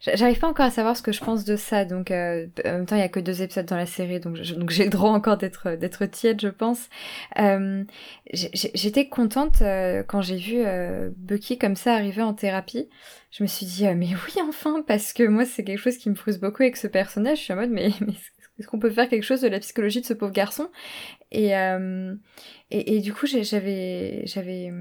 j'arrive 0.01 0.39
pas 0.39 0.47
encore 0.47 0.65
à 0.65 0.71
savoir 0.71 0.95
ce 0.95 1.01
que 1.01 1.11
je 1.11 1.21
pense 1.21 1.43
de 1.43 1.55
ça. 1.55 1.84
Donc, 1.84 2.11
euh, 2.11 2.47
en 2.65 2.71
même 2.71 2.86
temps, 2.86 2.95
il 2.95 2.99
y 2.99 3.03
a 3.03 3.09
que 3.09 3.19
deux 3.19 3.41
épisodes 3.41 3.65
dans 3.65 3.75
la 3.75 3.86
série, 3.86 4.19
donc 4.19 4.39
donc 4.39 4.69
j'ai 4.69 4.86
le 4.86 4.89
droit 4.89 5.11
encore 5.11 5.38
d'être 5.38 5.75
d'être 5.75 6.05
tiède, 6.05 6.39
je 6.41 6.47
pense. 6.47 6.89
J'étais 8.34 9.09
contente 9.09 9.61
quand 10.07 10.21
j'ai 10.21 10.38
vu 10.38 10.63
Bucky 11.17 11.57
comme 11.57 11.75
ça 11.75 11.93
arriver 11.93 12.21
en 12.21 12.34
thérapie. 12.34 12.88
Je 13.32 13.43
me 13.43 13.47
suis 13.47 13.65
dit, 13.65 13.86
mais 13.95 14.07
oui, 14.07 14.41
enfin, 14.47 14.84
parce 14.88 15.11
que 15.11 15.23
moi, 15.23 15.45
c'est 15.45 15.63
quelque 15.63 15.82
chose 15.82 15.97
qui 15.97 16.09
me 16.09 16.15
frustre 16.15 16.41
beaucoup 16.41 16.63
avec 16.63 16.78
ce 16.78 16.88
personnage. 16.88 17.39
Je 17.39 17.43
suis 17.43 17.53
en 17.53 17.57
mode, 17.57 17.71
mais 17.71 17.89
est-ce 18.60 18.68
qu'on 18.68 18.80
peut 18.80 18.89
faire 18.89 19.10
quelque 19.10 19.24
chose 19.24 19.41
de 19.41 19.47
la 19.47 19.60
psychologie 19.60 20.01
de 20.01 20.05
ce 20.05 20.14
pauvre 20.14 20.32
garçon? 20.34 20.70
Et, 21.32 21.55
euh, 21.58 22.16
et, 22.72 22.95
et 22.95 22.99
du 23.01 23.14
coup, 23.14 23.28
j'avais, 23.28 24.24
j'avais, 24.26 24.72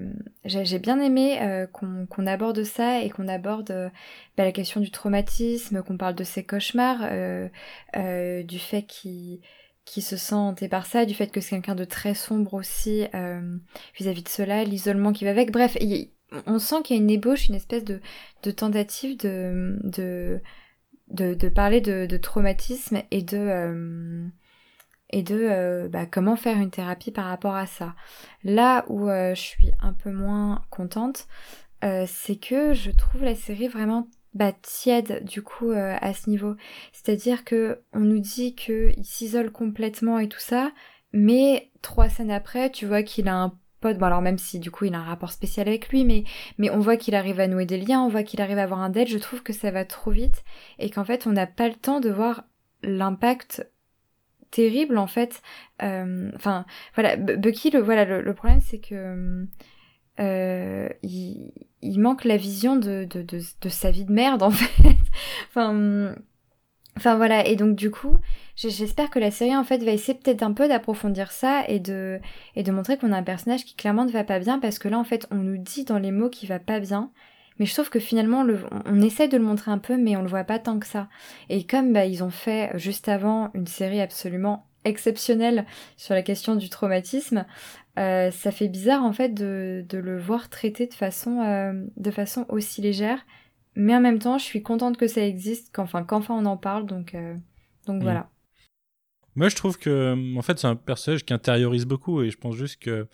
j'ai 0.45 0.64
j'ai 0.64 0.79
bien 0.79 1.01
aimé 1.01 1.39
euh, 1.43 1.66
qu'on 1.66 2.27
aborde 2.27 2.62
ça 2.64 3.03
et 3.03 3.11
qu'on 3.11 3.29
aborde 3.29 3.70
euh, 3.70 3.89
bah, 4.37 4.45
la 4.45 4.53
question 4.53 4.81
du 4.81 4.91
traumatisme, 4.91 5.83
qu'on 5.83 5.97
parle 5.97 6.14
de 6.14 6.24
ses 6.24 6.45
cauchemars, 6.45 7.01
euh, 7.11 7.49
euh, 7.97 8.43
du 8.43 8.59
fait 8.59 8.83
qu'il 8.83 9.41
qui 9.85 10.03
se 10.03 10.16
sent 10.16 10.35
hanté 10.35 10.68
par 10.68 10.85
ça, 10.85 11.05
du 11.07 11.14
fait 11.14 11.29
que 11.31 11.41
c'est 11.41 11.51
quelqu'un 11.51 11.77
de 11.77 11.85
très 11.85 12.14
sombre 12.14 12.55
aussi 12.55 13.05
euh, 13.14 13.57
vis-à-vis 13.97 14.24
de 14.24 14.29
cela, 14.29 14.64
l'isolement 14.64 15.12
qui 15.12 15.24
va 15.24 15.31
avec. 15.31 15.53
Bref, 15.53 15.77
il- 15.81 16.11
on 16.47 16.59
sent 16.59 16.77
qu'il 16.83 16.97
y 16.97 16.99
a 16.99 17.03
une 17.03 17.11
ébauche, 17.11 17.49
une 17.49 17.55
espèce 17.55 17.85
de, 17.85 18.01
tentative 18.51 19.16
de, 19.16 20.41
de, 21.09 21.34
de 21.34 21.48
parler 21.48 21.80
de, 21.80 22.07
de 22.07 22.16
traumatisme 22.16 23.02
et 23.11 23.22
de... 23.22 23.38
euh, 23.38 24.28
et 25.11 25.22
de 25.22 25.38
euh, 25.38 25.88
bah, 25.88 26.04
comment 26.04 26.34
faire 26.34 26.57
une 26.57 26.72
thérapie 26.72 27.12
par 27.12 27.26
rapport 27.26 27.54
à 27.54 27.66
ça. 27.66 27.94
Là 28.42 28.84
où 28.88 29.09
euh, 29.09 29.36
je 29.36 29.40
suis 29.40 29.70
un 29.80 29.92
peu 29.92 30.11
moins 30.11 30.64
contente, 30.70 31.28
euh, 31.84 32.07
c'est 32.09 32.34
que 32.34 32.74
je 32.74 32.90
trouve 32.90 33.22
la 33.22 33.36
série 33.36 33.68
vraiment 33.68 34.09
bah, 34.34 34.52
tiède 34.52 35.24
du 35.24 35.42
coup 35.42 35.70
euh, 35.70 35.96
à 36.00 36.12
ce 36.12 36.28
niveau. 36.28 36.57
C'est-à-dire 36.92 37.44
que 37.44 37.82
on 37.92 38.00
nous 38.00 38.18
dit 38.18 38.57
qu'il 38.57 39.04
s'isole 39.04 39.52
complètement 39.52 40.18
et 40.18 40.28
tout 40.28 40.40
ça, 40.40 40.72
mais 41.12 41.70
trois 41.82 42.09
scènes 42.09 42.32
après, 42.32 42.70
tu 42.70 42.84
vois 42.84 43.04
qu'il 43.04 43.28
a 43.28 43.36
un 43.36 43.57
pote, 43.81 43.99
bon 43.99 44.07
alors 44.07 44.22
même 44.22 44.39
si 44.39 44.59
du 44.59 44.70
coup 44.70 44.85
il 44.87 44.95
a 44.95 44.99
un 44.99 45.05
rapport 45.05 45.33
spécial 45.33 45.68
avec 45.68 45.89
lui, 45.89 46.05
mais, 46.05 46.24
mais 46.59 46.70
on 46.70 46.79
voit 46.79 46.97
qu'il 46.97 47.14
arrive 47.14 47.41
à 47.41 47.49
nouer 47.49 47.66
des 47.66 47.79
liens, 47.79 48.03
on 48.03 48.09
voit 48.09 48.22
qu'il 48.22 48.41
arrive 48.41 48.59
à 48.59 48.62
avoir 48.62 48.81
un 48.81 48.91
date, 48.91 49.09
je 49.09 49.18
trouve 49.18 49.43
que 49.43 49.53
ça 49.53 49.70
va 49.70 49.85
trop 49.85 50.11
vite 50.11 50.45
et 50.79 50.91
qu'en 50.91 51.05
fait 51.05 51.27
on 51.27 51.33
n'a 51.33 51.47
pas 51.47 51.68
le 51.68 51.74
temps 51.74 52.01
de 52.01 52.11
voir 52.11 52.45
l'impact 52.83 53.66
terrible 54.51 54.99
en 54.99 55.07
fait. 55.07 55.43
Euh, 55.83 56.31
Enfin 56.35 56.64
voilà, 56.95 57.16
Bucky, 57.16 57.70
le, 57.70 57.81
voilà, 57.81 58.05
le, 58.05 58.22
le 58.22 58.35
problème 58.35 58.61
c'est 58.61 58.79
que 58.79 59.47
euh, 60.18 60.89
il, 61.03 61.53
il, 61.83 62.01
manque 62.01 62.24
la 62.24 62.39
vision 62.39 62.77
de, 62.77 63.05
de, 63.05 63.20
de, 63.22 63.41
de, 63.61 63.68
sa 63.68 63.91
vie 63.91 64.05
de 64.05 64.12
merde 64.12 64.43
en 64.43 64.51
fait. 64.51 64.97
enfin, 65.49 66.14
enfin 66.97 67.16
voilà, 67.16 67.47
et 67.47 67.57
donc 67.57 67.76
du 67.76 67.90
coup, 67.90 68.16
j'espère 68.57 69.11
que 69.11 69.18
la 69.18 69.30
série 69.30 69.57
en 69.57 69.64
fait 69.64 69.82
va 69.82 69.92
essayer 69.92 70.18
peut-être 70.18 70.42
un 70.42 70.53
peu 70.53 70.68
d'approfondir 70.68 71.30
ça 71.32 71.64
et 71.68 71.80
de, 71.80 72.20
et 72.55 72.62
de 72.62 72.72
montrer 72.72 72.97
qu'on 72.97 73.12
a 73.12 73.16
un 73.18 73.22
personnage 73.22 73.64
qui 73.64 73.74
clairement 73.74 74.05
ne 74.05 74.11
va 74.11 74.24
pas 74.24 74.38
bien 74.38 74.59
parce 74.59 74.78
que 74.78 74.88
là 74.88 74.99
en 74.99 75.05
fait 75.05 75.26
on 75.30 75.36
nous 75.36 75.59
dit 75.59 75.84
dans 75.84 75.99
les 75.99 76.11
mots 76.12 76.30
qu'il 76.30 76.49
va 76.49 76.59
pas 76.59 76.80
bien. 76.80 77.11
Mais 77.59 77.64
je 77.64 77.72
trouve 77.72 77.88
que 77.88 77.99
finalement, 77.99 78.42
le, 78.42 78.59
on 78.84 79.01
essaie 79.01 79.28
de 79.28 79.38
le 79.38 79.42
montrer 79.42 79.70
un 79.70 79.78
peu, 79.78 79.97
mais 79.97 80.14
on 80.16 80.20
le 80.20 80.28
voit 80.28 80.44
pas 80.44 80.59
tant 80.59 80.78
que 80.78 80.86
ça. 80.86 81.09
Et 81.49 81.64
comme 81.64 81.92
bah, 81.92 82.05
ils 82.05 82.22
ont 82.22 82.30
fait 82.30 82.70
juste 82.74 83.09
avant 83.09 83.51
une 83.55 83.66
série 83.66 84.03
absolument 84.03 84.66
exceptionnelle 84.84 85.64
sur 85.97 86.14
la 86.14 86.22
question 86.22 86.55
du 86.55 86.68
traumatisme, 86.68 87.47
euh, 87.99 88.30
ça 88.30 88.51
fait 88.51 88.68
bizarre 88.68 89.05
en 89.05 89.12
fait 89.12 89.30
de, 89.30 89.84
de 89.88 89.99
le 89.99 90.18
voir 90.18 90.49
traité 90.51 90.86
de 90.86 90.94
façon, 90.94 91.40
euh, 91.40 91.72
de 91.97 92.11
façon 92.11 92.44
aussi 92.49 92.82
légère. 92.82 93.24
Mais 93.77 93.95
en 93.95 94.01
même 94.01 94.18
temps, 94.18 94.39
je 94.39 94.45
suis 94.45 94.62
contente 94.62 94.97
que 94.97 95.07
ça 95.07 95.24
existe, 95.24 95.74
qu'enfin, 95.74 96.03
qu'enfin 96.03 96.35
on 96.35 96.47
en 96.47 96.57
parle, 96.57 96.87
donc, 96.87 97.14
euh, 97.14 97.35
donc 97.87 98.01
Mm. 98.01 98.03
voilà. 98.03 98.31
Moi, 99.35 99.51
je 99.51 99.57
trouve 99.57 99.79
que, 99.79 100.37
en 100.37 100.43
fait, 100.43 100.59
c'est 100.59 100.66
un 100.66 100.77
personnage 100.77 101.24
qui 101.24 101.35
intériorise 101.35 101.85
beaucoup 101.85 102.22
et 102.22 102.31
je 102.31 102.39
pense 102.39 102.57
juste 102.57 102.81
que 102.81 103.07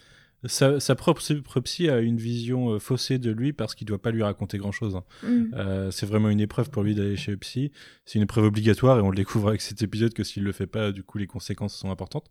sa, 0.45 0.81
sa 0.81 0.95
propre 0.95 1.21
psy 1.61 1.89
a 1.89 2.01
une 2.01 2.17
vision 2.17 2.71
euh, 2.71 2.79
faussée 2.79 3.19
de 3.19 3.31
lui 3.31 3.53
parce 3.53 3.75
qu'il 3.75 3.87
doit 3.87 4.01
pas 4.01 4.11
lui 4.13 4.23
raconter 4.23 4.59
grand 4.59 4.73
chose. 4.73 5.01
Mm. 5.23 5.45
Euh, 5.55 5.91
c'est 5.91 6.07
vraiment 6.07 6.31
une 6.31 6.41
épreuve 6.41 6.71
pour 6.71 6.85
lui 6.85 6.95
d'aller 6.95 7.17
chez 7.17 7.33
le 7.33 7.37
psy. 7.39 7.73
C'est 8.05 8.19
une 8.19 8.25
épreuve 8.25 8.45
obligatoire 8.45 8.99
et 8.99 9.03
on 9.03 9.11
le 9.11 9.17
découvre 9.17 9.49
avec 9.49 9.61
cet 9.61 9.83
épisode 9.83 10.15
que 10.15 10.25
s'il 10.25 10.45
le 10.45 10.53
fait 10.53 10.67
pas, 10.67 10.93
du 10.93 11.03
coup, 11.03 11.19
les 11.19 11.27
conséquences 11.27 11.77
sont 11.77 11.91
importantes. 11.91 12.29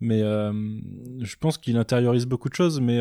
Mais 0.00 0.22
euh, 0.22 0.52
je 1.20 1.36
pense 1.36 1.58
qu'il 1.58 1.76
intériorise 1.76 2.26
beaucoup 2.26 2.48
de 2.48 2.54
choses. 2.54 2.80
Mais 2.80 3.00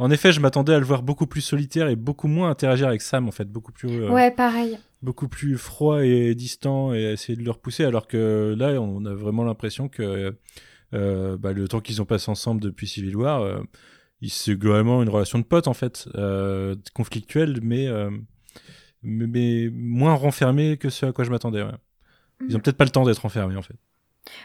en 0.00 0.10
effet, 0.10 0.32
je 0.32 0.40
m'attendais 0.40 0.74
à 0.74 0.78
le 0.78 0.84
voir 0.84 1.02
beaucoup 1.02 1.26
plus 1.26 1.40
solitaire 1.42 1.88
et 1.88 1.94
beaucoup 1.96 2.26
moins 2.26 2.50
interagir 2.50 2.88
avec 2.88 3.02
Sam, 3.02 3.28
en 3.28 3.30
fait, 3.30 3.44
beaucoup 3.44 3.72
plus. 3.72 3.88
euh, 4.02 4.10
Ouais, 4.10 4.30
pareil. 4.30 4.78
beaucoup 5.02 5.28
plus 5.28 5.56
froid 5.56 6.04
et 6.04 6.34
distant 6.34 6.92
et 6.92 7.02
essayer 7.12 7.36
de 7.36 7.42
le 7.44 7.50
repousser 7.50 7.84
alors 7.84 8.06
que 8.06 8.54
là 8.58 8.80
on 8.82 9.04
a 9.06 9.14
vraiment 9.14 9.44
l'impression 9.44 9.88
que 9.88 10.36
euh, 10.92 11.36
bah, 11.38 11.52
le 11.52 11.68
temps 11.68 11.80
qu'ils 11.80 12.02
ont 12.02 12.04
passé 12.04 12.30
ensemble 12.30 12.60
depuis 12.60 12.86
Civil 12.88 13.16
War 13.16 13.40
euh, 13.42 13.62
c'est 14.28 14.56
globalement 14.56 15.02
une 15.02 15.08
relation 15.08 15.38
de 15.38 15.44
potes 15.44 15.68
en 15.68 15.72
fait 15.74 16.06
euh, 16.16 16.74
conflictuelle 16.94 17.60
mais, 17.62 17.86
euh, 17.86 18.10
mais 19.02 19.26
mais 19.26 19.70
moins 19.72 20.12
renfermée 20.14 20.76
que 20.76 20.90
ce 20.90 21.06
à 21.06 21.12
quoi 21.12 21.24
je 21.24 21.30
m'attendais 21.30 21.62
ouais. 21.62 21.70
ils 22.46 22.54
ont 22.56 22.60
peut-être 22.60 22.76
pas 22.76 22.84
le 22.84 22.90
temps 22.90 23.04
d'être 23.06 23.24
enfermés 23.24 23.56
en 23.56 23.62
fait 23.62 23.76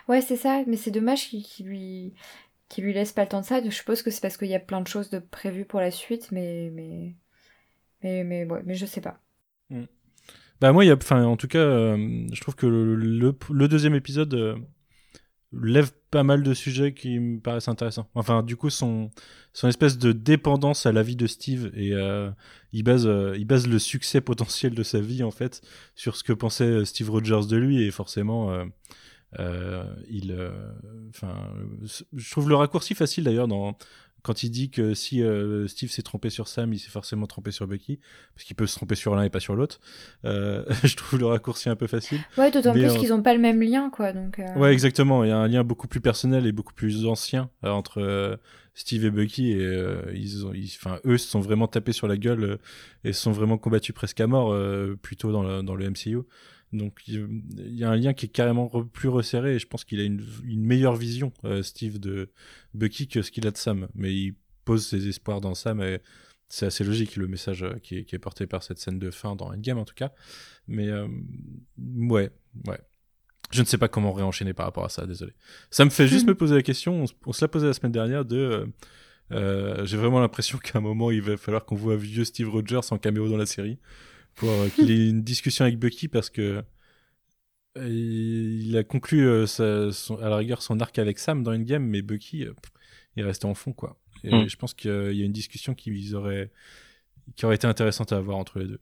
Ouais, 0.08 0.22
c'est 0.22 0.38
ça, 0.38 0.64
mais 0.68 0.78
c'est 0.78 0.90
dommage 0.92 1.28
qu'il 1.28 1.66
lui, 1.66 2.14
qu'il 2.70 2.84
lui 2.84 2.94
laisse 2.94 3.14
pas 3.14 3.24
le 3.24 3.30
temps 3.30 3.42
de 3.42 3.46
ça. 3.46 3.64
Je 3.64 3.70
suppose 3.70 4.02
que 4.02 4.12
c'est 4.12 4.22
parce 4.22 4.38
qu'il 4.38 4.48
y 4.48 4.56
a 4.56 4.60
plein 4.60 4.82
de 4.82 4.88
choses 4.88 5.10
de 5.10 5.20
prévues 5.20 5.66
pour 5.66 5.80
la 5.80 5.92
suite, 5.92 6.32
mais, 6.32 6.72
mais, 6.74 7.16
mais, 8.02 8.24
mais, 8.24 8.48
mais 8.66 8.76
je 8.76 8.86
sais 8.86 9.02
pas. 9.02 9.20
Bah 10.62 10.72
moi, 10.72 10.84
enfin, 10.94 11.24
en 11.26 11.36
tout 11.38 11.48
cas, 11.48 11.60
euh, 11.60 12.28
je 12.32 12.42
trouve 12.42 12.56
que 12.56 12.66
le, 12.66 13.68
deuxième 13.68 13.94
épisode 13.94 14.34
euh, 14.34 14.56
lève 15.52 15.92
pas 16.12 16.24
mal 16.24 16.44
de 16.44 16.54
sujets 16.54 16.94
qui 16.94 17.20
me 17.20 17.40
paraissent 17.40 17.68
intéressants. 17.68 18.10
Enfin, 18.16 18.42
du 18.42 18.56
coup, 18.56 18.70
son, 18.70 19.10
son 19.52 19.68
espèce 19.68 19.98
de 19.98 20.14
dépendance 20.14 20.86
à 20.86 20.94
la 20.94 21.04
vie 21.04 21.18
de 21.18 21.28
Steve 21.28 21.72
et 21.76 21.94
euh, 21.94 22.32
il 22.72 22.84
base, 22.84 23.06
il 23.38 23.46
base 23.46 23.68
le 23.68 23.80
succès 23.80 24.22
potentiel 24.22 24.74
de 24.74 24.84
sa 24.84 25.02
vie 25.02 25.24
en 25.24 25.32
fait 25.32 25.62
sur 25.94 26.16
ce 26.16 26.24
que 26.24 26.34
pensait 26.34 26.86
Steve 26.86 27.10
Rogers 27.10 27.48
de 27.50 27.58
lui 27.58 27.84
et 27.84 27.92
forcément. 27.92 28.66
Euh, 29.40 29.84
euh, 29.84 29.84
il, 30.10 30.36
enfin, 31.10 31.36
je 32.16 32.32
trouve 32.32 32.50
le 32.50 32.56
raccourci 32.56 32.96
facile 32.96 33.24
d'ailleurs 33.26 33.48
dans 33.48 33.78
quand 34.22 34.42
il 34.42 34.50
dit 34.50 34.72
que 34.72 34.96
si 34.96 35.22
euh, 35.22 35.68
Steve 35.68 35.92
s'est 35.92 36.02
trompé 36.02 36.32
sur 36.32 36.48
Sam, 36.48 36.74
il 36.74 36.80
s'est 36.80 36.90
forcément 36.90 37.28
trompé 37.28 37.52
sur 37.52 37.68
Bucky, 37.68 38.00
parce 38.34 38.44
qu'il 38.44 38.56
peut 38.56 38.66
se 38.66 38.76
tromper 38.76 38.96
sur 38.96 39.16
l'un 39.16 39.22
et 39.22 39.30
pas 39.30 39.40
sur 39.40 39.56
l'autre. 39.56 39.80
Euh, 40.26 40.66
je 40.84 40.96
trouve 40.96 41.20
le 41.20 41.28
raccourci 41.28 41.70
un 41.70 41.76
peu 41.76 41.86
facile. 41.86 42.18
Ouais, 42.36 42.50
d'autant 42.50 42.72
plus 42.72 42.86
euh, 42.86 42.98
qu'ils 42.98 43.14
ont 43.14 43.22
pas 43.22 43.36
le 43.36 43.40
même 43.40 43.62
lien, 43.62 43.92
quoi, 43.92 44.14
donc. 44.14 44.42
Ouais, 44.56 44.74
exactement. 44.74 45.24
Il 45.24 45.28
y 45.28 45.32
a 45.32 45.38
un 45.38 45.48
lien 45.48 45.64
beaucoup 45.64 45.88
plus 45.88 46.02
personnel 46.02 46.48
et 46.48 46.52
beaucoup 46.52 46.74
plus 46.74 47.06
ancien 47.06 47.52
entre 47.62 48.40
Steve 48.74 49.06
et 49.06 49.12
Bucky. 49.12 49.52
Et 49.52 49.80
ils 50.16 50.44
ont, 50.44 50.54
ils- 50.56 50.74
enfin, 50.76 51.00
eux 51.06 51.20
se 51.20 51.28
sont 51.30 51.40
vraiment 51.40 51.68
tapés 51.68 51.94
sur 51.94 52.08
la 52.08 52.18
gueule 52.18 52.58
et 53.04 53.14
se 53.14 53.22
sont 53.22 53.32
vraiment 53.32 53.60
combattus 53.60 53.94
presque 53.94 54.20
à 54.22 54.26
mort, 54.26 54.58
plutôt 55.04 55.32
dans 55.32 55.44
le, 55.44 55.62
dans 55.62 55.76
le 55.76 55.88
MCU. 55.88 56.18
Donc 56.78 57.02
il 57.08 57.26
y 57.76 57.84
a 57.84 57.90
un 57.90 57.96
lien 57.96 58.14
qui 58.14 58.26
est 58.28 58.30
carrément 58.30 58.68
re- 58.68 58.88
plus 58.88 59.10
resserré 59.10 59.56
et 59.56 59.60
je 59.60 59.68
pense 59.68 59.84
qu'il 59.84 60.00
a 60.00 60.04
une, 60.04 60.24
une 60.44 60.64
meilleure 60.64 60.96
vision, 60.96 61.32
euh, 61.44 61.64
Steve, 61.64 62.00
de 62.00 62.30
Bucky 62.74 63.08
que 63.08 63.22
ce 63.22 63.32
qu'il 63.32 63.46
a 63.48 63.52
de 63.52 63.58
Sam. 63.58 63.88
Mais 63.96 64.14
il 64.14 64.36
pose 64.66 64.86
ses 64.88 65.08
espoirs 65.08 65.42
dans 65.42 65.56
Sam 65.56 65.82
et 65.82 66.00
c'est 66.48 66.66
assez 66.68 66.84
logique 66.84 67.16
le 67.16 67.28
message 67.28 67.64
euh, 67.64 67.74
qui 67.82 67.98
est, 68.00 68.04
qui 68.06 68.16
est 68.16 68.20
porté 68.20 68.46
par 68.48 68.64
cette 68.64 68.78
scène 68.80 69.00
de 69.00 69.12
fin 69.12 69.36
dans 69.36 69.52
Endgame 69.54 69.78
en 69.78 69.86
tout 69.86 69.96
cas. 69.96 70.12
Mais 70.68 70.88
euh, 70.90 71.08
ouais, 71.78 72.32
ouais. 72.68 72.80
Je 73.52 73.62
ne 73.62 73.66
sais 73.66 73.78
pas 73.78 73.88
comment 73.88 74.12
réenchaîner 74.12 74.54
par 74.54 74.66
rapport 74.66 74.86
à 74.86 74.90
ça, 74.90 75.06
désolé. 75.06 75.34
Ça 75.70 75.86
me 75.86 75.92
fait 75.92 76.08
juste 76.08 76.24
Mhm. 76.26 76.30
me 76.32 76.36
poser 76.36 76.56
la 76.56 76.64
question, 76.64 77.06
on, 77.26 77.34
se 77.34 77.44
l'a 77.46 77.48
posé 77.48 77.68
la 77.68 77.74
semaine 77.74 77.92
dernière, 77.92 78.26
de... 78.26 78.68
J'ai 79.32 79.98
vraiment 79.98 80.20
l'impression 80.20 80.58
qu'à 80.64 80.80
un 80.80 80.82
moment, 80.82 81.12
il 81.12 81.22
va 81.22 81.38
falloir 81.38 81.64
qu'on 81.66 81.76
voit 81.76 81.96
vieux 81.96 82.26
Steve 82.26 82.50
Rogers 82.50 82.80
en 82.92 82.98
caméo 82.98 83.30
dans 83.30 83.38
la 83.38 83.46
série, 83.46 83.78
pour 84.36 84.50
euh, 84.50 84.70
qu'il 84.70 84.92
ait 84.92 85.10
une 85.10 85.24
discussion 85.24 85.66
avec 85.66 85.78
Bucky, 85.80 86.08
parce 86.08 86.30
que 86.30 86.64
il 87.78 88.76
a 88.78 88.84
conclu 88.84 89.28
euh, 89.28 89.46
sa- 89.48 89.92
son- 89.92 90.18
à 90.22 90.30
la 90.30 90.38
rigueur 90.38 90.62
son 90.62 90.80
arc 90.80 90.98
avec 90.98 91.20
Sam 91.20 91.44
dans 91.44 91.54
Endgame, 91.54 91.84
mais 91.86 92.02
Bucky, 92.02 92.44
euh, 92.46 92.54
pff, 92.54 92.72
il 93.16 93.24
est 93.24 93.26
resté 93.26 93.46
en 93.48 93.54
fond, 93.54 93.74
quoi. 93.74 93.98
Et 94.24 94.32
Mm. 94.34 94.48
je 94.48 94.56
pense 94.56 94.74
qu'il 94.74 94.90
y 95.14 95.22
a 95.22 95.26
une 95.26 95.34
discussion 95.34 95.74
qui 95.76 96.14
aurait, 96.16 96.52
qui 97.36 97.46
aurait 97.46 97.56
été 97.56 97.68
intéressante 97.68 98.14
à 98.14 98.18
avoir 98.18 98.38
entre 98.38 98.60
les 98.60 98.66
deux. 98.68 98.80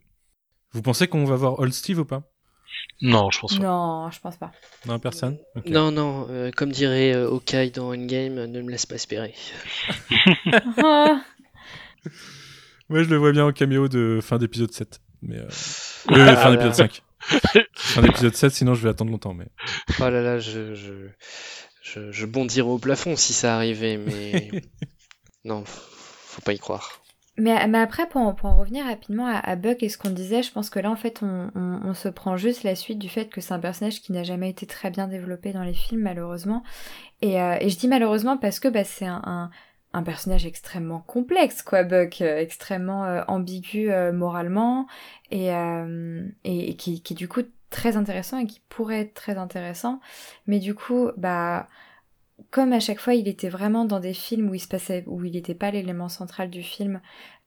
Vous 0.74 0.82
pensez 0.84 1.08
qu'on 1.08 1.26
va 1.26 1.36
voir 1.36 1.60
Old 1.60 1.74
Steve 1.74 2.00
ou 2.00 2.06
pas? 2.06 2.30
Non, 3.02 3.30
je 3.32 3.40
pense 3.40 3.58
pas. 3.58 3.64
Non, 3.64 4.10
je 4.12 4.20
pense 4.20 4.38
pas. 4.38 4.52
Non, 4.88 5.00
personne? 5.00 5.38
Non, 5.66 5.92
non, 5.92 6.28
euh, 6.30 6.52
comme 6.52 6.72
dirait 6.72 7.14
euh, 7.14 7.30
Hawkeye 7.30 7.72
dans 7.72 7.94
Endgame, 7.94 8.38
euh, 8.38 8.48
ne 8.48 8.62
me 8.62 8.72
laisse 8.72 8.86
pas 8.86 8.96
espérer. 8.96 9.34
Ouais, 12.90 13.04
je 13.04 13.10
le 13.10 13.16
vois 13.16 13.32
bien 13.32 13.46
en 13.46 13.52
caméo 13.54 13.88
de 13.88 14.20
fin 14.22 14.38
d'épisode 14.38 14.72
7. 14.72 15.00
Mais 15.24 15.38
euh... 15.38 15.48
euh, 16.12 16.36
fin 16.36 16.52
d'épisode 16.52 16.74
5. 16.74 17.02
fin 17.76 18.02
d'épisode 18.02 18.36
7, 18.36 18.52
sinon 18.52 18.74
je 18.74 18.84
vais 18.84 18.90
attendre 18.90 19.12
longtemps. 19.12 19.34
Mais... 19.34 19.48
Oh 20.00 20.10
là 20.10 20.22
là, 20.22 20.40
je, 20.40 20.76
je, 20.76 20.94
je, 21.82 22.12
je 22.12 22.26
bondirais 22.26 22.70
au 22.70 22.80
plafond 22.80 23.16
si 23.16 23.34
ça 23.34 23.56
arrivait, 23.56 23.98
mais 23.98 24.52
non, 25.46 25.64
faut 25.66 26.42
pas 26.42 26.54
y 26.54 26.60
croire. 26.60 27.04
Mais, 27.36 27.68
mais 27.68 27.80
après, 27.80 28.08
pour 28.08 28.22
en, 28.22 28.34
pour 28.34 28.50
en 28.50 28.58
revenir 28.58 28.86
rapidement 28.86 29.26
à, 29.26 29.38
à 29.38 29.56
Buck 29.56 29.82
et 29.82 29.90
ce 29.90 29.98
qu'on 29.98 30.12
disait, 30.12 30.44
je 30.44 30.52
pense 30.52 30.70
que 30.70 30.80
là, 30.80 30.92
en 30.92 30.96
fait, 30.96 31.22
on, 31.24 31.50
on, 31.56 31.80
on 31.84 31.94
se 31.96 32.08
prend 32.08 32.38
juste 32.38 32.62
la 32.64 32.76
suite 32.76 33.00
du 33.00 33.10
fait 33.10 33.28
que 33.28 33.42
c'est 33.42 33.56
un 33.56 33.60
personnage 33.60 34.02
qui 34.02 34.12
n'a 34.12 34.24
jamais 34.24 34.52
été 34.52 34.68
très 34.68 34.92
bien 34.92 35.08
développé 35.08 35.52
dans 35.52 35.64
les 35.64 35.74
films, 35.74 36.02
malheureusement. 36.02 36.64
Et, 37.22 37.42
euh, 37.42 37.58
et 37.60 37.70
je 37.70 37.78
dis 37.78 37.88
malheureusement 37.88 38.38
parce 38.38 38.60
que 38.60 38.68
bah, 38.68 38.84
c'est 38.84 39.08
un, 39.08 39.22
un, 39.26 39.50
un 39.94 40.04
personnage 40.04 40.46
extrêmement 40.46 41.00
complexe, 41.02 41.62
quoi, 41.62 41.84
Buck, 41.84 42.22
euh, 42.22 42.38
extrêmement 42.38 43.06
euh, 43.06 43.24
ambigu 43.28 43.92
euh, 43.92 44.12
moralement, 44.12 44.88
et, 45.32 45.48
et, 45.48 46.70
et 46.70 46.76
qui, 46.76 47.02
qui 47.02 47.14
est 47.14 47.16
du 47.16 47.28
coup 47.28 47.42
très 47.70 47.98
intéressant 47.98 48.38
et 48.38 48.46
qui 48.46 48.62
pourrait 48.70 49.02
être 49.02 49.14
très 49.14 49.38
intéressant. 49.38 50.00
Mais 50.48 50.60
du 50.60 50.76
coup, 50.76 51.10
bah 51.18 51.68
comme 52.52 52.74
à 52.74 52.80
chaque 52.80 53.00
fois 53.00 53.16
il 53.16 53.28
était 53.28 53.50
vraiment 53.50 53.86
dans 53.86 54.00
des 54.00 54.14
films 54.14 54.50
où 54.50 54.56
il 54.56 54.60
se 54.60 54.68
passait 54.68 55.04
où 55.08 55.24
il 55.24 55.34
n'était 55.34 55.56
pas 55.56 55.72
l'élément 55.72 56.10
central 56.10 56.50
du 56.50 56.62
film 56.62 57.00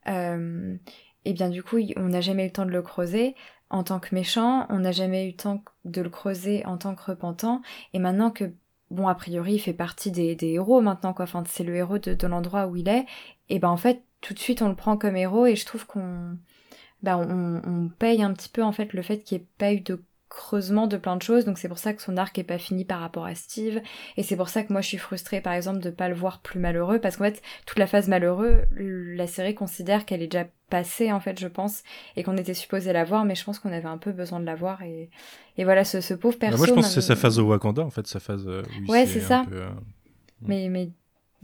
et 0.05 1.33
bien 1.33 1.49
du 1.49 1.61
coup 1.61 1.77
on 1.97 2.09
n'a 2.09 2.21
jamais 2.21 2.43
eu 2.43 2.47
le 2.47 2.53
temps 2.53 2.65
de 2.65 2.71
le 2.71 2.81
creuser 2.81 3.35
en 3.69 3.83
tant 3.83 3.99
que 3.99 4.15
méchant 4.15 4.65
on 4.69 4.79
n'a 4.79 4.91
jamais 4.91 5.25
eu 5.25 5.31
le 5.31 5.35
temps 5.35 5.63
de 5.85 6.01
le 6.01 6.09
creuser 6.09 6.65
en 6.65 6.77
tant 6.77 6.95
que 6.95 7.03
repentant 7.03 7.61
et 7.93 7.99
maintenant 7.99 8.31
que 8.31 8.51
bon 8.91 9.07
a 9.07 9.15
priori 9.15 9.55
il 9.55 9.59
fait 9.59 9.73
partie 9.73 10.11
des, 10.11 10.37
héros 10.41 10.81
maintenant 10.81 11.13
quoi. 11.13 11.23
Enfin 11.23 11.43
c'est 11.47 11.63
le 11.63 11.75
héros 11.75 11.99
de, 11.99 12.27
l'endroit 12.27 12.67
où 12.67 12.75
il 12.75 12.87
est. 12.89 13.05
Et 13.49 13.59
ben 13.59 13.69
en 13.69 13.77
fait 13.77 14.03
tout 14.21 14.33
de 14.33 14.39
suite 14.39 14.61
on 14.61 14.69
le 14.69 14.75
prend 14.75 14.97
comme 14.97 15.15
héros 15.15 15.45
et 15.45 15.55
je 15.55 15.65
trouve 15.65 15.85
qu'on 15.85 16.37
bah 17.03 17.17
on, 17.17 17.61
on 17.65 17.89
paye 17.89 18.23
un 18.23 18.33
petit 18.33 18.49
peu 18.49 18.63
en 18.63 18.71
fait 18.71 18.93
le 18.93 19.01
fait 19.01 19.19
qu'il 19.19 19.37
n'y 19.37 19.43
ait 19.43 19.47
pas 19.57 19.73
eu 19.73 19.81
de 19.81 20.01
creusement 20.29 20.87
de 20.87 20.97
plein 20.97 21.15
de 21.15 21.21
choses 21.21 21.45
donc 21.45 21.57
c'est 21.57 21.67
pour 21.69 21.77
ça 21.77 21.93
que 21.93 22.01
son 22.01 22.17
arc 22.17 22.37
est 22.37 22.43
pas 22.43 22.57
fini 22.57 22.83
par 22.85 22.99
rapport 22.99 23.25
à 23.25 23.33
Steve 23.35 23.81
et 24.17 24.23
c'est 24.23 24.35
pour 24.35 24.49
ça 24.49 24.63
que 24.63 24.73
moi 24.73 24.81
je 24.81 24.87
suis 24.87 24.97
frustrée 24.97 25.39
par 25.41 25.53
exemple 25.53 25.79
de 25.79 25.89
pas 25.89 26.09
le 26.09 26.15
voir 26.15 26.41
plus 26.41 26.59
malheureux 26.59 26.99
parce 26.99 27.17
qu'en 27.17 27.23
fait 27.25 27.41
toute 27.65 27.79
la 27.79 27.87
phase 27.87 28.07
malheureux 28.07 28.63
la 28.71 29.27
série 29.27 29.55
considère 29.55 30.05
qu'elle 30.05 30.21
est 30.21 30.27
déjà 30.27 30.45
passée 30.69 31.11
en 31.13 31.19
fait 31.21 31.39
je 31.39 31.47
pense 31.47 31.83
et 32.17 32.23
qu'on 32.23 32.35
était 32.37 32.53
supposé 32.53 32.91
la 32.91 33.05
voir 33.05 33.23
mais 33.23 33.35
je 33.35 33.43
pense 33.45 33.57
qu'on 33.59 33.71
avait 33.71 33.87
un 33.87 33.97
peu 33.97 34.11
besoin 34.11 34.39
de 34.41 34.45
la 34.45 34.55
voir 34.55 34.81
et, 34.83 35.09
et 35.57 35.63
voilà 35.63 35.83
ce, 35.85 36.01
ce 36.01 36.13
pauvre 36.13 36.35
Bah, 36.35 36.47
perso 36.49 36.57
moi, 36.57 36.67
je 36.67 36.73
pense 36.73 36.87
que 36.87 37.01
c'est 37.01 37.07
sa 37.07 37.15
phase 37.15 37.39
au 37.39 37.45
Wakanda, 37.47 37.83
en 37.83 37.89
fait, 37.89 38.05
sa 38.05 38.19
phase 38.19 38.45
euh, 38.47 38.61
où 38.79 38.83
il 38.83 38.91
Ouais, 38.91 39.05
c'est 39.05 39.21
ça. 39.21 39.45
peu, 39.49 39.55
euh, 39.55 39.69
mais, 40.41 40.67
mais 40.69 40.89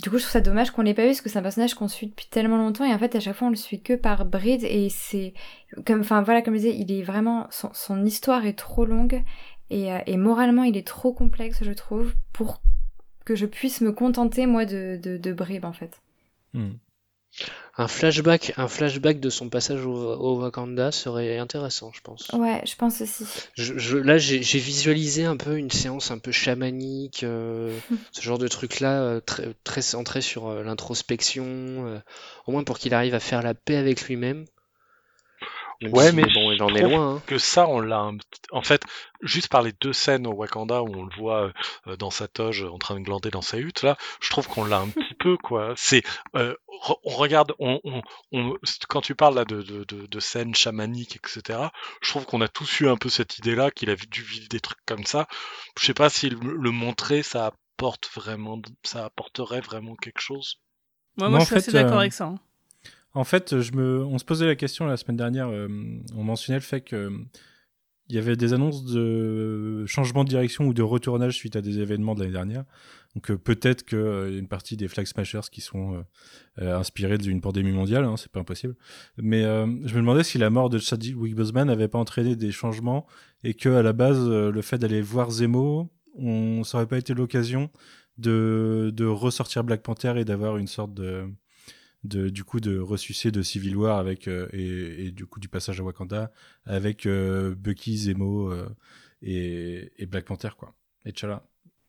du 0.01 0.09
coup, 0.09 0.17
je 0.17 0.23
trouve 0.23 0.31
ça 0.31 0.41
dommage 0.41 0.71
qu'on 0.71 0.81
l'ait 0.81 0.93
pas 0.93 1.03
vu 1.03 1.09
parce 1.09 1.21
que 1.21 1.29
c'est 1.29 1.37
un 1.37 1.43
personnage 1.43 1.75
qu'on 1.75 1.87
suit 1.87 2.07
depuis 2.07 2.25
tellement 2.27 2.57
longtemps 2.57 2.83
et 2.83 2.93
en 2.93 2.97
fait, 2.97 3.15
à 3.15 3.19
chaque 3.19 3.35
fois, 3.35 3.47
on 3.47 3.51
le 3.51 3.55
suit 3.55 3.81
que 3.81 3.93
par 3.93 4.25
bride 4.25 4.63
et 4.63 4.89
c'est 4.89 5.33
comme, 5.85 6.01
enfin 6.01 6.23
voilà, 6.23 6.41
comme 6.41 6.55
je 6.55 6.59
disais, 6.59 6.75
il 6.75 6.91
est 6.91 7.03
vraiment 7.03 7.47
son, 7.51 8.05
histoire 8.05 8.45
est 8.45 8.57
trop 8.57 8.85
longue 8.85 9.23
et, 9.69 9.93
euh, 9.93 9.99
et 10.07 10.17
moralement, 10.17 10.63
il 10.63 10.77
est 10.77 10.87
trop 10.87 11.13
complexe, 11.13 11.59
je 11.61 11.71
trouve, 11.71 12.15
pour 12.33 12.61
que 13.23 13.35
je 13.35 13.45
puisse 13.45 13.81
me 13.81 13.91
contenter 13.91 14.45
moi 14.47 14.65
de 14.65 14.99
de, 15.01 15.17
de 15.17 15.65
en 15.65 15.73
fait. 15.73 16.01
hmm. 16.53 16.71
Un 17.75 17.87
flashback, 17.87 18.53
un 18.57 18.67
flashback 18.67 19.19
de 19.19 19.31
son 19.31 19.49
passage 19.49 19.83
au, 19.85 19.93
au 19.95 20.39
Wakanda 20.39 20.91
serait 20.91 21.39
intéressant, 21.39 21.91
je 21.93 22.01
pense. 22.01 22.27
Ouais, 22.33 22.61
je 22.67 22.75
pense 22.75 23.01
aussi. 23.01 23.25
Je, 23.55 23.77
je- 23.79 23.97
là, 23.97 24.19
j'ai 24.19 24.37
visualisé 24.59 25.25
un 25.25 25.37
peu 25.37 25.57
une 25.57 25.71
séance 25.71 26.11
un 26.11 26.19
peu 26.19 26.31
chamanique, 26.31 27.23
euh, 27.23 27.75
ce 28.11 28.21
genre 28.21 28.37
de 28.37 28.47
truc-là, 28.47 29.01
euh, 29.01 29.19
très, 29.19 29.55
très 29.63 29.81
centré 29.81 30.21
sur 30.21 30.47
euh, 30.49 30.61
l'introspection, 30.63 31.99
au 32.45 32.51
moins 32.51 32.63
pour 32.63 32.77
qu'il 32.77 32.93
arrive 32.93 33.15
à 33.15 33.19
faire 33.19 33.41
la 33.41 33.55
paix 33.55 33.75
avec 33.77 34.03
lui-même. 34.03 34.45
Même 35.83 35.93
Ouais, 35.93 36.09
si, 36.09 36.15
mais 36.15 36.23
bon, 36.33 36.51
il 36.51 36.61
en 36.63 36.73
est 36.75 36.81
loin. 36.81 37.15
hein. 37.17 37.21
que 37.27 37.37
ça, 37.37 37.67
on 37.67 37.79
l'a 37.79 37.99
un 37.99 38.17
petit- 38.17 38.41
En 38.51 38.61
fait, 38.61 38.81
juste 39.21 39.47
par 39.49 39.61
les 39.61 39.73
deux 39.81 39.93
scènes 39.93 40.25
au 40.27 40.33
Wakanda 40.33 40.81
où 40.83 40.93
on 40.95 41.03
le 41.05 41.15
voit 41.17 41.51
euh, 41.87 41.95
dans 41.97 42.09
sa 42.11 42.27
toge 42.27 42.63
en 42.63 42.77
train 42.77 42.95
de 42.95 43.03
glander 43.05 43.29
dans 43.31 43.41
sa 43.41 43.57
hutte, 43.57 43.83
là, 43.83 43.97
je 44.21 44.29
trouve 44.29 44.47
qu'on 44.47 44.65
l'a 44.65 44.77
un 44.79 44.89
petit 44.89 45.13
peu, 45.15 45.37
quoi. 45.37 45.73
C'est, 45.75 46.03
euh, 46.35 46.55
re- 46.83 46.99
on 47.03 47.11
regarde, 47.15 47.53
on, 47.59 47.79
on, 47.83 48.01
on- 48.31 48.57
quand 48.89 49.01
tu 49.01 49.15
parles 49.15 49.35
là 49.35 49.45
de, 49.45 49.61
de, 49.61 49.83
de, 49.85 50.05
de 50.05 50.19
scènes 50.19 50.55
chamaniques, 50.55 51.17
etc., 51.17 51.69
je 52.01 52.09
trouve 52.09 52.25
qu'on 52.25 52.41
a 52.41 52.47
tous 52.47 52.79
eu 52.81 52.87
un 52.89 52.97
peu 52.97 53.09
cette 53.09 53.37
idée-là, 53.37 53.71
qu'il 53.71 53.89
a 53.89 53.95
dû 53.95 54.21
vivre 54.23 54.47
des 54.49 54.59
trucs 54.59 54.83
comme 54.85 55.05
ça. 55.05 55.27
Je 55.79 55.85
sais 55.85 55.93
pas 55.93 56.09
si 56.09 56.29
le, 56.29 56.37
le 56.39 56.71
montrer, 56.71 57.23
ça 57.23 57.47
apporte 57.47 58.09
vraiment, 58.15 58.61
ça 58.83 59.05
apporterait 59.05 59.61
vraiment 59.61 59.95
quelque 59.95 60.21
chose. 60.21 60.59
Moi, 61.17 61.29
Moi, 61.29 61.37
moi 61.37 61.39
je 61.39 61.45
suis 61.45 61.49
fait, 61.49 61.59
assez 61.59 61.71
d'accord 61.73 61.93
euh, 61.97 61.99
avec 62.01 62.13
ça. 62.13 62.25
hein. 62.25 62.39
En 63.15 63.23
fait, 63.23 63.53
on 63.53 64.17
se 64.17 64.25
posait 64.25 64.47
la 64.47 64.55
question 64.55 64.85
la 64.85 64.97
semaine 64.97 65.17
dernière. 65.17 65.47
euh, 65.49 65.67
on 66.15 66.23
mentionnait 66.23 66.57
le 66.57 66.63
fait 66.63 66.81
que 66.81 66.95
euh, 66.95 67.09
il 68.09 68.15
y 68.15 68.19
avait 68.19 68.35
des 68.35 68.53
annonces 68.53 68.83
de 68.85 69.85
changement 69.85 70.23
de 70.23 70.29
direction 70.29 70.65
ou 70.65 70.73
de 70.73 70.81
retournage 70.81 71.35
suite 71.35 71.55
à 71.55 71.61
des 71.61 71.79
événements 71.79 72.15
de 72.15 72.19
l'année 72.21 72.33
dernière. 72.33 72.65
Donc 73.15 73.31
euh, 73.31 73.37
peut-être 73.37 73.83
que 73.83 73.95
euh, 73.95 74.37
une 74.37 74.47
partie 74.47 74.75
des 74.77 74.87
Flag 74.87 75.05
Smashers 75.05 75.47
qui 75.51 75.61
sont 75.61 76.03
inspirés 76.57 77.17
d'une 77.17 77.39
pandémie 77.39 77.71
mondiale, 77.71 78.03
hein, 78.03 78.17
c'est 78.17 78.31
pas 78.31 78.39
impossible. 78.39 78.75
Mais 79.17 79.43
je 79.43 79.93
me 79.95 80.01
demandais 80.01 80.23
si 80.23 80.37
la 80.37 80.49
mort 80.49 80.69
de 80.69 80.79
Chadwick 80.79 81.35
Boseman 81.35 81.67
n'avait 81.67 81.87
pas 81.87 81.99
entraîné 81.99 82.35
des 82.35 82.51
changements 82.51 83.05
et 83.43 83.53
que 83.53 83.69
à 83.69 83.83
la 83.83 83.93
base, 83.93 84.27
le 84.27 84.61
fait 84.61 84.77
d'aller 84.77 85.01
voir 85.01 85.31
Zemo, 85.31 85.89
on 86.15 86.63
ça 86.63 86.77
aurait 86.77 86.87
pas 86.87 86.97
été 86.97 87.13
l'occasion 87.13 87.69
de 88.17 89.05
ressortir 89.05 89.63
Black 89.63 89.81
Panther 89.81 90.13
et 90.17 90.25
d'avoir 90.25 90.57
une 90.57 90.67
sorte 90.67 90.93
de 90.93 91.25
de, 92.03 92.29
du 92.29 92.43
coup 92.43 92.59
de 92.59 92.77
ressusciter 92.79 93.31
de 93.31 93.41
Civil 93.41 93.75
War 93.77 93.97
avec 93.97 94.27
euh, 94.27 94.47
et, 94.53 95.05
et 95.07 95.11
du 95.11 95.25
coup 95.25 95.39
du 95.39 95.47
passage 95.47 95.79
à 95.79 95.83
Wakanda 95.83 96.31
avec 96.65 97.05
euh, 97.05 97.55
Bucky, 97.55 97.97
Zemo 97.97 98.51
euh, 98.51 98.69
et, 99.21 99.91
et 99.97 100.05
Black 100.05 100.25
Panther 100.25 100.49
quoi 100.57 100.73
et 101.05 101.11
T'Challa. 101.13 101.45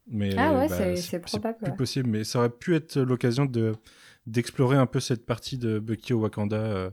Mais 0.07 0.35
Ah 0.37 0.53
ouais, 0.59 0.69
bah, 0.69 0.97
c'est- 0.97 1.19
probable, 1.19 1.59
plus 1.59 1.71
ouais. 1.71 1.77
possible, 1.77 2.11
mais 2.11 2.25
ça 2.25 2.39
aurait 2.41 2.51
pu 2.51 2.75
être 2.75 2.99
l'occasion 3.01 3.47
de 3.47 3.73
d'explorer 4.27 4.77
un 4.77 4.87
peu 4.87 5.01
cette 5.01 5.25
partie 5.27 5.59
de 5.59 5.79
Bucky 5.79 6.13
au 6.13 6.21
Wakanda 6.21 6.57
euh, 6.57 6.91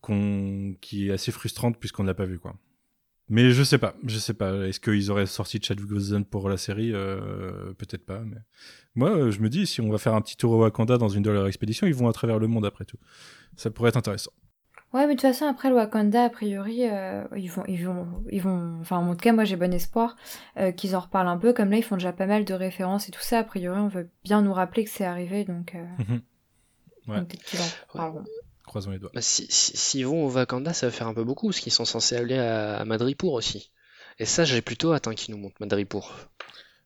qu'on 0.00 0.74
qui 0.80 1.08
est 1.08 1.12
assez 1.12 1.32
frustrante 1.32 1.78
puisqu'on 1.78 2.02
ne 2.02 2.08
l'a 2.08 2.14
pas 2.14 2.24
vu 2.26 2.38
quoi. 2.38 2.56
Mais 3.30 3.50
je 3.50 3.62
sais 3.62 3.78
pas, 3.78 3.94
je 4.04 4.18
sais 4.18 4.34
pas. 4.34 4.54
Est-ce 4.66 4.80
qu'ils 4.80 5.10
auraient 5.10 5.26
sorti 5.26 5.60
Chadwick 5.62 5.88
Boseman 5.88 6.24
pour 6.24 6.48
la 6.48 6.56
série? 6.56 6.92
Euh, 6.94 7.72
Peut-être 7.74 8.06
pas. 8.06 8.20
Mais 8.20 8.38
moi, 8.94 9.10
euh, 9.10 9.30
je 9.30 9.40
me 9.40 9.48
dis, 9.48 9.66
si 9.66 9.80
on 9.80 9.90
va 9.90 9.98
faire 9.98 10.14
un 10.14 10.22
petit 10.22 10.36
tour 10.36 10.52
au 10.52 10.62
Wakanda 10.62 10.96
dans 10.96 11.08
une 11.08 11.22
de 11.22 11.30
leurs 11.30 11.46
expéditions, 11.46 11.86
ils 11.86 11.94
vont 11.94 12.08
à 12.08 12.12
travers 12.12 12.38
le 12.38 12.46
monde 12.46 12.64
après 12.64 12.84
tout. 12.84 12.96
Ça 13.56 13.70
pourrait 13.70 13.90
être 13.90 13.96
intéressant. 13.96 14.32
Ouais, 14.94 15.06
mais 15.06 15.14
de 15.14 15.20
toute 15.20 15.28
façon, 15.28 15.44
après 15.44 15.68
le 15.68 15.74
Wakanda, 15.74 16.24
a 16.24 16.30
priori, 16.30 16.88
euh, 16.88 17.24
ils 17.36 17.50
vont, 17.50 17.64
ils 17.68 17.84
vont, 17.84 18.24
ils 18.30 18.40
vont, 18.40 18.78
enfin, 18.80 18.96
en 18.96 19.10
tout 19.10 19.18
cas, 19.18 19.32
moi, 19.34 19.44
j'ai 19.44 19.56
bon 19.56 19.74
espoir 19.74 20.16
euh, 20.56 20.72
qu'ils 20.72 20.96
en 20.96 21.00
reparlent 21.00 21.28
un 21.28 21.36
peu. 21.36 21.52
Comme 21.52 21.70
là, 21.70 21.76
ils 21.76 21.84
font 21.84 21.96
déjà 21.96 22.12
pas 22.14 22.26
mal 22.26 22.46
de 22.46 22.54
références 22.54 23.08
et 23.08 23.12
tout 23.12 23.20
ça. 23.20 23.40
A 23.40 23.44
priori, 23.44 23.78
on 23.78 23.88
veut 23.88 24.08
bien 24.24 24.40
nous 24.40 24.54
rappeler 24.54 24.84
que 24.84 24.90
c'est 24.90 25.04
arrivé, 25.04 25.44
donc. 25.44 25.76
Ouais. 27.06 27.16
donc 27.16 27.28
peut-être 27.28 27.44
qu'ils 27.44 27.60
en 27.60 27.96
parleront. 27.96 28.24
Croisons 28.68 28.90
les 28.90 28.98
doigts. 28.98 29.10
Bah, 29.14 29.22
si, 29.22 29.46
si- 29.48 29.76
s'ils 29.76 30.06
vont 30.06 30.26
au 30.26 30.30
Wakanda, 30.30 30.72
ça 30.72 30.86
va 30.86 30.92
faire 30.92 31.08
un 31.08 31.14
peu 31.14 31.24
beaucoup, 31.24 31.48
parce 31.48 31.60
qu'ils 31.60 31.72
sont 31.72 31.84
censés 31.84 32.16
aller 32.16 32.38
à, 32.38 32.76
à 32.76 32.84
Madripour 32.84 33.32
aussi. 33.32 33.72
Et 34.18 34.26
ça, 34.26 34.44
j'ai 34.44 34.62
plutôt 34.62 34.92
hâte 34.92 35.08
hein, 35.08 35.14
qu'ils 35.14 35.34
nous 35.34 35.40
montrent 35.40 35.56
Madripour. 35.60 36.14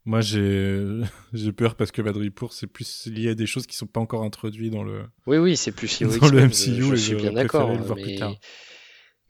Moi, 0.04 0.20
j'ai 0.20 0.84
j'ai 1.32 1.52
peur 1.52 1.74
parce 1.74 1.92
que 1.92 2.02
Madripour, 2.02 2.52
c'est 2.52 2.66
plus 2.66 3.06
lié 3.06 3.30
à 3.30 3.34
des 3.34 3.46
choses 3.46 3.66
qui 3.66 3.76
sont 3.76 3.86
pas 3.86 4.00
encore 4.00 4.22
introduites 4.22 4.72
dans 4.72 4.84
le. 4.84 5.04
Oui, 5.26 5.38
oui, 5.38 5.56
c'est 5.56 5.72
plus 5.72 6.00
lié 6.00 6.06
Dans 6.20 6.28
le 6.28 6.40
MCU, 6.40 6.82
je, 6.82 6.94
suis 6.94 7.14
bien 7.14 7.32
d'accord. 7.32 7.70
mais... 7.96 8.38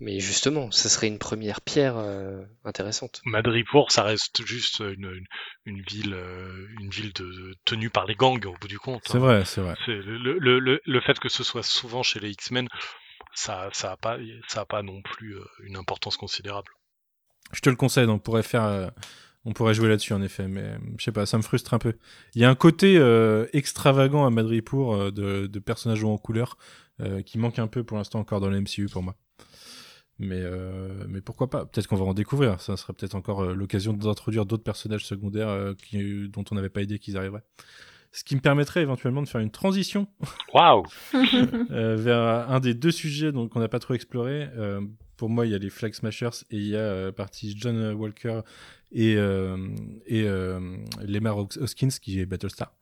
mais 0.00 0.18
justement, 0.20 0.70
ça 0.70 0.88
serait 0.88 1.08
une 1.08 1.18
première 1.18 1.60
pierre 1.60 1.96
euh, 1.96 2.42
intéressante. 2.64 3.20
Madripour, 3.24 3.92
ça 3.92 4.02
reste 4.02 4.44
juste 4.44 4.80
une, 4.80 5.10
une, 5.14 5.26
une 5.64 5.82
ville, 5.82 6.14
euh, 6.14 6.66
une 6.80 6.90
ville 6.90 7.12
de, 7.12 7.54
tenue 7.64 7.90
par 7.90 8.06
les 8.06 8.14
gangs 8.14 8.44
au 8.46 8.54
bout 8.60 8.68
du 8.68 8.78
compte. 8.78 9.02
C'est 9.06 9.16
hein. 9.16 9.20
vrai, 9.20 9.44
c'est 9.44 9.60
vrai. 9.60 9.74
Le, 9.86 10.38
le, 10.38 10.58
le, 10.58 10.80
le 10.84 11.00
fait 11.00 11.18
que 11.18 11.28
ce 11.28 11.44
soit 11.44 11.62
souvent 11.62 12.02
chez 12.02 12.20
les 12.20 12.30
X-Men, 12.30 12.68
ça, 13.34 13.68
ça 13.72 13.92
a 13.92 13.96
pas, 13.96 14.18
ça 14.48 14.62
a 14.62 14.64
pas 14.64 14.82
non 14.82 15.02
plus 15.02 15.36
euh, 15.36 15.44
une 15.64 15.76
importance 15.76 16.16
considérable. 16.16 16.70
Je 17.52 17.60
te 17.60 17.70
le 17.70 17.76
conseille, 17.76 18.06
on 18.06 18.18
pourrait 18.18 18.42
faire, 18.42 18.64
euh, 18.64 18.88
on 19.44 19.52
pourrait 19.52 19.74
jouer 19.74 19.88
là-dessus 19.88 20.12
en 20.12 20.22
effet, 20.22 20.46
mais 20.48 20.78
je 20.98 21.04
sais 21.04 21.12
pas, 21.12 21.26
ça 21.26 21.36
me 21.36 21.42
frustre 21.42 21.74
un 21.74 21.78
peu. 21.78 21.94
Il 22.34 22.42
y 22.42 22.44
a 22.44 22.50
un 22.50 22.54
côté 22.54 22.96
euh, 22.96 23.46
extravagant 23.52 24.24
à 24.24 24.30
Madripour 24.30 24.94
euh, 24.94 25.10
de, 25.10 25.46
de 25.46 25.58
personnages 25.58 26.04
en 26.04 26.16
couleur 26.16 26.56
euh, 27.00 27.22
qui 27.22 27.38
manque 27.38 27.58
un 27.58 27.66
peu 27.66 27.82
pour 27.82 27.96
l'instant 27.96 28.20
encore 28.20 28.40
dans 28.40 28.48
le 28.48 28.60
MCU 28.60 28.86
pour 28.86 29.02
moi. 29.02 29.16
Mais, 30.22 30.40
euh, 30.40 31.04
mais 31.08 31.20
pourquoi 31.20 31.50
pas? 31.50 31.66
Peut-être 31.66 31.88
qu'on 31.88 31.96
va 31.96 32.04
en 32.04 32.14
découvrir. 32.14 32.60
Ça 32.60 32.76
sera 32.76 32.92
peut-être 32.92 33.16
encore 33.16 33.42
euh, 33.42 33.54
l'occasion 33.54 33.92
d'introduire 33.92 34.46
d'autres 34.46 34.62
personnages 34.62 35.04
secondaires 35.04 35.48
euh, 35.48 35.74
qui, 35.74 36.28
dont 36.28 36.44
on 36.50 36.54
n'avait 36.54 36.68
pas 36.68 36.80
idée 36.80 36.98
qu'ils 36.98 37.16
arriveraient. 37.16 37.42
Ce 38.12 38.24
qui 38.24 38.36
me 38.36 38.40
permettrait 38.40 38.82
éventuellement 38.82 39.22
de 39.22 39.28
faire 39.28 39.40
une 39.40 39.50
transition 39.50 40.06
Waouh 40.54 40.84
euh, 41.70 41.96
vers 41.96 42.50
un 42.50 42.60
des 42.60 42.74
deux 42.74 42.90
sujets 42.90 43.32
qu'on 43.32 43.60
n'a 43.60 43.68
pas 43.68 43.78
trop 43.78 43.94
exploré. 43.94 44.48
Euh, 44.56 44.82
pour 45.16 45.30
moi, 45.30 45.46
il 45.46 45.52
y 45.52 45.54
a 45.54 45.58
les 45.58 45.70
Flag 45.70 45.94
Smashers 45.94 46.44
et 46.50 46.56
il 46.56 46.66
y 46.66 46.76
a 46.76 46.80
euh, 46.80 47.12
partie 47.12 47.54
John 47.56 47.94
Walker 47.94 48.40
et, 48.92 49.16
euh, 49.16 49.56
et 50.06 50.24
euh, 50.24 50.76
Lemar 51.06 51.38
Hoskins 51.38 51.88
qui 52.00 52.20
est 52.20 52.26
Battlestar. 52.26 52.74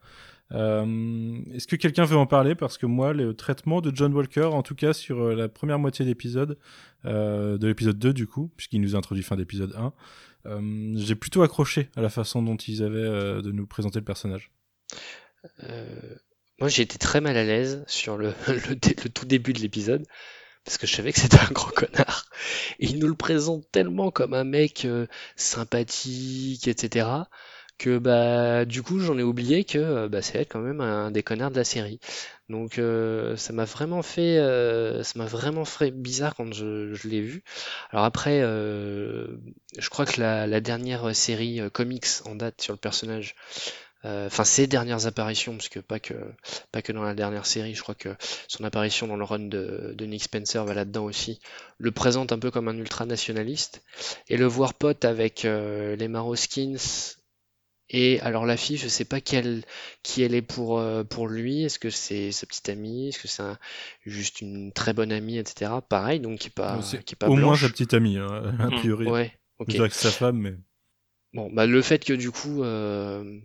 Euh, 0.53 1.39
Est-ce 1.55 1.67
que 1.67 1.77
quelqu'un 1.77 2.05
veut 2.05 2.17
en 2.17 2.27
parler? 2.27 2.55
Parce 2.55 2.79
que 2.79 2.87
moi, 2.87 3.13
le 3.13 3.35
traitement 3.35 3.81
de 3.81 3.95
John 3.95 4.13
Walker, 4.13 4.47
en 4.47 4.63
tout 4.63 4.75
cas 4.75 4.93
sur 4.93 5.21
euh, 5.21 5.35
la 5.35 5.49
première 5.49 5.79
moitié 5.79 6.05
d'épisode, 6.05 6.59
euh, 7.05 7.59
de 7.59 7.67
l'épisode 7.67 7.99
2 7.99 8.13
du 8.13 8.27
coup, 8.27 8.51
puisqu'il 8.57 8.81
nous 8.81 8.95
a 8.95 8.99
introduit 8.99 9.23
fin 9.23 9.37
d'épisode 9.37 9.75
1, 9.77 9.93
euh, 10.47 10.93
j'ai 10.97 11.15
plutôt 11.15 11.43
accroché 11.43 11.91
à 11.97 12.01
la 12.01 12.09
façon 12.09 12.43
dont 12.43 12.57
ils 12.57 12.83
avaient 12.83 13.43
de 13.43 13.53
nous 13.53 13.67
présenter 13.67 13.99
le 13.99 14.05
personnage. 14.05 14.51
Moi, 16.59 16.69
j'ai 16.69 16.83
été 16.83 16.99
très 16.99 17.21
mal 17.21 17.37
à 17.37 17.45
l'aise 17.45 17.85
sur 17.87 18.17
le, 18.19 18.33
tout 19.15 19.27
début 19.27 19.53
de 19.53 19.61
l'épisode, 19.61 20.05
parce 20.65 20.79
que 20.79 20.87
je 20.87 20.95
savais 20.95 21.13
que 21.13 21.21
c'était 21.21 21.41
un 21.41 21.53
gros 21.53 21.71
connard. 21.71 22.27
Et 22.81 22.87
il 22.87 22.99
nous 22.99 23.09
le 23.09 23.15
présente 23.15 23.71
tellement 23.71 24.11
comme 24.11 24.35
un 24.35 24.45
mec 24.45 24.87
sympathique, 25.37 26.69
etc., 26.69 27.07
que 27.81 27.99
bah 27.99 28.67
du 28.67 28.83
coup 28.83 29.01
j'en 29.01 29.19
ai 29.19 29.23
oublié 29.23 29.65
que 29.65 29.79
euh, 29.79 30.09
bah, 30.09 30.21
c'est 30.23 30.45
quand 30.45 30.61
même 30.61 30.83
un 30.83 31.11
des 31.11 31.23
connards 31.23 31.51
de 31.51 31.57
la 31.57 31.65
série. 31.65 31.99
Donc 32.51 32.79
euh, 32.79 33.37
ça 33.37 33.53
m'a 33.55 33.65
vraiment 33.65 34.03
fait 34.03 34.39
euh, 34.39 35.03
ça 35.03 35.19
m'a 35.19 35.25
vraiment 35.25 35.65
fait 35.65 35.91
bizarre 35.91 36.35
quand 36.37 36.53
je, 36.53 36.93
je 36.93 37.09
l'ai 37.09 37.23
vu. 37.23 37.43
Alors 37.91 38.05
après 38.05 38.41
euh, 38.43 39.29
je 39.79 39.89
crois 39.89 40.05
que 40.05 40.21
la, 40.21 40.47
la 40.47 40.61
dernière 40.61 41.17
série 41.17 41.61
euh, 41.61 41.71
comics 41.71 42.07
en 42.27 42.35
date 42.35 42.61
sur 42.61 42.75
le 42.75 42.79
personnage 42.79 43.35
euh, 44.05 44.27
enfin 44.27 44.45
ses 44.45 44.67
dernières 44.67 45.07
apparitions, 45.07 45.57
parce 45.57 45.69
que 45.71 45.81
pas 45.81 46.01
que 46.01 46.15
pas 46.73 46.83
que 46.83 46.93
dans 46.93 47.03
la 47.03 47.15
dernière 47.15 47.47
série, 47.47 47.75
je 47.75 47.83
crois 47.83 47.95
que 47.95 48.11
son 48.49 48.65
apparition 48.65 49.07
dans 49.07 49.17
le 49.17 49.25
run 49.25 49.49
de, 49.49 49.95
de 49.95 50.05
Nick 50.07 50.25
Spencer 50.25 50.65
va 50.65 50.75
là-dedans 50.75 51.05
aussi, 51.05 51.41
le 51.79 51.93
présente 51.93 52.33
un 52.33 52.39
peu 52.39 52.51
comme 52.51 52.69
un 52.69 52.77
ultranationaliste, 52.79 53.83
et 54.29 54.37
le 54.39 54.47
voir 54.47 54.75
pote 54.75 55.05
avec 55.05 55.43
les 55.45 56.09
Maroskins, 56.09 56.79
et 57.91 58.21
alors 58.21 58.47
la 58.47 58.57
fille, 58.57 58.77
je 58.77 58.89
sais 58.89 59.05
pas 59.05 59.21
qui 59.21 59.37
elle 59.37 59.65
est 60.35 60.43
pour, 60.43 60.79
euh, 60.79 61.05
pour 61.05 61.27
lui, 61.29 61.65
est-ce 61.65 61.79
que 61.79 61.91
c'est 61.91 62.31
sa 62.33 62.47
petite 62.47 62.69
amie, 62.69 63.09
est-ce 63.09 63.19
que 63.19 63.29
c'est 63.29 63.43
un- 63.43 63.59
juste 64.07 64.41
une 64.41 64.73
très 64.73 64.93
bonne 64.93 65.13
amie, 65.13 65.39
etc. 65.39 65.83
Pareil, 65.89 66.21
donc 66.21 66.39
qui 66.39 66.49
est 66.49 66.51
pas, 66.55 66.81
C'est 66.83 67.05
qui 67.05 67.15
est 67.15 67.17
pas 67.17 67.29
au 67.29 67.37
moins 67.37 67.57
sa 67.57 67.69
petite 67.69 67.93
amie, 67.95 68.17
hein, 68.17 68.55
a 68.61 68.71
priori. 68.71 69.07
Ouais, 69.09 69.33
ok. 69.59 69.73
C'est 69.73 69.91
sa 69.91 70.11
femme, 70.13 70.39
mais. 70.39 70.55
Bon, 71.33 71.51
bah 71.53 71.67
le 71.67 71.83
fait 71.83 72.05
que 72.05 72.13
du 72.13 72.31
coup, 72.31 72.63
euh, 72.65 73.39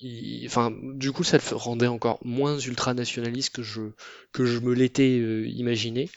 il- 0.00 0.46
enfin, 0.46 0.70
du 0.94 1.12
coup, 1.12 1.24
ça 1.24 1.38
le 1.38 1.56
rendait 1.56 1.86
encore 1.86 2.18
moins 2.24 2.58
ultranationaliste 2.58 3.54
que 3.54 3.62
je 3.62 3.80
que 4.32 4.44
je 4.44 4.58
me 4.58 4.74
l'étais 4.74 5.18
euh, 5.18 5.46
imaginé. 5.48 6.10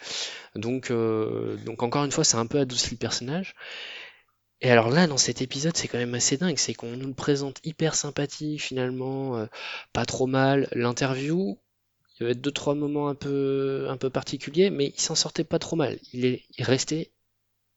Donc, 0.54 0.90
euh, 0.90 1.56
donc 1.64 1.82
encore 1.82 2.04
une 2.04 2.12
fois, 2.12 2.24
c'est 2.24 2.36
un 2.36 2.46
peu 2.46 2.58
adouci 2.58 2.90
le 2.92 2.98
personnage. 2.98 3.54
Et 4.62 4.70
alors 4.70 4.88
là, 4.90 5.06
dans 5.06 5.18
cet 5.18 5.42
épisode, 5.42 5.76
c'est 5.76 5.88
quand 5.88 5.98
même 5.98 6.14
assez 6.14 6.36
dingue, 6.38 6.56
c'est 6.56 6.72
qu'on 6.74 6.96
nous 6.96 7.08
le 7.08 7.12
présente 7.14 7.60
hyper 7.64 7.94
sympathique 7.94 8.62
finalement, 8.62 9.36
euh, 9.36 9.46
pas 9.92 10.06
trop 10.06 10.26
mal. 10.26 10.68
L'interview, 10.72 11.58
il 12.18 12.22
y 12.22 12.24
avait 12.24 12.34
deux 12.34 12.52
trois 12.52 12.74
moments 12.74 13.08
un 13.08 13.14
peu 13.14 13.86
un 13.90 13.96
peu 13.98 14.08
particuliers, 14.10 14.70
mais 14.70 14.92
il 14.96 15.00
s'en 15.00 15.14
sortait 15.16 15.44
pas 15.44 15.58
trop 15.58 15.76
mal. 15.76 15.98
Il 16.12 16.24
est 16.24 16.44
il 16.56 16.64
restait 16.64 17.12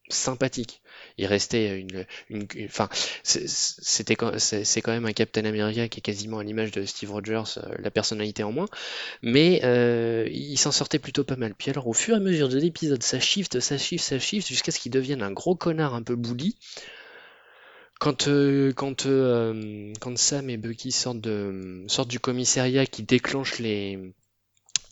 sympathique. 0.09 0.81
Il 1.17 1.25
restait 1.25 1.79
une, 1.79 2.05
une, 2.29 2.47
enfin, 2.65 2.89
c'était 3.23 4.15
c'est 4.37 4.81
quand 4.81 4.91
même 4.91 5.05
un 5.05 5.13
Captain 5.13 5.45
America 5.45 5.87
qui 5.87 5.99
est 5.99 6.01
quasiment 6.01 6.39
à 6.39 6.43
l'image 6.43 6.71
de 6.71 6.85
Steve 6.85 7.11
Rogers, 7.11 7.57
euh, 7.57 7.75
la 7.79 7.91
personnalité 7.91 8.43
en 8.43 8.51
moins, 8.51 8.67
mais 9.21 9.61
euh, 9.63 10.27
il 10.31 10.57
s'en 10.57 10.71
sortait 10.71 10.99
plutôt 10.99 11.23
pas 11.23 11.35
mal. 11.35 11.55
Puis 11.55 11.71
alors, 11.71 11.87
au 11.87 11.93
fur 11.93 12.15
et 12.15 12.17
à 12.17 12.21
mesure 12.21 12.49
de 12.49 12.57
l'épisode, 12.57 13.03
ça 13.03 13.19
shift, 13.19 13.59
ça 13.59 13.77
shift, 13.77 14.03
ça 14.03 14.19
shift, 14.19 14.47
jusqu'à 14.47 14.71
ce 14.71 14.79
qu'il 14.79 14.91
devienne 14.91 15.21
un 15.21 15.31
gros 15.31 15.55
connard 15.55 15.95
un 15.95 16.03
peu 16.03 16.15
bouli. 16.15 16.57
Quand, 17.99 18.27
euh, 18.27 18.73
quand, 18.73 19.07
quand 20.01 20.17
Sam 20.17 20.49
et 20.49 20.57
Bucky 20.57 20.91
sortent, 20.91 21.21
de, 21.21 21.85
sortent 21.87 22.09
du 22.09 22.19
commissariat 22.19 22.85
qui 22.85 23.03
déclenche 23.03 23.59
les, 23.59 24.13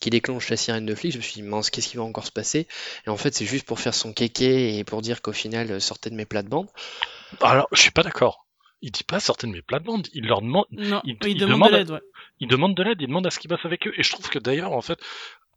qui 0.03 0.09
déclenche 0.09 0.49
la 0.49 0.57
sirène 0.57 0.85
de 0.85 0.95
flic, 0.95 1.13
je 1.13 1.17
me 1.17 1.21
suis 1.21 1.35
dit, 1.35 1.43
mince, 1.43 1.69
qu'est-ce 1.69 1.87
qui 1.87 1.95
va 1.95 2.03
encore 2.03 2.25
se 2.25 2.31
passer? 2.31 2.67
Et 3.07 3.09
en 3.09 3.15
fait, 3.15 3.33
c'est 3.33 3.45
juste 3.45 3.65
pour 3.65 3.79
faire 3.79 3.93
son 3.93 4.11
kéké 4.11 4.77
et 4.77 4.83
pour 4.83 5.01
dire 5.01 5.21
qu'au 5.21 5.31
final, 5.31 5.71
euh, 5.71 5.79
sortez 5.79 6.09
de 6.09 6.15
mes 6.15 6.25
plates-bandes. 6.25 6.67
Alors, 7.41 7.69
je 7.71 7.79
suis 7.79 7.91
pas 7.91 8.03
d'accord. 8.03 8.45
Il 8.81 8.91
dit 8.91 9.05
pas 9.05 9.21
sortez 9.21 9.47
de 9.47 9.53
mes 9.53 9.61
plates-bandes, 9.61 10.09
il 10.11 10.25
leur 10.25 10.41
demande. 10.41 10.65
Non, 10.71 10.99
il, 11.05 11.17
demande, 11.37 11.71
de 11.71 11.77
l'aide, 11.77 11.91
ouais. 11.91 12.01
Il 12.41 12.49
demande 12.49 12.75
de 12.75 12.83
l'aide, 12.83 12.97
il 12.99 13.07
demande 13.07 13.25
à 13.25 13.31
ce 13.31 13.39
qui 13.39 13.47
passe 13.47 13.63
avec 13.63 13.87
eux. 13.87 13.93
Et 13.97 14.03
je 14.03 14.11
trouve 14.11 14.27
que 14.27 14.39
d'ailleurs, 14.39 14.73
en 14.73 14.81
fait, 14.81 14.99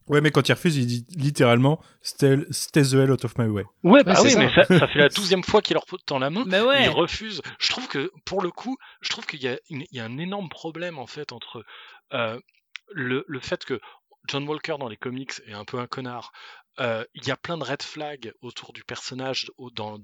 Ouais, 0.07 0.21
mais 0.21 0.31
quand 0.31 0.49
il 0.49 0.53
refuse, 0.53 0.77
il 0.77 0.87
dit 0.87 1.05
littéralement 1.17 1.81
Stay, 2.01 2.37
the 2.37 2.95
hell 2.95 3.11
out 3.11 3.25
of 3.25 3.37
my 3.39 3.47
way. 3.49 3.65
Ouais, 3.83 4.05
bah 4.05 4.15
oui, 4.23 4.35
mais 4.39 4.49
ça, 4.55 4.63
ça, 4.63 4.87
fait 4.87 5.01
la 5.01 5.09
douzième 5.09 5.43
fois 5.43 5.61
qu'il 5.61 5.75
leur 5.75 5.87
tend 6.07 6.21
la 6.21 6.31
main. 6.31 6.45
Mais 6.47 6.61
ouais. 6.61 6.85
Il 6.85 6.91
refuse. 6.91 7.43
Je 7.59 7.71
trouve 7.71 7.89
que, 7.89 8.13
pour 8.25 8.41
le 8.41 8.53
coup, 8.53 8.77
je 9.01 9.09
trouve 9.09 9.27
qu'il 9.27 9.43
y, 9.43 9.59
y, 9.69 9.99
a 9.99 10.05
un 10.05 10.19
énorme 10.19 10.49
problème, 10.49 11.01
en 11.01 11.09
fait, 11.09 11.33
entre 11.33 11.65
euh, 12.13 12.39
le, 12.93 13.25
le 13.27 13.41
fait 13.41 13.65
que 13.65 13.81
John 14.29 14.49
Walker 14.49 14.77
dans 14.79 14.89
les 14.89 14.97
comics 14.97 15.33
est 15.47 15.53
un 15.53 15.65
peu 15.65 15.79
un 15.79 15.87
connard. 15.87 16.33
Euh, 16.79 17.05
il 17.15 17.27
y 17.27 17.31
a 17.31 17.37
plein 17.37 17.57
de 17.57 17.65
red 17.65 17.83
flags 17.83 18.33
autour 18.43 18.73
du 18.73 18.85
personnage, 18.85 19.51
dans, 19.73 19.99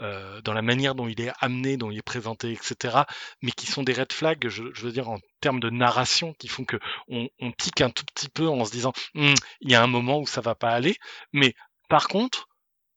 euh, 0.00 0.40
dans, 0.40 0.52
la 0.52 0.62
manière 0.62 0.94
dont 0.94 1.06
il 1.06 1.20
est 1.20 1.32
amené, 1.40 1.76
dont 1.76 1.90
il 1.90 1.98
est 1.98 2.02
présenté, 2.02 2.52
etc. 2.52 3.02
Mais 3.42 3.52
qui 3.52 3.66
sont 3.66 3.84
des 3.84 3.92
red 3.92 4.12
flags, 4.12 4.48
je, 4.48 4.62
veux 4.62 4.92
dire, 4.92 5.08
en 5.08 5.20
termes 5.40 5.60
de 5.60 5.70
narration, 5.70 6.34
qui 6.34 6.48
font 6.48 6.64
que 6.64 6.78
on, 7.08 7.28
tique 7.58 7.80
un 7.80 7.90
tout 7.90 8.04
petit 8.14 8.28
peu 8.28 8.48
en 8.48 8.64
se 8.64 8.72
disant, 8.72 8.92
hum, 9.14 9.34
il 9.60 9.70
y 9.70 9.74
a 9.74 9.82
un 9.82 9.86
moment 9.86 10.18
où 10.18 10.26
ça 10.26 10.40
va 10.40 10.54
pas 10.54 10.70
aller. 10.70 10.96
Mais 11.32 11.54
par 11.88 12.08
contre, 12.08 12.48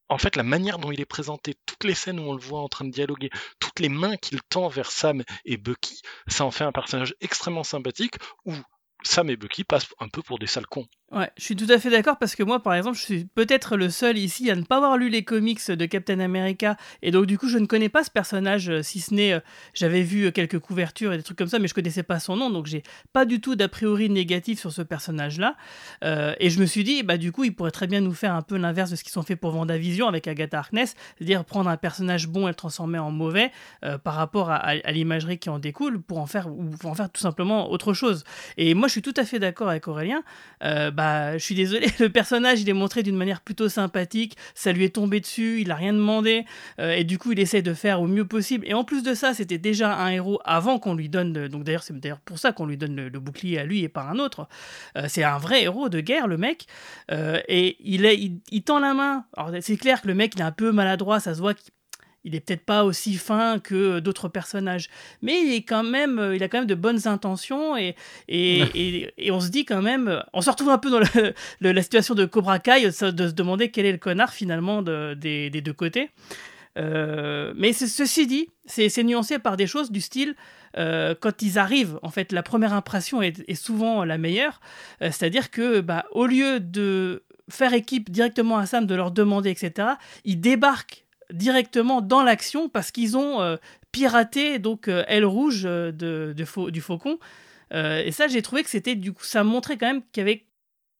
en 0.09 0.17
fait, 0.17 0.35
la 0.35 0.43
manière 0.43 0.79
dont 0.79 0.91
il 0.91 1.01
est 1.01 1.05
présenté, 1.05 1.55
toutes 1.65 1.83
les 1.85 1.95
scènes 1.95 2.19
où 2.19 2.23
on 2.23 2.33
le 2.33 2.41
voit 2.41 2.61
en 2.61 2.69
train 2.69 2.85
de 2.85 2.91
dialoguer, 2.91 3.29
toutes 3.59 3.79
les 3.79 3.89
mains 3.89 4.17
qu'il 4.17 4.41
tend 4.43 4.67
vers 4.67 4.91
Sam 4.91 5.23
et 5.45 5.57
Bucky, 5.57 6.01
ça 6.27 6.45
en 6.45 6.51
fait 6.51 6.63
un 6.63 6.71
personnage 6.71 7.15
extrêmement 7.21 7.63
sympathique 7.63 8.15
Sam 9.03 9.29
et 9.29 9.35
Bucky 9.35 9.63
passent 9.63 9.93
un 9.99 10.07
peu 10.07 10.21
pour 10.21 10.39
des 10.39 10.47
sales 10.47 10.67
cons. 10.67 10.87
Ouais, 11.15 11.29
je 11.37 11.43
suis 11.43 11.55
tout 11.55 11.67
à 11.69 11.77
fait 11.77 11.91
d'accord 11.91 12.17
parce 12.17 12.35
que 12.35 12.41
moi, 12.41 12.63
par 12.63 12.73
exemple, 12.73 12.97
je 12.97 13.03
suis 13.03 13.25
peut-être 13.25 13.77
le 13.77 13.91
seul 13.91 14.17
ici 14.17 14.49
à 14.49 14.55
ne 14.55 14.63
pas 14.63 14.77
avoir 14.77 14.97
lu 14.97 15.09
les 15.09 15.23
comics 15.23 15.69
de 15.69 15.85
Captain 15.85 16.19
America 16.19 16.75
et 17.03 17.11
donc 17.11 17.27
du 17.27 17.37
coup, 17.37 17.47
je 17.47 17.59
ne 17.59 17.67
connais 17.67 17.89
pas 17.89 18.03
ce 18.03 18.09
personnage, 18.09 18.67
euh, 18.67 18.81
si 18.81 18.99
ce 18.99 19.13
n'est, 19.13 19.33
euh, 19.33 19.39
j'avais 19.75 20.01
vu 20.01 20.25
euh, 20.25 20.31
quelques 20.31 20.57
couvertures 20.57 21.13
et 21.13 21.17
des 21.17 21.21
trucs 21.21 21.37
comme 21.37 21.49
ça, 21.49 21.59
mais 21.59 21.67
je 21.67 21.75
connaissais 21.75 22.01
pas 22.01 22.19
son 22.19 22.35
nom, 22.35 22.49
donc 22.49 22.65
j'ai 22.65 22.81
pas 23.11 23.25
du 23.25 23.41
tout 23.41 23.55
d'a 23.55 23.67
priori 23.67 24.09
négatif 24.09 24.59
sur 24.59 24.71
ce 24.71 24.81
personnage-là. 24.81 25.55
et 26.01 26.49
je 26.49 26.59
me 26.59 26.65
suis 26.65 26.83
dit, 26.83 27.03
bah 27.03 27.17
du 27.17 27.31
coup, 27.31 27.43
il 27.43 27.53
pourrait 27.53 27.69
très 27.69 27.85
bien 27.85 28.01
nous 28.01 28.13
faire 28.13 28.33
un 28.33 28.41
peu 28.41 28.57
l'inverse 28.57 28.89
de 28.89 28.95
ce 28.95 29.03
qu'ils 29.03 29.19
ont 29.19 29.23
fait 29.23 29.35
pour 29.35 29.51
Vendavision 29.51 30.07
avec 30.07 30.27
Agatha 30.27 30.57
Harkness, 30.57 30.95
c'est-à-dire 31.17 31.45
prendre 31.45 31.69
un 31.69 31.77
personnage 31.77 32.27
bon 32.27 32.47
et 32.47 32.51
le 32.51 32.55
transformer 32.55 32.97
en 32.97 33.11
mauvais 33.11 33.51
par 34.03 34.15
rapport 34.15 34.49
à, 34.49 34.75
l'imagerie 34.91 35.37
qui 35.37 35.49
en 35.49 35.59
découle 35.59 36.01
pour 36.01 36.17
en 36.17 36.25
faire 36.25 36.47
ou 36.47 36.71
pour 36.79 36.89
en 36.89 36.95
faire 36.95 37.11
tout 37.11 37.21
simplement 37.21 37.69
autre 37.69 37.93
chose. 37.93 38.23
Et 38.57 38.73
moi, 38.73 38.87
je 38.87 38.93
suis 38.93 39.01
tout 39.03 39.13
à 39.15 39.25
fait 39.25 39.37
d'accord 39.37 39.69
avec 39.69 39.87
Aurélien. 39.87 40.23
bah, 40.61 41.02
bah, 41.03 41.37
je 41.37 41.43
suis 41.43 41.55
désolé, 41.55 41.87
le 41.99 42.09
personnage, 42.09 42.61
il 42.61 42.69
est 42.69 42.73
montré 42.73 43.03
d'une 43.03 43.17
manière 43.17 43.41
plutôt 43.41 43.67
sympathique, 43.67 44.37
ça 44.55 44.71
lui 44.71 44.85
est 44.85 44.95
tombé 44.95 45.19
dessus, 45.19 45.59
il 45.59 45.69
a 45.69 45.75
rien 45.75 45.91
demandé, 45.91 46.45
euh, 46.79 46.93
et 46.93 47.03
du 47.03 47.17
coup, 47.17 47.33
il 47.33 47.39
essaie 47.39 47.61
de 47.61 47.73
faire 47.73 48.01
au 48.01 48.07
mieux 48.07 48.25
possible. 48.25 48.65
Et 48.67 48.73
en 48.73 48.85
plus 48.85 49.03
de 49.03 49.13
ça, 49.13 49.33
c'était 49.33 49.57
déjà 49.57 49.97
un 49.97 50.09
héros 50.09 50.39
avant 50.45 50.79
qu'on 50.79 50.95
lui 50.95 51.09
donne, 51.09 51.49
donc 51.49 51.65
d'ailleurs, 51.65 51.83
c'est 51.83 51.99
d'ailleurs 51.99 52.21
pour 52.21 52.39
ça 52.39 52.53
qu'on 52.53 52.65
lui 52.65 52.77
donne 52.77 52.95
le, 52.95 53.19
bouclier 53.19 53.59
à 53.59 53.65
lui 53.65 53.83
et 53.83 53.89
pas 53.89 54.03
un 54.03 54.17
autre. 54.17 54.47
Euh, 54.97 55.05
c'est 55.09 55.23
un 55.23 55.37
vrai 55.37 55.63
héros 55.63 55.89
de 55.89 55.99
guerre, 55.99 56.27
le 56.27 56.37
mec, 56.37 56.67
euh, 57.11 57.41
et 57.49 57.75
il, 57.81 58.05
est, 58.05 58.17
il, 58.17 58.63
tend 58.63 58.79
la 58.79 58.93
main. 58.93 59.25
Alors, 59.35 59.51
c'est 59.59 59.77
clair 59.77 60.01
que 60.01 60.07
le 60.07 60.15
mec, 60.15 60.33
il 60.35 60.41
est 60.41 60.45
un 60.45 60.51
peu 60.51 60.71
maladroit, 60.71 61.19
ça 61.19 61.33
se 61.33 61.39
voit 61.39 61.53
qu'il 61.53 61.73
il 62.23 62.35
est 62.35 62.39
peut-être 62.39 62.65
pas 62.65 62.83
aussi 62.83 63.15
fin 63.15 63.59
que 63.59 63.99
d'autres 63.99 64.27
personnages, 64.27 64.89
mais 65.21 65.41
il 65.41 65.53
est 65.53 65.63
quand 65.63 65.83
même, 65.83 66.19
euh, 66.19 66.35
il 66.35 66.43
a 66.43 66.47
quand 66.47 66.59
même 66.59 66.67
de 66.67 66.75
bonnes 66.75 67.07
intentions 67.07 67.75
et 67.75 67.95
et, 68.27 69.13
et, 69.17 69.31
on 69.31 69.39
se 69.39 69.49
dit 69.49 69.65
quand 69.65 69.81
même, 69.81 70.23
on 70.33 70.41
se 70.41 70.49
retrouve 70.49 70.69
un 70.69 70.77
peu 70.77 70.89
dans 70.89 71.01
la 71.61 71.81
situation 71.81 72.15
de 72.15 72.25
Cobra 72.25 72.59
Kai, 72.59 72.85
de 72.85 72.91
se 72.91 73.05
demander 73.05 73.71
quel 73.71 73.85
est 73.85 73.91
le 73.91 73.97
connard 73.97 74.33
finalement 74.33 74.81
des, 74.81 75.49
deux 75.49 75.73
côtés. 75.73 76.09
Euh, 76.77 77.53
mais 77.55 77.73
ceci 77.73 78.25
dit, 78.25 78.49
c'est 78.65 79.03
nuancé 79.03 79.39
par 79.39 79.57
des 79.57 79.67
choses 79.67 79.91
du 79.91 80.01
style 80.01 80.35
euh, 80.77 81.13
quand 81.19 81.41
ils 81.41 81.59
arrivent, 81.59 81.99
en 82.01 82.09
fait, 82.09 82.31
la 82.31 82.41
première 82.41 82.73
impression 82.73 83.21
est, 83.21 83.53
souvent 83.55 84.03
la 84.03 84.17
meilleure. 84.17 84.59
C'est-à-dire 85.01 85.51
que, 85.51 85.81
bah, 85.81 86.05
au 86.11 86.25
lieu 86.25 86.59
de 86.59 87.23
faire 87.49 87.73
équipe 87.73 88.09
directement 88.09 88.57
à 88.57 88.65
Sam, 88.65 88.85
de 88.85 88.95
leur 88.95 89.11
demander, 89.11 89.49
etc., 89.49 89.89
ils 90.23 90.39
débarquent 90.39 91.02
directement 91.31 92.01
dans 92.01 92.23
l'action 92.23 92.69
parce 92.69 92.91
qu'ils 92.91 93.17
ont 93.17 93.41
euh, 93.41 93.57
piraté 93.91 94.59
donc 94.59 94.87
euh, 94.87 95.03
aile 95.07 95.25
rouge 95.25 95.63
euh, 95.65 95.91
de, 95.91 96.33
du 96.35 96.81
faucon. 96.81 97.19
et 97.71 98.11
ça, 98.11 98.27
j'ai 98.27 98.41
trouvé 98.41 98.63
que 98.63 98.69
c'était 98.69 98.95
du 98.95 99.13
coup, 99.13 99.23
ça 99.23 99.43
montrait 99.43 99.77
quand 99.77 99.87
même 99.87 100.03
qu'il 100.11 100.21
y 100.21 100.25
avait 100.25 100.45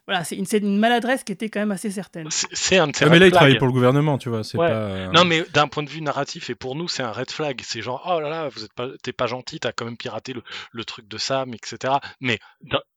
voilà, 0.06 0.24
c'est 0.26 0.36
une, 0.36 0.46
une, 0.52 0.78
maladresse 0.78 1.24
qui 1.24 1.32
était 1.32 1.50
quand 1.50 1.62
même 1.62 1.72
assez 1.72 1.90
certaine. 1.90 2.28
C'est 2.30 2.78
un 2.78 2.88
Mais 3.10 3.20
là, 3.20 3.28
il 3.28 3.32
travaille 3.32 3.58
pour 3.58 3.68
le 3.68 3.74
gouvernement, 3.74 4.18
tu 4.18 4.30
vois. 4.30 4.42
Pas... 4.54 4.70
Euh, 4.70 5.12
non, 5.12 5.24
mais 5.24 5.44
d'un 5.54 5.68
point 5.68 5.84
de 5.84 5.90
vue 5.90 6.02
narratif, 6.02 6.50
et 6.50 6.56
pour 6.56 6.76
nous, 6.76 6.90
c'est 6.90 7.04
un 7.04 7.12
red 7.12 7.32
flag. 7.32 7.62
C'est 7.64 7.82
genre, 7.82 8.04
oh 8.06 8.20
là 8.20 8.30
là, 8.30 8.50
vous 8.50 8.66
êtes 8.66 8.74
pas, 8.74 8.90
t'es 9.02 9.14
pas 9.14 9.28
gentil, 9.28 9.60
t'as 9.60 9.72
quand 9.72 9.86
même 9.86 9.96
piraté 9.96 10.34
le, 10.34 10.44
le, 10.74 10.84
truc 10.84 11.08
de 11.08 11.18
Sam, 11.18 11.54
etc. 11.54 11.94
Mais 12.20 12.40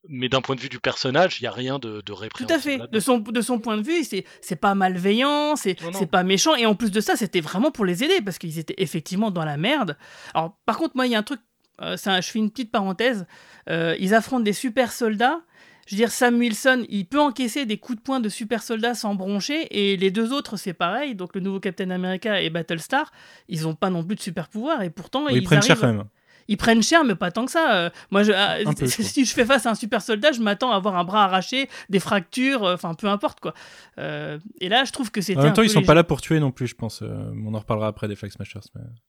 mais 0.09 0.28
d'un 0.28 0.41
point 0.41 0.57
de 0.57 0.61
vue 0.61 0.69
du 0.69 0.81
personnage, 0.81 1.41
il 1.41 1.45
y 1.45 1.47
a 1.47 1.51
rien 1.51 1.78
de, 1.78 2.01
de 2.01 2.28
Tout 2.28 2.47
à 2.49 2.59
fait. 2.59 2.81
De 2.91 3.01
son, 3.01 3.19
de 3.19 3.41
son 3.41 3.59
point 3.59 3.77
de 3.77 3.83
vue, 3.83 4.05
c'est 4.05 4.57
pas 4.57 4.74
malveillant, 4.74 5.57
c'est 5.57 5.77
pas 6.11 6.23
méchant. 6.23 6.55
Et 6.55 6.66
en 6.66 6.74
plus 6.74 6.91
de 6.91 7.01
ça, 7.01 7.16
c'était 7.16 7.41
vraiment 7.41 7.70
pour 7.70 7.85
les 7.85 8.05
aider 8.05 8.20
parce 8.24 8.39
qu'ils 8.39 8.59
étaient 8.59 8.74
effectivement 8.78 9.31
dans 9.31 9.45
la 9.45 9.57
merde. 9.57 9.97
Alors, 10.35 10.57
par 10.66 10.78
contre, 10.78 10.97
moi, 10.97 11.07
il 11.07 11.12
y 11.12 11.15
a 11.15 11.19
un 11.19 11.23
truc. 11.23 11.41
Euh, 11.83 11.97
je 11.97 12.31
fais 12.31 12.39
une 12.39 12.51
petite 12.51 12.73
parenthèse. 12.73 13.27
Euh, 13.69 13.97
ils 14.01 14.15
affrontent 14.15 14.43
des 14.43 14.55
super 14.55 14.93
soldats 14.93 15.41
je 15.87 15.95
veux 15.95 15.99
dire, 15.99 16.11
Sam 16.11 16.39
Wilson, 16.39 16.85
il 16.89 17.07
peut 17.07 17.21
encaisser 17.21 17.65
des 17.65 17.79
coups 17.79 17.99
de 17.99 18.03
poing 18.03 18.21
de 18.21 18.29
super 18.29 18.63
soldats 18.63 18.95
sans 18.95 19.15
broncher, 19.15 19.67
et 19.71 19.97
les 19.97 20.11
deux 20.11 20.33
autres, 20.33 20.57
c'est 20.57 20.75
pareil. 20.75 21.15
Donc 21.15 21.35
le 21.35 21.41
nouveau 21.41 21.61
Captain 21.61 21.91
America 21.91 22.41
et 22.41 22.51
Battlestar, 22.51 23.13
ils 23.49 23.63
n'ont 23.63 23.75
pas 23.75 23.91
non 23.91 24.05
plus 24.05 24.17
de 24.17 24.21
super 24.21 24.49
pouvoir, 24.49 24.83
et 24.83 24.91
pourtant 24.91 25.29
ils, 25.29 25.43
prennent 25.45 25.63
cher 25.63 25.79
quand 25.79 25.87
même. 25.87 26.05
Ils 26.49 26.57
prennent 26.57 26.83
cher, 26.83 27.05
mais 27.05 27.15
pas 27.15 27.31
tant 27.31 27.45
que 27.45 27.51
ça. 27.51 27.75
Euh, 27.75 27.91
moi, 28.11 28.23
je, 28.23 28.33
ah, 28.33 28.59
si 28.87 29.25
je 29.25 29.35
fais 29.35 29.45
face 29.45 29.67
à 29.67 29.71
un 29.71 29.75
super 29.75 30.03
soldat, 30.03 30.33
je 30.33 30.41
m'attends 30.41 30.73
à 30.73 30.77
avoir 30.77 30.97
un 30.97 31.05
bras 31.05 31.25
arraché, 31.25 31.69
des 31.89 32.01
fractures, 32.01 32.65
euh, 32.65 32.75
enfin 32.75 32.95
peu 32.95 33.09
importe 33.09 33.41
quoi. 33.41 33.55
Euh, 33.99 34.39
et 34.61 34.69
là, 34.69 34.85
je 34.85 34.93
trouve 34.93 35.11
que 35.11 35.21
c'est. 35.21 35.37
En 35.37 35.43
même 35.43 35.53
temps, 35.53 35.63
ils 35.63 35.71
sont 35.71 35.83
pas 35.83 35.95
là 35.95 36.05
pour 36.05 36.21
tuer 36.21 36.41
non 36.41 36.53
plus, 36.53 36.69
je 36.69 36.75
pense. 36.75 37.03
on 37.03 37.55
en 37.55 37.59
reparlera 37.59 37.89
après 37.89 38.09
des 38.09 38.17
Flag 38.17 38.31
Smashers. 38.31 38.61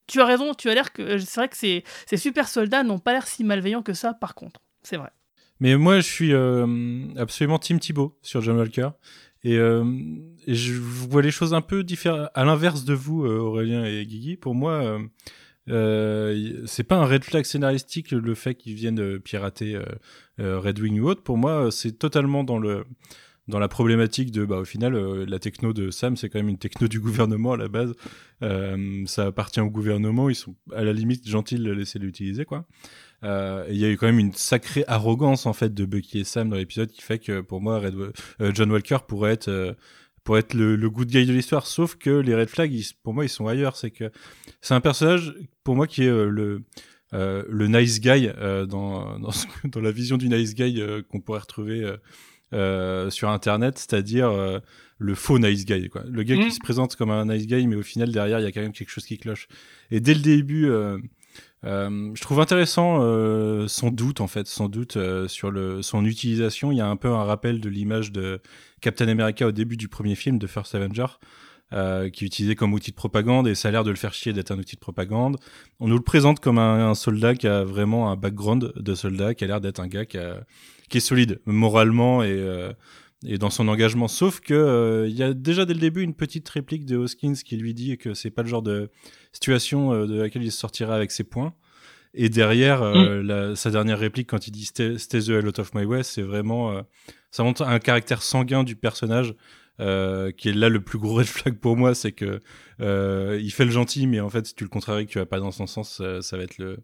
Tu 0.08 0.22
as 0.22 0.26
raison, 0.26 0.54
tu 0.54 0.70
as 0.70 0.74
l'air 0.74 0.94
que. 0.94 1.18
C'est 1.18 1.40
vrai 1.40 1.50
que 1.50 1.58
ces, 1.58 1.84
ces 2.06 2.18
super 2.18 2.48
soldats 2.48 2.84
n'ont 2.84 3.00
pas 3.00 3.14
l'air 3.14 3.28
si 3.28 3.44
malveillants 3.44 3.84
que 3.84 3.94
ça, 3.94 4.14
par 4.14 4.36
contre. 4.36 4.62
C'est 4.84 4.98
vrai. 4.98 5.10
Mais 5.60 5.76
moi, 5.76 5.98
je 5.98 6.06
suis 6.06 6.34
euh, 6.34 7.08
absolument 7.16 7.60
Team 7.60 7.80
Thibaut 7.80 8.18
sur 8.22 8.42
John 8.42 8.58
Walker. 8.58 8.90
Euh, 9.46 9.84
et, 10.46 10.56
je 10.56 10.74
vois 10.74 11.22
les 11.22 11.32
choses 11.32 11.54
un 11.54 11.62
peu 11.62 11.84
différentes. 11.84 12.30
À 12.34 12.44
l'inverse 12.44 12.86
de 12.86 12.94
vous, 12.94 13.26
euh, 13.26 13.40
Aurélien 13.40 13.86
et 13.86 14.06
Guigui, 14.06 14.38
pour 14.38 14.56
moi, 14.56 15.00
c'est 15.68 16.84
pas 16.84 16.98
un 16.98 17.06
red 17.06 17.24
flag 17.24 17.46
scénaristique 17.46 18.12
le 18.12 18.36
fait 18.36 18.56
qu'ils 18.56 18.76
viennent 18.76 19.20
pirater 19.20 19.80
Red 20.38 20.80
Wing 20.80 21.00
ou 21.00 21.10
autre. 21.10 21.24
Pour 21.24 21.38
moi, 21.38 21.70
c'est 21.72 21.94
totalement 21.94 22.44
dans 22.44 22.60
le 22.60 22.86
dans 23.48 23.60
la 23.60 23.70
problématique 23.70 24.32
de, 24.32 24.44
bah, 24.44 24.58
au 24.58 24.66
final, 24.66 24.94
la 25.24 25.40
techno 25.40 25.72
de 25.72 25.90
Sam, 25.90 26.18
c'est 26.18 26.28
quand 26.28 26.38
même 26.38 26.50
une 26.50 26.58
techno 26.58 26.90
du 26.90 27.00
gouvernement 27.00 27.54
à 27.54 27.58
la 27.58 27.70
base. 27.70 27.94
ça 29.06 29.26
appartient 29.26 29.62
au 29.62 29.70
gouvernement. 29.70 30.30
Ils 30.30 30.36
sont 30.36 30.56
à 30.76 30.84
la 30.84 30.94
limite 30.94 31.28
gentils 31.28 31.56
de 31.56 31.72
laisser 31.72 31.98
l'utiliser, 31.98 32.44
quoi. 32.44 32.66
Euh, 33.24 33.66
il 33.70 33.78
y 33.78 33.86
a 33.86 33.90
eu 33.90 33.98
quand 33.98 34.06
même 34.06 34.20
une 34.20 34.34
sacrée 34.34 34.84
arrogance 34.88 35.48
en 35.48 35.54
fait 35.54 35.74
de 35.74 35.86
Bucky 35.86 36.20
et 36.20 36.24
Sam 36.24 36.50
dans 36.50 36.56
l'épisode 36.56 36.92
qui 36.92 37.02
fait 37.02 37.18
que 37.18 37.42
pour 37.42 37.62
moi 37.62 37.80
Red, 37.80 37.96
euh, 37.96 38.52
John 38.54 38.72
Walker 38.72 39.00
pourrait 39.08 39.34
être 39.34 39.48
euh, 39.48 39.74
être 40.36 40.54
le, 40.54 40.76
le 40.76 40.90
good 40.90 41.08
guy 41.08 41.26
de 41.26 41.34
l'histoire. 41.34 41.66
Sauf 41.66 41.96
que 41.96 42.10
les 42.10 42.36
red 42.36 42.50
flags 42.50 42.84
pour 43.02 43.14
moi 43.14 43.24
ils 43.24 43.30
sont 43.30 43.48
ailleurs. 43.48 43.78
C'est 43.78 43.92
que 43.92 44.12
c'est 44.62 44.74
un 44.74 44.82
personnage 44.82 45.34
pour 45.64 45.76
moi 45.76 45.88
qui 45.88 46.04
est 46.04 46.10
le 46.10 46.64
le 47.14 47.68
nice 47.68 48.02
guy 48.02 48.30
dans 48.38 49.18
dans, 49.20 49.32
dans, 49.64 49.82
la 49.82 49.92
vision 49.92 50.18
du 50.18 50.28
nice 50.28 50.54
guy 50.54 50.84
qu'on 51.10 51.22
pourrait 51.22 51.40
retrouver 51.40 51.90
sur 52.52 53.30
internet 53.30 53.78
c'est-à-dire 53.78 54.62
le 54.98 55.16
faux 55.16 55.40
nice 55.40 55.66
guy 55.66 55.88
quoi. 55.88 56.04
Le 56.10 56.24
gars 56.24 56.36
qui 56.36 56.48
mmh. 56.48 56.52
se 56.52 56.60
présente 56.60 56.98
comme 56.98 57.10
un 57.12 57.26
nice 57.26 57.48
guy 57.48 57.66
mais 57.66 57.78
au 57.78 57.82
final 57.82 58.12
derrière 58.12 58.42
il 58.42 58.44
y 58.44 58.48
a 58.48 58.52
quand 58.52 58.62
même 58.62 58.74
quelque 58.74 58.92
chose 58.92 59.06
qui 59.06 59.18
cloche. 59.18 59.48
Et 59.92 60.02
dès 60.02 60.14
le 60.14 60.20
début 60.20 60.70
euh, 61.66 62.12
je 62.14 62.22
trouve 62.22 62.40
intéressant 62.40 63.00
euh, 63.02 63.68
son 63.68 63.90
doute 63.90 64.22
en 64.22 64.28
fait, 64.28 64.48
sans 64.48 64.70
doute 64.70 64.98
euh, 64.98 65.28
sur 65.28 65.52
le, 65.52 65.82
son 65.82 66.06
utilisation. 66.06 66.72
Il 66.72 66.78
y 66.78 66.82
a 66.82 66.88
un 66.88 66.96
peu 66.96 67.10
un 67.10 67.24
rappel 67.24 67.60
de 67.60 67.70
l'image 67.70 68.12
de 68.12 68.42
Captain 68.82 69.08
America 69.08 69.48
au 69.48 69.52
début 69.52 69.78
du 69.78 69.88
premier 69.88 70.16
film 70.16 70.38
de 70.38 70.48
First 70.48 70.76
Avenger. 70.76 71.08
euh, 71.74 72.10
qui 72.10 72.24
est 72.24 72.28
utilisé 72.28 72.56
comme 72.56 72.74
outil 72.74 72.92
de 72.92 72.96
propagande 72.96 73.48
et 73.48 73.56
ça 73.56 73.68
a 73.68 73.72
l'air 73.72 73.84
de 73.84 73.90
le 73.90 73.98
faire 73.98 74.14
chier 74.14 74.32
d'être 74.32 74.52
un 74.52 74.58
outil 74.58 74.76
de 74.76 74.80
propagande. 74.80 75.38
On 75.80 75.88
nous 75.88 75.98
le 75.98 76.04
présente 76.04 76.40
comme 76.40 76.60
un, 76.60 76.90
un, 76.90 76.96
soldat 76.96 77.36
qui 77.36 77.48
a 77.48 77.64
vraiment 77.64 78.10
un 78.10 78.16
background 78.16 78.72
de 78.76 78.96
soldat, 78.96 79.36
qui 79.36 79.44
a 79.44 79.48
l'air 79.48 79.60
d'être 79.60 79.82
un 79.82 79.88
gars 79.88 80.06
qui, 80.06 80.18
a, 80.18 80.46
qui, 80.90 80.98
est 80.98 81.02
solide 81.02 81.42
moralement 81.46 82.24
et, 82.24 82.30
euh, 82.32 82.72
et 83.26 83.38
dans 83.38 83.50
son 83.50 83.68
engagement. 83.68 84.08
Sauf 84.08 84.40
que 84.40 84.54
euh, 84.54 85.08
il 85.08 85.16
y 85.16 85.24
a 85.24 85.34
déjà 85.34 85.66
dès 85.66 85.74
le 85.74 85.80
début 85.80 86.02
une 86.04 86.14
petite 86.14 86.48
réplique 86.50 86.86
de 86.86 86.98
Hoskins 86.98 87.34
qui 87.34 87.58
lui 87.58 87.74
dit 87.74 87.98
que 87.98 88.14
c'est 88.14 88.30
pas 88.32 88.44
le 88.44 88.48
genre 88.50 88.62
de 88.62 88.90
situation 89.32 89.94
euh, 89.94 90.06
de 90.08 90.20
laquelle 90.22 90.44
il 90.44 90.52
sortira 90.52 90.96
avec 90.96 91.12
ses 91.12 91.24
points. 91.24 91.54
Et 92.14 92.30
derrière, 92.30 92.82
euh, 92.84 93.22
Mm. 93.22 93.28
la- 93.28 93.56
sa 93.56 93.70
dernière 93.72 94.00
réplique, 94.00 94.30
quand 94.30 94.48
il 94.48 94.52
dit 94.52 94.66
Stay, 94.66 94.98
stay 94.98 95.20
the 95.22 95.30
hell 95.30 95.48
out 95.48 95.60
of 95.60 95.74
my 95.74 95.84
way, 95.86 96.04
c'est 96.04 96.22
vraiment. 96.22 96.82
ça 97.32 97.44
montre 97.44 97.64
un 97.64 97.80
caractère 97.80 98.22
sanguin 98.24 98.64
du 98.64 98.76
personnage, 98.76 99.36
qui 99.78 99.84
est 100.50 100.54
là 100.56 100.70
le 100.70 100.82
plus 100.82 100.98
gros 100.98 101.14
red 101.20 101.26
flag 101.28 101.60
pour 101.60 101.76
moi. 101.78 101.94
C'est 101.96 102.12
que 102.14 102.40
il 102.80 103.52
fait 103.52 103.66
le 103.66 103.72
gentil, 103.72 104.08
mais 104.08 104.20
en 104.20 104.30
fait, 104.30 104.48
si 104.48 104.56
tu 104.56 104.64
le 104.64 104.70
contraries, 104.70 105.06
que 105.06 105.12
tu 105.12 105.20
vas 105.20 105.26
pas 105.26 105.40
dans 105.40 105.52
son 105.52 105.68
sens, 105.68 105.98
ça, 105.98 106.22
ça 106.22 106.38
va 106.38 106.44
être 106.44 106.58
le. 106.58 106.78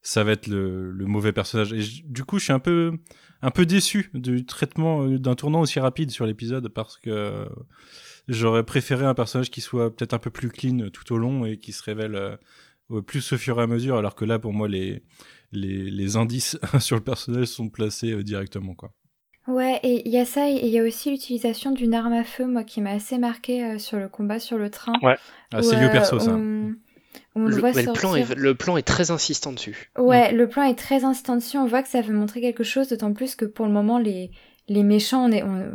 Ça 0.00 0.22
va 0.22 0.30
être 0.32 0.46
le, 0.46 0.90
le 0.92 1.06
mauvais 1.06 1.32
personnage. 1.32 1.72
Et 1.72 1.82
du 2.04 2.24
coup, 2.24 2.38
je 2.38 2.44
suis 2.44 2.52
un 2.52 2.60
peu, 2.60 2.92
un 3.42 3.50
peu 3.50 3.66
déçu 3.66 4.10
du 4.14 4.44
traitement 4.44 5.02
euh, 5.02 5.18
d'un 5.18 5.34
tournant 5.34 5.60
aussi 5.60 5.80
rapide 5.80 6.10
sur 6.10 6.26
l'épisode 6.26 6.68
parce 6.68 6.96
que 6.98 7.46
j'aurais 8.28 8.64
préféré 8.64 9.04
un 9.04 9.14
personnage 9.14 9.50
qui 9.50 9.60
soit 9.60 9.94
peut-être 9.94 10.14
un 10.14 10.18
peu 10.18 10.30
plus 10.30 10.48
clean 10.48 10.90
tout 10.90 11.12
au 11.12 11.18
long 11.18 11.44
et 11.44 11.58
qui 11.58 11.72
se 11.72 11.82
révèle 11.82 12.38
euh, 12.90 13.02
plus 13.02 13.32
au 13.32 13.36
fur 13.36 13.58
et 13.60 13.62
à 13.62 13.66
mesure, 13.66 13.96
alors 13.96 14.14
que 14.14 14.24
là, 14.24 14.38
pour 14.38 14.52
moi, 14.52 14.68
les, 14.68 15.02
les, 15.52 15.90
les 15.90 16.16
indices 16.16 16.58
sur 16.80 16.96
le 16.96 17.02
personnage 17.02 17.46
sont 17.46 17.68
placés 17.68 18.12
euh, 18.12 18.22
directement. 18.22 18.74
Quoi. 18.74 18.92
Ouais, 19.46 19.80
et 19.82 20.06
il 20.06 20.12
y 20.12 20.18
a 20.18 20.24
ça, 20.24 20.48
et 20.48 20.60
il 20.62 20.68
y 20.68 20.78
a 20.78 20.82
aussi 20.82 21.10
l'utilisation 21.10 21.72
d'une 21.72 21.94
arme 21.94 22.12
à 22.12 22.24
feu, 22.24 22.46
moi, 22.46 22.64
qui 22.64 22.80
m'a 22.80 22.92
assez 22.92 23.18
marqué 23.18 23.64
euh, 23.64 23.78
sur 23.78 23.98
le 23.98 24.08
combat 24.08 24.38
sur 24.38 24.58
le 24.58 24.70
train. 24.70 24.92
Ouais. 25.02 25.16
Ah, 25.52 25.62
c'est 25.62 25.80
lieu 25.80 25.90
perso, 25.90 26.18
ça. 26.18 26.32
On, 26.32 26.74
on 27.38 27.44
le, 27.46 27.54
Le, 27.54 27.60
voit 27.60 27.72
mais 27.74 27.82
le 27.82 27.92
plan, 27.92 28.14
est, 28.14 28.34
le 28.34 28.54
plan 28.54 28.76
est 28.76 28.82
très 28.82 29.10
insistant 29.10 29.52
dessus. 29.52 29.90
Ouais, 29.98 30.32
le 30.32 30.48
plan 30.48 30.62
est 30.64 30.74
très 30.78 31.04
instantané. 31.04 31.58
On 31.58 31.66
voit 31.66 31.82
que 31.82 31.88
ça 31.88 32.00
veut 32.00 32.14
montrer 32.14 32.40
quelque 32.40 32.64
chose, 32.64 32.88
d'autant 32.88 33.12
plus 33.12 33.34
que 33.36 33.44
pour 33.44 33.66
le 33.66 33.72
moment, 33.72 33.98
les, 33.98 34.30
les 34.68 34.82
méchants, 34.82 35.24
on 35.26 35.32
est, 35.32 35.42
on- 35.42 35.70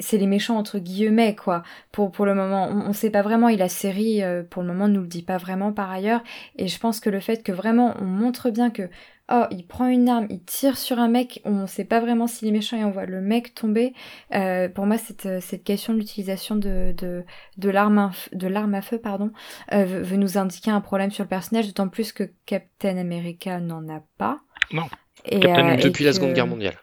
c'est 0.00 0.18
les 0.18 0.26
méchants 0.26 0.56
entre 0.58 0.78
guillemets, 0.78 1.34
quoi. 1.36 1.62
Pour, 1.92 2.10
pour 2.10 2.26
le 2.26 2.34
moment, 2.34 2.68
on, 2.70 2.88
on 2.88 2.92
sait 2.92 3.10
pas 3.10 3.22
vraiment. 3.22 3.48
Et 3.48 3.56
la 3.56 3.68
série, 3.68 4.22
euh, 4.22 4.42
pour 4.42 4.62
le 4.62 4.68
moment, 4.68 4.88
nous 4.88 5.02
le 5.02 5.06
dit 5.06 5.22
pas 5.22 5.36
vraiment 5.38 5.72
par 5.72 5.90
ailleurs. 5.90 6.22
Et 6.56 6.66
je 6.68 6.78
pense 6.78 7.00
que 7.00 7.10
le 7.10 7.20
fait 7.20 7.42
que 7.42 7.52
vraiment, 7.52 7.94
on 8.00 8.04
montre 8.04 8.50
bien 8.50 8.70
que, 8.70 8.88
oh, 9.32 9.44
il 9.52 9.64
prend 9.66 9.86
une 9.86 10.08
arme, 10.08 10.26
il 10.30 10.42
tire 10.42 10.76
sur 10.78 10.98
un 10.98 11.06
mec, 11.08 11.40
on 11.44 11.66
sait 11.68 11.84
pas 11.84 12.00
vraiment 12.00 12.26
s'il 12.26 12.48
est 12.48 12.50
méchant 12.50 12.76
et 12.76 12.84
on 12.84 12.90
voit 12.90 13.06
le 13.06 13.20
mec 13.20 13.54
tomber. 13.54 13.94
Euh, 14.34 14.68
pour 14.68 14.84
moi, 14.86 14.98
cette, 14.98 15.40
cette 15.40 15.62
question 15.62 15.92
de 15.92 15.98
l'utilisation 15.98 16.56
de, 16.56 16.92
de, 16.98 17.24
de 17.56 17.70
l'arme 17.70 18.10
de 18.32 18.48
l'arme 18.48 18.74
à 18.74 18.82
feu, 18.82 18.98
pardon, 18.98 19.30
euh, 19.72 19.84
veut 19.84 20.02
veut 20.02 20.16
nous 20.16 20.38
indiquer 20.38 20.72
un 20.72 20.80
problème 20.80 21.12
sur 21.12 21.22
le 21.24 21.28
personnage, 21.28 21.66
d'autant 21.68 21.88
plus 21.88 22.12
que 22.12 22.24
Captain 22.46 22.96
America 22.96 23.60
n'en 23.60 23.88
a 23.88 24.02
pas. 24.18 24.40
Non. 24.72 24.86
Et, 25.24 25.38
Captain 25.40 25.68
euh, 25.70 25.74
et 25.74 25.82
Depuis 25.82 26.02
la 26.04 26.10
que- 26.10 26.16
Seconde 26.16 26.32
Guerre 26.34 26.46
mondiale. 26.48 26.74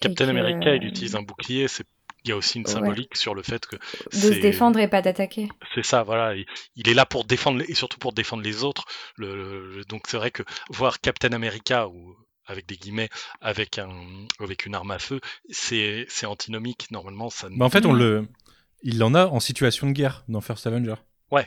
Captain 0.00 0.24
que- 0.24 0.30
America, 0.30 0.74
il 0.74 0.84
utilise 0.84 1.14
un 1.14 1.22
bouclier. 1.22 1.68
C'est 1.68 1.86
il 2.24 2.30
y 2.30 2.32
a 2.32 2.36
aussi 2.36 2.58
une 2.58 2.66
Ouais. 2.66 2.72
symbolique 2.72 3.16
sur 3.16 3.34
le 3.34 3.42
fait 3.42 3.64
que 3.66 3.76
de 3.76 3.80
se 4.10 4.32
c'est- 4.32 4.40
défendre 4.40 4.78
et 4.78 4.88
pas 4.88 5.02
d'attaquer. 5.02 5.48
C'est 5.74 5.84
ça, 5.84 6.02
voilà. 6.02 6.34
Il, 6.36 6.46
il 6.76 6.88
est 6.88 6.94
là 6.94 7.06
pour 7.06 7.24
défendre 7.24 7.62
et 7.68 7.74
surtout 7.74 7.98
pour 7.98 8.12
défendre 8.12 8.42
les 8.42 8.64
autres. 8.64 8.84
Le, 9.16 9.76
le- 9.76 9.84
donc 9.84 10.02
c'est 10.08 10.16
vrai 10.16 10.30
que 10.30 10.42
voir 10.70 11.00
Captain 11.00 11.32
America 11.32 11.88
ou 11.88 12.14
avec 12.46 12.66
des 12.66 12.76
guillemets 12.76 13.08
avec 13.40 13.78
un 13.78 13.90
avec 14.40 14.66
une 14.66 14.74
arme 14.74 14.90
à 14.90 14.98
feu, 14.98 15.20
c'est 15.50 16.06
c'est 16.08 16.26
antinomique. 16.26 16.90
Normalement, 16.90 17.30
ça. 17.30 17.48
ne- 17.48 17.56
Bah, 17.58 17.64
en 17.64 17.70
fait, 17.70 17.86
on 17.86 17.92
Ouais. 17.92 17.98
le, 18.00 18.28
il 18.82 19.02
en 19.04 19.14
a 19.14 19.26
en 19.26 19.40
situation 19.40 19.86
de 19.86 19.92
guerre 19.92 20.24
dans 20.28 20.40
First 20.40 20.66
Avenger. 20.66 20.94
Ouais. 21.30 21.46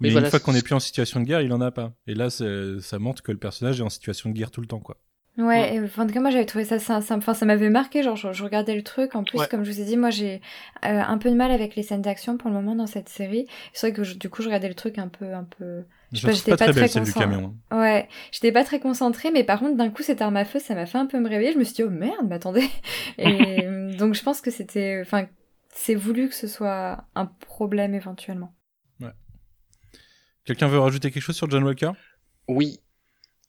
Mais 0.00 0.10
Mais 0.10 0.20
une 0.20 0.26
fois 0.30 0.40
qu'on 0.40 0.52
n'est 0.52 0.62
plus 0.62 0.74
en 0.74 0.80
situation 0.80 1.20
de 1.20 1.24
guerre, 1.24 1.40
il 1.40 1.52
en 1.52 1.60
a 1.60 1.70
pas. 1.70 1.92
Et 2.08 2.14
là, 2.14 2.28
ça 2.28 2.98
montre 2.98 3.22
que 3.22 3.30
le 3.32 3.38
personnage 3.38 3.78
est 3.80 3.82
en 3.84 3.88
situation 3.90 4.28
de 4.28 4.34
guerre 4.34 4.50
tout 4.50 4.60
le 4.60 4.66
temps, 4.66 4.80
quoi. 4.80 4.96
Ouais, 5.36 5.74
et, 5.74 5.80
enfin, 5.80 6.04
en 6.04 6.06
tout 6.06 6.12
cas, 6.14 6.20
moi 6.20 6.30
j'avais 6.30 6.46
trouvé 6.46 6.64
ça, 6.64 6.78
ça, 6.78 7.00
ça, 7.00 7.16
enfin, 7.16 7.34
ça 7.34 7.44
m'avait 7.44 7.68
marqué, 7.70 8.04
genre 8.04 8.14
je, 8.14 8.32
je 8.32 8.44
regardais 8.44 8.76
le 8.76 8.82
truc, 8.84 9.16
en 9.16 9.24
plus, 9.24 9.38
Ouais. 9.40 9.48
comme 9.48 9.64
je 9.64 9.72
vous 9.72 9.80
ai 9.80 9.84
dit, 9.84 9.96
moi 9.96 10.10
j'ai 10.10 10.36
euh, 10.84 11.00
un 11.02 11.18
peu 11.18 11.28
de 11.28 11.34
mal 11.34 11.50
avec 11.50 11.74
les 11.74 11.82
scènes 11.82 12.02
d'action 12.02 12.36
pour 12.36 12.50
le 12.50 12.54
moment 12.54 12.76
dans 12.76 12.86
cette 12.86 13.08
série. 13.08 13.46
C'est 13.72 13.88
vrai 13.88 13.96
que 13.96 14.04
je- 14.04 14.14
du 14.14 14.30
coup 14.30 14.42
je 14.42 14.46
regardais 14.46 14.68
le 14.68 14.74
truc 14.74 14.96
un 14.98 15.08
peu, 15.08 15.34
un 15.34 15.42
peu... 15.44 15.82
Je 16.12 16.18
sais 16.20 16.26
pas, 16.28 16.32
j'étais 16.32 16.50
pas 16.52 16.56
pas 16.58 16.72
très 16.72 16.88
très 16.88 17.00
concentrée. 17.00 17.20
camion. 17.34 17.54
hein. 17.72 17.80
Ouais, 17.80 18.08
j'étais 18.30 18.52
pas 18.52 18.62
très 18.62 18.78
concentrée, 18.78 19.32
mais 19.32 19.42
par 19.42 19.58
contre 19.58 19.76
d'un 19.76 19.90
coup 19.90 20.02
cette 20.04 20.22
arme 20.22 20.36
à 20.36 20.44
feu, 20.44 20.60
ça 20.60 20.76
m'a 20.76 20.86
fait 20.86 20.98
un 20.98 21.06
peu 21.06 21.18
me 21.18 21.28
réveiller, 21.28 21.52
je 21.52 21.58
me 21.58 21.64
suis 21.64 21.74
dit, 21.74 21.82
oh 21.82 21.90
merde, 21.90 22.26
mais 22.28 22.36
attendez. 22.36 22.68
Et 23.18 23.64
euh, 23.66 23.92
donc 23.96 24.14
je 24.14 24.22
pense 24.22 24.40
que 24.40 24.52
c'était, 24.52 25.00
enfin, 25.04 25.26
c'est 25.70 25.96
voulu 25.96 26.28
que 26.28 26.34
ce 26.36 26.46
soit 26.46 27.04
un 27.16 27.26
problème 27.26 27.94
éventuellement. 27.94 28.54
Quelqu'un 30.44 30.68
veut 30.68 30.78
rajouter 30.78 31.10
quelque 31.10 31.22
chose 31.22 31.36
sur 31.36 31.48
John 31.50 31.64
Walker? 31.64 31.92
Oui, 32.48 32.78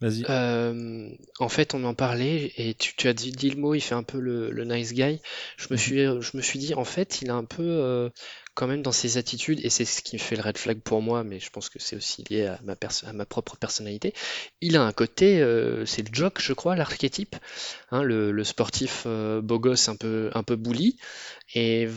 Vas-y. 0.02 0.26
Euh, 0.30 1.10
en 1.40 1.48
fait, 1.50 1.74
on 1.74 1.84
en 1.86 1.94
parlait 1.94 2.52
et 2.58 2.74
tu, 2.74 2.96
tu 2.96 3.08
as 3.08 3.14
dit, 3.14 3.32
dit 3.32 3.50
le 3.50 3.56
mot, 3.62 3.74
il 3.74 3.82
fait 3.82 3.96
un 3.96 4.04
peu 4.04 4.20
le, 4.20 4.52
le 4.52 4.66
nice 4.66 4.94
guy. 4.94 5.22
Je 5.58 5.68
me 5.72 5.78
suis, 5.78 6.00
je 6.00 6.38
me 6.38 6.42
suis 6.42 6.60
dit, 6.60 6.74
en 6.74 6.84
fait, 6.84 7.22
il 7.22 7.30
a 7.30 7.36
un 7.36 7.46
peu, 7.46 7.64
euh, 7.64 8.10
quand 8.56 8.68
même, 8.68 8.82
dans 8.82 8.92
ses 8.92 9.18
attitudes, 9.18 9.62
et 9.64 9.70
c'est 9.70 9.86
ce 9.86 10.02
qui 10.02 10.18
fait 10.20 10.36
le 10.36 10.42
red 10.42 10.58
flag 10.58 10.82
pour 10.82 11.02
moi, 11.02 11.24
mais 11.24 11.40
je 11.40 11.50
pense 11.50 11.70
que 11.70 11.80
c'est 11.80 11.96
aussi 11.96 12.26
lié 12.30 12.46
à 12.46 12.60
ma, 12.64 12.76
à 13.06 13.14
ma 13.14 13.26
propre 13.26 13.56
personnalité. 13.56 14.14
Il 14.60 14.76
a 14.76 14.84
un 14.84 14.92
côté, 14.92 15.42
euh, 15.42 15.86
c'est 15.86 16.02
le 16.08 16.14
jock, 16.14 16.42
je 16.42 16.52
crois, 16.52 16.76
l'archétype, 16.76 17.38
hein, 17.92 18.04
le, 18.04 18.32
le 18.34 18.44
sportif 18.44 19.04
euh, 19.06 19.42
beau 19.42 19.60
gosse 19.60 19.88
un 19.88 19.96
peu, 19.96 20.30
un 20.34 20.44
peu 20.44 20.58
bully. 20.58 20.98
Et 21.54 21.88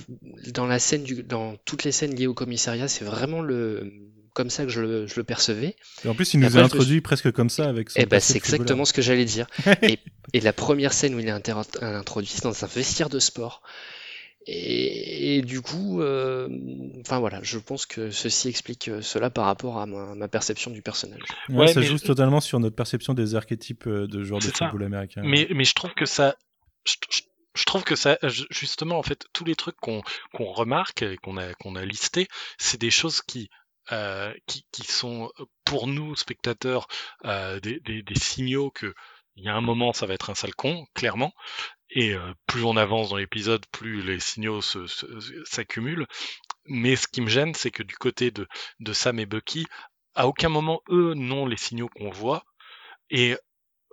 dans 0.52 0.66
la 0.66 0.78
scène 0.78 1.02
du, 1.02 1.24
dans 1.24 1.56
toutes 1.64 1.82
les 1.84 1.92
scènes 1.92 2.14
liées 2.14 2.28
au 2.28 2.34
commissariat, 2.34 2.86
c'est 2.86 3.04
vraiment 3.04 3.40
le, 3.42 3.92
comme 4.38 4.50
ça 4.50 4.62
que 4.64 4.70
je 4.70 4.80
le, 4.80 5.06
je 5.06 5.16
le 5.16 5.24
percevais. 5.24 5.76
Et 6.04 6.08
en 6.08 6.14
plus, 6.14 6.32
il 6.32 6.40
nous 6.40 6.46
après, 6.46 6.58
a 6.58 6.62
je 6.62 6.66
introduit 6.66 7.00
presque 7.02 7.30
comme 7.32 7.50
ça 7.50 7.68
avec 7.68 7.90
son 7.90 8.00
Eh 8.00 8.06
ben, 8.06 8.20
c'est 8.20 8.36
exactement 8.36 8.84
ce 8.84 8.92
que 8.92 9.02
j'allais 9.02 9.24
dire. 9.26 9.46
et, 9.82 9.98
et 10.32 10.40
la 10.40 10.52
première 10.52 10.92
scène 10.92 11.14
où 11.14 11.18
il 11.18 11.26
est 11.26 11.30
inter- 11.30 11.60
introduit, 11.82 12.30
c'est 12.32 12.44
dans 12.44 12.64
un 12.64 12.68
vestiaire 12.68 13.08
de 13.10 13.18
sport. 13.18 13.62
Et, 14.46 15.36
et 15.38 15.42
du 15.42 15.60
coup, 15.60 16.00
euh, 16.00 16.48
enfin 17.00 17.18
voilà, 17.18 17.40
je 17.42 17.58
pense 17.58 17.84
que 17.84 18.10
ceci 18.10 18.48
explique 18.48 18.88
euh, 18.88 19.02
cela 19.02 19.28
par 19.28 19.44
rapport 19.44 19.78
à 19.78 19.84
ma, 19.86 20.14
ma 20.14 20.28
perception 20.28 20.70
du 20.70 20.80
personnage. 20.80 21.20
Ouais, 21.50 21.56
Ouais, 21.58 21.72
ça 21.72 21.82
joue 21.82 21.98
totalement 21.98 22.40
sur 22.40 22.58
notre 22.60 22.76
perception 22.76 23.12
des 23.12 23.34
archétypes 23.34 23.86
euh, 23.86 24.06
de 24.06 24.22
joueurs 24.24 24.40
de 24.40 24.46
football 24.46 24.84
américain. 24.84 25.20
Mais, 25.24 25.48
mais 25.54 25.64
je 25.64 25.74
trouve 25.74 25.92
que 25.94 26.06
ça. 26.06 26.36
Je, 26.84 26.94
je- 27.10 27.22
je 27.54 27.64
trouve 27.64 27.82
que 27.82 27.96
ça, 27.96 28.18
justement, 28.50 28.98
en 29.00 29.02
fait, 29.02 29.24
tous 29.32 29.44
les 29.44 29.56
trucs 29.56 29.74
qu'on 29.80 30.00
qu'on 30.32 30.52
remarque 30.52 31.02
et 31.02 31.16
qu'on 31.16 31.36
a, 31.38 31.54
qu'on 31.54 31.74
a 31.74 31.84
listés, 31.84 32.28
c'est 32.56 32.80
des 32.80 32.90
choses 32.90 33.20
qui, 33.20 33.50
euh, 33.92 34.32
qui, 34.46 34.64
qui 34.72 34.84
sont 34.84 35.30
pour 35.64 35.86
nous, 35.86 36.16
spectateurs, 36.16 36.86
euh, 37.24 37.60
des, 37.60 37.80
des, 37.80 38.02
des 38.02 38.18
signaux 38.18 38.70
que 38.70 38.94
il 39.36 39.44
y 39.44 39.48
a 39.48 39.54
un 39.54 39.60
moment, 39.60 39.92
ça 39.92 40.06
va 40.06 40.14
être 40.14 40.30
un 40.30 40.34
sale 40.34 40.54
con, 40.56 40.84
clairement. 40.94 41.32
Et 41.90 42.12
euh, 42.14 42.32
plus 42.46 42.64
on 42.64 42.76
avance 42.76 43.10
dans 43.10 43.16
l'épisode, 43.16 43.64
plus 43.72 44.02
les 44.02 44.20
signaux 44.20 44.60
s'accumulent. 44.60 46.06
Mais 46.66 46.96
ce 46.96 47.06
qui 47.08 47.20
me 47.20 47.28
gêne, 47.28 47.54
c'est 47.54 47.70
que 47.70 47.84
du 47.84 47.94
côté 47.96 48.30
de, 48.30 48.46
de 48.80 48.92
Sam 48.92 49.18
et 49.20 49.26
Bucky, 49.26 49.66
à 50.14 50.26
aucun 50.26 50.48
moment, 50.48 50.82
eux, 50.90 51.14
n'ont 51.14 51.46
les 51.46 51.56
signaux 51.56 51.88
qu'on 51.88 52.10
voit. 52.10 52.44
Et 53.10 53.36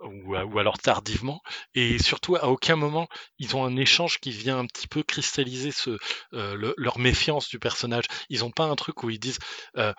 ou, 0.02 0.36
ou 0.36 0.58
alors 0.58 0.78
tardivement, 0.78 1.40
et 1.74 1.98
surtout 1.98 2.36
à 2.36 2.44
aucun 2.48 2.76
moment 2.76 3.08
ils 3.38 3.56
ont 3.56 3.64
un 3.64 3.76
échange 3.76 4.18
qui 4.20 4.30
vient 4.30 4.58
un 4.58 4.66
petit 4.66 4.88
peu 4.88 5.02
cristalliser 5.02 5.72
ce, 5.72 5.98
euh, 6.34 6.54
le- 6.54 6.74
leur 6.76 6.98
méfiance 6.98 7.48
du 7.48 7.58
personnage. 7.58 8.04
Ils 8.28 8.44
ont 8.44 8.50
pas 8.50 8.64
un 8.64 8.76
truc 8.76 9.02
où 9.02 9.10
ils 9.10 9.18
disent 9.18 9.38
euh, 9.76 9.92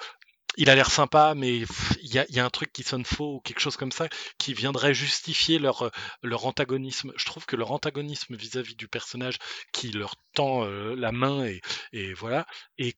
il 0.57 0.69
a 0.69 0.75
l'air 0.75 0.89
sympa, 0.91 1.33
mais 1.35 1.57
il 1.57 2.13
y 2.13 2.19
a, 2.19 2.25
y 2.29 2.39
a 2.39 2.45
un 2.45 2.49
truc 2.49 2.73
qui 2.73 2.83
sonne 2.83 3.05
faux 3.05 3.35
ou 3.35 3.39
quelque 3.41 3.59
chose 3.59 3.77
comme 3.77 3.91
ça 3.91 4.07
qui 4.39 4.53
viendrait 4.53 4.93
justifier 4.93 5.59
leur, 5.59 5.83
euh, 5.83 5.89
leur 6.23 6.45
antagonisme. 6.45 7.11
Je 7.17 7.25
trouve 7.25 7.45
que 7.45 7.55
leur 7.55 7.71
antagonisme 7.71 8.35
vis-à-vis 8.35 8.75
du 8.75 8.87
personnage 8.87 9.37
qui 9.73 9.91
leur 9.91 10.15
tend 10.33 10.65
la 10.65 11.11
main 11.11 11.45
et, 11.45 11.61
et 11.93 12.13
voilà, 12.13 12.45
et, 12.77 12.95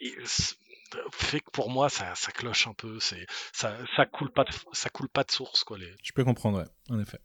et 0.00 0.14
fait 1.12 1.40
que 1.40 1.50
pour 1.50 1.70
moi 1.70 1.88
ça, 1.88 2.14
ça 2.14 2.32
cloche 2.32 2.66
un 2.66 2.74
peu. 2.74 2.98
C'est 3.00 3.26
ça, 3.52 3.76
ça 3.96 4.06
coule 4.06 4.30
pas 4.30 4.44
de, 4.44 4.50
ça 4.72 4.90
coule 4.90 5.08
pas 5.08 5.24
de 5.24 5.30
source 5.30 5.64
quoi. 5.64 5.78
Je 6.02 6.12
peux 6.12 6.24
comprendre, 6.24 6.58
ouais, 6.58 6.66
en 6.90 7.00
effet. 7.00 7.18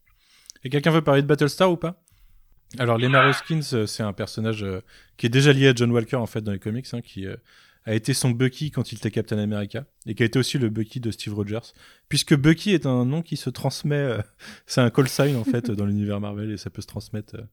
Et 0.64 0.70
quelqu'un 0.70 0.91
veut 0.91 1.04
parler 1.04 1.22
de 1.22 1.28
Battlestar 1.28 1.72
ou 1.72 1.78
pas? 1.78 2.02
Alors, 2.78 2.98
Lena 2.98 3.28
Hoskins, 3.28 3.88
c'est 3.88 4.04
un 4.04 4.14
personnage 4.14 4.64
euh, 4.64 4.82
qui 5.18 5.26
est 5.26 5.30
déjà 5.30 5.54
lié 5.54 5.70
à 5.70 5.74
John 5.74 5.91
Walker, 5.91 6.18
en 6.18 6.28
fait, 6.28 6.41
dans 6.41 6.52
les 6.52 6.60
comics, 6.60 6.86
hein, 6.94 7.02
qui 7.02 7.26
euh, 7.26 7.36
a 7.90 7.95
été 7.95 8.14
son 8.14 8.30
Bucky 8.30 8.70
quand 8.70 8.91
il 8.91 8.99
était 8.99 9.10
Captain 9.10 9.40
America, 9.40 9.84
et 10.06 10.14
qui 10.14 10.22
a 10.22 10.26
été 10.28 10.38
aussi 10.38 10.60
le 10.60 10.70
Bucky 10.70 10.99
de 10.99 11.10
Steve 11.10 11.34
Rogers, 11.34 11.74
puisque 12.07 12.36
Bucky 12.36 12.72
est 12.72 12.86
un 12.86 13.03
nom 13.03 13.24
qui 13.24 13.36
se 13.36 13.49
transmet, 13.49 13.95
euh, 13.95 14.22
c'est 14.68 14.82
un 14.82 14.91
call 14.91 15.10
sign, 15.10 15.36
en 15.36 15.44
fait, 15.44 15.72
dans 15.72 15.88
l'univers 15.88 16.20
Marvel, 16.20 16.52
et 16.52 16.57
ça 16.57 16.70
peut 16.70 16.84
se 16.84 16.88
transmettre. 16.88 17.36
euh. 17.36 17.44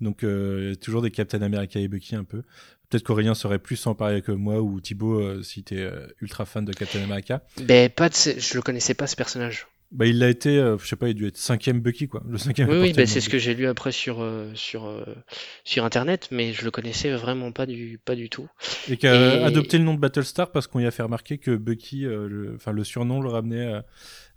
donc, 0.00 0.22
euh, 0.22 0.76
toujours 0.76 1.02
des 1.02 1.10
Captain 1.10 1.42
America 1.42 1.80
et 1.80 1.88
Bucky, 1.88 2.14
un 2.14 2.22
peu. 2.22 2.42
Peut-être 2.88 3.02
qu'Aurélien 3.02 3.34
saurait 3.34 3.58
plus 3.58 3.84
en 3.88 3.96
parler 3.96 4.22
que 4.22 4.30
moi, 4.30 4.60
ou 4.60 4.80
Thibaut, 4.80 5.42
si 5.42 5.64
t'es 5.64 5.88
ultra 6.20 6.44
fan 6.44 6.64
de 6.64 6.72
Captain 6.72 7.02
America. 7.02 7.42
Ben, 7.60 7.90
pas 7.90 8.08
je 8.10 8.54
le 8.54 8.62
connaissais 8.62 8.94
pas 8.94 9.06
ce 9.06 9.16
personnage. 9.16 9.66
Bah, 9.92 10.06
il 10.06 10.18
l'a 10.20 10.28
été, 10.28 10.56
euh, 10.56 10.78
je 10.78 10.86
sais 10.86 10.94
pas, 10.94 11.08
il 11.08 11.10
a 11.10 11.14
dû 11.14 11.26
être 11.26 11.36
cinquième 11.36 11.80
Bucky, 11.80 12.06
quoi. 12.06 12.22
Le 12.28 12.38
cinquième 12.38 12.68
Oui, 12.68 12.76
oui, 12.78 12.92
bah, 12.92 13.06
c'est 13.06 13.20
ce 13.20 13.28
que 13.28 13.38
j'ai 13.38 13.54
lu 13.54 13.66
après 13.66 13.90
sur, 13.90 14.20
euh, 14.22 14.52
sur, 14.54 14.86
euh, 14.86 15.02
sur 15.64 15.84
Internet, 15.84 16.28
mais 16.30 16.52
je 16.52 16.64
le 16.64 16.70
connaissais 16.70 17.10
vraiment 17.10 17.50
pas 17.50 17.66
du, 17.66 17.98
pas 18.04 18.14
du 18.14 18.30
tout. 18.30 18.48
Et 18.88 18.96
qui 18.96 19.08
a 19.08 19.40
Et- 19.40 19.42
adopté 19.42 19.78
le 19.78 19.84
nom 19.84 19.94
de 19.94 19.98
Battlestar 19.98 20.52
parce 20.52 20.68
qu'on 20.68 20.78
y 20.78 20.86
a 20.86 20.92
fait 20.92 21.02
remarquer 21.02 21.38
que 21.38 21.56
Bucky, 21.56 22.06
euh, 22.06 22.28
le, 22.28 22.54
enfin, 22.54 22.70
le 22.70 22.84
surnom 22.84 23.20
le 23.20 23.30
ramenait 23.30 23.80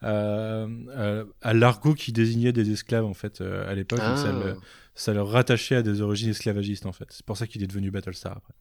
à, 0.01 0.65
à, 1.41 1.53
l'argot 1.53 1.93
qui 1.93 2.11
désignait 2.11 2.51
des 2.51 2.71
esclaves, 2.71 3.05
en 3.05 3.13
fait, 3.13 3.41
à 3.41 3.73
l'époque. 3.75 3.99
Ça, 3.99 4.25
Ah. 4.29 4.31
le, 4.45 4.55
ça 4.95 5.13
le 5.13 5.21
rattachait 5.21 5.75
à 5.75 5.81
des 5.83 6.01
origines 6.01 6.29
esclavagistes, 6.31 6.85
en 6.87 6.93
fait. 6.93 7.05
C'est 7.09 7.25
pour 7.25 7.37
ça 7.37 7.47
qu'il 7.47 7.63
est 7.63 7.67
devenu 7.67 7.91
Battlestar 7.91 8.37
après. 8.37 8.53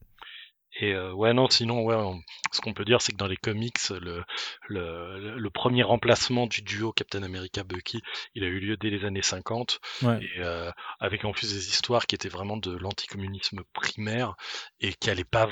Et 0.83 0.93
euh, 0.93 1.13
ouais, 1.13 1.33
non, 1.33 1.49
sinon, 1.49 1.81
ouais, 1.83 1.95
on- 1.95 2.21
ce 2.51 2.59
qu'on 2.61 2.73
peut 2.73 2.83
dire, 2.85 3.01
c'est 3.01 3.11
que 3.13 3.17
dans 3.17 3.27
les 3.27 3.37
comics, 3.37 3.77
le, 3.89 4.23
le, 4.67 5.37
le 5.37 5.49
premier 5.49 5.83
remplacement 5.83 6.45
du 6.45 6.61
duo 6.61 6.91
Captain 6.91 7.23
America-Bucky, 7.23 8.01
il 8.35 8.43
a 8.43 8.47
eu 8.47 8.59
lieu 8.59 8.75
dès 8.77 8.89
les 8.89 9.05
années 9.05 9.21
50, 9.21 9.79
Ouais. 10.01 10.19
et 10.21 10.39
euh, 10.39 10.69
avec 10.99 11.23
en 11.25 11.31
plus 11.31 11.51
des 11.53 11.69
histoires 11.69 12.05
qui 12.05 12.15
étaient 12.15 12.29
vraiment 12.29 12.57
de 12.57 12.75
l'anticommunisme 12.75 13.63
primaire 13.73 14.35
et 14.81 14.93
qui 14.93 15.09
allaient 15.09 15.23
pas, 15.23 15.47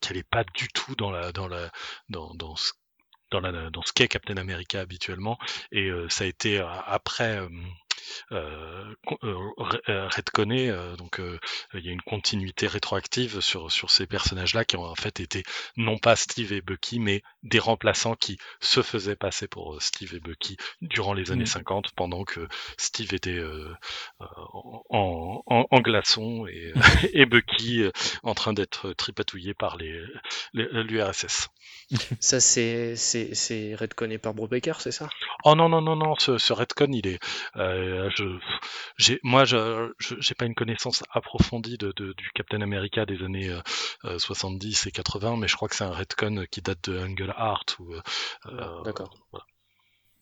qui 0.00 0.22
pas 0.30 0.44
du 0.54 0.68
tout 0.68 0.94
dans 0.96 1.10
la, 1.10 1.32
dans 1.32 1.48
la, 1.48 1.70
dans, 2.08 2.34
dans 2.34 2.54
ce 2.56 2.72
dans, 3.30 3.40
la, 3.40 3.70
dans 3.70 3.82
ce 3.82 3.92
qu'est 3.92 4.08
Captain 4.08 4.38
America 4.38 4.80
habituellement 4.80 5.38
et 5.70 5.88
euh, 5.90 6.08
ça 6.08 6.24
a 6.24 6.26
été 6.26 6.60
euh, 6.60 6.66
après 6.86 7.38
euh, 7.38 7.48
euh, 8.32 8.84
euh, 9.22 9.36
euh, 9.88 10.08
retconné 10.08 10.70
euh, 10.70 10.96
donc 10.96 11.20
il 11.74 11.84
y 11.84 11.88
a 11.88 11.92
une 11.92 12.02
continuité 12.02 12.66
rétroactive 12.66 13.40
sur 13.40 13.70
sur 13.70 13.90
ces 13.90 14.06
personnages 14.06 14.54
là 14.54 14.64
qui 14.64 14.76
ont 14.76 14.84
en 14.84 14.94
fait 14.94 15.20
été 15.20 15.42
non 15.76 15.98
pas 15.98 16.16
Steve 16.16 16.52
et 16.52 16.60
Bucky 16.60 17.00
mais 17.00 17.22
des 17.42 17.58
remplaçants 17.58 18.14
qui 18.14 18.38
se 18.60 18.82
faisaient 18.82 19.16
passer 19.16 19.48
pour 19.48 19.80
Steve 19.82 20.14
et 20.14 20.20
Bucky 20.20 20.56
durant 20.82 21.14
les 21.14 21.30
années 21.30 21.44
Mm. 21.44 21.46
50 21.46 21.92
pendant 21.92 22.24
que 22.24 22.48
Steve 22.76 23.14
était 23.14 23.40
en, 24.90 25.42
en, 25.46 25.66
en 25.70 25.80
glaçon 25.80 26.46
et, 26.46 26.72
et 27.12 27.26
Bucky 27.26 27.84
en 28.22 28.34
train 28.34 28.52
d'être 28.52 28.92
tripatouillé 28.92 29.54
par 29.54 29.76
les 29.76 30.02
l'URSS. 30.54 31.48
Ça, 32.20 32.40
c'est, 32.40 32.96
c'est, 32.96 33.34
c'est 33.34 33.74
redconné 33.74 34.18
par 34.18 34.34
Brubaker, 34.34 34.80
c'est 34.80 34.92
ça? 34.92 35.08
Oh 35.44 35.54
non 35.54 35.68
non 35.68 35.80
non 35.80 35.96
non, 35.96 36.14
ce, 36.18 36.36
ce 36.38 36.52
retcon 36.52 36.90
il 36.92 37.06
est, 37.06 37.18
euh, 37.56 37.87
je, 38.16 38.38
j'ai, 38.98 39.20
moi 39.22 39.44
je, 39.44 39.92
je- 39.98 40.14
j'ai 40.20 40.34
pas 40.34 40.46
une 40.46 40.54
connaissance 40.54 41.02
approfondie 41.10 41.78
de, 41.78 41.92
de- 41.96 42.12
du 42.12 42.30
Captain 42.34 42.60
America 42.60 43.06
des 43.06 43.22
années 43.22 43.48
euh, 43.50 43.60
euh, 44.04 44.18
70 44.18 44.86
et 44.86 44.90
80, 44.90 45.36
mais 45.36 45.48
je 45.48 45.56
crois 45.56 45.68
que 45.68 45.74
c'est 45.76 45.84
un 45.84 45.90
retcon 45.92 46.46
qui 46.50 46.62
date 46.62 46.88
de 46.90 46.98
Angle 46.98 47.32
Art 47.36 47.64
ou. 47.80 47.94
euh, 47.94 48.00
euh, 48.46 48.82
D'accord. 48.84 49.14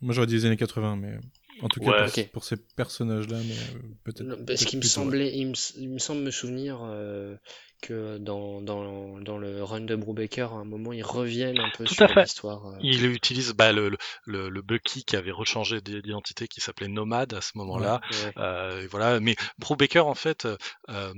Moi, 0.03 0.13
j'aurais 0.15 0.27
dit 0.27 0.35
les 0.35 0.45
années 0.45 0.57
80, 0.59 0.97
mais 0.97 1.17
en 1.63 1.69
tout 1.69 1.81
cas, 1.81 2.07
Ouais. 2.07 2.25
pour, 2.33 2.45
ces 2.45 2.57
personnages-là, 2.77 3.39
mais 3.39 3.55
euh, 3.55 3.83
peut-être. 4.05 4.23
Non, 4.23 4.37
parce 4.37 4.47
peut-être 4.47 4.67
qu'il 4.67 4.79
me 4.79 4.85
semblait, 4.85 5.37
il 5.37 5.47
me, 5.47 5.53
s- 5.53 5.73
il 5.79 5.89
me 5.89 5.99
semble 5.99 6.21
me 6.21 6.31
souvenir 6.31 6.81
euh, 6.83 7.35
que 7.83 8.19
dans, 8.19 8.61
dans, 8.61 9.19
dans 9.21 9.39
le 9.39 9.63
run 9.63 9.81
de 9.83 9.95
Brubaker, 9.97 10.53
à 10.53 10.57
un 10.57 10.65
moment, 10.65 10.93
ils 10.93 11.03
reviennent 11.05 11.59
un 11.61 11.71
peu 11.77 11.85
Tout 11.85 11.95
sur 11.95 12.07
l'histoire. 12.19 12.67
euh. 12.67 12.79
Il 12.83 13.07
utilise 13.07 13.53
bah, 13.53 13.73
le, 13.73 13.91
le- 14.25 14.49
le, 14.49 14.63
Bucky 14.63 15.05
qui 15.05 15.17
avait 15.17 15.31
rechangé 15.31 15.81
d'identité, 15.81 16.49
qui 16.49 16.61
s'appelait 16.61 16.89
Nomade 16.89 17.35
à 17.35 17.41
ce 17.41 17.53
moment-là. 17.59 18.01
Ouais. 18.11 18.33
Euh, 18.39 18.87
voilà. 18.91 19.21
Mais 19.21 19.37
Brubaker, 19.59 20.07
en 20.07 20.15
fait, 20.15 20.47
euh, 20.89 21.13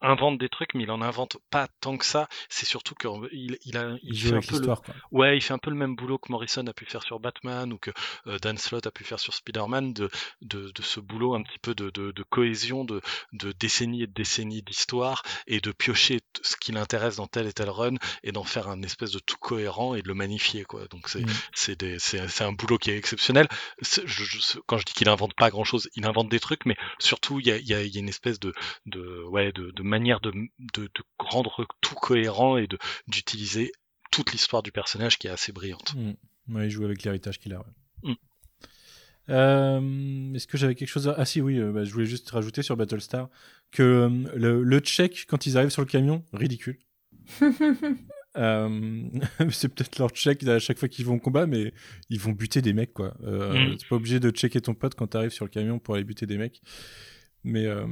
invente 0.00 0.38
des 0.38 0.48
trucs, 0.48 0.74
mais 0.74 0.84
il 0.84 0.90
en 0.90 1.00
invente 1.02 1.36
pas 1.50 1.68
tant 1.80 1.96
que 1.96 2.04
ça. 2.04 2.28
C'est 2.48 2.66
surtout 2.66 2.94
qu'il 2.94 3.58
il 3.64 3.76
a, 3.76 3.96
fait 4.14 4.28
un 4.36 4.40
peu 4.40 4.58
le. 4.60 4.66
Ouais, 5.12 5.36
il 5.36 5.40
fait 5.40 5.52
un 5.54 5.58
peu 5.58 5.70
le 5.70 5.76
même 5.76 5.96
boulot 5.96 6.18
que 6.18 6.30
Morrison 6.30 6.66
a 6.66 6.72
pu 6.72 6.84
faire 6.86 7.02
sur 7.02 7.20
Batman 7.20 7.72
ou 7.72 7.78
que 7.78 7.90
euh, 8.26 8.38
Dan 8.38 8.56
Slott 8.58 8.86
a 8.86 8.90
pu 8.90 9.04
faire 9.04 9.18
sur 9.20 9.34
Spider-Man, 9.34 9.92
de, 9.92 10.10
de, 10.42 10.70
de 10.70 10.82
ce 10.82 11.00
boulot 11.00 11.34
un 11.34 11.42
petit 11.42 11.58
peu 11.58 11.74
de, 11.74 11.90
de, 11.90 12.12
de 12.12 12.22
cohésion, 12.22 12.84
de, 12.84 13.00
de 13.32 13.52
décennies 13.52 14.02
et 14.02 14.06
de 14.06 14.12
décennies 14.12 14.62
d'histoire 14.62 15.22
et 15.46 15.60
de 15.60 15.72
piocher 15.72 16.20
ce 16.42 16.56
qui 16.56 16.72
l'intéresse 16.72 17.16
dans 17.16 17.26
tel 17.26 17.46
et 17.46 17.52
tel 17.52 17.70
run 17.70 17.94
et 18.22 18.32
d'en 18.32 18.44
faire 18.44 18.68
un 18.68 18.82
espèce 18.82 19.10
de 19.12 19.18
tout 19.18 19.36
cohérent 19.38 19.94
et 19.94 20.02
de 20.02 20.08
le 20.08 20.14
magnifier. 20.14 20.64
Quoi. 20.64 20.86
Donc 20.88 21.08
c'est 21.08 21.18
Mm. 21.18 21.98
c'est 21.98 22.42
un 22.44 22.52
boulot 22.52 22.78
qui 22.78 22.90
est 22.90 22.96
exceptionnel. 22.96 23.48
C'est- 23.82 24.06
je- 24.06 24.24
je- 24.24 24.58
quand 24.66 24.78
je 24.78 24.84
dis 24.84 24.92
qu'il 24.92 25.08
invente 25.08 25.34
pas 25.34 25.50
grand-chose, 25.50 25.88
il 25.96 26.06
invente 26.06 26.28
des 26.28 26.40
trucs, 26.40 26.64
mais 26.66 26.76
surtout 26.98 27.40
il 27.40 27.46
y 27.46 27.50
a, 27.50 27.58
y 27.58 27.74
a- 27.74 27.82
y 27.84 27.96
a 27.96 28.00
une 28.00 28.08
espèce 28.08 28.38
de, 28.40 28.52
de, 28.86 29.24
ouais, 29.24 29.52
de, 29.52 29.70
de 29.70 29.82
manière 29.88 30.20
de, 30.20 30.30
de, 30.30 30.82
de 30.84 31.02
rendre 31.18 31.66
tout 31.80 31.94
cohérent 31.94 32.56
et 32.56 32.68
d'utiliser 33.06 33.72
toute 34.10 34.32
l'histoire 34.32 34.62
du 34.62 34.72
personnage 34.72 35.18
qui 35.18 35.26
est 35.26 35.30
assez 35.30 35.52
brillante. 35.52 35.94
Mm. 35.96 36.54
Ouais, 36.54 36.66
il 36.66 36.70
joue 36.70 36.84
avec 36.84 37.02
l'héritage 37.02 37.38
qu'il 37.38 37.52
a. 37.54 37.58
ouais. 37.58 38.10
Mm. 38.10 38.14
Euh, 39.30 40.34
Est-ce 40.34 40.46
que 40.46 40.56
j'avais 40.56 40.74
quelque 40.74 40.88
chose 40.88 41.08
à... 41.08 41.14
Ah 41.18 41.24
si, 41.26 41.40
oui, 41.40 41.58
euh, 41.58 41.70
bah, 41.72 41.84
je 41.84 41.92
voulais 41.92 42.06
juste 42.06 42.30
rajouter 42.30 42.62
sur 42.62 42.76
Battlestar 42.76 43.28
que 43.70 43.82
euh, 43.82 44.08
le, 44.34 44.62
le 44.62 44.78
check, 44.80 45.26
quand 45.28 45.44
ils 45.46 45.58
arrivent 45.58 45.68
sur 45.70 45.82
le 45.82 45.88
camion, 45.88 46.24
ridicule. 46.32 46.78
Euh, 48.36 49.02
c'est 49.50 49.68
peut-être 49.68 49.98
leur 49.98 50.10
check 50.10 50.44
à 50.46 50.58
chaque 50.60 50.78
fois 50.78 50.86
qu'ils 50.88 51.04
vont 51.06 51.14
au 51.14 51.18
combat, 51.18 51.46
mais 51.46 51.72
ils 52.08 52.20
vont 52.20 52.30
buter 52.30 52.62
des 52.62 52.72
mecs, 52.72 52.92
quoi. 52.92 53.16
Euh, 53.24 53.52
Mm. 53.72 53.76
C'est 53.78 53.88
pas 53.88 53.96
obligé 53.96 54.20
de 54.20 54.30
checker 54.30 54.60
ton 54.60 54.74
pote 54.74 54.94
quand 54.94 55.08
t'arrives 55.08 55.30
sur 55.30 55.44
le 55.44 55.50
camion 55.50 55.78
pour 55.80 55.94
aller 55.94 56.04
buter 56.04 56.26
des 56.26 56.36
mecs. 56.38 56.60
Mais 57.44 57.66
euh, 57.66 57.84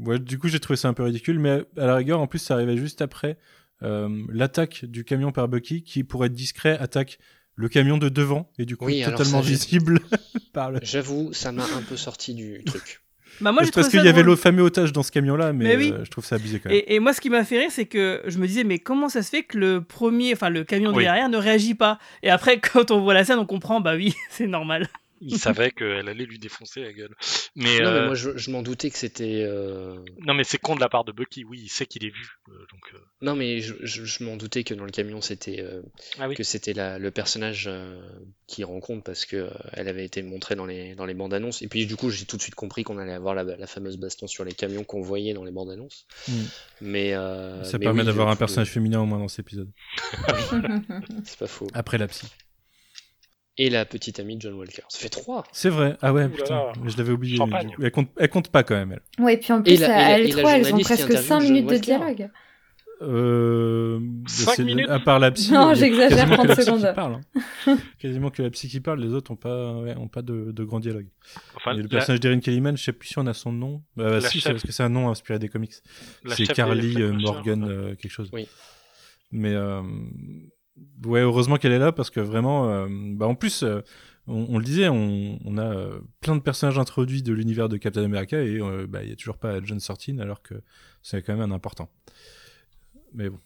ouais, 0.00 0.18
du 0.18 0.38
coup, 0.38 0.48
j'ai 0.48 0.60
trouvé 0.60 0.76
ça 0.76 0.88
un 0.88 0.94
peu 0.94 1.02
ridicule. 1.04 1.38
Mais 1.38 1.62
à 1.76 1.86
la 1.86 1.96
rigueur, 1.96 2.20
en 2.20 2.26
plus, 2.26 2.38
ça 2.38 2.54
arrivait 2.54 2.76
juste 2.76 3.02
après 3.02 3.38
euh, 3.82 4.08
l'attaque 4.28 4.84
du 4.84 5.04
camion 5.04 5.32
par 5.32 5.48
Bucky, 5.48 5.82
qui, 5.82 6.04
pour 6.04 6.24
être 6.24 6.32
discret, 6.32 6.76
attaque 6.78 7.18
le 7.56 7.68
camion 7.68 7.98
de 7.98 8.08
devant 8.08 8.50
et 8.58 8.64
du 8.64 8.76
coup 8.76 8.86
Oui, 8.86 9.02
totalement 9.04 9.40
ça, 9.42 9.48
visible 9.48 10.00
par 10.52 10.72
le. 10.72 10.80
J'avoue, 10.82 11.32
ça 11.32 11.52
m'a 11.52 11.64
un 11.64 11.82
peu 11.82 11.96
sorti 11.96 12.34
du 12.34 12.62
truc. 12.66 13.00
Bah 13.40 13.50
moi, 13.50 13.62
parce 13.74 13.88
qu'il 13.88 14.02
y 14.04 14.08
avait 14.08 14.22
le 14.22 14.36
fameux 14.36 14.62
otage 14.62 14.92
dans 14.92 15.02
ce 15.02 15.10
camion-là, 15.10 15.52
mais, 15.52 15.64
Mais 15.64 15.76
oui. 15.76 15.92
euh, 15.92 16.04
je 16.04 16.10
trouve 16.10 16.24
ça 16.24 16.36
abusé 16.36 16.60
quand 16.60 16.68
même. 16.70 16.78
Et, 16.86 16.94
et 16.94 17.00
moi, 17.00 17.12
ce 17.12 17.20
qui 17.20 17.30
m'a 17.30 17.42
fait 17.44 17.58
rire, 17.58 17.70
c'est 17.72 17.86
que 17.86 18.22
je 18.26 18.38
me 18.38 18.46
disais, 18.46 18.62
mais 18.62 18.78
comment 18.78 19.08
ça 19.08 19.22
se 19.24 19.30
fait 19.30 19.42
que 19.42 19.58
le 19.58 19.82
premier, 19.82 20.32
enfin 20.32 20.50
le 20.50 20.62
camion 20.62 20.92
de 20.92 20.96
Oui. 20.96 21.02
derrière 21.02 21.28
ne 21.28 21.36
réagit 21.36 21.74
pas? 21.74 21.98
Et 22.22 22.30
après, 22.30 22.60
quand 22.72 22.92
on 22.92 23.00
voit 23.00 23.14
la 23.14 23.24
scène, 23.24 23.38
on 23.40 23.46
comprend, 23.46 23.80
bah 23.80 23.96
oui, 23.96 24.14
c'est 24.30 24.46
normal. 24.46 24.88
Il 25.20 25.38
savait 25.38 25.70
qu'elle 25.70 26.08
allait 26.08 26.26
lui 26.26 26.38
défoncer 26.38 26.82
la 26.82 26.92
gueule. 26.92 27.14
Mais, 27.56 27.78
non, 27.80 27.90
mais 27.92 27.98
euh, 27.98 28.06
moi, 28.06 28.14
je, 28.14 28.36
je 28.36 28.50
m'en 28.50 28.62
doutais 28.62 28.90
que 28.90 28.98
c'était. 28.98 29.42
euh, 29.46 29.96
non, 30.26 30.34
mais 30.34 30.44
c'est 30.44 30.58
con 30.58 30.74
de 30.74 30.80
la 30.80 30.88
part 30.88 31.04
de 31.04 31.12
Bucky. 31.12 31.44
Oui, 31.44 31.60
il 31.62 31.68
sait 31.68 31.86
qu'il 31.86 32.04
est 32.04 32.10
vu. 32.10 32.28
euh, 32.48 32.52
donc, 32.72 32.82
euh, 32.94 32.98
Non, 33.22 33.34
mais 33.36 33.60
je, 33.60 33.74
je- 33.82 34.04
je 34.04 34.24
m'en 34.24 34.36
doutais 34.36 34.64
que 34.64 34.74
dans 34.74 34.84
le 34.84 34.90
camion, 34.90 35.20
c'était 35.20 35.60
euh, 35.60 35.82
Ah 36.18 36.28
oui. 36.28 36.34
que 36.34 36.42
c'était 36.42 36.72
la- 36.72 36.98
le 36.98 37.10
personnage 37.10 37.66
euh, 37.68 38.00
qu'il 38.46 38.64
rencontre 38.64 39.04
parce 39.04 39.24
que 39.24 39.36
euh, 39.36 39.50
elle 39.72 39.88
avait 39.88 40.04
été 40.04 40.22
montrée 40.22 40.56
dans 40.56 40.66
les 40.66 40.94
dans 40.94 41.06
les 41.06 41.14
bandes 41.14 41.32
annonces. 41.32 41.62
Et 41.62 41.68
puis 41.68 41.86
du 41.86 41.96
coup, 41.96 42.10
j'ai 42.10 42.26
tout 42.26 42.36
de 42.36 42.42
suite 42.42 42.54
compris 42.56 42.82
qu'on 42.84 42.98
allait 42.98 43.12
avoir 43.14 43.34
la, 43.34 43.44
la 43.44 43.66
fameuse 43.66 43.96
baston 43.96 44.26
sur 44.26 44.44
les 44.44 44.52
camions 44.52 44.84
qu'on 44.84 45.00
voyait 45.00 45.32
dans 45.32 45.44
les 45.44 45.52
bandes 45.52 45.70
annonces. 45.70 46.06
Mm. 46.28 46.32
Mais 46.82 47.14
euh, 47.14 47.62
Ça 47.64 47.78
mais 47.78 47.84
permet 47.84 48.00
oui, 48.00 48.06
d'avoir 48.06 48.28
un 48.28 48.36
personnage 48.36 48.70
féminin 48.70 49.00
au 49.00 49.06
moins 49.06 49.18
dans 49.18 49.28
cet 49.28 49.40
épisode. 49.46 49.70
C'est 51.24 51.38
pas 51.38 51.46
faux. 51.46 51.66
Après 51.72 51.98
la 51.98 52.08
psy. 52.08 52.26
Et 53.56 53.70
la 53.70 53.84
petite 53.84 54.18
amie 54.18 54.36
de 54.36 54.40
John 54.42 54.54
Walker. 54.54 54.82
Ça 54.88 54.98
fait 54.98 55.08
trois. 55.08 55.44
C'est 55.52 55.68
vrai. 55.68 55.96
Ah 56.02 56.12
ouais, 56.12 56.28
putain. 56.28 56.54
là. 56.56 56.72
Mais 56.82 56.90
je 56.90 56.96
l'avais 56.96 57.12
oublié. 57.12 57.36
Champagne. 57.36 57.70
Elle, 57.80 57.90
compte, 57.92 58.08
elle 58.18 58.28
compte 58.28 58.48
pas 58.48 58.64
quand 58.64 58.74
même, 58.74 58.92
elle. 59.18 59.24
Ouais, 59.24 59.34
et 59.34 59.36
puis 59.36 59.52
en 59.52 59.62
plus, 59.62 59.78
la- 59.80 59.86
et 59.86 59.90
à 59.90 59.96
la- 60.08 60.10
elle 60.18 60.22
et 60.22 60.32
la 60.32 60.36
trois, 60.38 60.52
elles 60.58 60.74
ont 60.74 60.78
presque 60.80 61.04
interviewe 61.04 61.22
5 61.28 61.40
John 61.40 61.52
minutes 61.52 61.70
de 61.70 61.76
dialogue. 61.78 62.30
Euh, 63.02 64.00
Cinq 64.26 64.54
c'est- 64.54 64.64
minutes 64.64 64.88
À 64.88 64.98
part 65.00 65.18
la 65.18 65.30
psy. 65.32 65.52
Non, 65.52 65.74
j'exagère, 65.74 66.10
quasiment 66.28 66.36
que 66.36 66.36
30 66.36 66.48
la 66.48 66.54
psy 66.56 66.64
secondes. 66.64 66.88
Qui 66.88 66.94
parle, 66.94 67.20
hein. 67.66 67.78
quasiment 67.98 68.30
que 68.30 68.42
la 68.42 68.50
psy 68.50 68.68
qui 68.68 68.80
parle, 68.80 69.00
les 69.00 69.12
autres 69.12 69.30
ont 69.32 69.36
pas, 69.36 69.72
ouais, 69.80 69.96
ont 69.96 70.08
pas 70.08 70.22
de, 70.22 70.52
de 70.52 70.64
grand 70.64 70.80
dialogue. 70.80 71.06
Enfin, 71.56 71.72
Et 71.74 71.76
le 71.78 71.82
la- 71.82 71.88
personnage 71.88 72.20
d'Erin 72.20 72.40
Kellyman, 72.40 72.76
je 72.76 72.82
sais 72.84 72.92
plus 72.92 73.08
si 73.08 73.18
on 73.18 73.26
a 73.26 73.34
son 73.34 73.52
nom. 73.52 73.82
Bah, 73.96 74.10
bah, 74.10 74.20
si, 74.20 74.38
chef. 74.38 74.42
c'est 74.44 74.50
parce 74.50 74.62
que 74.62 74.72
c'est 74.72 74.82
un 74.84 74.88
nom 74.88 75.10
inspiré 75.10 75.38
des 75.38 75.48
comics. 75.48 75.72
C'est 76.28 76.46
des 76.46 76.54
Carly 76.54 77.00
euh, 77.02 77.12
Morgan, 77.12 77.64
euh, 77.68 77.94
quelque 77.96 78.12
chose. 78.12 78.30
Oui. 78.32 78.48
Mais 79.32 79.52
euh, 79.54 79.82
ouais, 81.04 81.20
heureusement 81.20 81.56
qu'elle 81.56 81.72
est 81.72 81.78
là 81.78 81.92
parce 81.92 82.10
que 82.10 82.20
vraiment, 82.20 82.68
euh, 82.70 82.86
bah 82.90 83.26
en 83.26 83.34
plus, 83.34 83.62
euh, 83.62 83.80
on, 84.26 84.46
on 84.50 84.58
le 84.58 84.64
disait, 84.64 84.88
on, 84.88 85.38
on 85.44 85.58
a 85.58 85.64
euh, 85.64 86.00
plein 86.20 86.34
de 86.36 86.40
personnages 86.40 86.78
introduits 86.78 87.22
de 87.22 87.32
l'univers 87.32 87.68
de 87.68 87.76
Captain 87.76 88.04
America 88.04 88.40
et 88.40 88.60
euh, 88.60 88.86
bah, 88.88 89.02
il 89.02 89.10
y 89.10 89.12
a 89.12 89.16
toujours 89.16 89.36
pas 89.38 89.62
John 89.62 89.80
Sortin 89.80 90.18
alors 90.18 90.42
que 90.42 90.54
c'est 91.02 91.22
quand 91.22 91.36
même 91.36 91.50
un 91.52 91.54
important. 91.54 91.90
Mais 93.12 93.28
bon. 93.30 93.38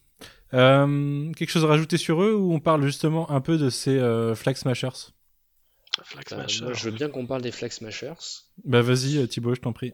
Euh, 0.55 1.31
quelque 1.35 1.51
chose 1.51 1.65
à 1.65 1.69
rajouter 1.69 1.99
sur 1.99 2.23
eux 2.23 2.35
ou 2.35 2.53
on 2.55 2.61
parle 2.61 2.83
justement 2.85 3.31
un 3.31 3.41
peu 3.43 3.59
de 3.59 3.69
ces 3.69 3.99
euh, 3.99 4.35
Flag 4.35 4.57
Smashers? 4.57 5.13
Flag 6.03 6.25
Euh, 6.33 6.37
Smasher. 6.37 6.65
moi, 6.65 6.73
je 6.73 6.85
veux 6.85 6.91
bien 6.97 7.09
qu'on 7.11 7.27
parle 7.27 7.43
des 7.43 7.53
Flag 7.53 7.71
Smashers. 7.71 8.15
Bah 8.65 8.81
vas-y 8.83 9.29
Thibaut, 9.29 9.55
je 9.55 9.61
t'en 9.61 9.73
prie. 9.75 9.93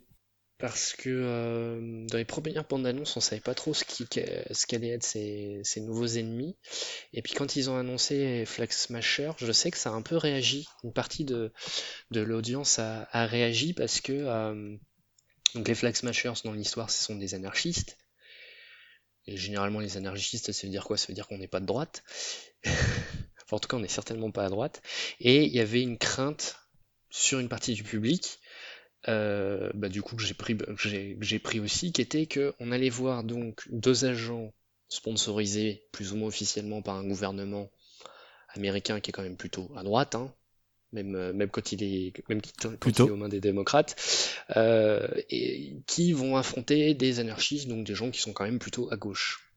Parce 0.64 0.94
que 0.94 1.10
euh, 1.10 2.06
dans 2.06 2.16
les 2.16 2.24
premières 2.24 2.64
bandes 2.64 2.86
annonces, 2.86 3.18
on 3.18 3.20
savait 3.20 3.42
pas 3.42 3.54
trop 3.54 3.74
ce 3.74 3.84
qui, 3.84 4.06
ce 4.06 4.66
qu'allaient 4.66 4.94
être 4.94 5.02
ces, 5.02 5.62
nouveaux 5.82 6.06
ennemis. 6.06 6.56
Et 7.12 7.20
puis 7.20 7.34
quand 7.34 7.54
ils 7.54 7.68
ont 7.68 7.76
annoncé 7.76 8.46
Flag 8.46 8.72
Smasher, 8.72 9.32
je 9.36 9.52
sais 9.52 9.70
que 9.70 9.76
ça 9.76 9.90
a 9.90 9.92
un 9.92 10.00
peu 10.00 10.16
réagi. 10.16 10.66
Une 10.82 10.94
partie 10.94 11.26
de, 11.26 11.52
l'audience 12.12 12.78
a, 12.78 13.06
a 13.12 13.26
réagi 13.26 13.74
parce 13.74 14.00
que 14.00 14.14
euh, 14.14 14.74
donc 15.54 15.68
les 15.68 15.74
Flag 15.74 15.94
Smashers 15.96 16.32
dans 16.44 16.54
l'histoire, 16.54 16.88
ce 16.88 17.04
sont 17.04 17.16
des 17.16 17.34
anarchistes. 17.34 17.98
Et 19.26 19.36
généralement, 19.36 19.80
les 19.80 19.98
anarchistes, 19.98 20.50
ça 20.50 20.66
veut 20.66 20.70
dire 20.70 20.84
quoi? 20.84 20.96
Ça 20.96 21.08
veut 21.08 21.14
dire 21.14 21.28
qu'on 21.28 21.36
n'est 21.36 21.46
pas 21.46 21.60
de 21.60 21.66
droite. 21.66 22.04
Enfin, 23.46 23.56
en 23.56 23.58
tout 23.58 23.68
cas, 23.68 23.76
on 23.76 23.80
n'est 23.80 23.88
certainement 23.88 24.30
pas 24.30 24.46
à 24.46 24.48
droite. 24.48 24.80
Et 25.20 25.44
il 25.44 25.52
y 25.52 25.60
avait 25.60 25.82
une 25.82 25.98
crainte 25.98 26.56
sur 27.10 27.38
une 27.38 27.50
partie 27.50 27.74
du 27.74 27.82
public, 27.82 28.38
euh, 29.08 29.70
bah, 29.74 29.88
du 29.88 30.02
coup 30.02 30.16
que 30.16 30.22
j'ai 30.22 30.34
pris, 30.34 30.56
j'ai 30.78 31.38
pris 31.38 31.60
aussi, 31.60 31.92
qui 31.92 32.00
était 32.00 32.26
que 32.26 32.54
on 32.60 32.72
allait 32.72 32.90
voir 32.90 33.24
donc 33.24 33.62
deux 33.70 34.04
agents 34.04 34.52
sponsorisés 34.88 35.82
plus 35.92 36.12
ou 36.12 36.16
moins 36.16 36.28
officiellement 36.28 36.82
par 36.82 36.96
un 36.96 37.06
gouvernement 37.06 37.70
américain 38.50 39.00
qui 39.00 39.10
est 39.10 39.12
quand 39.12 39.22
même 39.22 39.36
plutôt 39.36 39.70
à 39.76 39.82
droite, 39.82 40.14
hein, 40.14 40.32
même, 40.92 41.14
euh, 41.16 41.32
même 41.32 41.50
quand 41.50 41.72
il 41.72 41.82
est, 41.82 42.12
même 42.28 42.40
quand 42.60 43.00
il 43.00 43.06
est 43.06 43.10
aux 43.10 43.16
mains 43.16 43.28
des 43.28 43.40
démocrates, 43.40 43.96
euh, 44.56 45.06
et 45.30 45.74
qui 45.86 46.12
vont 46.12 46.36
affronter 46.36 46.94
des 46.94 47.20
anarchistes, 47.20 47.68
donc 47.68 47.84
des 47.86 47.94
gens 47.94 48.10
qui 48.10 48.20
sont 48.20 48.32
quand 48.32 48.44
même 48.44 48.58
plutôt 48.58 48.90
à 48.92 48.96
gauche. 48.96 49.50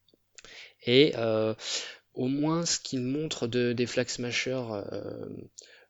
Et 0.86 1.14
euh, 1.16 1.54
au 2.14 2.28
moins 2.28 2.66
ce 2.66 2.80
qu'ils 2.80 3.02
montrent 3.02 3.48
de, 3.48 3.74
des 3.74 3.86
flag 3.86 4.08
smashers 4.10 4.64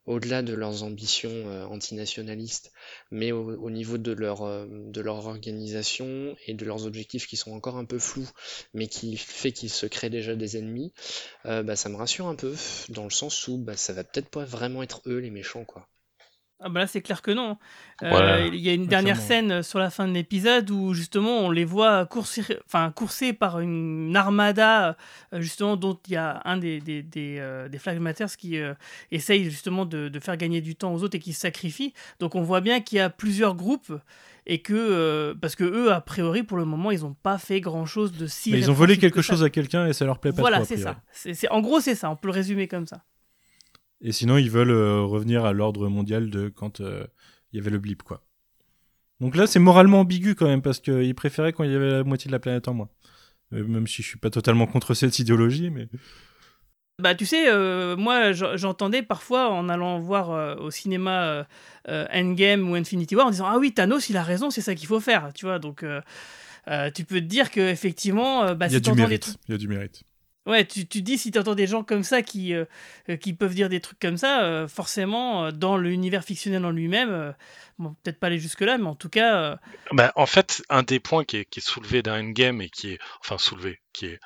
au-delà 0.07 0.41
de 0.41 0.53
leurs 0.53 0.83
ambitions 0.83 1.29
euh, 1.29 1.65
antinationalistes, 1.65 2.71
mais 3.11 3.31
au, 3.31 3.69
niveau 3.69 3.97
de 3.97 4.13
leur, 4.13 4.43
euh, 4.43 4.65
de 4.67 5.01
leur 5.01 5.27
organisation 5.27 6.35
et 6.47 6.53
de 6.53 6.65
leurs 6.65 6.85
objectifs 6.85 7.27
qui 7.27 7.37
sont 7.37 7.51
encore 7.51 7.77
un 7.77 7.85
peu 7.85 7.99
flous, 7.99 8.29
mais 8.73 8.87
qui 8.87 9.17
fait 9.17 9.51
qu'ils 9.51 9.69
se 9.69 9.85
créent 9.85 10.09
déjà 10.09 10.35
des 10.35 10.57
ennemis, 10.57 10.93
euh, 11.45 11.61
bah, 11.61 11.75
ça 11.75 11.89
me 11.89 11.97
rassure 11.97 12.27
un 12.27 12.35
peu, 12.35 12.55
dans 12.89 13.03
le 13.03 13.09
sens 13.09 13.47
où 13.47 13.57
bah, 13.57 13.75
ça 13.75 13.93
va 13.93 14.03
peut-être 14.03 14.29
pas 14.29 14.45
vraiment 14.45 14.81
être 14.81 15.01
eux 15.05 15.19
les 15.19 15.31
méchants, 15.31 15.65
quoi. 15.65 15.87
Ah 16.59 16.69
bah 16.69 16.79
là 16.79 16.87
c'est 16.87 17.01
clair 17.01 17.21
que 17.21 17.29
non. 17.29 17.57
Euh, 18.01 18.49
il 18.51 18.59
y 18.59 18.69
a 18.69 18.73
une 18.73 18.87
dernière 18.87 19.21
scène 19.21 19.61
sur 19.61 19.77
la 19.77 19.91
fin 19.91 20.07
de 20.07 20.13
l'épisode 20.13 20.71
où 20.71 20.95
justement 20.95 21.41
on 21.41 21.51
les 21.51 21.65
voit 21.65 22.07
courser, 22.07 22.43
enfin, 22.65 22.91
courser 22.95 23.31
par 23.31 23.59
une 23.59 24.15
armada 24.15 24.97
euh, 25.33 25.41
justement 25.41 25.75
dont 25.75 25.99
il 26.07 26.13
y 26.13 26.15
a 26.15 26.41
un 26.45 26.57
des, 26.57 26.79
des, 26.79 27.03
des, 27.03 27.37
euh, 27.39 27.69
qui 28.39 28.57
essaye 29.11 29.43
justement 29.43 29.85
de, 29.85 30.09
de, 30.09 30.19
faire 30.19 30.35
gagner 30.35 30.61
du 30.61 30.75
temps 30.75 30.93
aux 30.95 31.03
autres 31.03 31.15
et 31.15 31.19
qui 31.19 31.33
se 31.33 31.41
sacrifie. 31.41 31.93
Donc 32.19 32.33
on 32.33 32.41
voit 32.41 32.61
bien 32.61 32.81
qu'il 32.81 32.97
y 32.97 33.01
a 33.01 33.11
plusieurs 33.11 33.53
groupes 33.53 33.93
et 34.47 34.59
que 34.63 35.33
parce 35.39 35.55
que 35.55 35.63
eux 35.63 35.93
a 35.93 36.01
priori 36.01 36.41
pour 36.41 36.57
le 36.57 36.65
moment 36.65 36.89
ils 36.89 37.01
n'ont 37.01 37.15
pas 37.21 37.37
fait 37.37 37.61
grand 37.61 37.85
chose 37.85 38.13
de 38.13 38.25
si. 38.25 38.51
Mais 38.51 38.57
ils 38.57 38.71
ont 38.71 38.75
volé 38.75 38.97
quelque 38.97 39.21
chose 39.21 39.43
à 39.43 39.51
quelqu'un 39.51 39.85
et 39.85 39.93
ça 39.93 40.05
leur 40.05 40.17
plaît 40.17 40.31
pas. 40.31 40.41
Voilà 40.41 40.65
c'est 40.65 40.77
ça. 40.77 41.01
C'est 41.11 41.49
en 41.49 41.61
gros 41.61 41.81
c'est 41.81 41.95
ça. 41.95 42.09
On 42.09 42.15
peut 42.15 42.29
le 42.29 42.33
résumer 42.33 42.67
comme 42.67 42.87
ça. 42.87 43.03
Et 44.01 44.11
sinon, 44.11 44.37
ils 44.37 44.51
veulent 44.51 44.71
euh, 44.71 45.01
revenir 45.01 45.45
à 45.45 45.53
l'ordre 45.53 45.87
mondial 45.87 46.29
de 46.29 46.49
quand 46.49 46.81
euh, 46.81 47.05
il 47.51 47.57
y 47.57 47.59
avait 47.59 47.71
le 47.71 47.79
blip, 47.79 48.03
quoi. 48.03 48.23
Donc 49.19 49.35
là, 49.35 49.47
c'est 49.47 49.59
moralement 49.59 50.01
ambigu 50.01 50.35
quand 50.35 50.45
même, 50.45 50.61
parce 50.61 50.79
qu'ils 50.79 51.15
préféraient 51.15 51.51
quand 51.51 51.63
il 51.63 51.71
y 51.71 51.75
avait 51.75 51.89
la 51.89 52.03
moitié 52.03 52.29
de 52.29 52.31
la 52.31 52.39
planète 52.39 52.67
en 52.67 52.75
moins. 52.75 52.89
Euh, 53.53 53.65
même 53.65 53.87
si 53.87 54.03
je 54.03 54.07
suis 54.07 54.19
pas 54.19 54.29
totalement 54.29 54.67
contre 54.67 54.93
cette 54.93 55.17
idéologie, 55.17 55.71
mais. 55.71 55.87
Bah, 56.99 57.15
tu 57.15 57.25
sais, 57.27 57.45
moi, 57.95 58.31
j'entendais 58.31 59.03
parfois 59.03 59.51
en 59.51 59.69
allant 59.69 59.99
voir 59.99 60.59
au 60.59 60.71
cinéma 60.71 61.47
Endgame 61.87 62.67
ou 62.67 62.73
Infinity 62.73 63.15
War 63.15 63.27
en 63.27 63.29
disant 63.29 63.45
Ah 63.45 63.59
oui, 63.59 63.71
Thanos, 63.71 64.09
il 64.09 64.17
a 64.17 64.23
raison, 64.23 64.49
c'est 64.49 64.61
ça 64.61 64.73
qu'il 64.73 64.87
faut 64.87 64.99
faire, 64.99 65.31
tu 65.35 65.45
vois. 65.45 65.59
Donc, 65.59 65.85
tu 66.95 67.05
peux 67.05 67.19
te 67.19 67.25
dire 67.25 67.51
qu'effectivement, 67.51 68.55
bah, 68.55 68.65
il 68.65 68.73
y 68.73 68.75
a 68.77 68.79
du 68.79 68.93
mérite. 68.93 69.37
Il 69.47 69.51
y 69.51 69.53
a 69.53 69.57
du 69.59 69.67
mérite. 69.67 70.03
Ouais, 70.47 70.65
tu, 70.65 70.87
tu 70.87 71.01
dis 71.01 71.17
si 71.17 71.29
tu 71.29 71.37
entends 71.37 71.55
des 71.55 71.67
gens 71.67 71.83
comme 71.83 72.03
ça 72.03 72.21
qui, 72.21 72.53
euh, 72.53 72.63
euh, 73.09 73.17
qui 73.17 73.33
peuvent 73.33 73.53
dire 73.53 73.67
des 73.67 73.81
trucs 73.81 73.99
comme 73.99 74.15
ça, 74.15 74.43
euh, 74.43 74.67
forcément, 74.69 75.51
dans 75.51 75.75
l'univers 75.75 76.23
fictionnel 76.23 76.65
en 76.65 76.71
lui-même, 76.71 77.35
bon, 77.77 77.95
peut-être 78.01 78.17
pas 78.17 78.27
aller 78.27 78.39
jusque-là, 78.39 78.77
mais 78.77 78.87
en 78.87 78.95
tout 78.95 79.09
cas. 79.09 79.59
Bah, 79.91 80.13
en 80.15 80.25
fait, 80.25 80.63
un 80.69 80.83
des 80.83 81.01
points 81.01 81.25
qui 81.25 81.37
est, 81.37 81.45
qui 81.45 81.59
est 81.59 81.67
soulevé 81.67 82.01
dans 82.01 82.17
Endgame 82.17 82.61
et 82.61 82.69
qui 82.69 82.91
est. 82.91 82.99
Enfin, 83.19 83.37
soulevé, 83.37 83.81
qui 83.91 84.05
est 84.05 84.19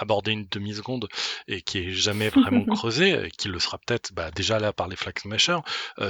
abordé 0.00 0.30
une 0.30 0.46
demi-seconde 0.48 1.08
et 1.48 1.60
qui 1.60 1.78
est 1.78 1.90
jamais 1.90 2.28
vraiment 2.28 2.64
creusé, 2.76 3.26
et 3.26 3.30
qui 3.30 3.48
le 3.48 3.58
sera 3.58 3.78
peut-être 3.78 4.12
bah, 4.12 4.30
déjà 4.30 4.60
là 4.60 4.74
par 4.74 4.86
les 4.86 4.96
Flag 4.96 5.18
Smashers, 5.18 5.60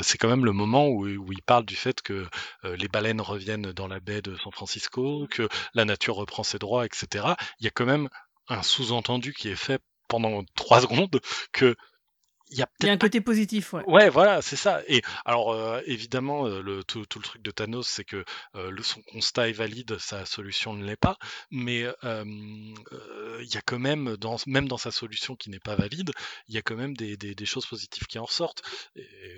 c'est 0.03 0.19
quand 0.19 0.29
même 0.29 0.45
le 0.45 0.53
moment 0.53 0.89
où, 0.89 1.07
où, 1.07 1.33
il 1.33 1.43
parle 1.43 1.65
du 1.65 1.77
fait 1.77 2.03
que 2.03 2.27
les 2.65 2.89
baleines 2.89 3.21
reviennent 3.21 3.73
dans 3.73 3.87
la 3.87 4.01
baie 4.01 4.21
de 4.21 4.37
San 4.37 4.53
Francisco, 4.53 5.27
que 5.31 5.49
la 5.75 5.85
nature 5.85 6.17
reprend 6.17 6.43
ses 6.43 6.59
droits, 6.59 6.85
etc. 6.85 7.35
Il 7.61 7.65
y 7.65 7.69
a 7.69 7.71
quand 7.71 7.87
même 7.87 8.09
un 8.49 8.63
sous-entendu 8.63 9.33
qui 9.33 9.49
est 9.49 9.57
fait 9.57 9.81
pendant 10.09 10.43
trois 10.55 10.81
secondes 10.81 11.21
que 11.53 11.77
il 12.51 12.59
y 12.59 12.63
a 12.63 12.67
peut-être 12.67 12.93
un 12.93 12.97
côté 12.97 13.21
positif, 13.21 13.73
ouais. 13.75 13.83
Ouais, 13.87 14.09
voilà, 14.09 14.41
c'est 14.41 14.57
ça. 14.57 14.81
Et 14.89 15.03
alors, 15.25 15.53
euh, 15.53 15.81
évidemment, 15.87 16.47
euh, 16.47 16.63
le, 16.63 16.83
tout, 16.83 17.01
le 17.01 17.23
truc 17.23 17.43
de 17.43 17.51
Thanos, 17.51 17.87
c'est 17.87 18.05
que 18.05 18.25
euh, 18.55 18.71
le, 18.71 18.83
son 18.83 19.03
constat 19.03 19.49
est 19.49 19.53
valide, 19.53 19.99
sa 19.99 20.25
solution 20.25 20.73
ne 20.73 20.85
l'est 20.85 20.97
pas. 20.97 21.19
Mais 21.51 21.85
il 22.03 22.75
y 23.53 23.57
a 23.57 23.61
quand 23.65 23.79
même, 23.79 24.17
dans, 24.17 24.37
même 24.47 24.69
dans 24.69 24.79
sa 24.79 24.91
solution 24.91 25.37
qui 25.37 25.51
n'est 25.51 25.59
pas 25.59 25.77
valide, 25.77 26.13
il 26.49 26.55
y 26.55 26.59
a 26.59 26.63
quand 26.63 26.77
même 26.77 26.97
des, 26.97 27.17
des, 27.17 27.47
choses 27.47 27.67
positives 27.67 28.07
qui 28.07 28.19
en 28.19 28.25
ressortent. 28.25 28.63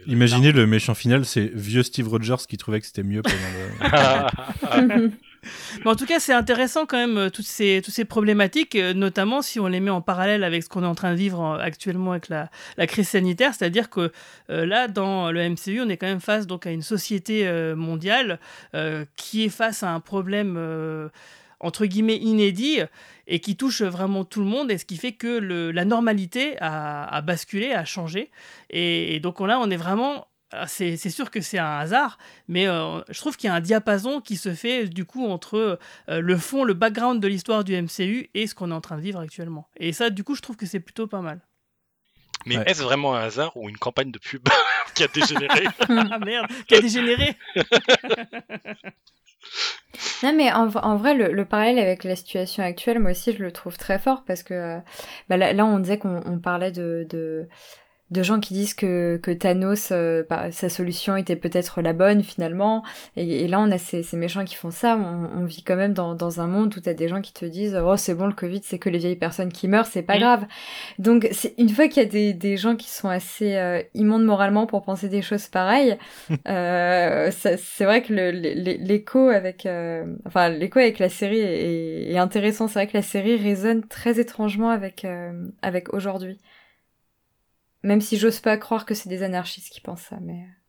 Imaginez 0.06 0.52
le 0.52 0.66
méchant 0.66 0.94
final, 0.94 1.24
c'est 1.24 1.50
vieux 1.52 1.82
Steve 1.82 2.08
Rogers 2.08 2.46
qui 2.48 2.56
trouvait 2.58 2.80
que 2.80 2.86
c'était 2.86 3.02
mieux 3.02 3.22
pendant 3.22 4.76
le. 4.96 5.10
Mais 5.84 5.90
en 5.90 5.96
tout 5.96 6.06
cas, 6.06 6.20
c'est 6.20 6.32
intéressant 6.32 6.86
quand 6.86 6.96
même, 6.96 7.16
euh, 7.16 7.30
toutes 7.30 7.46
ces, 7.46 7.80
toutes 7.84 7.94
ces 7.94 8.04
problématiques, 8.04 8.74
euh, 8.76 8.92
notamment 8.92 9.42
si 9.42 9.60
on 9.60 9.66
les 9.66 9.80
met 9.80 9.90
en 9.90 10.00
parallèle 10.00 10.44
avec 10.44 10.62
ce 10.62 10.68
qu'on 10.68 10.82
est 10.82 10.86
en 10.86 10.94
train 10.94 11.12
de 11.12 11.16
vivre 11.18 11.58
actuellement 11.60 12.12
avec 12.12 12.28
la, 12.28 12.50
la 12.76 12.86
crise 12.86 13.08
sanitaire. 13.08 13.54
C'est-à-dire 13.54 13.90
que 13.90 14.12
euh, 14.50 14.66
là, 14.66 14.88
dans 14.88 15.30
le 15.30 15.48
MCU, 15.48 15.80
on 15.80 15.88
est 15.88 15.96
quand 15.96 16.06
même 16.06 16.20
face 16.20 16.46
donc, 16.46 16.66
à 16.66 16.70
une 16.70 16.82
société 16.82 17.50
mondiale 17.74 18.38
qui 19.16 19.44
est 19.44 19.48
face 19.48 19.82
à 19.82 19.90
un 19.90 20.00
problème 20.00 21.10
entre 21.60 21.86
guillemets 21.86 22.16
inédit 22.16 22.80
et 23.26 23.40
qui 23.40 23.56
touche 23.56 23.82
vraiment 23.82 24.24
tout 24.24 24.40
le 24.40 24.46
monde 24.46 24.70
et 24.70 24.78
ce 24.78 24.84
qui 24.84 24.96
fait 24.96 25.12
que 25.12 25.38
le, 25.38 25.70
la 25.70 25.84
normalité 25.84 26.56
a, 26.60 27.20
basculé, 27.22 27.72
a 27.72 27.84
changé 27.84 28.30
et, 28.70 29.20
donc 29.20 29.40
là 29.40 29.58
on 29.60 29.70
est 29.70 29.76
vraiment 29.76 30.26
c'est 30.66 30.96
sûr 30.96 31.30
que 31.30 31.40
c'est 31.40 31.58
un 31.58 31.78
hasard, 31.78 32.18
mais 32.48 32.66
euh, 32.66 33.00
je 33.08 33.18
trouve 33.20 33.36
qu'il 33.36 33.48
y 33.48 33.50
a 33.50 33.54
un 33.54 33.60
diapason 33.60 34.20
qui 34.20 34.36
se 34.36 34.52
fait 34.54 34.86
du 34.86 35.04
coup 35.04 35.26
entre 35.26 35.78
euh, 36.08 36.20
le 36.20 36.36
fond, 36.36 36.64
le 36.64 36.74
background 36.74 37.22
de 37.22 37.28
l'histoire 37.28 37.64
du 37.64 37.80
MCU 37.80 38.30
et 38.34 38.46
ce 38.46 38.54
qu'on 38.54 38.70
est 38.70 38.74
en 38.74 38.80
train 38.80 38.96
de 38.96 39.02
vivre 39.02 39.20
actuellement. 39.20 39.68
Et 39.76 39.92
ça, 39.92 40.10
du 40.10 40.24
coup, 40.24 40.34
je 40.34 40.42
trouve 40.42 40.56
que 40.56 40.66
c'est 40.66 40.80
plutôt 40.80 41.06
pas 41.06 41.20
mal. 41.20 41.40
Mais 42.46 42.56
est-ce 42.66 42.82
vraiment 42.82 43.14
un 43.14 43.20
hasard 43.20 43.56
ou 43.56 43.68
une 43.68 43.76
campagne 43.76 44.10
de 44.10 44.18
pub 44.18 44.48
qui 44.94 45.04
a 45.04 45.08
dégénéré? 45.08 45.66
Ah 45.88 46.18
merde, 46.18 46.46
qui 46.66 46.74
a 46.74 46.80
dégénéré 46.80 47.36
Non 50.22 50.32
mais 50.34 50.52
en, 50.52 50.66
vrai 50.96 51.14
le, 51.14 51.44
parallèle 51.44 51.78
avec 51.78 52.04
la 52.04 52.14
situation 52.14 52.62
actuelle 52.62 52.98
moi 52.98 53.10
aussi 53.12 53.32
je 53.32 53.42
le 53.42 53.52
trouve 53.52 53.76
très 53.78 53.98
fort 53.98 54.22
parce 54.26 54.42
que 54.42 54.54
euh, 54.54 54.78
bah, 55.28 55.36
là, 55.36 55.64
on 55.64 55.78
disait 55.78 55.98
qu'on 55.98 56.38
parlait 56.38 56.72
de, 56.72 57.06
de 57.08 57.48
gens 58.22 58.40
qui 58.40 58.54
disent 58.54 58.74
que, 58.74 59.18
que 59.22 59.30
Thanos, 59.30 59.90
euh, 59.92 60.24
bah, 60.28 60.50
sa 60.50 60.68
solution 60.68 61.16
était 61.16 61.36
peut-être 61.36 61.80
la 61.80 61.92
bonne 61.92 62.22
finalement. 62.22 62.82
Et, 63.16 63.46
là, 63.46 63.60
on 63.60 63.70
a 63.70 63.78
ces, 63.78 64.02
ces, 64.02 64.16
méchants 64.16 64.44
qui 64.44 64.56
font 64.56 64.70
ça. 64.70 64.96
On, 64.96 65.44
vit 65.44 65.62
quand 65.62 65.76
même 65.76 65.94
dans, 65.94 66.14
dans 66.14 66.40
un 66.40 66.46
monde 66.46 66.74
où 66.76 66.80
t'as 66.80 66.94
des 66.94 67.08
gens 67.08 67.20
qui 67.20 67.32
te 67.32 67.44
disent 67.44 67.80
Oh, 67.82 67.96
c'est 67.96 68.14
bon, 68.14 68.26
le 68.26 68.32
Covid, 68.32 68.60
c'est 68.64 68.78
que 68.78 68.88
les 68.88 68.98
vieilles 68.98 69.16
personnes 69.16 69.52
qui 69.52 69.68
meurent, 69.68 69.86
c'est 69.86 70.02
pas 70.02 70.16
mm. 70.16 70.20
grave. 70.20 70.46
Donc, 70.98 71.28
c'est 71.32 71.54
une 71.58 71.68
fois 71.68 71.88
qu'il 71.88 72.02
y 72.02 72.06
a 72.06 72.08
des, 72.08 72.32
des 72.32 72.56
gens 72.56 72.76
qui 72.76 72.88
sont 72.88 73.08
assez 73.08 73.56
euh, 73.56 73.82
immondes 73.94 74.24
moralement 74.24 74.66
pour 74.66 74.82
penser 74.82 75.08
des 75.08 75.22
choses 75.22 75.48
pareilles, 75.48 75.96
euh, 76.48 77.30
c'est 77.32 77.84
vrai 77.84 78.02
que 78.02 78.12
l'écho 78.12 79.28
avec, 79.28 79.66
euh, 79.66 80.04
enfin, 80.26 80.48
l'écho 80.48 80.78
avec 80.78 80.98
la 80.98 81.08
série 81.08 81.40
est, 81.40 82.12
est 82.12 82.18
intéressant. 82.18 82.68
C'est 82.68 82.80
vrai 82.80 82.86
que 82.86 82.96
la 82.96 83.02
série 83.02 83.36
résonne 83.36 83.86
très 83.86 84.18
étrangement 84.18 84.70
avec, 84.70 85.06
avec 85.62 85.92
aujourd'hui. 85.94 86.38
Même 87.82 88.00
si 88.00 88.18
j'ose 88.18 88.40
pas 88.40 88.56
croire 88.56 88.84
que 88.84 88.94
c'est 88.94 89.08
des 89.08 89.22
anarchistes 89.22 89.72
qui 89.72 89.80
pensent 89.80 90.02
ça, 90.02 90.18
mais. 90.20 90.42
Euh. 90.42 90.60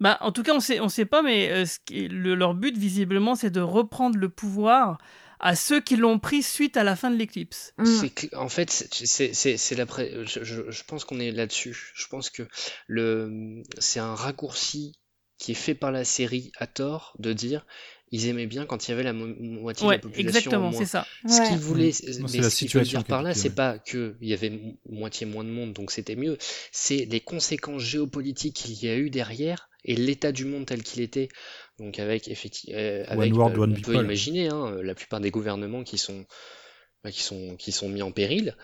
Bah, 0.00 0.16
en 0.20 0.30
tout 0.30 0.42
cas, 0.42 0.54
on 0.54 0.60
sait, 0.60 0.80
on 0.80 0.88
sait 0.88 1.06
pas, 1.06 1.22
mais 1.22 1.50
euh, 1.50 1.66
ce 1.66 1.78
qui, 1.84 2.08
leur 2.08 2.54
but, 2.54 2.76
visiblement, 2.76 3.34
c'est 3.34 3.50
de 3.50 3.60
reprendre 3.60 4.16
le 4.16 4.28
pouvoir 4.28 4.98
à 5.40 5.56
ceux 5.56 5.80
qui 5.80 5.96
l'ont 5.96 6.18
pris 6.18 6.42
suite 6.42 6.76
à 6.76 6.84
la 6.84 6.96
fin 6.96 7.10
de 7.10 7.16
l'éclipse. 7.16 7.72
Mm. 7.78 8.02
En 8.36 8.48
fait, 8.48 8.70
c'est 8.70 9.74
la 9.76 9.86
je, 10.24 10.44
je, 10.44 10.70
je, 10.70 10.84
pense 10.84 11.04
qu'on 11.04 11.20
est 11.20 11.32
là-dessus. 11.32 11.76
Je 11.94 12.06
pense 12.08 12.30
que 12.30 12.42
le 12.86 13.62
c'est 13.78 14.00
un 14.00 14.14
raccourci 14.14 14.98
qui 15.38 15.52
est 15.52 15.56
fait 15.56 15.74
par 15.74 15.92
la 15.92 16.04
série 16.04 16.50
à 16.58 16.66
tort 16.66 17.14
de 17.18 17.32
dire 17.32 17.64
ils 18.10 18.26
aimaient 18.28 18.46
bien 18.46 18.66
quand 18.66 18.86
il 18.86 18.90
y 18.90 18.94
avait 18.94 19.02
la 19.02 19.12
moitié 19.12 19.86
de 19.86 19.92
la 19.92 19.98
population. 19.98 20.38
Exactement, 20.38 20.72
c'est 20.72 20.86
ça. 20.86 21.06
Ce 21.26 21.48
qu'ils 21.48 21.58
voulaient, 21.58 21.92
mais 22.32 22.42
ce 22.42 22.64
qu'ils 22.64 22.82
dire 22.82 23.04
par 23.04 23.22
là, 23.22 23.34
c'est 23.34 23.54
pas 23.54 23.78
qu'il 23.78 24.16
y 24.20 24.32
avait 24.32 24.60
moitié 24.88 25.26
moins 25.26 25.44
de 25.44 25.50
monde, 25.50 25.72
donc 25.72 25.90
c'était 25.90 26.16
mieux. 26.16 26.38
C'est 26.72 27.06
les 27.10 27.20
conséquences 27.20 27.82
géopolitiques 27.82 28.56
qu'il 28.56 28.82
y 28.82 28.88
a 28.88 28.96
eu 28.96 29.10
derrière 29.10 29.68
et 29.84 29.94
l'état 29.94 30.32
du 30.32 30.44
monde 30.44 30.66
tel 30.66 30.82
qu'il 30.82 31.02
était. 31.02 31.28
Donc 31.78 31.98
avec 31.98 32.28
effectivement, 32.28 32.78
euh, 32.78 33.04
avec, 33.06 33.32
bah, 33.32 33.52
on 33.56 33.72
peut 33.72 33.94
imaginer 33.94 34.48
hein, 34.48 34.76
la 34.82 34.94
plupart 34.94 35.20
des 35.20 35.30
gouvernements 35.30 35.84
qui 35.84 35.98
sont, 35.98 36.26
bah, 37.04 37.12
qui 37.12 37.22
sont, 37.22 37.56
qui 37.56 37.72
sont 37.72 37.88
mis 37.88 38.02
en 38.02 38.10
péril 38.10 38.56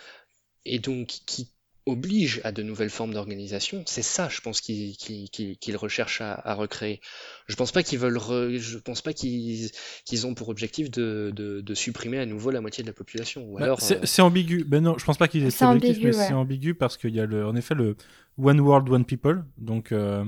et 0.64 0.78
donc 0.78 1.06
qui 1.26 1.53
oblige 1.86 2.40
à 2.44 2.52
de 2.52 2.62
nouvelles 2.62 2.90
formes 2.90 3.12
d'organisation. 3.14 3.82
C'est 3.86 4.02
ça, 4.02 4.28
je 4.30 4.40
pense, 4.40 4.60
qu'ils 4.60 4.96
qu'ils- 4.96 5.28
qu'ils- 5.30 5.58
qu'ils 5.58 5.76
recherchent 5.76 6.20
à, 6.22 6.32
à 6.34 6.54
recréer. 6.54 7.00
Je 7.46 7.56
pense 7.56 7.72
pas 7.72 7.82
qu'ils 7.82 7.98
veulent, 7.98 8.16
re- 8.18 8.56
je 8.58 8.78
pense 8.78 9.02
pas 9.02 9.12
qu'ils 9.12 9.70
qu'ils 10.06 10.26
ont 10.26 10.34
pour 10.34 10.48
objectif 10.48 10.90
de, 10.90 11.30
de, 11.34 11.60
de 11.60 11.74
supprimer 11.74 12.18
à 12.18 12.26
nouveau 12.26 12.50
la 12.50 12.60
moitié 12.60 12.82
de 12.84 12.88
la 12.88 12.94
population. 12.94 13.44
Ou 13.50 13.58
Bah, 13.58 13.64
alors, 13.64 13.80
c'est 13.80 14.02
euh, 14.02 14.06
c'est 14.06 14.22
ambigu. 14.22 14.64
Ben 14.64 14.82
non, 14.82 14.98
je 14.98 15.04
pense 15.04 15.16
pas 15.18 15.28
qu'il 15.28 15.44
ait 15.44 15.50
C'est 15.50 15.58
cet 15.58 15.62
objectif, 15.64 15.98
ambigu, 15.98 16.06
mais 16.08 16.12
ouais. 16.12 16.28
c'est 16.28 16.32
ambigu 16.32 16.74
parce 16.74 16.96
qu'il 16.96 17.14
y 17.14 17.20
a 17.20 17.26
le, 17.26 17.46
en 17.46 17.54
effet 17.56 17.74
le 17.74 17.96
One 18.38 18.60
World, 18.60 18.88
One 18.88 19.04
People. 19.04 19.44
Donc, 19.58 19.92
euh, 19.92 20.24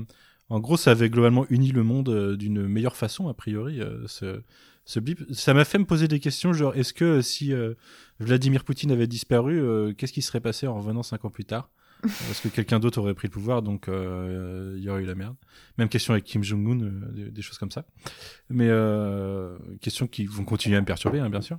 en 0.49 0.59
gros, 0.59 0.77
ça 0.77 0.91
avait 0.91 1.09
globalement 1.09 1.45
uni 1.49 1.71
le 1.71 1.83
monde 1.83 2.09
euh, 2.09 2.37
d'une 2.37 2.67
meilleure 2.67 2.95
façon, 2.95 3.27
a 3.27 3.33
priori. 3.33 3.81
euh, 3.81 4.07
ce, 4.07 4.41
ce 4.87 5.01
blip. 5.01 5.21
Ça 5.33 5.53
m'a 5.53 5.65
fait 5.65 5.77
me 5.77 5.85
poser 5.85 6.07
des 6.07 6.19
questions, 6.19 6.53
genre, 6.53 6.73
est-ce 6.75 6.93
que 6.93 7.05
euh, 7.05 7.21
si 7.21 7.53
euh, 7.53 7.73
Vladimir 8.19 8.63
Poutine 8.63 8.89
avait 8.91 9.05
disparu, 9.05 9.61
euh, 9.61 9.93
qu'est-ce 9.93 10.13
qui 10.13 10.21
serait 10.21 10.39
passé 10.39 10.65
en 10.65 10.75
revenant 10.75 11.03
cinq 11.03 11.25
ans 11.25 11.29
plus 11.29 11.45
tard? 11.45 11.69
Est-ce 12.03 12.43
que 12.43 12.47
quelqu'un 12.47 12.79
d'autre 12.79 13.01
aurait 13.01 13.15
pris 13.15 13.27
le 13.27 13.31
pouvoir, 13.31 13.63
donc 13.63 13.89
euh, 13.89 14.75
il 14.77 14.83
y 14.83 14.89
aurait 14.89 15.01
eu 15.01 15.05
la 15.05 15.15
merde. 15.15 15.35
Même 15.79 15.89
question 15.89 16.13
avec 16.13 16.25
Kim 16.25 16.43
Jong-un, 16.43 16.79
euh, 16.79 16.91
des, 17.11 17.31
des 17.31 17.41
choses 17.41 17.57
comme 17.57 17.71
ça. 17.71 17.85
Mais 18.51 18.67
euh, 18.69 19.57
questions 19.81 20.05
qui 20.05 20.25
vont 20.25 20.43
continuer 20.45 20.77
à 20.77 20.81
me 20.81 20.85
perturber, 20.85 21.19
hein, 21.19 21.29
bien 21.29 21.41
sûr. 21.41 21.57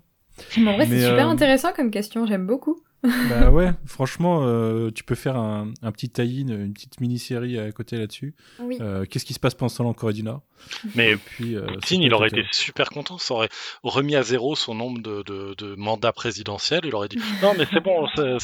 Mais 0.57 0.71
en 0.71 0.77
vrai, 0.77 0.87
c'est 0.87 1.09
super 1.09 1.29
euh, 1.29 1.33
intéressant 1.33 1.73
comme 1.73 1.91
question, 1.91 2.25
j'aime 2.25 2.47
beaucoup. 2.47 2.81
Bah 3.05 3.51
ouais, 3.51 3.71
franchement, 3.87 4.41
euh, 4.43 4.91
tu 4.91 5.05
peux 5.05 5.15
faire 5.15 5.37
un, 5.37 5.69
un 5.83 5.93
petit 5.93 6.09
tie-in, 6.11 6.49
une 6.49 6.73
petite 6.73 7.01
mini-série 7.01 7.59
à 7.59 7.71
côté 7.71 7.97
là-dessus. 7.97 8.35
Oui. 8.61 8.77
Euh, 8.81 9.05
Qu'est-ce 9.09 9.25
qui 9.25 9.35
se 9.35 9.39
passe 9.41 9.55
pendant 9.55 9.69
ce 9.69 9.79
temps 9.79 9.87
en 9.87 9.93
Corée 9.95 10.15
du 10.15 10.25
Nord 10.25 10.41
Mais 10.97 11.15
puis, 11.17 11.55
euh, 11.57 11.67
Poutine, 11.67 12.03
il 12.03 12.13
aurait 12.13 12.29
été 12.29 12.43
super 12.51 12.91
content, 12.91 13.17
ça 13.19 13.35
aurait 13.35 13.49
remis 13.85 14.17
à 14.17 14.23
zéro 14.25 14.57
son 14.57 14.75
nombre 14.75 15.01
de, 15.01 15.23
de, 15.23 15.55
de 15.57 15.75
mandats 15.77 16.13
présidentiels. 16.13 16.81
Il 16.85 16.95
aurait 16.97 17.09
dit 17.09 17.21
non, 17.43 17.53
mais 17.57 17.67
c'est 17.73 17.81
bon, 17.81 18.07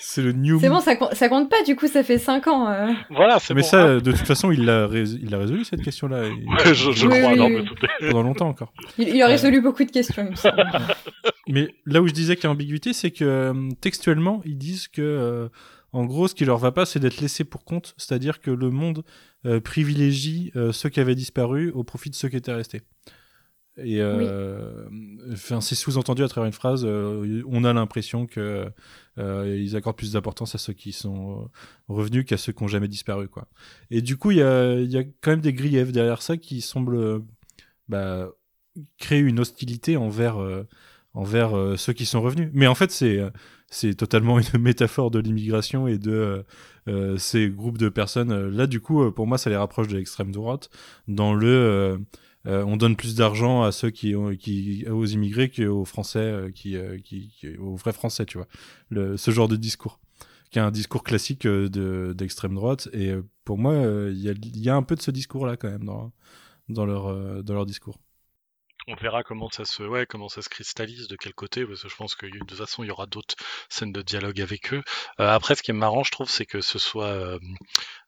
c'est- 0.00 0.22
le 0.22 0.32
new. 0.32 0.58
C'est 0.60 0.68
bon, 0.68 0.80
ça, 0.80 0.96
com- 0.96 1.08
ça 1.12 1.28
compte 1.28 1.48
pas, 1.50 1.62
du 1.64 1.76
coup, 1.76 1.86
ça 1.86 2.02
fait 2.02 2.18
5 2.18 2.46
ans. 2.48 2.68
euh. 2.68 2.92
voilà, 3.10 3.38
c'est 3.40 3.54
Mais 3.54 3.60
bon. 3.62 3.66
ça, 3.66 4.00
de 4.00 4.12
toute 4.12 4.26
façon, 4.26 4.50
il 4.52 4.64
l'a 4.64 4.86
rés- 4.86 5.04
résolu 5.32 5.64
cette 5.64 5.82
question-là. 5.82 6.22
Ouais, 6.22 6.74
je, 6.74 6.90
je 6.92 7.06
Oui, 7.06 7.18
crois, 7.20 7.32
oui, 7.32 7.38
non, 7.38 7.46
oui. 7.46 7.56
mais 7.56 7.64
tout 7.64 7.74
est- 7.84 8.08
Pendant 8.10 8.22
longtemps 8.22 8.48
encore. 8.48 8.72
Il, 8.98 9.08
il 9.08 9.22
a 9.22 9.26
résolu 9.26 9.60
beaucoup 9.60 9.84
de 9.84 9.90
questions, 9.90 10.24
il 10.24 10.30
me 10.30 10.36
semble. 10.36 10.56
Mais 11.48 11.74
là 11.86 12.02
où 12.02 12.06
je 12.06 12.12
disais 12.12 12.36
qu'il 12.36 12.44
y 12.44 12.46
a 12.46 12.50
ambiguïté, 12.50 12.92
c'est 12.92 13.10
que 13.10 13.24
euh, 13.24 13.70
textuellement, 13.80 14.42
ils 14.44 14.58
disent 14.58 14.88
que, 14.88 15.02
euh, 15.02 15.48
en 15.92 16.04
gros, 16.04 16.28
ce 16.28 16.34
qui 16.34 16.44
leur 16.44 16.58
va 16.58 16.72
pas, 16.72 16.84
c'est 16.86 17.00
d'être 17.00 17.20
laissé 17.20 17.44
pour 17.44 17.64
compte, 17.64 17.94
c'est-à-dire 17.96 18.40
que 18.40 18.50
le 18.50 18.70
monde 18.70 19.02
euh, 19.46 19.60
privilégie 19.60 20.52
euh, 20.56 20.72
ceux 20.72 20.90
qui 20.90 21.00
avaient 21.00 21.14
disparu 21.14 21.70
au 21.70 21.84
profit 21.84 22.10
de 22.10 22.14
ceux 22.14 22.28
qui 22.28 22.36
étaient 22.36 22.52
restés. 22.52 22.82
Et 23.80 24.00
euh, 24.00 24.88
enfin, 25.32 25.60
c'est 25.60 25.76
sous-entendu 25.76 26.24
à 26.24 26.28
travers 26.28 26.46
une 26.48 26.52
phrase. 26.52 26.84
euh, 26.84 27.42
on 27.46 27.62
a 27.62 27.72
l'impression 27.72 28.26
que 28.26 28.68
euh, 29.18 29.56
ils 29.56 29.76
accordent 29.76 29.96
plus 29.96 30.12
d'importance 30.14 30.56
à 30.56 30.58
ceux 30.58 30.72
qui 30.72 30.90
sont 30.92 31.48
revenus 31.86 32.24
qu'à 32.26 32.36
ceux 32.36 32.52
qui 32.52 32.64
n'ont 32.64 32.68
jamais 32.68 32.88
disparu, 32.88 33.28
quoi. 33.28 33.46
Et 33.90 34.02
du 34.02 34.16
coup, 34.16 34.32
il 34.32 34.38
y 34.38 34.42
a, 34.42 34.74
y 34.80 34.98
a 34.98 35.04
quand 35.20 35.30
même 35.30 35.40
des 35.40 35.52
griefs 35.52 35.92
derrière 35.92 36.22
ça 36.22 36.36
qui 36.36 36.60
semblent 36.60 37.22
bah, 37.88 38.28
créer 38.98 39.20
une 39.20 39.38
hostilité 39.38 39.96
envers 39.96 40.42
euh, 40.42 40.66
envers 41.14 41.56
euh, 41.56 41.76
ceux 41.76 41.92
qui 41.92 42.06
sont 42.06 42.20
revenus. 42.20 42.50
Mais 42.52 42.66
en 42.66 42.74
fait, 42.74 42.90
c'est 42.90 43.18
euh, 43.18 43.30
c'est 43.70 43.94
totalement 43.94 44.38
une 44.54 44.60
métaphore 44.60 45.10
de 45.10 45.18
l'immigration 45.18 45.88
et 45.88 45.98
de 45.98 46.44
euh, 46.88 47.16
ces 47.18 47.48
groupes 47.48 47.78
de 47.78 47.88
personnes. 47.88 48.48
Là, 48.48 48.66
du 48.66 48.80
coup, 48.80 49.10
pour 49.12 49.26
moi, 49.26 49.38
ça 49.38 49.50
les 49.50 49.56
rapproche 49.56 49.88
de 49.88 49.96
l'extrême 49.96 50.32
droite 50.32 50.70
dans 51.06 51.34
le 51.34 51.98
on 52.50 52.78
donne 52.78 52.96
plus 52.96 53.14
d'argent 53.14 53.62
à 53.62 53.72
ceux 53.72 53.90
qui, 53.90 54.14
aux 54.14 55.04
immigrés 55.04 55.50
qu'aux 55.50 55.84
Français, 55.84 56.50
qui, 56.54 56.78
aux 57.58 57.76
vrais 57.76 57.92
Français, 57.92 58.24
tu 58.24 58.38
vois. 58.38 58.46
Ce 59.18 59.30
genre 59.30 59.48
de 59.48 59.56
discours, 59.56 60.00
qui 60.50 60.58
est 60.58 60.62
un 60.62 60.70
discours 60.70 61.02
classique 61.02 61.46
de 61.46 62.14
d'extrême 62.16 62.54
droite. 62.54 62.88
Et 62.94 63.12
pour 63.44 63.58
moi, 63.58 63.74
il 64.08 64.18
y, 64.18 64.30
a, 64.30 64.34
y 64.54 64.70
a 64.70 64.74
un 64.74 64.82
peu 64.82 64.94
de 64.94 65.02
ce 65.02 65.10
discours-là 65.10 65.58
quand 65.58 65.68
même 65.68 65.84
dans 65.84 66.10
dans 66.70 66.86
leur 66.86 67.44
dans 67.44 67.52
leur 67.52 67.66
discours. 67.66 67.98
On 68.90 68.94
verra 68.96 69.22
comment 69.22 69.50
ça 69.50 69.64
se, 69.66 69.82
ouais, 69.82 70.06
comment 70.06 70.28
ça 70.30 70.40
se 70.40 70.48
cristallise, 70.48 71.08
de 71.08 71.16
quel 71.16 71.34
côté, 71.34 71.66
parce 71.66 71.82
que 71.82 71.88
je 71.88 71.94
pense 71.96 72.14
que 72.14 72.26
de 72.26 72.38
toute 72.38 72.54
façon 72.54 72.82
il 72.82 72.86
y 72.88 72.90
aura 72.90 73.06
d'autres 73.06 73.34
scènes 73.68 73.92
de 73.92 74.00
dialogue 74.02 74.40
avec 74.40 74.72
eux. 74.72 74.82
Euh, 75.20 75.28
après, 75.28 75.54
ce 75.54 75.62
qui 75.62 75.72
est 75.72 75.74
marrant, 75.74 76.02
je 76.04 76.10
trouve, 76.10 76.30
c'est 76.30 76.46
que 76.46 76.60
ce 76.62 76.78
soit 76.78 77.06
euh, 77.06 77.38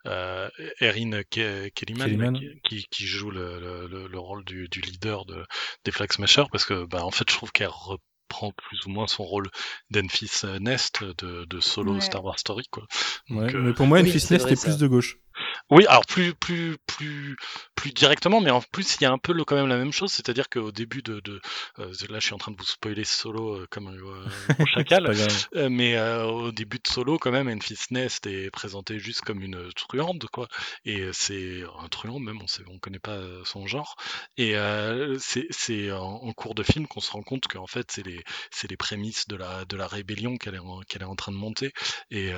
euh, 0.07 0.48
Erin 0.81 1.20
Ke- 1.31 1.70
Kellyman, 1.74 2.32
qui, 2.65 2.86
qui, 2.90 3.07
joue 3.07 3.31
le, 3.31 3.61
le- 3.61 3.86
le, 3.89 4.09
le 4.09 4.19
rôle 4.19 4.44
du, 4.44 4.69
du 4.69 4.81
leader 4.81 5.27
de, 5.27 5.44
des 5.85 5.93
Flag 5.93 6.12
Smashers, 6.12 6.47
parce 6.51 6.65
que, 6.65 6.86
bah, 6.86 7.05
en 7.05 7.11
fait, 7.11 7.28
je 7.31 7.36
trouve 7.36 7.52
qu'elle 7.52 7.69
reprend 7.69 8.52
plus 8.52 8.86
ou 8.86 8.90
moins 8.90 9.07
son 9.07 9.24
rôle 9.24 9.51
d'Enfis 9.90 10.31
Nest 10.61 11.05
de, 11.05 11.44
de 11.44 11.61
solo 11.61 11.94
Ouais. 11.94 12.01
Star 12.01 12.24
Wars 12.24 12.39
Story, 12.39 12.65
quoi. 12.70 12.85
Donc, 13.28 13.40
Ouais, 13.40 13.55
euh, 13.55 13.61
mais 13.61 13.73
pour 13.74 13.86
moi, 13.86 14.01
oui, 14.01 14.09
Enfis 14.09 14.27
Nest 14.32 14.51
est 14.51 14.61
plus 14.62 14.78
de 14.78 14.86
gauche. 14.86 15.19
Oui, 15.71 15.87
alors 15.87 16.05
plus 16.07 16.35
plus 16.35 16.77
plus 16.87 17.37
plus 17.77 17.93
directement, 17.93 18.41
mais 18.41 18.51
en 18.51 18.61
plus 18.61 18.97
il 18.97 19.05
y 19.05 19.07
a 19.07 19.12
un 19.12 19.19
peu 19.19 19.33
le, 19.33 19.45
quand 19.45 19.55
même 19.55 19.69
la 19.69 19.77
même 19.77 19.93
chose, 19.93 20.11
c'est-à-dire 20.12 20.49
qu'au 20.49 20.73
début 20.73 21.01
de, 21.03 21.21
de 21.21 21.41
euh, 21.79 21.93
là 22.11 22.19
je 22.19 22.27
suis 22.27 22.35
en 22.35 22.39
train 22.39 22.51
de 22.53 22.57
vous 22.57 22.65
spoiler 22.65 23.05
solo 23.05 23.55
euh, 23.55 23.67
comme 23.71 23.87
un, 23.87 23.95
euh, 23.95 24.27
chacal, 24.67 25.11
euh, 25.55 25.69
mais 25.71 25.99
au 26.25 26.51
début 26.51 26.79
de 26.79 26.89
solo 26.89 27.19
quand 27.19 27.31
même, 27.31 27.49
Enfys 27.49 27.79
Nest 27.91 28.27
est 28.27 28.51
présenté 28.51 28.99
juste 28.99 29.21
comme 29.23 29.41
une 29.43 29.73
truande 29.75 30.27
quoi, 30.33 30.49
et 30.85 31.09
c'est 31.12 31.62
un 31.83 31.89
truand 31.89 32.19
même, 32.19 32.41
on 32.43 32.47
sait, 32.49 32.62
on 32.69 32.79
connaît 32.79 32.99
pas 32.99 33.21
son 33.45 33.67
genre, 33.67 33.97
et 34.37 34.55
c'est 35.19 35.93
en, 35.93 36.03
en 36.03 36.33
cours 36.33 36.55
de 36.55 36.62
film 36.65 36.87
qu'on 36.89 37.01
se 37.01 37.12
rend 37.12 37.23
compte 37.23 37.47
qu'en 37.47 37.67
fait 37.69 37.91
c'est 37.93 38.05
les 38.05 38.25
c'est 38.51 38.69
les 38.69 38.77
prémices 38.77 39.29
de 39.29 39.37
la 39.37 39.65
de 39.67 39.77
la 39.77 39.87
rébellion 39.87 40.37
qu'elle 40.37 40.57
est 40.57 40.59
en, 40.59 40.81
qu'elle 40.81 41.03
est 41.03 41.07
en 41.07 41.17
train 41.17 41.33
de 41.33 41.37
monter, 41.37 41.73
et 42.11 42.31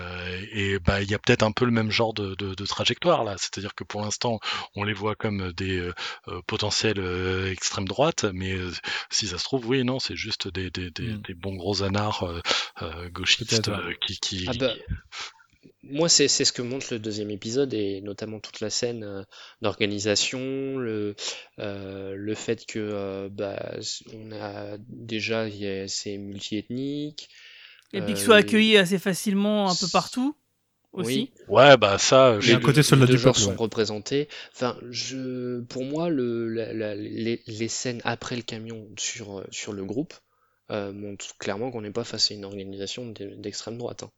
et 0.53 0.79
bah 0.81 1.01
il 1.03 1.11
y 1.11 1.15
a 1.15 1.19
peut-être 1.19 1.43
un 1.43 1.53
peu 1.53 1.65
le 1.65 1.73
même 1.73 1.91
genre 1.91 2.12
de, 2.15 2.35
de, 2.35 2.55
de 2.55 2.65
trajectoire 2.94 3.24
là, 3.24 3.36
c'est-à-dire 3.39 3.74
que 3.74 3.85
pour 3.85 4.02
l'instant 4.02 4.39
on 4.74 4.85
les 4.85 4.93
voit 4.93 5.14
comme 5.14 5.52
des 5.52 5.78
euh, 5.78 5.94
euh, 6.28 6.40
potentiels 6.47 6.98
euh, 6.98 7.51
extrême 7.51 7.86
droite, 7.86 8.24
mais 8.32 8.52
euh, 8.52 8.70
si 9.10 9.27
ça 9.27 9.39
se 9.39 9.44
trouve 9.44 9.66
oui 9.66 9.85
non 9.85 9.98
c'est 9.98 10.16
juste 10.16 10.48
des, 10.48 10.70
des, 10.70 10.90
des, 10.90 11.02
Mm. 11.02 11.23
des 11.23 11.35
bons 11.35 11.56
gros 11.56 11.82
anards 11.82 12.23
euh, 12.23 12.40
euh, 12.82 13.09
gauchistes 13.10 13.69
euh, 13.69 13.93
qui 14.06 14.19
qui, 14.19 14.47
Ah 14.48 14.52
bah, 14.59 14.74
moi, 15.85 16.09
c'est 16.09 16.28
ce 16.28 16.52
que 16.52 16.62
montre 16.62 16.86
le 16.93 16.98
deuxième 16.98 17.31
épisode 17.31 17.74
et 17.74 18.01
notamment 18.02 18.40
toute 18.40 18.60
la 18.60 18.70
scène 18.70 19.05
euh, 19.05 19.23
d'organisation, 19.62 20.78
le, 20.78 21.14
euh, 21.59 22.14
le 22.16 22.35
fait 22.35 22.66
que 22.66 22.78
euh, 22.78 23.28
bah, 23.31 23.77
on 24.14 24.32
a 24.32 24.77
déjà 24.89 25.47
c'est 25.89 26.19
multiethnique. 26.19 27.28
Et 27.93 28.01
puis 28.01 28.14
qu'ils 28.14 28.23
soient 28.23 28.36
accueillis 28.36 28.77
assez 28.77 28.98
facilement 28.98 29.70
un 29.70 29.74
peu 29.74 29.89
partout 29.89 30.36
aussi. 30.93 31.31
Oui, 31.48 31.55
ouais 31.55 31.77
bah 31.77 31.98
ça 31.98 32.39
je- 32.40 32.56
côté 32.56 32.82
les 32.82 32.82
soldat 32.82 33.06
deux 33.06 33.14
du 33.14 33.19
genres 33.19 33.35
peuple, 33.35 33.39
sont 33.39 33.51
ouais. 33.51 33.56
représentés. 33.56 34.28
Enfin, 34.55 34.77
je, 34.90 35.60
pour 35.62 35.85
moi, 35.85 36.09
le, 36.10 36.48
la- 36.48 36.73
la- 36.73 36.94
les, 36.94 37.43
les 37.47 37.69
scènes 37.69 38.01
après 38.05 38.36
le 38.36 38.43
camion 38.43 38.89
sur, 38.98 39.40
euh, 39.40 39.44
sur 39.51 39.73
le 39.73 39.85
groupe 39.85 40.14
euh, 40.70 40.93
montrent 40.93 41.36
clairement 41.39 41.70
qu'on 41.70 41.82
n'est 41.82 41.90
pas 41.90 42.05
face 42.05 42.30
à 42.30 42.34
une 42.34 42.44
organisation 42.44 43.06
d'e- 43.06 43.34
d'extrême 43.36 43.78
droite. 43.78 44.05
hein. 44.05 44.10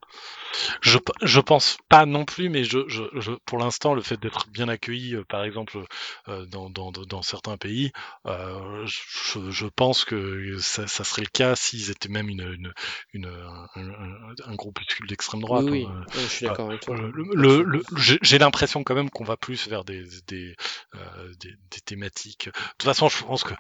Je, 0.83 0.99
je 1.23 1.41
pense 1.41 1.77
pas 1.89 2.07
non 2.07 2.25
plus, 2.25 2.49
mais 2.49 2.65
je, 2.65 2.79
je, 2.89 3.03
je 3.21 3.33
pour 3.45 3.59
l'instant, 3.59 3.95
le 3.95 4.03
fait 4.03 4.17
d'être 4.21 4.49
bien 4.49 4.69
accueilli, 4.69 5.15
euh, 5.17 5.25
par 5.29 5.45
exemple, 5.45 5.79
euh, 6.29 6.47
dans, 6.47 6.71
dans, 6.71 6.93
dans 6.93 7.23
certains 7.23 7.57
pays, 7.57 7.91
euh, 8.27 8.87
je, 8.87 9.51
je 9.51 9.67
pense 9.67 10.05
que 10.05 10.59
ça, 10.61 10.87
ça 10.87 11.05
serait 11.05 11.23
le 11.23 11.29
cas 11.29 11.57
s'ils 11.57 11.91
étaient 11.91 12.09
même 12.09 12.29
une, 12.29 12.43
une, 12.43 12.73
une, 13.15 13.27
un, 13.27 14.51
un, 14.51 14.55
groupuscule 14.55 15.07
d'extrême 15.09 15.41
droite. 15.41 15.67
oui, 15.71 15.85
hein. 15.87 16.05
oui, 16.15 16.23
je 16.23 16.27
suis 16.29 16.47
d'accord 16.47 16.69
avec 16.69 16.81
toi. 16.83 16.95
Euh, 16.97 17.11
le- 17.15 17.63
le- 17.63 17.63
le- 17.65 18.19
j'ai 18.23 18.39
l'impression 18.39 18.85
quand 18.85 18.95
même 18.95 19.11
qu'on 19.11 19.25
va 19.25 19.37
plus 19.37 19.67
vers 19.69 19.85
des, 19.85 20.05
des, 20.27 20.55
euh, 20.95 21.33
des, 21.41 21.51
des 21.71 21.81
thématiques. 21.85 22.47
De 22.47 22.53
toute 22.79 22.85
façon, 22.85 23.09
je 23.09 23.25
pense 23.25 23.43
que 23.45 23.55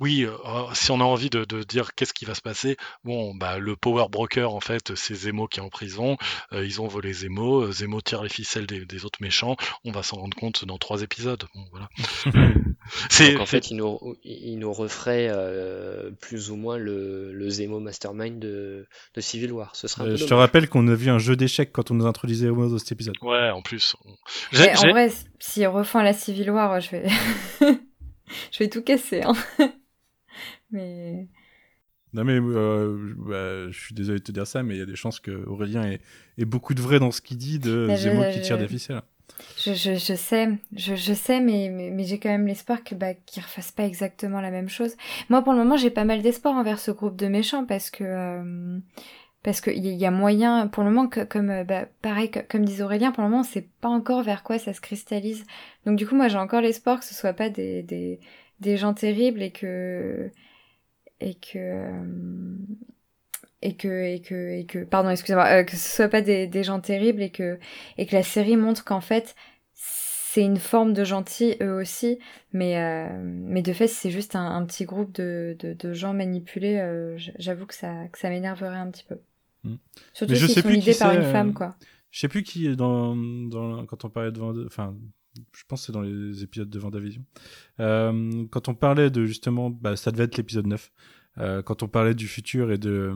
oui, 0.00 0.24
euh, 0.24 0.34
si 0.74 0.90
on 0.90 1.00
a 1.00 1.04
envie 1.04 1.30
de, 1.30 1.44
de 1.44 1.62
dire 1.62 1.94
qu'est-ce 1.94 2.13
qui 2.14 2.24
va 2.24 2.34
se 2.34 2.40
passer, 2.42 2.76
bon, 3.04 3.34
bah 3.34 3.58
le 3.58 3.76
power 3.76 4.06
broker 4.10 4.54
en 4.54 4.60
fait, 4.60 4.94
c'est 4.94 5.14
Zemo 5.14 5.46
qui 5.48 5.60
est 5.60 5.62
en 5.62 5.68
prison. 5.68 6.16
euh, 6.52 6.64
ils 6.64 6.80
ont 6.80 6.86
volé 6.88 7.12
Zemo. 7.12 7.62
euh, 7.64 7.72
Zemo 7.72 8.00
tire 8.00 8.22
les 8.22 8.28
ficelles 8.28 8.66
des, 8.66 8.84
des 8.86 9.04
autres 9.04 9.18
méchants. 9.20 9.56
On 9.84 9.90
va 9.92 10.02
s'en 10.02 10.16
rendre 10.16 10.36
compte 10.36 10.64
dans 10.64 10.78
trois 10.78 11.02
épisodes. 11.02 11.44
Bon, 11.54 11.64
voilà. 11.72 11.88
c'est 13.10 13.32
Donc 13.32 13.40
en 13.42 13.46
fait, 13.46 13.70
il 13.70 13.76
nous, 13.76 13.98
il 14.24 14.58
nous 14.58 14.72
referait 14.72 15.28
euh, 15.30 16.10
plus 16.20 16.50
ou 16.50 16.56
moins 16.56 16.76
le, 16.78 17.32
le 17.32 17.48
Zemo 17.50 17.80
Mastermind 17.80 18.38
de, 18.38 18.86
de 19.14 19.20
Civil 19.20 19.52
War. 19.52 19.74
Ce 19.74 19.88
serait 19.88 20.02
un 20.02 20.06
Euh, 20.06 20.10
peu 20.12 20.16
je 20.16 20.24
te 20.26 20.34
rappelle 20.34 20.68
qu'on 20.68 20.86
a 20.88 20.94
vu 20.94 21.10
un 21.10 21.18
jeu 21.18 21.34
d'échecs 21.36 21.72
quand 21.72 21.90
on 21.90 21.94
nous 21.94 22.06
introduisait 22.06 22.48
Homo 22.48 22.68
dans 22.68 22.78
cet 22.78 22.92
épisode. 22.92 23.14
ouais, 23.22 23.50
en 23.50 23.62
plus. 23.62 23.96
on- 24.04 24.14
Mais 24.52 24.76
en 24.76 24.90
vrai, 24.90 25.10
si 25.40 25.66
refont 25.66 26.00
la 26.00 26.12
Civil 26.12 26.50
War, 26.50 26.80
je 26.80 26.90
vais, 26.90 27.08
je 28.52 28.58
vais 28.58 28.68
tout 28.68 28.82
casser. 28.82 29.22
Hein. 29.22 29.34
Mais 30.70 31.28
Non 32.14 32.24
mais 32.24 32.38
euh, 32.40 33.14
bah, 33.16 33.70
je 33.70 33.78
suis 33.78 33.94
désolé 33.94 34.20
de 34.20 34.24
te 34.24 34.32
dire 34.32 34.46
ça, 34.46 34.62
mais 34.62 34.76
il 34.76 34.78
y 34.78 34.82
a 34.82 34.86
des 34.86 34.96
chances 34.96 35.20
que 35.20 35.32
Aurélien 35.46 35.84
ait, 35.84 36.00
ait 36.38 36.44
beaucoup 36.44 36.74
de 36.74 36.80
vrai 36.80 36.98
dans 37.00 37.10
ce 37.10 37.20
qu'il 37.20 37.36
dit 37.38 37.58
de 37.58 37.88
je- 37.88 37.94
Zemo 37.94 38.24
qui 38.24 38.40
je- 38.40 38.44
tire 38.46 38.56
des 38.58 38.68
ficelles. 38.68 39.02
je, 39.56 39.72
je, 39.74 39.94
je 39.96 40.14
sais, 40.14 40.48
je, 40.76 40.94
je 40.94 41.12
sais, 41.12 41.40
mais, 41.40 41.70
mais, 41.70 41.90
mais 41.90 42.04
j'ai 42.04 42.18
quand 42.18 42.28
même 42.28 42.46
l'espoir 42.46 42.84
que 42.84 42.94
bah, 42.94 43.14
qu'ils 43.14 43.42
refassent 43.42 43.72
pas 43.72 43.84
exactement 43.84 44.40
la 44.40 44.50
même 44.50 44.68
chose. 44.68 44.94
Moi, 45.28 45.42
pour 45.42 45.52
le 45.52 45.58
moment, 45.58 45.76
j'ai 45.76 45.90
pas 45.90 46.04
mal 46.04 46.22
d'espoir 46.22 46.54
envers 46.54 46.78
ce 46.78 46.90
groupe 46.92 47.16
de 47.16 47.26
méchants 47.26 47.64
parce 47.66 47.90
que 47.90 48.04
euh, 48.04 48.78
parce 49.42 49.60
qu'il 49.60 49.84
y, 49.84 49.94
y 49.94 50.06
a 50.06 50.10
moyen, 50.10 50.68
pour 50.68 50.84
le 50.84 50.90
moment, 50.90 51.08
que, 51.08 51.24
comme 51.24 51.50
euh, 51.50 51.64
bah, 51.64 51.86
pareil, 52.02 52.30
que- 52.30 52.40
comme 52.40 52.64
disait 52.64 52.82
Aurélien, 52.84 53.12
pour 53.12 53.24
le 53.24 53.30
moment, 53.30 53.42
c'est 53.44 53.68
pas 53.80 53.88
encore 53.88 54.22
vers 54.22 54.42
quoi 54.42 54.58
ça 54.58 54.72
se 54.72 54.80
cristallise. 54.80 55.44
Donc 55.86 55.96
du 55.96 56.06
coup, 56.06 56.14
moi, 56.16 56.28
j'ai 56.28 56.38
encore 56.38 56.60
l'espoir 56.62 57.00
que 57.00 57.04
ce 57.06 57.14
soit 57.14 57.34
pas 57.34 57.50
des, 57.50 57.82
des, 57.82 58.20
des 58.60 58.76
gens 58.76 58.94
terribles 58.94 59.42
et 59.42 59.50
que 59.52 60.30
et 61.20 61.34
que 61.34 61.58
euh, 61.58 62.56
et 63.62 63.76
que 63.76 64.04
et 64.04 64.20
que 64.20 64.50
et 64.50 64.66
que 64.66 64.84
pardon, 64.84 65.10
excusez-moi, 65.10 65.46
euh, 65.60 65.64
que 65.64 65.72
ce 65.76 65.96
soit 65.96 66.08
pas 66.08 66.20
des, 66.22 66.46
des 66.46 66.62
gens 66.64 66.80
terribles 66.80 67.22
et 67.22 67.30
que 67.30 67.58
et 67.98 68.06
que 68.06 68.14
la 68.14 68.22
série 68.22 68.56
montre 68.56 68.84
qu'en 68.84 69.00
fait 69.00 69.34
c'est 69.72 70.42
une 70.42 70.56
forme 70.58 70.92
de 70.92 71.04
gentil 71.04 71.54
eux 71.62 71.74
aussi, 71.80 72.18
mais 72.52 72.76
euh, 72.78 73.08
mais 73.22 73.62
de 73.62 73.72
fait 73.72 73.86
c'est 73.86 74.10
juste 74.10 74.34
un, 74.36 74.44
un 74.44 74.64
petit 74.66 74.84
groupe 74.84 75.12
de, 75.12 75.56
de, 75.60 75.72
de 75.74 75.92
gens 75.92 76.12
manipulés. 76.12 76.78
euh, 76.78 77.16
J'avoue 77.38 77.66
que 77.66 77.74
ça 77.74 78.08
que 78.12 78.18
ça 78.18 78.28
m'énerverait 78.28 78.76
un 78.76 78.90
petit 78.90 79.04
peu. 79.04 79.16
Mm. 79.62 79.76
Surtout 80.12 80.32
Mais 80.32 80.38
je 80.38 80.46
s'ils 80.46 80.56
sais 80.56 80.62
sont 80.62 80.68
plus 80.68 80.78
qui 80.78 80.80
guidés 80.80 80.98
par 80.98 81.14
une 81.14 81.22
femme 81.22 81.54
quoi. 81.54 81.76
Je 82.10 82.20
sais 82.20 82.28
plus 82.28 82.42
qui 82.42 82.66
est 82.66 82.76
dans, 82.76 83.16
dans 83.16 83.86
quand 83.86 84.04
on 84.04 84.10
parlait 84.10 84.32
de 84.32 84.66
enfin 84.66 84.94
je 85.56 85.62
pense 85.68 85.80
que 85.80 85.86
c'est 85.86 85.92
dans 85.92 86.00
les 86.02 86.42
épisodes 86.42 86.70
de 86.70 86.78
Vendavision. 86.78 87.24
Euh, 87.80 88.44
quand 88.50 88.68
on 88.68 88.74
parlait 88.74 89.10
de 89.10 89.24
justement 89.24 89.70
bah, 89.70 89.96
ça 89.96 90.10
devait 90.10 90.24
être 90.24 90.36
l'épisode 90.36 90.66
9. 90.66 90.92
Euh, 91.38 91.62
quand 91.62 91.82
on 91.82 91.88
parlait 91.88 92.14
du 92.14 92.28
futur 92.28 92.70
et 92.70 92.78
de 92.78 93.12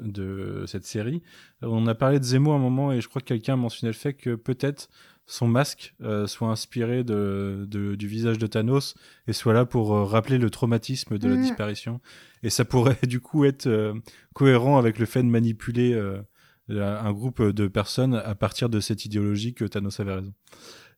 de 0.00 0.64
cette 0.66 0.84
série, 0.84 1.22
on 1.62 1.86
a 1.86 1.94
parlé 1.94 2.18
de 2.18 2.24
Zemo 2.24 2.50
à 2.52 2.56
un 2.56 2.58
moment 2.58 2.92
et 2.92 3.00
je 3.00 3.08
crois 3.08 3.20
que 3.22 3.26
quelqu'un 3.26 3.54
mentionnait 3.56 3.92
le 3.92 3.96
fait 3.98 4.14
que 4.14 4.34
peut-être 4.34 4.88
son 5.26 5.46
masque 5.46 5.94
euh, 6.02 6.26
soit 6.26 6.48
inspiré 6.48 7.04
de, 7.04 7.64
de- 7.68 7.94
du 7.94 8.08
visage 8.08 8.38
de 8.38 8.48
Thanos 8.48 8.94
et 9.28 9.32
soit 9.32 9.52
là 9.52 9.64
pour 9.64 9.94
euh, 9.94 10.02
rappeler 10.04 10.38
le 10.38 10.50
traumatisme 10.50 11.16
de 11.18 11.28
la 11.28 11.36
Mhm. 11.36 11.42
disparition. 11.42 12.00
Et 12.42 12.50
ça 12.50 12.64
pourrait 12.64 12.98
du 13.06 13.20
coup 13.20 13.44
être 13.44 13.68
euh, 13.68 13.94
cohérent 14.34 14.76
avec 14.78 14.98
le 14.98 15.06
fait 15.06 15.22
de 15.22 15.28
manipuler 15.28 15.92
euh, 15.94 16.20
un 16.68 17.12
groupe 17.12 17.40
de 17.42 17.68
personnes 17.68 18.14
à 18.14 18.34
partir 18.34 18.68
de 18.68 18.80
cette 18.80 19.04
idéologie 19.04 19.54
que 19.54 19.64
Thanos 19.64 20.00
avait 20.00 20.14
raison. 20.14 20.32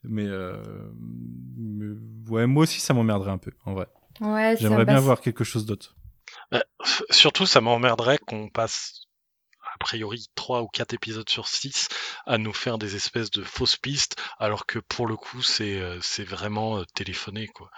Mais, 0.05 0.27
euh, 0.27 0.57
mais- 1.57 1.97
ouais, 2.31 2.47
moi 2.47 2.65
aussi 2.65 2.81
ça 2.81 2.95
m'emmerderait 2.95 3.31
un 3.33 3.39
peu, 3.39 3.53
en 3.65 3.75
vrai. 3.75 3.87
Ouais, 4.21 4.57
ça 4.57 4.63
J'aimerais 4.63 4.85
bien 4.85 4.97
passe. 4.97 5.05
voir 5.05 5.21
quelque 5.21 5.45
chose 5.45 5.67
d'autre. 5.67 5.97
Bah, 6.53 6.63
surtout, 7.11 7.47
ça 7.47 7.61
m'emmerderait 7.61 8.19
qu'on 8.19 8.49
passe 8.49 9.01
a 9.75 9.79
priori 9.79 10.27
trois 10.37 10.63
ou 10.63 10.69
quatre 10.69 10.95
épisodes 10.95 11.29
sur 11.29 11.49
six 11.49 11.89
à 12.27 12.39
nous 12.39 12.53
faire 12.53 12.79
des 12.79 12.95
espèces 12.95 13.31
de 13.33 13.43
fausses 13.43 13.77
pistes, 13.77 14.15
alors 14.39 14.67
que 14.67 14.79
pour 14.79 15.09
le 15.09 15.17
coup, 15.17 15.43
c'est 15.43 15.81
euh, 15.81 15.99
c'est 16.01 16.23
vraiment 16.23 16.79
euh, 16.79 16.85
téléphoné 16.95 17.49
quoi. 17.49 17.71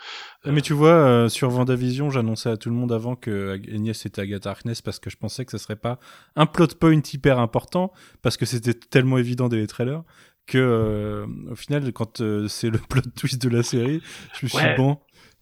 Mais 0.44 0.60
tu 0.60 0.74
vois, 0.74 0.90
euh, 0.90 1.28
sur 1.30 1.48
Vendavision, 1.48 2.10
j'annonçais 2.10 2.50
à 2.50 2.58
tout 2.58 2.68
le 2.68 2.74
monde 2.76 2.92
avant 2.92 3.16
que 3.16 3.52
Ag- 3.54 3.70
Agnès 3.74 4.04
était 4.04 4.20
Agatha 4.20 4.50
Harkness 4.50 4.82
parce 4.82 4.98
que 4.98 5.08
je 5.08 5.16
pensais 5.16 5.46
que 5.46 5.52
ce 5.52 5.58
serait 5.58 5.76
pas 5.76 5.98
un 6.34 6.44
plot 6.44 6.66
point 6.78 7.00
hyper 7.12 7.38
important 7.38 7.92
parce 8.20 8.36
que 8.36 8.44
c'était 8.44 8.74
tellement 8.74 9.16
évident 9.16 9.48
dès 9.48 9.56
les 9.56 9.66
trailers 9.66 10.02
que 10.47 10.59
euh, 10.59 11.27
au 11.51 11.56
final, 11.56 11.93
quand 11.93 12.20
euh, 12.20 12.48
c'est 12.48 12.70
le 12.70 12.78
plot 12.89 13.02
twist 13.16 13.40
de 13.43 13.48
la 13.48 13.62
série, 13.62 14.01
je 14.39 14.47
me 14.47 14.48
suis 14.48 14.59
Ouais. 14.59 14.70
dit 14.70 14.77
bon, 14.77 14.98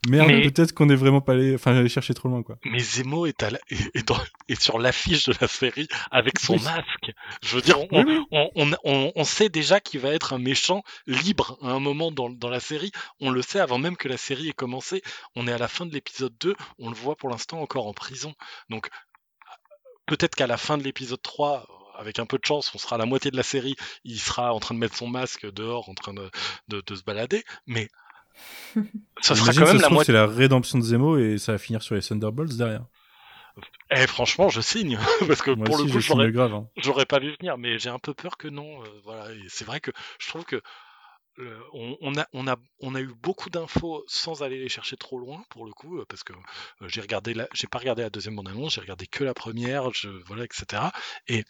merde, 0.09 0.29
Mais- 0.29 0.43
peut-être 0.51 0.73
qu'on 0.73 0.89
est 0.89 0.97
vraiment 0.97 1.21
pas 1.21 1.33
allé, 1.33 1.55
enfin, 1.55 1.75
allé 1.77 1.89
chercher 1.89 2.13
trop 2.15 2.29
loin 2.29 2.43
quoi. 2.43 2.57
Mais 2.65 2.79
Zemo 2.79 3.27
est, 3.27 3.43
à 3.43 3.51
la- 3.51 3.59
est, 3.71 3.77
est 3.97 4.07
dans- 4.09 4.21
est 4.49 4.61
sur 4.61 4.79
l'affiche 4.79 5.27
de 5.29 5.35
la 5.41 5.47
série 5.49 5.89
avec 6.11 6.39
son 6.39 6.55
Oui. 6.55 6.63
masque. 6.65 7.13
Je 7.43 7.55
veux 7.57 7.63
dire, 7.63 7.79
on, 7.93 8.05
Oui, 8.05 8.05
oui. 8.07 8.19
on, 8.33 8.51
on, 8.57 8.71
on- 8.85 9.13
on 9.15 9.25
sait 9.25 9.49
déjà 9.49 9.81
qu'il 9.81 10.01
va 10.01 10.11
être 10.11 10.33
un 10.33 10.39
méchant 10.39 10.83
libre 11.07 11.59
à 11.63 11.69
un 11.71 11.81
moment 11.81 12.11
dans, 12.11 12.29
dans 12.31 12.51
la 12.51 12.61
série. 12.61 12.91
On 13.21 13.31
le 13.31 13.43
sait 13.43 13.61
avant 13.61 13.79
même 13.79 13.97
que 13.97 14.09
la 14.09 14.17
série 14.17 14.49
ait 14.49 14.53
commencé. 14.53 15.03
On 15.37 15.47
est 15.47 15.53
à 15.53 15.59
la 15.59 15.69
fin 15.69 15.87
de 15.87 15.93
l'épisode 15.93 16.35
2. 16.41 16.55
On 16.79 16.89
le 16.91 16.97
voit 16.97 17.17
pour 17.17 17.29
l'instant 17.31 17.61
encore 17.61 17.87
en 17.87 17.93
prison. 17.95 18.35
Donc, 18.71 18.89
peut-être 20.07 20.35
qu'à 20.35 20.47
la 20.47 20.57
fin 20.57 20.77
de 20.79 20.83
l'épisode 20.83 21.23
3, 21.23 21.67
avec 21.99 22.19
un 22.19 22.27
peu 22.27 22.39
de 22.39 22.45
chance, 22.45 22.73
on 22.75 22.79
sera 22.79 22.97
à 22.97 22.99
la 22.99 23.07
moitié 23.07 23.31
de 23.31 23.37
la 23.37 23.43
série. 23.43 23.77
Il 24.05 24.19
sera 24.19 24.53
en 24.53 24.61
train 24.61 24.75
de 24.75 24.81
mettre 24.81 24.97
son 24.97 25.09
masque 25.09 25.51
dehors, 25.53 25.89
en 25.89 25.95
train 25.95 26.15
de, 26.15 26.31
de, 26.69 26.83
de 26.87 26.95
se 26.95 27.03
balader. 27.03 27.45
Mais 27.66 27.89
ça 29.21 29.35
sera 29.35 29.53
quand 29.53 29.66
même 29.66 29.81
la 29.81 29.89
moitié. 29.91 30.07
c'est 30.07 30.19
la 30.19 30.27
rédemption 30.27 30.79
de 30.79 30.85
Zemo 30.85 31.19
et 31.19 31.39
ça 31.39 31.53
va 31.53 31.59
finir 31.59 31.83
sur 31.83 31.95
les 31.95 32.03
Thunderbolts 32.03 32.57
derrière. 32.57 32.85
Eh, 33.91 34.07
franchement, 34.07 34.49
je 34.49 34.61
signe. 34.61 34.99
Parce 35.27 35.43
que 35.43 35.53
Moi 35.53 35.66
pour 35.66 35.77
aussi, 35.77 35.87
le 35.87 35.93
coup, 35.93 36.01
j'aurais 36.01 36.37
hein. 36.37 36.69
J'aurais 36.77 37.07
pas 37.07 37.21
vu 37.21 37.35
venir, 37.39 37.59
mais 37.59 37.79
j'ai 37.79 37.91
un 37.91 37.99
peu 38.01 38.15
peur 38.15 38.37
que 38.37 38.49
non. 38.49 38.83
euh, 38.83 38.87
voilà, 39.05 39.27
c'est 39.49 39.65
vrai 39.65 39.81
que 39.81 39.93
je 40.19 40.29
trouve 40.29 40.45
que 40.45 40.61
euh, 41.41 41.61
on, 41.73 41.97
on 42.01 42.16
a, 42.16 42.27
on, 42.33 42.47
a, 42.47 42.57
on 42.81 42.95
a 42.95 43.01
eu 43.01 43.12
beaucoup 43.21 43.51
d'infos 43.51 44.05
sans 44.07 44.43
aller 44.45 44.59
les 44.59 44.69
chercher 44.69 44.97
trop 44.97 45.19
loin 45.19 45.45
pour 45.51 45.66
le 45.66 45.73
coup, 45.73 45.99
euh, 45.99 46.05
parce 46.09 46.23
que 46.23 46.33
euh, 46.33 46.87
j'ai 46.89 47.01
regardé, 47.01 47.35
j'ai 47.53 47.66
pas 47.66 47.79
regardé 47.79 48.03
la 48.03 48.11
deuxième 48.11 48.37
bande 48.37 48.49
annonce, 48.49 48.75
j'ai 48.75 48.81
regardé 48.81 49.09
que 49.09 49.25
la 49.25 49.35
première, 49.35 49.93
je, 49.93 50.09
voilà, 50.27 50.45
etc. 50.45 50.83
Et 51.27 51.45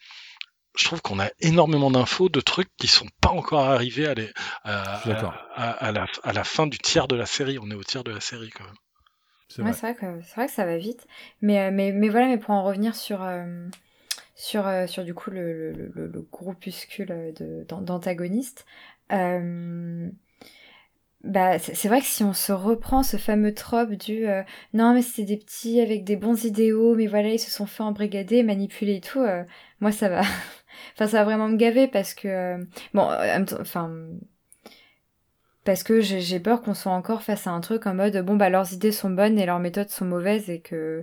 je 0.76 0.84
trouve 0.84 1.02
qu'on 1.02 1.20
a 1.20 1.28
énormément 1.40 1.90
d'infos 1.90 2.28
de 2.28 2.40
trucs 2.40 2.70
qui 2.76 2.86
sont 2.88 3.06
pas 3.20 3.30
encore 3.30 3.60
arrivés 3.68 4.06
à, 4.06 4.14
les, 4.14 4.30
à, 4.64 4.96
Je 4.96 5.00
suis 5.00 5.10
d'accord. 5.10 5.34
à, 5.54 5.70
à 5.70 5.92
la, 5.92 6.06
à 6.22 6.32
la 6.32 6.44
fin 6.44 6.66
du 6.66 6.78
tiers 6.78 7.08
de 7.08 7.16
la 7.16 7.26
série. 7.26 7.58
On 7.60 7.70
est 7.70 7.74
au 7.74 7.84
tiers 7.84 8.04
de 8.04 8.12
la 8.12 8.20
série 8.20 8.50
quand 8.50 8.64
même. 8.64 8.74
C'est 9.48 9.62
Ouais, 9.62 9.70
vrai. 9.70 9.72
c'est 9.72 9.92
vrai 9.92 9.94
que 9.94 10.22
c'est 10.26 10.34
vrai 10.36 10.46
que 10.46 10.52
ça 10.52 10.64
va 10.64 10.76
vite. 10.78 11.06
Mais 11.42 11.60
euh, 11.60 11.70
mais 11.72 11.92
mais 11.92 12.08
voilà, 12.08 12.26
mais 12.26 12.38
pour 12.38 12.50
en 12.50 12.64
revenir 12.64 12.96
sur 12.96 13.22
euh, 13.22 13.68
sur 14.34 14.66
euh, 14.66 14.86
sur 14.86 15.04
du 15.04 15.14
coup 15.14 15.30
le 15.30 15.72
le, 15.72 15.92
le, 15.94 16.06
le 16.08 16.22
groupuscule 16.32 17.34
d'antagonistes. 17.68 18.66
Euh, 19.12 20.08
bah, 21.22 21.58
c'est 21.58 21.74
c'est 21.74 21.88
vrai 21.88 22.00
que 22.00 22.06
si 22.06 22.22
on 22.22 22.34
se 22.34 22.52
reprend 22.52 23.02
ce 23.02 23.16
fameux 23.16 23.54
trope 23.54 23.92
du 23.92 24.26
euh, 24.28 24.42
non 24.74 24.92
mais 24.92 25.00
c'était 25.02 25.24
des 25.24 25.36
petits 25.38 25.80
avec 25.80 26.04
des 26.04 26.16
bons 26.16 26.44
idéaux 26.44 26.94
mais 26.94 27.06
voilà 27.06 27.28
ils 27.30 27.38
se 27.38 27.50
sont 27.50 27.64
fait 27.66 27.82
embrigader 27.82 28.42
manipuler 28.42 28.96
et 28.96 29.00
tout 29.00 29.20
euh, 29.20 29.42
moi 29.80 29.90
ça 29.90 30.10
va 30.10 30.20
enfin 30.94 31.06
ça 31.06 31.18
va 31.18 31.24
vraiment 31.24 31.48
me 31.48 31.56
gaver 31.56 31.88
parce 31.88 32.14
que 32.14 32.28
euh, 32.28 32.64
bon 32.92 33.08
euh, 33.10 33.44
enfin 33.60 33.90
parce 35.64 35.82
que 35.82 36.00
j'ai 36.00 36.40
peur 36.40 36.62
qu'on 36.62 36.74
soit 36.74 36.92
encore 36.92 37.22
face 37.22 37.46
à 37.46 37.50
un 37.50 37.60
truc 37.60 37.86
en 37.86 37.94
mode 37.94 38.16
bon 38.24 38.36
bah 38.36 38.50
leurs 38.50 38.72
idées 38.72 38.92
sont 38.92 39.10
bonnes 39.10 39.38
et 39.38 39.46
leurs 39.46 39.60
méthodes 39.60 39.88
sont 39.88 40.04
mauvaises 40.04 40.50
et 40.50 40.60
que 40.60 41.02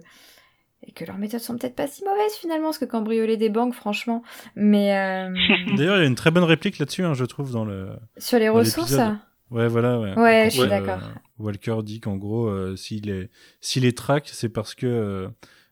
et 0.83 0.91
que 0.91 1.05
leurs 1.05 1.17
méthodes 1.17 1.39
sont 1.39 1.57
peut-être 1.57 1.75
pas 1.75 1.87
si 1.87 2.03
mauvaises 2.03 2.33
finalement 2.39 2.67
parce 2.67 2.79
que 2.79 2.85
cambrioler 2.85 3.37
des 3.37 3.49
banques 3.49 3.73
franchement 3.73 4.23
mais 4.55 4.97
euh, 4.97 5.29
D'ailleurs, 5.77 5.97
il 5.97 6.01
y 6.01 6.05
a 6.05 6.07
une 6.07 6.15
très 6.15 6.31
bonne 6.31 6.43
réplique 6.43 6.79
là-dessus, 6.79 7.03
hein, 7.03 7.13
je 7.13 7.25
trouve, 7.25 7.51
dans 7.51 7.65
le. 7.65 7.89
sur 8.17 8.39
les 8.39 8.49
ressources 8.49 8.91
l'épisode. 8.91 9.17
Ouais, 9.49 9.67
voilà. 9.67 9.99
Ouais, 10.17 10.49
je 10.49 10.59
suis 10.59 10.69
d'accord. 10.69 10.99
Walker 11.37 11.79
dit 11.83 11.99
qu'en 11.99 12.15
gros, 12.15 12.47
euh, 12.47 12.75
s'il 12.75 13.09
est, 13.09 13.29
s'il 13.59 13.83
les 13.83 13.93
traque, 13.93 14.29
c'est 14.31 14.49
parce 14.49 14.75
que 14.75 15.29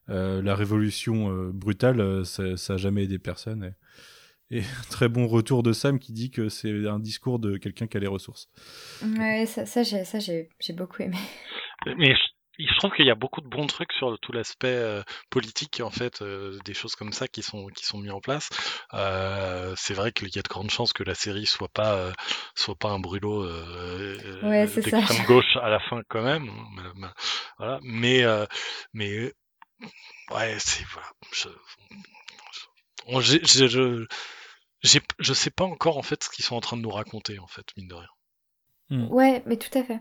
euh, 0.09 0.41
la 0.41 0.55
révolution 0.55 1.49
brutale, 1.53 2.25
ça, 2.25 2.57
ça 2.57 2.73
a 2.73 2.77
jamais 2.77 3.03
aidé 3.03 3.19
personne. 3.19 3.73
Et, 4.51 4.61
très 4.89 5.09
bon 5.09 5.27
retour 5.27 5.63
de 5.63 5.73
Sam 5.73 5.99
qui 5.99 6.11
dit 6.11 6.31
que 6.31 6.49
c'est 6.49 6.87
un 6.87 6.99
discours 6.99 7.39
de 7.39 7.57
quelqu'un 7.57 7.87
qui 7.87 7.97
a 7.97 7.99
les 7.99 8.07
ressources. 8.07 8.49
ouais 9.03 9.45
ça 9.45 9.65
ça 9.65 9.83
j'ai 9.83 10.05
ça 10.05 10.19
j'ai 10.19 10.49
j'ai 10.59 10.73
beaucoup 10.73 11.01
aimé 11.01 11.17
Mais 11.97 12.13
je, 12.15 12.65
je 12.65 12.77
trouve 12.77 12.91
qu'il 12.91 13.05
y 13.05 13.11
a 13.11 13.15
beaucoup 13.15 13.41
de 13.41 13.47
bons 13.47 13.67
trucs 13.67 13.93
sur 13.93 14.17
tout 14.19 14.31
l'aspect 14.31 14.67
euh, 14.67 15.01
politique 15.29 15.81
en 15.81 15.91
fait, 15.91 16.21
euh, 16.21 16.57
des 16.65 16.73
choses 16.73 16.95
comme 16.95 17.13
ça 17.13 17.27
qui 17.27 17.41
sont 17.41 17.67
qui 17.67 17.85
sont 17.85 17.99
mis 17.99 18.09
en 18.11 18.19
place. 18.19 18.49
Euh, 18.93 19.73
c'est 19.77 19.93
vrai 19.93 20.11
qu'il 20.11 20.27
y 20.35 20.39
a 20.39 20.41
de 20.41 20.47
grandes 20.49 20.71
chances 20.71 20.93
que 20.93 21.03
la 21.03 21.15
série 21.15 21.45
soit 21.45 21.69
pas 21.69 21.93
euh, 21.95 22.11
soit 22.55 22.75
pas 22.75 22.89
un 22.89 22.99
brûlot 22.99 23.43
euh, 23.43 24.17
Ouais, 24.43 24.65
d'extrême 24.67 25.25
gauche 25.25 25.55
à 25.61 25.69
la 25.69 25.79
fin 25.79 26.01
quand 26.09 26.23
même. 26.23 26.49
Mais, 26.75 26.83
mais- 26.95 27.07
voilà, 27.57 27.79
mais 27.83 28.23
euh, 28.23 28.45
mais 28.93 29.31
ouais, 30.31 30.57
c'est 30.59 30.85
voilà. 30.91 31.07
Je, 31.31 31.49
je 34.81 35.33
sais 35.33 35.49
pas 35.51 35.65
encore 35.65 35.97
en 35.97 36.01
fait 36.03 36.23
ce 36.23 36.29
qu'ils 36.29 36.45
sont 36.45 36.55
en 36.55 36.61
train 36.61 36.77
de 36.77 36.81
nous 36.81 36.89
raconter 36.89 37.39
en 37.39 37.47
fait 37.47 37.65
mine 37.77 37.87
de 37.87 37.95
rien. 37.95 39.07
ouais 39.11 39.43
mais 39.45 39.57
tout 39.57 39.77
à 39.77 39.83
fait 39.83 39.99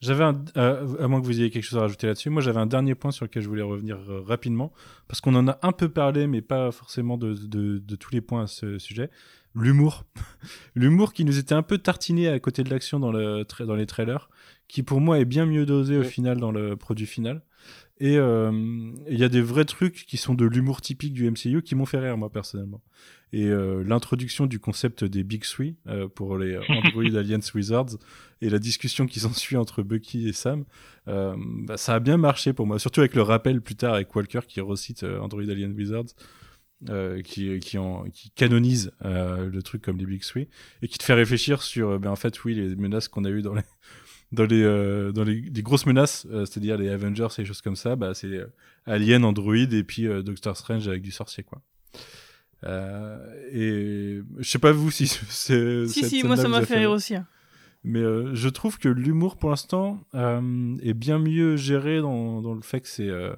J'avais 0.00 0.24
un, 0.24 0.44
euh, 0.56 1.02
à 1.02 1.08
moins 1.08 1.20
que 1.20 1.26
vous 1.26 1.38
ayez 1.40 1.50
quelque 1.50 1.64
chose 1.64 1.78
à 1.78 1.82
rajouter 1.82 2.06
là-dessus, 2.06 2.30
moi 2.30 2.42
j'avais 2.42 2.60
un 2.60 2.66
dernier 2.66 2.94
point 2.94 3.10
sur 3.10 3.24
lequel 3.24 3.42
je 3.42 3.48
voulais 3.48 3.62
revenir 3.62 3.96
euh, 4.08 4.20
rapidement, 4.22 4.72
parce 5.08 5.20
qu'on 5.20 5.34
en 5.34 5.48
a 5.48 5.58
un 5.62 5.72
peu 5.72 5.88
parlé, 5.88 6.26
mais 6.26 6.42
pas 6.42 6.70
forcément 6.70 7.16
de, 7.18 7.34
de, 7.34 7.78
de 7.78 7.96
tous 7.96 8.10
les 8.12 8.20
points 8.20 8.42
à 8.44 8.46
ce 8.46 8.78
sujet. 8.78 9.10
L'humour. 9.54 10.04
L'humour 10.74 11.14
qui 11.14 11.24
nous 11.24 11.38
était 11.38 11.54
un 11.54 11.62
peu 11.62 11.78
tartiné 11.78 12.28
à 12.28 12.38
côté 12.38 12.62
de 12.62 12.68
l'action 12.68 13.00
dans, 13.00 13.10
le 13.10 13.44
tra- 13.44 13.64
dans 13.64 13.74
les 13.74 13.86
trailers, 13.86 14.28
qui 14.68 14.82
pour 14.82 15.00
moi 15.00 15.18
est 15.18 15.24
bien 15.24 15.46
mieux 15.46 15.64
dosé 15.64 15.96
au 15.96 16.02
final 16.04 16.38
dans 16.38 16.52
le 16.52 16.76
produit 16.76 17.06
final. 17.06 17.42
Et 17.98 18.18
euh, 18.18 18.52
il 19.08 19.18
y 19.18 19.24
a 19.24 19.28
des 19.28 19.40
vrais 19.40 19.64
trucs 19.64 20.04
qui 20.06 20.18
sont 20.18 20.34
de 20.34 20.44
l'humour 20.44 20.82
typique 20.82 21.14
du 21.14 21.30
MCU 21.30 21.62
qui 21.62 21.74
m'ont 21.74 21.86
fait 21.86 21.98
rire, 21.98 22.18
moi, 22.18 22.30
personnellement. 22.30 22.82
Et 23.32 23.46
euh, 23.46 23.82
l'introduction 23.84 24.46
du 24.46 24.60
concept 24.60 25.02
des 25.02 25.24
Big 25.24 25.44
Three 25.44 25.76
euh, 25.86 26.06
pour 26.06 26.36
les 26.36 26.58
Android 26.68 27.18
Alliance 27.18 27.54
Wizards 27.54 27.96
et 28.42 28.50
la 28.50 28.58
discussion 28.58 29.06
qui 29.06 29.20
s'ensuit 29.20 29.56
entre 29.56 29.82
Bucky 29.82 30.28
et 30.28 30.32
Sam, 30.32 30.64
bah, 31.06 31.76
ça 31.76 31.94
a 31.94 32.00
bien 32.00 32.18
marché 32.18 32.52
pour 32.52 32.66
moi. 32.66 32.78
Surtout 32.78 33.00
avec 33.00 33.14
le 33.14 33.22
rappel 33.22 33.62
plus 33.62 33.76
tard 33.76 33.94
avec 33.94 34.14
Walker 34.14 34.40
qui 34.46 34.60
recite 34.60 35.02
Android 35.02 35.42
Alien 35.42 35.72
Wizards, 35.72 36.14
euh, 36.90 37.22
qui, 37.22 37.58
qui, 37.58 37.78
en, 37.78 38.04
qui 38.10 38.28
canonise 38.32 38.92
euh, 39.02 39.48
le 39.48 39.62
truc 39.62 39.80
comme 39.80 39.96
les 39.96 40.04
Big 40.04 40.20
Three 40.20 40.46
et 40.82 40.88
qui 40.88 40.98
te 40.98 41.04
fait 41.04 41.14
réfléchir 41.14 41.62
sur, 41.62 41.88
euh, 41.88 41.98
ben, 41.98 42.10
en 42.10 42.16
fait, 42.16 42.44
oui, 42.44 42.54
les 42.54 42.76
menaces 42.76 43.08
qu'on 43.08 43.24
a 43.24 43.30
eues 43.30 43.40
dans 43.40 43.54
les, 43.54 43.62
dans 44.32 44.44
les, 44.44 44.62
euh, 44.62 45.12
dans 45.12 45.24
les, 45.24 45.40
les 45.40 45.62
grosses 45.62 45.86
menaces, 45.86 46.26
euh, 46.30 46.44
c'est-à-dire 46.44 46.76
les 46.76 46.88
Avengers 46.88 47.28
et 47.38 47.42
les 47.42 47.46
choses 47.46 47.62
comme 47.62 47.76
ça, 47.76 47.96
bah, 47.96 48.12
c'est 48.14 48.26
euh, 48.26 48.46
Alien, 48.86 49.24
Android 49.24 49.54
et 49.56 49.82
puis 49.84 50.06
euh, 50.06 50.22
Doctor 50.22 50.56
Strange 50.56 50.88
avec 50.88 51.02
du 51.02 51.10
sorcier, 51.12 51.44
quoi. 51.44 51.62
Euh, 52.64 53.18
et 53.52 54.20
je 54.38 54.48
sais 54.48 54.58
pas 54.58 54.72
vous 54.72 54.90
si 54.90 55.06
c'est. 55.28 55.86
Si, 55.86 56.04
si, 56.08 56.22
moi 56.24 56.36
ça 56.36 56.48
m'a 56.48 56.62
fait 56.62 56.78
rire 56.78 56.90
aussi. 56.90 57.14
hein. 57.14 57.26
Mais 57.84 58.00
euh, 58.00 58.34
je 58.34 58.48
trouve 58.48 58.78
que 58.78 58.88
l'humour 58.88 59.36
pour 59.36 59.50
l'instant 59.50 60.00
euh, 60.14 60.74
est 60.82 60.94
bien 60.94 61.18
mieux 61.20 61.56
géré 61.56 62.00
dans, 62.00 62.42
dans 62.42 62.54
le 62.54 62.62
fait 62.62 62.80
que 62.80 62.88
c'est 62.88 63.08
euh, 63.08 63.32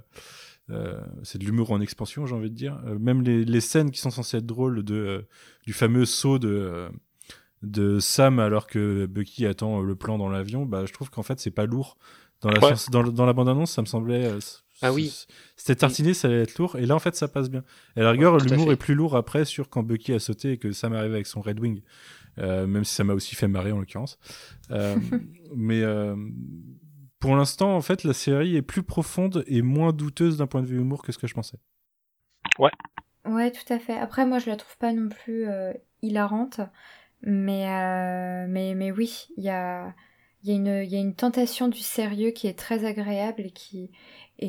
euh, 0.71 0.99
c'est 1.23 1.39
de 1.39 1.45
l'humour 1.45 1.71
en 1.73 1.81
expansion, 1.81 2.25
j'ai 2.27 2.35
envie 2.35 2.49
de 2.51 2.55
dire. 2.55 2.81
Euh, 2.87 2.99
même 2.99 3.23
les, 3.23 3.45
les 3.45 3.61
scènes 3.61 3.91
qui 3.91 4.01
sont 4.01 4.11
censées 4.11 4.39
être 4.39 4.47
drôles 4.47 4.83
de, 4.85 4.95
euh, 4.95 5.23
du 5.67 5.73
fameux 5.75 6.05
saut 6.07 6.39
de, 6.39 6.49
euh, 6.49 6.89
de 7.63 7.99
Sam 7.99 8.39
alors 8.39 8.67
que 8.67 9.07
Bucky 9.07 9.47
attend 9.47 9.81
le 9.81 9.95
plan 9.97 10.19
dans 10.19 10.29
l'avion, 10.29 10.65
bah, 10.67 10.85
je 10.87 10.93
trouve 10.93 11.11
qu'en 11.11 11.23
fait 11.23 11.41
c'est 11.41 11.51
pas 11.51 11.67
lourd. 11.67 11.97
Dans 12.41 12.51
la, 12.51 12.61
Ouais. 12.65 12.75
dans, 12.93 13.03
le- 13.03 13.11
dans 13.11 13.27
la 13.27 13.33
bande-annonce, 13.33 13.73
ça 13.73 13.83
me 13.83 13.87
semblait. 13.87 14.25
euh, 14.27 14.39
Ah 14.81 14.93
oui. 14.93 15.13
C'était 15.57 15.75
tartiné, 15.75 16.15
ça 16.15 16.29
allait 16.29 16.43
être 16.43 16.57
lourd. 16.57 16.77
Et 16.77 16.87
là, 16.87 16.95
en 16.95 17.01
fait, 17.01 17.17
ça 17.17 17.27
passe 17.27 17.51
bien. 17.51 17.65
Et 17.97 18.01
à 18.01 18.05
la 18.05 18.13
rigueur, 18.13 18.37
l'humour 18.39 18.71
est 18.71 18.77
plus 18.77 18.95
lourd 18.95 19.17
après 19.17 19.45
sur 19.45 19.69
quand 19.69 19.83
Bucky 19.83 20.13
a 20.13 20.21
sauté 20.21 20.53
et 20.53 20.57
que 20.59 20.71
Sam 20.71 20.93
arrive 20.93 21.15
avec 21.15 21.27
son 21.27 21.41
Red 21.41 21.59
Wing. 21.59 21.83
Euh, 22.39 22.69
même 22.69 22.85
si 22.85 22.95
ça 22.95 23.03
m'a 23.03 23.15
aussi 23.15 23.35
fait 23.35 23.49
marrer 23.49 23.73
en 23.73 23.81
l'occurrence. 23.81 24.21
Euh, 24.71 24.95
mais 25.57 25.83
euh, 25.83 26.15
pour 27.19 27.35
l'instant, 27.35 27.75
en 27.75 27.81
fait, 27.81 28.05
la 28.05 28.13
série 28.13 28.55
est 28.55 28.63
plus 28.63 28.85
profonde 28.85 29.43
et 29.49 29.61
moins 29.63 29.93
douteuse 29.93 30.37
d'un 30.37 30.47
point 30.47 30.63
de 30.63 30.67
vue 30.69 30.79
humour 30.79 31.03
que 31.03 31.11
ce 31.11 31.19
que 31.19 31.27
je 31.27 31.35
pensais. 31.35 31.59
Ouais, 33.27 33.51
tout 33.51 33.73
à 33.73 33.79
fait. 33.79 33.99
Après, 33.99 34.25
moi, 34.27 34.39
je 34.39 34.49
la 34.49 34.57
trouve 34.57 34.77
pas 34.79 34.93
non 34.93 35.09
plus 35.09 35.47
euh, 35.49 35.73
hilarante, 36.03 36.61
mais, 37.23 37.67
euh, 37.69 38.47
mais, 38.49 38.75
mais 38.75 38.91
oui, 38.93 39.27
il 39.37 39.45
y 39.45 39.49
a, 39.51 39.95
il 40.45 40.51
y, 40.51 40.53
a 40.53 40.57
une- 40.57 40.85
il 40.85 40.91
y 40.91 40.97
a 40.97 41.01
une 41.01 41.15
tentation 41.15 41.69
du 41.69 41.81
sérieux 41.81 42.31
qui 42.31 42.47
est 42.47 42.59
très 42.59 42.85
agréable 42.85 43.43
et 43.47 43.51
qui 43.51 43.91
et, 44.41 44.49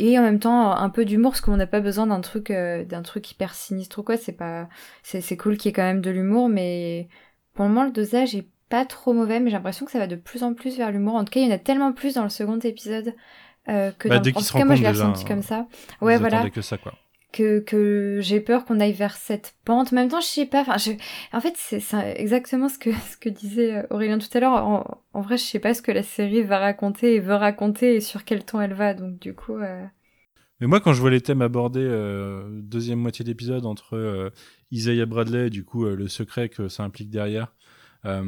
et, 0.00 0.10
et 0.12 0.18
en 0.18 0.22
même 0.22 0.38
temps 0.38 0.70
un 0.72 0.88
peu 0.88 1.04
d'humour 1.04 1.32
parce 1.32 1.42
qu'on 1.42 1.56
n'a 1.58 1.66
pas 1.66 1.80
besoin 1.80 2.06
d'un 2.06 2.20
truc 2.22 2.50
euh, 2.50 2.84
d'un 2.84 3.02
truc 3.02 3.30
hyper 3.30 3.54
sinistre 3.54 3.98
ou 3.98 4.02
quoi. 4.02 4.16
C'est 4.16 4.32
pas, 4.32 4.68
c'est 5.02 5.20
c'est 5.20 5.36
cool 5.36 5.56
qu'il 5.58 5.68
y 5.68 5.70
ait 5.70 5.72
quand 5.74 5.82
même 5.82 6.00
de 6.00 6.10
l'humour, 6.10 6.48
mais 6.48 7.08
pour 7.54 7.64
le 7.66 7.70
moment, 7.70 7.84
le 7.84 7.92
dosage 7.92 8.34
est 8.34 8.48
pas 8.70 8.86
trop 8.86 9.12
mauvais, 9.12 9.40
mais 9.40 9.50
j'ai 9.50 9.56
l'impression 9.56 9.84
que 9.84 9.92
ça 9.92 9.98
va 9.98 10.06
de 10.06 10.16
plus 10.16 10.42
en 10.42 10.54
plus 10.54 10.76
vers 10.78 10.90
l'humour. 10.92 11.16
En 11.16 11.24
tout 11.24 11.32
cas, 11.32 11.40
il 11.40 11.48
y 11.48 11.52
en 11.52 11.54
a 11.54 11.58
tellement 11.58 11.92
plus 11.92 12.14
dans 12.14 12.22
le 12.22 12.28
second 12.30 12.58
épisode. 12.60 13.14
Euh, 13.68 13.90
que 13.92 14.08
Bah, 14.08 14.16
dans 14.16 14.22
dès 14.22 14.32
En 14.32 14.40
se 14.40 14.48
tout 14.52 14.58
cas, 14.58 14.64
moi, 14.64 14.74
je 14.74 14.82
l'ai 14.82 14.88
ressenti 14.88 15.24
comme 15.26 15.42
ça. 15.42 15.66
Vous 16.00 16.06
Ouais, 16.06 16.16
voilà 16.18 16.48
que 16.48 16.62
ça, 16.62 16.78
quoi. 16.78 16.94
Que, 17.32 17.60
que 17.60 18.18
j'ai 18.20 18.40
peur 18.40 18.64
qu'on 18.64 18.80
aille 18.80 18.92
vers 18.92 19.16
cette 19.16 19.54
pente. 19.64 19.92
En 19.92 19.96
même 19.96 20.08
temps, 20.08 20.20
je 20.20 20.26
sais 20.26 20.46
pas. 20.46 20.64
En 21.32 21.40
fait, 21.40 21.54
c'est 21.56 21.82
exactement 22.16 22.68
ce 22.68 22.78
que, 22.78 22.90
ce 23.10 23.16
que 23.16 23.28
disait 23.28 23.76
euh, 23.76 23.86
Aurélien 23.90 24.18
tout 24.18 24.28
à 24.32 24.40
l'heure. 24.40 24.52
En, 25.12 25.20
vrai, 25.20 25.36
je 25.36 25.44
sais 25.44 25.58
pas 25.58 25.74
ce 25.74 25.82
que 25.82 25.92
la 25.92 26.02
série 26.02 26.42
va 26.42 26.58
raconter 26.58 27.14
et 27.14 27.20
veut 27.20 27.34
raconter 27.34 27.96
et 27.96 28.00
sur 28.00 28.24
quel 28.24 28.44
ton 28.44 28.60
elle 28.60 28.74
va. 28.74 28.94
Donc, 28.94 29.18
du 29.18 29.34
coup, 29.34 29.56
euh, 29.56 29.84
Mais 30.60 30.66
moi, 30.66 30.80
quand 30.80 30.92
je 30.92 31.00
vois 31.00 31.10
les 31.10 31.20
thèmes 31.20 31.42
abordés, 31.42 31.80
euh, 31.80 32.42
deuxième 32.62 32.98
moitié 32.98 33.24
d'épisode, 33.24 33.66
entre 33.66 34.32
Isaiah 34.70 35.06
Bradley 35.06 35.46
et 35.46 35.50
du 35.50 35.64
coup 35.64 35.84
le 35.84 36.08
secret 36.08 36.48
que 36.48 36.68
ça 36.68 36.84
implique 36.84 37.10
derrière, 37.10 37.52
euh, 38.06 38.22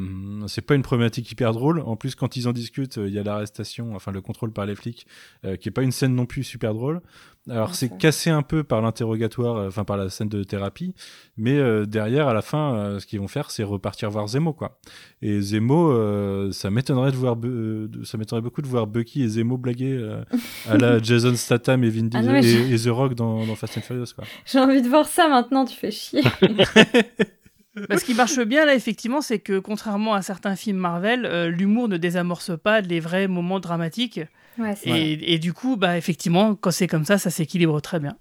c'est 0.47 0.61
pas 0.61 0.75
une 0.75 0.81
problématique 0.83 1.31
hyper 1.31 1.51
drôle. 1.53 1.79
En 1.81 1.95
plus, 1.95 2.15
quand 2.15 2.35
ils 2.35 2.47
en 2.47 2.51
discutent, 2.53 2.97
euh, 2.97 3.07
il 3.07 3.13
y 3.13 3.19
a 3.19 3.23
l'arrestation, 3.23 3.95
enfin 3.95 4.11
le 4.11 4.21
contrôle 4.21 4.51
par 4.51 4.65
les 4.65 4.75
flics, 4.75 5.07
euh, 5.45 5.55
qui 5.55 5.69
est 5.69 5.71
pas 5.71 5.81
une 5.83 5.91
scène 5.91 6.13
non 6.15 6.25
plus 6.25 6.43
super 6.43 6.73
drôle. 6.73 7.01
Alors 7.49 7.69
Ouais, 7.69 7.73
c'est 7.75 7.97
cassé 7.97 8.29
un 8.29 8.41
peu 8.41 8.63
par 8.63 8.81
l'interrogatoire, 8.81 9.67
enfin 9.67 9.83
par 9.83 9.97
la 9.97 10.09
scène 10.09 10.29
de 10.29 10.45
thérapie, 10.45 10.93
mais 11.35 11.57
euh, 11.57 11.85
derrière, 11.85 12.29
à 12.29 12.33
la 12.33 12.41
fin, 12.41 12.97
ce 13.01 13.05
qu'ils 13.05 13.19
vont 13.19 13.27
faire, 13.27 13.51
c'est 13.51 13.63
repartir 13.63 14.09
voir 14.09 14.27
Zemo, 14.29 14.53
quoi. 14.53 14.79
Et 15.21 15.41
Zemo, 15.41 15.91
euh, 15.91 16.53
ça 16.53 16.71
m'étonnerait 16.71 17.11
de 17.11 17.17
voir, 17.17 17.35
euh, 17.43 17.89
ça 18.05 18.17
m'étonnerait 18.17 18.41
beaucoup 18.43 18.61
de 18.61 18.67
voir 18.67 18.87
Bucky 18.87 19.23
et 19.23 19.27
Zemo 19.27 19.57
blaguer 19.57 19.91
euh, 19.91 20.23
à 20.69 20.77
la 20.77 20.99
Jason 21.03 21.35
Statham 21.35 21.83
et 21.83 21.89
Vin 21.89 22.07
Ah 22.13 22.21
Diesel 22.21 22.43
je- 22.69 22.73
et 22.75 22.79
The 22.89 22.93
Rock 22.95 23.13
dans, 23.15 23.45
dans 23.45 23.55
Fast 23.55 23.77
and 23.77 23.81
Furious, 23.81 24.13
quoi. 24.15 24.23
j'ai 24.45 24.59
envie 24.59 24.81
de 24.81 24.87
voir 24.87 25.05
ça 25.05 25.27
maintenant. 25.27 25.65
Tu 25.65 25.75
fais 25.75 25.91
chier. 25.91 26.21
Bah, 27.75 27.97
ce 27.97 28.05
qui 28.05 28.13
marche 28.13 28.39
bien 28.39 28.65
là, 28.65 28.75
effectivement, 28.75 29.21
c'est 29.21 29.39
que 29.39 29.57
contrairement 29.59 30.13
à 30.13 30.21
certains 30.21 30.55
films 30.55 30.77
Marvel, 30.77 31.25
euh, 31.25 31.49
l'humour 31.49 31.87
ne 31.87 31.97
désamorce 31.97 32.51
pas 32.57 32.81
les 32.81 32.99
vrais 32.99 33.27
moments 33.27 33.59
dramatiques. 33.59 34.21
Ouais, 34.59 34.75
Et, 34.83 35.33
et 35.33 35.39
du 35.39 35.53
coup, 35.53 35.75
bah, 35.75 35.97
effectivement, 35.97 36.55
quand 36.55 36.71
c'est 36.71 36.87
comme 36.87 37.05
ça, 37.05 37.17
ça 37.17 37.31
s'équilibre 37.31 37.81
très 37.81 37.99
bien. 37.99 38.15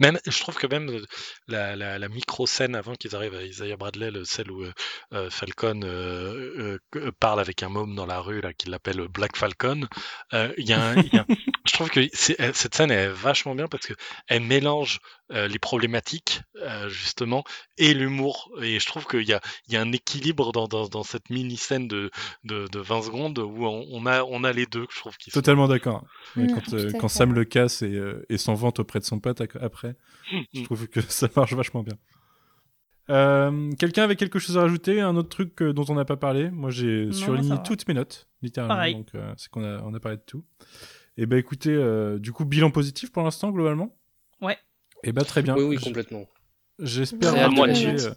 Même, 0.00 0.18
je 0.26 0.38
trouve 0.40 0.56
que 0.56 0.66
même 0.66 0.90
la, 1.48 1.76
la, 1.76 1.98
la 1.98 2.08
micro-scène 2.08 2.74
avant 2.74 2.94
qu'ils 2.94 3.14
arrivent 3.16 3.34
à 3.34 3.42
Isaiah 3.44 3.76
Bradley, 3.76 4.10
le- 4.10 4.24
celle 4.24 4.50
où 4.50 4.62
euh, 4.62 4.72
euh, 5.12 5.30
Falcon 5.30 5.80
euh, 5.84 6.78
parle 7.20 7.40
avec 7.40 7.62
un 7.62 7.68
môme 7.68 7.94
dans 7.94 8.06
la 8.06 8.20
rue, 8.20 8.40
là, 8.40 8.52
qu'il 8.52 8.70
l'appelle 8.70 9.06
Black 9.08 9.36
Falcon, 9.36 9.86
euh, 10.34 10.52
il 10.58 10.68
y 10.68 10.72
a 10.72 10.82
un- 10.82 10.96
il 10.96 11.10
y 11.12 11.18
a 11.18 11.22
un- 11.22 11.26
je 11.66 11.72
trouve 11.72 11.90
que 11.90 12.00
cette 12.12 12.74
scène 12.74 12.90
est 12.90 13.08
vachement 13.08 13.54
bien 13.54 13.68
parce 13.68 13.86
que 13.86 13.94
elle 14.28 14.42
mélange 14.42 14.98
euh, 15.32 15.48
les 15.48 15.58
problématiques, 15.58 16.42
euh, 16.60 16.88
justement, 16.90 17.42
et 17.78 17.94
l'humour. 17.94 18.50
Et 18.60 18.78
je 18.78 18.86
trouve 18.86 19.06
qu'il 19.06 19.22
y 19.26 19.32
a, 19.32 19.40
il 19.66 19.72
y 19.72 19.76
a 19.76 19.80
un 19.80 19.90
équilibre 19.92 20.52
dans, 20.52 20.68
dans, 20.68 20.88
dans 20.88 21.04
cette 21.04 21.30
mini-scène 21.30 21.88
de, 21.88 22.10
de, 22.44 22.66
de 22.70 22.78
20 22.78 23.02
secondes 23.02 23.38
où 23.38 23.64
on, 23.64 23.86
on 23.90 24.04
a, 24.04 24.24
on 24.24 24.44
a 24.44 24.52
les 24.52 24.66
deux, 24.66 24.86
je 24.90 24.98
trouve, 24.98 25.16
sont... 25.30 25.40
Totalement 25.40 25.68
d'accord. 25.68 26.04
Quand, 26.34 26.74
euh. 26.74 27.08
Sam 27.08 27.32
le 27.32 27.44
casse 27.44 27.80
et, 27.82 27.94
euh, 27.94 28.24
et 28.28 28.36
s'en 28.36 28.54
vante 28.54 28.78
auprès 28.80 28.98
de 28.98 29.04
son 29.04 29.20
pote 29.20 29.40
après, 29.72 29.96
je 30.52 30.62
trouve 30.64 30.86
que 30.88 31.00
ça 31.08 31.28
marche 31.34 31.54
vachement 31.54 31.82
bien. 31.82 31.94
Euh, 33.10 33.72
Quelqu'un 33.78 34.04
avait 34.04 34.16
quelque 34.16 34.38
chose 34.38 34.56
à 34.56 34.60
rajouter 34.62 35.00
Un 35.00 35.16
autre 35.16 35.28
truc 35.28 35.60
euh, 35.60 35.72
dont 35.72 35.84
on 35.88 35.94
n'a 35.94 36.04
pas 36.04 36.16
parlé? 36.16 36.50
Moi, 36.50 36.70
j'ai 36.70 37.10
surligné 37.12 37.56
toutes 37.64 37.86
mes 37.88 37.94
notes, 37.94 38.28
littéralement. 38.42 38.74
Pareil. 38.74 38.94
Donc, 38.94 39.08
euh, 39.14 39.32
c'est 39.36 39.48
qu'on 39.50 39.64
a, 39.64 39.82
on 39.82 39.92
a 39.94 40.00
parlé 40.00 40.18
de 40.18 40.22
tout. 40.22 40.44
Et 41.16 41.26
ben, 41.26 41.36
écoutez, 41.38 41.70
euh, 41.74 42.18
du 42.18 42.32
coup, 42.32 42.44
bilan 42.44 42.70
positif 42.70 43.10
pour 43.12 43.22
l'instant, 43.24 43.50
globalement? 43.50 43.94
Ouais. 44.40 44.56
Et 45.02 45.12
ben, 45.12 45.24
très 45.24 45.42
bien. 45.42 45.56
Oui, 45.56 45.64
oui, 45.64 45.76
complètement. 45.78 46.26
J'espère 46.78 47.34
Ouais, 47.34 47.46
vous 47.48 47.52
moi 47.54 47.66
retrouver, 47.66 47.86
là-dessus. 47.92 48.06
euh, 48.08 48.14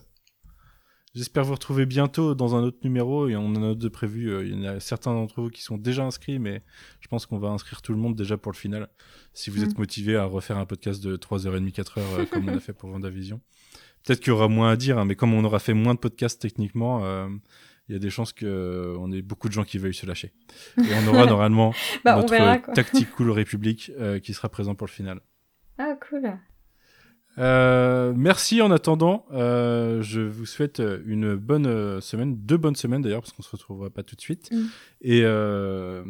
J'espère 1.15 1.45
vous 1.45 1.53
retrouver 1.53 1.85
bientôt 1.85 2.35
dans 2.35 2.55
un 2.55 2.61
autre 2.63 2.79
numéro 2.83 3.29
et 3.29 3.37
on 3.37 3.45
en 3.47 3.55
a 3.55 3.59
d'autres 3.69 3.79
de 3.79 3.87
prévus. 3.87 4.29
Euh, 4.33 4.43
Il 4.45 4.61
y 4.61 4.67
en 4.67 4.75
a 4.75 4.79
certains 4.81 5.13
d'entre 5.13 5.41
vous 5.41 5.49
qui 5.49 5.61
sont 5.63 5.77
déjà 5.77 6.03
inscrits, 6.03 6.39
mais 6.39 6.61
je 6.99 7.07
pense 7.07 7.25
qu'on 7.25 7.37
va 7.39 7.47
inscrire 7.47 7.81
tout 7.81 7.93
le 7.93 7.97
monde 7.97 8.15
déjà 8.15 8.35
pour 8.37 8.51
le 8.51 8.57
final. 8.57 8.89
Si 9.33 9.49
vous 9.49 9.61
Mm. 9.61 9.63
êtes 9.63 9.77
motivé 9.77 10.15
à 10.17 10.25
refaire 10.25 10.57
un 10.57 10.65
podcast 10.65 11.01
de 11.01 11.15
3h30, 11.15 11.71
4h 11.71 11.99
euh, 12.19 12.25
comme 12.25 12.49
on 12.49 12.53
a 12.55 12.59
fait 12.59 12.73
pour 12.73 12.89
Vendavision. 12.89 13.39
Peut-être 14.03 14.19
qu'il 14.19 14.27
y 14.29 14.31
aura 14.33 14.49
moins 14.49 14.69
à 14.71 14.75
dire, 14.75 14.99
hein, 14.99 15.05
mais 15.05 15.15
comme 15.15 15.33
on 15.33 15.43
aura 15.45 15.59
fait 15.59 15.73
moins 15.73 15.93
de 15.95 15.99
podcasts 15.99 16.41
techniquement, 16.41 17.05
euh, 17.05 17.29
il 17.87 17.93
y 17.93 17.95
a 17.95 17.99
des 17.99 18.09
chances 18.09 18.33
qu'on 18.33 19.11
ait 19.13 19.21
beaucoup 19.21 19.47
de 19.47 19.53
gens 19.53 19.63
qui 19.63 19.77
veuillent 19.77 19.93
se 19.93 20.05
lâcher. 20.05 20.33
Et 20.77 20.93
on 21.01 21.07
aura 21.07 21.25
normalement 21.25 21.73
Bah, 22.03 22.17
notre 22.17 22.31
verra 22.31 22.57
Cool 23.15 23.31
République 23.31 23.91
euh, 23.99 24.19
qui 24.19 24.33
sera 24.33 24.49
présent 24.49 24.75
pour 24.75 24.85
le 24.87 24.91
final. 24.91 25.21
Ah, 25.77 25.95
cool. 26.09 26.29
Euh, 27.37 28.13
merci 28.15 28.61
en 28.61 28.71
attendant. 28.71 29.25
Euh, 29.31 30.01
je 30.01 30.21
vous 30.21 30.45
souhaite 30.45 30.81
une 31.05 31.35
bonne 31.35 31.67
euh, 31.67 32.01
semaine, 32.01 32.35
deux 32.37 32.57
bonnes 32.57 32.75
semaines 32.75 33.01
d'ailleurs, 33.01 33.21
parce 33.21 33.33
qu'on 33.33 33.43
se 33.43 33.51
retrouvera 33.51 33.89
pas 33.89 34.03
tout 34.03 34.15
de 34.15 34.21
suite. 34.21 34.51
Mm. 34.51 34.65
Et 35.01 35.21
euh, 35.23 36.03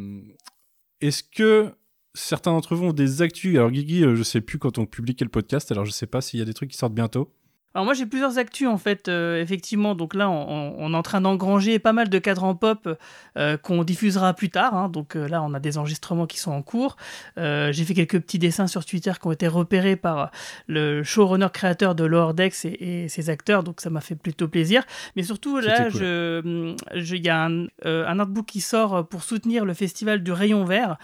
est-ce 1.00 1.22
que 1.22 1.72
certains 2.14 2.52
d'entre 2.52 2.74
vous 2.74 2.86
ont 2.86 2.92
des 2.92 3.22
actus? 3.22 3.56
Alors 3.56 3.70
Guigui, 3.70 4.04
euh, 4.04 4.14
je 4.14 4.22
sais 4.22 4.40
plus 4.40 4.58
quand 4.58 4.78
on 4.78 4.86
publie 4.86 5.14
quel 5.14 5.28
podcast, 5.28 5.70
alors 5.72 5.84
je 5.84 5.90
sais 5.90 6.06
pas 6.06 6.20
s'il 6.20 6.38
y 6.38 6.42
a 6.42 6.46
des 6.46 6.54
trucs 6.54 6.70
qui 6.70 6.76
sortent 6.76 6.94
bientôt. 6.94 7.32
Alors 7.76 7.84
moi 7.84 7.92
j'ai 7.92 8.06
plusieurs 8.06 8.38
actus 8.38 8.68
en 8.68 8.78
fait, 8.78 9.06
euh, 9.08 9.38
effectivement. 9.42 9.94
Donc 9.94 10.14
là 10.14 10.30
on, 10.30 10.90
est 10.94 10.96
en 10.96 11.02
train 11.02 11.20
d'engranger 11.20 11.78
pas 11.78 11.92
mal 11.92 12.08
de 12.08 12.18
cadrans 12.18 12.54
pop 12.54 12.88
euh, 13.36 13.58
qu'on 13.58 13.84
diffusera 13.84 14.32
plus 14.32 14.48
tard. 14.48 14.74
hein. 14.74 14.88
Donc 14.88 15.14
euh, 15.14 15.28
là 15.28 15.42
on 15.42 15.52
a 15.52 15.60
des 15.60 15.76
enregistrements 15.76 16.26
qui 16.26 16.38
sont 16.38 16.52
en 16.52 16.62
cours. 16.62 16.96
J'ai 17.36 17.84
fait 17.84 17.92
quelques 17.92 18.18
petits 18.20 18.38
dessins 18.38 18.66
sur 18.66 18.86
Twitter 18.86 19.12
qui 19.20 19.26
ont 19.26 19.32
été 19.32 19.46
repérés 19.46 19.96
par 19.96 20.30
le 20.68 21.02
showrunner 21.02 21.48
créateur 21.52 21.94
de 21.94 22.04
Lower 22.04 22.32
Decks 22.32 22.64
et, 22.64 23.04
et 23.04 23.08
ses 23.10 23.28
acteurs. 23.28 23.62
Donc 23.62 23.82
ça 23.82 23.90
m'a 23.90 24.00
fait 24.00 24.14
plutôt 24.14 24.48
plaisir. 24.48 24.82
Mais 25.14 25.22
surtout 25.22 25.58
là 25.60 25.90
cool. 25.90 26.00
je- 26.00 27.14
il 27.14 27.26
y 27.26 27.28
a 27.28 27.44
un, 27.44 27.66
un 27.84 28.18
artbook 28.18 28.46
qui 28.46 28.62
sort 28.62 29.06
pour 29.06 29.22
soutenir 29.22 29.66
le 29.66 29.74
festival 29.74 30.22
du 30.22 30.32
Rayon 30.32 30.64
Vert. 30.64 30.96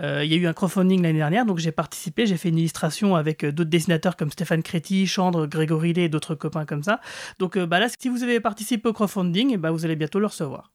Il 0.00 0.26
y 0.26 0.34
a 0.34 0.36
eu 0.36 0.46
un 0.46 0.52
crowdfunding 0.52 1.02
l'année 1.02 1.18
dernière, 1.18 1.44
donc 1.44 1.58
j'ai 1.58 1.72
participé, 1.72 2.24
j'ai 2.24 2.36
fait 2.36 2.50
une 2.50 2.58
illustration 2.58 3.16
avec 3.16 3.44
d'autres 3.44 3.68
dessinateurs 3.68 4.16
comme 4.16 4.30
Stéphane 4.30 4.62
Créti, 4.62 5.08
Chandre, 5.08 5.46
Grégory 5.48 5.92
Lé 5.92 6.04
et 6.04 6.08
d'autres 6.08 6.19
copains 6.34 6.64
comme 6.64 6.82
ça. 6.82 7.00
Donc 7.38 7.56
euh, 7.56 7.66
bah 7.66 7.80
là, 7.80 7.88
si 7.88 8.08
vous 8.08 8.22
avez 8.22 8.40
participé 8.40 8.88
au 8.88 8.92
crowdfunding, 8.92 9.56
bah, 9.56 9.70
vous 9.70 9.84
allez 9.84 9.96
bientôt 9.96 10.18
le 10.20 10.26
recevoir. 10.26 10.72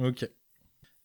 Ok. 0.00 0.28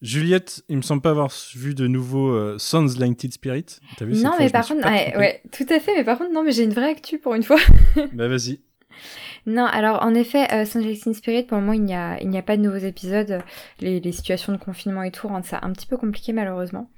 Juliette, 0.02 0.64
il 0.68 0.78
me 0.78 0.82
semble 0.82 1.02
pas 1.02 1.12
avoir 1.12 1.32
vu 1.56 1.74
de 1.74 1.88
nouveau 1.88 2.34
euh, 2.34 2.58
Sons 2.58 2.96
Lighted 3.00 3.32
Spirit. 3.32 3.66
T'as 3.98 4.06
vu 4.06 4.16
Non, 4.16 4.32
fois, 4.32 4.36
mais 4.40 4.48
je 4.48 4.52
par 4.52 4.68
contre, 4.68 4.82
pas 4.82 4.90
ouais, 4.90 5.42
tout 5.52 5.66
à 5.70 5.80
fait. 5.80 5.96
Mais 5.96 6.04
par 6.04 6.18
contre, 6.18 6.34
non, 6.34 6.44
mais 6.44 6.52
j'ai 6.52 6.64
une 6.64 6.74
vraie 6.74 6.90
actu 6.90 7.20
pour 7.20 7.36
une 7.36 7.44
fois. 7.44 7.60
Bah 8.14 8.28
vas-y. 8.28 8.60
Non, 9.46 9.66
alors 9.66 10.04
en 10.04 10.14
effet, 10.14 10.52
euh, 10.54 10.66
Sunrise 10.66 11.08
in 11.08 11.14
Spirit, 11.14 11.44
pour 11.44 11.58
le 11.58 11.64
moment, 11.64 11.74
il 11.74 11.84
n'y 11.84 11.96
a, 11.96 12.22
il 12.22 12.30
n'y 12.30 12.38
a 12.38 12.42
pas 12.42 12.58
de 12.58 12.62
nouveaux 12.62 12.78
épisodes. 12.78 13.42
Les, 13.80 14.00
les 14.00 14.12
situations 14.12 14.54
de 14.54 14.58
confinement 14.58 15.04
et 15.04 15.12
tout 15.12 15.28
rendent 15.28 15.46
ça 15.46 15.60
un 15.62 15.72
petit 15.72 15.88
peu 15.88 15.98
compliqué, 15.98 16.34
malheureusement. 16.34 16.90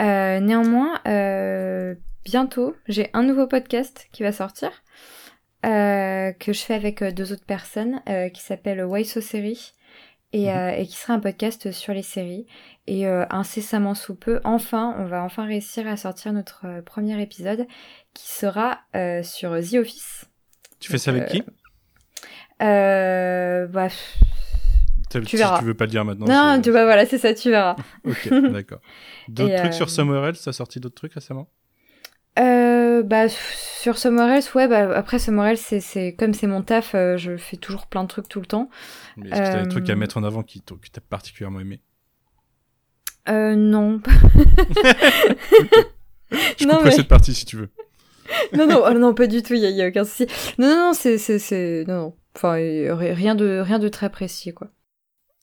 Euh, 0.00 0.40
néanmoins, 0.40 1.00
euh, 1.06 1.94
bientôt, 2.24 2.74
j'ai 2.88 3.10
un 3.12 3.22
nouveau 3.22 3.46
podcast 3.46 4.08
qui 4.12 4.22
va 4.22 4.32
sortir, 4.32 4.70
euh, 5.64 6.32
que 6.32 6.52
je 6.52 6.60
fais 6.60 6.74
avec 6.74 7.02
euh, 7.02 7.12
deux 7.12 7.32
autres 7.32 7.44
personnes, 7.44 8.02
euh, 8.08 8.28
qui 8.28 8.42
s'appelle 8.42 8.84
Why 8.84 9.04
So 9.04 9.20
Série, 9.20 9.72
et, 10.32 10.48
Mhm. 10.50 10.56
euh, 10.56 10.70
et 10.70 10.86
qui 10.86 10.96
sera 10.96 11.14
un 11.14 11.20
podcast 11.20 11.70
sur 11.72 11.92
les 11.94 12.02
séries. 12.02 12.46
Et 12.86 13.06
incessamment 13.06 13.94
sous 13.94 14.16
peu, 14.16 14.40
enfin, 14.42 14.96
on 14.98 15.04
va 15.04 15.22
enfin 15.22 15.44
réussir 15.46 15.86
à 15.86 15.96
sortir 15.96 16.32
notre 16.32 16.80
premier 16.84 17.20
épisode, 17.22 17.66
qui 18.12 18.28
sera 18.28 18.80
sur 19.22 19.50
The 19.52 19.74
Office 19.74 20.24
Tu 20.80 20.90
fais 20.90 20.98
ça 20.98 21.12
avec 21.12 21.26
qui? 21.26 21.44
euh, 22.62 23.66
bah, 23.68 23.88
Tu 25.26 25.36
verras. 25.36 25.58
tu 25.58 25.64
veux 25.64 25.74
pas 25.74 25.84
le 25.84 25.90
dire 25.90 26.04
maintenant. 26.04 26.26
Non, 26.26 26.60
tu 26.60 26.70
vois, 26.70 26.84
voilà, 26.84 27.06
c'est 27.06 27.18
ça, 27.18 27.34
tu 27.34 27.50
verras. 27.50 27.76
Ok, 28.04 28.28
d'accord. 28.52 28.80
D'autres 29.28 29.54
trucs 29.56 29.74
sur 29.74 29.88
Somewhere 29.88 30.26
Else 30.30 30.42
T'as 30.42 30.52
sorti 30.52 30.80
d'autres 30.80 30.96
trucs 30.96 31.14
récemment? 31.14 31.48
Euh, 32.38 33.02
bah, 33.02 33.28
sur 33.28 33.98
Summer 33.98 34.28
Else, 34.30 34.54
ouais, 34.54 34.66
bah, 34.68 34.96
après 34.96 35.18
Summer 35.18 35.44
Else, 35.46 35.60
c'est, 35.60 35.80
c'est, 35.80 36.14
comme 36.14 36.32
c'est 36.32 36.46
mon 36.46 36.62
taf, 36.62 36.94
euh, 36.94 37.16
je 37.18 37.36
fais 37.36 37.56
toujours 37.58 37.86
plein 37.86 38.02
de 38.04 38.08
trucs 38.08 38.28
tout 38.28 38.40
le 38.40 38.46
temps. 38.46 38.70
Mais 39.18 39.28
est-ce 39.28 39.38
que 39.38 39.44
t'as 39.44 39.60
des 39.62 39.66
Euh, 39.66 39.70
trucs 39.70 39.90
à 39.90 39.96
mettre 39.96 40.16
en 40.16 40.24
avant 40.24 40.42
qui 40.42 40.62
que 40.62 40.74
t'as 40.90 41.00
particulièrement 41.02 41.60
aimé? 41.60 41.80
Euh, 43.28 43.54
non. 43.54 44.00
Je 46.58 46.64
Non, 46.66 46.76
couperai 46.76 46.84
mais- 46.84 46.90
cette 46.96 47.08
partie 47.08 47.34
si 47.34 47.44
tu 47.44 47.56
veux. 47.56 47.68
non, 48.56 48.66
non, 48.66 48.82
oh, 48.86 48.92
non, 48.94 49.12
pas 49.14 49.26
du 49.26 49.42
tout, 49.42 49.52
il 49.54 49.60
y, 49.60 49.66
a- 49.66 49.70
y 49.70 49.82
a 49.82 49.88
aucun 49.88 50.04
souci. 50.04 50.26
Non, 50.58 50.68
non, 50.68 50.76
non, 50.76 50.92
c'est, 50.94 51.18
c'est, 51.18 51.38
c'est, 51.38 51.84
non, 51.86 51.94
non. 51.96 52.16
Enfin, 52.34 52.56
euh, 52.58 52.94
ri- 52.94 53.12
rien 53.12 53.34
de, 53.34 53.58
rien 53.62 53.78
de 53.78 53.88
très 53.88 54.08
précis, 54.10 54.54
quoi. 54.54 54.68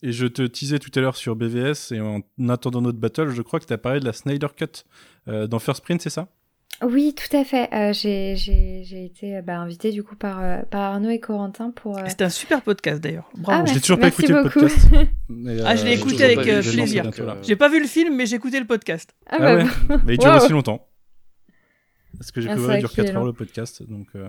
Et 0.01 0.11
je 0.11 0.25
te 0.25 0.41
teasais 0.47 0.79
tout 0.79 0.89
à 0.95 1.01
l'heure 1.01 1.15
sur 1.17 1.35
BVS 1.35 1.91
et 1.91 1.99
en 1.99 2.21
attendant 2.47 2.81
notre 2.81 2.97
battle, 2.99 3.29
je 3.29 3.41
crois 3.41 3.59
que 3.59 3.65
t'as 3.65 3.77
parlé 3.77 3.99
de 3.99 4.05
la 4.05 4.13
Snyder 4.13 4.47
Cut 4.55 4.85
euh, 5.27 5.45
dans 5.45 5.59
First 5.59 5.83
Print, 5.83 6.01
c'est 6.01 6.09
ça? 6.09 6.29
Oui, 6.81 7.13
tout 7.13 7.35
à 7.35 7.43
fait. 7.43 7.67
Euh, 7.73 7.91
j'ai, 7.93 8.33
été 9.05 9.35
euh, 9.37 9.41
bah, 9.41 9.57
invitée 9.57 9.91
du 9.91 10.01
coup 10.03 10.15
par, 10.15 10.39
euh, 10.41 10.61
par 10.69 10.81
Arnaud 10.93 11.09
et 11.09 11.19
Corentin 11.19 11.71
pour. 11.71 11.97
euh, 11.97 12.03
C'était 12.07 12.23
un 12.23 12.29
super 12.29 12.61
podcast 12.61 13.01
d'ailleurs. 13.01 13.29
Ah, 13.33 13.37
Bravo. 13.39 13.59
Je 13.61 13.65
l'ai 13.65 13.71
merci- 13.73 13.81
toujours 13.81 13.97
pas 13.99 14.05
merci 14.05 14.21
écouté 14.23 14.33
le 14.33 14.43
beaucoup. 14.43 14.59
podcast. 14.61 14.87
Mais, 15.29 15.57
Ah, 15.65 15.75
je 15.75 15.85
l'ai 15.85 15.93
écouté 15.93 16.23
avec, 16.23 16.39
plaisir. 16.39 17.11
J'ai 17.43 17.55
pas 17.57 17.67
vu 17.69 17.81
le 17.81 17.87
film, 17.87 18.15
mais 18.15 18.25
j'ai 18.25 18.37
écouté 18.37 18.59
le 18.59 18.65
podcast. 18.65 19.13
Ah, 19.27 19.35
Ah 19.35 19.39
bah, 19.39 19.55
ouais 19.57 19.97
Mais 20.05 20.13
il 20.13 20.19
dure 20.19 20.29
Wow. 20.31 20.37
aussi 20.37 20.51
longtemps. 20.53 20.87
Parce 22.17 22.31
que 22.31 22.41
j'ai 22.41 22.49
Ah, 22.49 22.55
voir, 22.55 22.75
il 22.75 22.79
dure 22.79 22.89
qu'il 22.91 23.01
est 23.03 23.07
4 23.07 23.15
heures 23.15 23.21
long. 23.21 23.27
le 23.27 23.33
podcast. 23.33 23.83
Donc, 23.87 24.07
euh, 24.15 24.27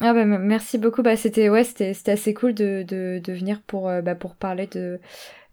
Ah 0.00 0.14
bah, 0.14 0.24
merci 0.24 0.78
beaucoup. 0.78 1.02
Bah, 1.02 1.16
c'était 1.16 1.48
ouais, 1.48 1.64
c'était 1.64 1.92
c'était 1.92 2.12
assez 2.12 2.34
cool 2.34 2.54
de, 2.54 2.84
de, 2.86 3.20
de 3.22 3.32
venir 3.32 3.60
pour 3.66 3.88
euh, 3.88 4.00
bah, 4.00 4.14
pour 4.14 4.36
parler 4.36 4.66
de 4.68 5.00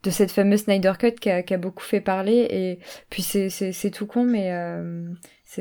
de 0.03 0.09
cette 0.11 0.29
fameuse 0.31 0.61
Snyder 0.61 0.93
Cut 0.99 1.13
qui 1.13 1.31
a, 1.31 1.41
qui 1.41 1.55
a 1.55 1.57
beaucoup 1.57 1.81
fait 1.83 1.99
parler 1.99 2.45
et 2.51 2.79
puis 3.09 3.23
c'est 3.23 3.89
tout 3.91 4.05
con 4.05 4.23
mais 4.23 4.51
euh, 4.51 5.03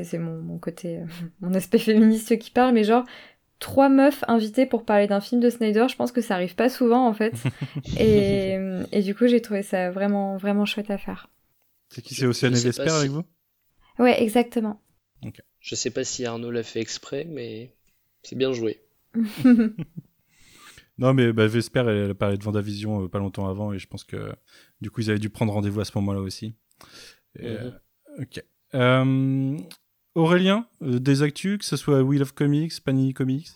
c'est 0.03 0.17
mon 0.19 0.41
mon 0.41 0.57
côté 0.57 0.97
euh, 0.99 1.05
mon 1.41 1.53
aspect 1.53 1.79
féministe 1.79 2.37
qui 2.39 2.51
parle 2.51 2.73
mais 2.73 2.83
genre 2.83 3.05
trois 3.59 3.87
meufs 3.89 4.23
invitées 4.27 4.65
pour 4.65 4.83
parler 4.83 5.07
d'un 5.07 5.21
film 5.21 5.39
de 5.41 5.49
Snyder, 5.49 5.85
je 5.89 5.95
pense 5.95 6.11
que 6.11 6.21
ça 6.21 6.35
arrive 6.35 6.55
pas 6.55 6.69
souvent 6.69 7.07
en 7.07 7.13
fait 7.13 7.33
et 7.99 8.57
et 8.91 9.01
du 9.01 9.15
coup 9.15 9.27
j'ai 9.27 9.41
trouvé 9.41 9.63
ça 9.63 9.91
vraiment 9.91 10.37
vraiment 10.37 10.65
chouette 10.65 10.91
à 10.91 10.97
faire. 10.97 11.29
c'est 11.89 12.01
qui 12.01 12.15
c'est 12.15 12.25
Océane 12.25 12.53
Vesper 12.53 12.89
avec 12.89 13.11
vous? 13.11 13.23
Ouais, 13.97 14.21
exactement. 14.21 14.81
Je 15.61 15.73
sais 15.75 15.89
pas 15.89 16.03
si 16.03 16.25
Arnaud 16.25 16.51
l'a 16.51 16.63
fait 16.63 16.81
exprès, 16.81 17.25
mais 17.29 17.71
c'est 18.23 18.35
bien 18.35 18.51
joué. 18.51 18.81
Non, 20.97 21.13
mais 21.13 21.33
bah, 21.33 21.47
Vesper, 21.47 21.79
elle, 21.87 21.97
elle 21.97 22.11
a 22.11 22.15
parlé 22.15 22.37
de 22.37 22.43
Vendavision 22.43 23.03
euh, 23.03 23.07
pas 23.09 23.19
longtemps 23.19 23.47
avant 23.49 23.73
et 23.73 23.79
je 23.79 23.87
pense 23.87 24.03
que 24.03 24.31
du 24.81 24.89
coup, 24.89 25.01
ils 25.01 25.09
avaient 25.09 25.19
dû 25.19 25.29
prendre 25.29 25.51
rendez-vous 25.51 25.81
à 25.81 25.85
ce 25.85 25.91
moment-là 25.95 26.21
aussi. 26.21 26.55
Et, 27.39 27.49
Mhm. 27.49 27.57
euh, 28.19 28.21
ok. 28.21 28.43
Euh, 28.75 29.57
Aurélien, 30.15 30.65
euh, 30.81 30.99
des 30.99 31.21
actus, 31.21 31.57
que 31.59 31.65
ce 31.65 31.77
soit 31.77 32.01
Wheel 32.01 32.21
of 32.21 32.31
Comics, 32.33 32.73
Panini 32.83 33.13
Comics? 33.13 33.47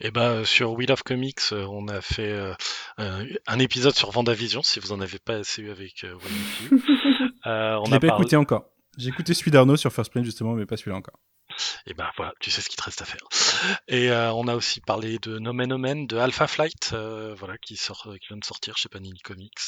Et 0.00 0.10
ben 0.10 0.44
sur 0.44 0.72
Wheel 0.72 0.90
of 0.92 1.02
Comics, 1.04 1.40
euh, 1.52 1.64
on 1.70 1.86
a 1.88 2.00
fait 2.00 2.32
euh, 2.32 2.52
un, 2.98 3.24
un 3.46 3.58
épisode 3.60 3.94
sur 3.94 4.10
Vendavision, 4.10 4.62
si 4.62 4.80
vous 4.80 4.90
en 4.92 5.00
avez 5.00 5.18
pas 5.18 5.34
assez 5.36 5.62
eu 5.62 5.70
avec 5.70 6.04
euh, 6.04 6.14
Wheel 6.14 6.78
of. 6.82 6.88
Euh, 7.46 7.76
on 7.78 7.84
Je 7.84 7.90
l'ai 7.92 8.00
pas 8.00 8.06
parlé- 8.08 8.22
écouté 8.22 8.36
encore. 8.36 8.64
J'ai 8.96 9.10
écouté 9.10 9.34
celui 9.34 9.50
d'Arnaud 9.50 9.76
sur 9.76 9.92
First 9.92 10.10
Print 10.10 10.24
justement, 10.24 10.54
mais 10.54 10.64
pas 10.64 10.78
celui-là 10.78 10.96
encore. 10.96 11.18
Et 11.86 11.92
ben 11.92 12.06
voilà, 12.16 12.32
tu 12.40 12.50
sais 12.50 12.62
ce 12.62 12.70
qu'il 12.70 12.76
te 12.78 12.82
reste 12.84 13.02
à 13.02 13.04
faire. 13.04 13.20
Et 13.88 14.10
euh, 14.10 14.32
on 14.32 14.48
a 14.48 14.54
aussi 14.54 14.80
parlé 14.80 15.18
de 15.18 15.38
Nomen 15.38 15.72
Omen, 15.72 16.06
de 16.06 16.16
Alpha 16.16 16.46
Flight, 16.46 16.90
euh, 16.92 17.34
voilà, 17.38 17.58
qui 17.58 17.76
sort, 17.76 18.08
qui 18.20 18.28
vient 18.28 18.36
de 18.36 18.44
sortir 18.44 18.76
chez 18.76 18.88
Panini 18.88 19.18
Comics. 19.20 19.58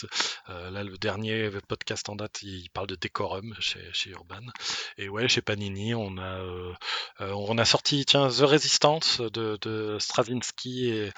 Euh, 0.48 0.70
là, 0.70 0.85
le 0.85 0.97
dernier 0.98 1.51
podcast 1.68 2.09
en 2.09 2.16
date, 2.16 2.43
il 2.43 2.68
parle 2.70 2.86
de 2.86 2.97
Decorum 2.97 3.55
chez, 3.60 3.81
chez 3.93 4.10
Urban. 4.10 4.40
Et 4.98 5.09
ouais, 5.09 5.28
chez 5.28 5.43
Panini, 5.43 5.94
on 5.94 6.16
a, 6.18 6.40
euh, 6.40 6.73
euh, 7.20 7.32
on 7.32 7.59
a 7.59 7.64
sorti, 7.64 8.05
tiens, 8.05 8.28
The 8.28 8.40
Resistance 8.43 9.20
de, 9.20 9.59
de 9.62 9.98
Straczynski 9.98 10.89
et, 10.90 11.10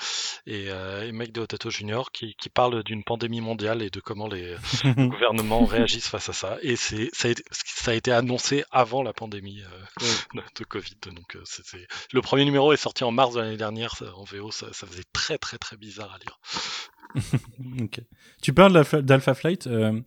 et, 0.46 0.66
euh, 0.70 1.06
et 1.06 1.12
Mike 1.12 1.32
Deodato 1.32 1.70
Jr. 1.70 2.04
qui, 2.12 2.34
qui 2.34 2.48
parle 2.48 2.82
d'une 2.84 3.04
pandémie 3.04 3.40
mondiale 3.40 3.82
et 3.82 3.90
de 3.90 4.00
comment 4.00 4.28
les 4.28 4.56
gouvernements 4.96 5.64
réagissent 5.64 6.08
face 6.08 6.28
à 6.28 6.32
ça. 6.32 6.58
Et 6.62 6.76
c'est, 6.76 7.10
ça, 7.12 7.28
a 7.28 7.30
été, 7.30 7.42
ça 7.50 7.90
a 7.90 7.94
été 7.94 8.12
annoncé 8.12 8.64
avant 8.70 9.02
la 9.02 9.12
pandémie. 9.12 9.62
euh, 9.62 10.04
de 10.34 10.42
de 10.58 10.64
Covid. 10.64 10.96
Donc 11.14 11.36
euh, 11.36 11.42
c'est- 11.44 11.86
le 12.12 12.22
premier 12.22 12.44
numéro 12.44 12.67
est 12.72 12.76
sorti 12.76 13.04
en 13.04 13.10
mars 13.10 13.34
de 13.34 13.40
l'année 13.40 13.56
dernière 13.56 13.94
ça- 13.96 14.14
en 14.16 14.24
VO, 14.24 14.50
ça, 14.50 14.66
ça 14.72 14.86
faisait 14.86 15.04
très 15.12 15.38
très 15.38 15.58
très 15.58 15.76
bizarre 15.76 16.12
à 16.14 16.18
lire. 16.18 16.38
Ok. 17.82 18.00
Tu 18.42 18.52
parles 18.52 18.72
d'Alpha- 18.72 19.34
Flight. 19.34 19.66
euh, 19.66 19.98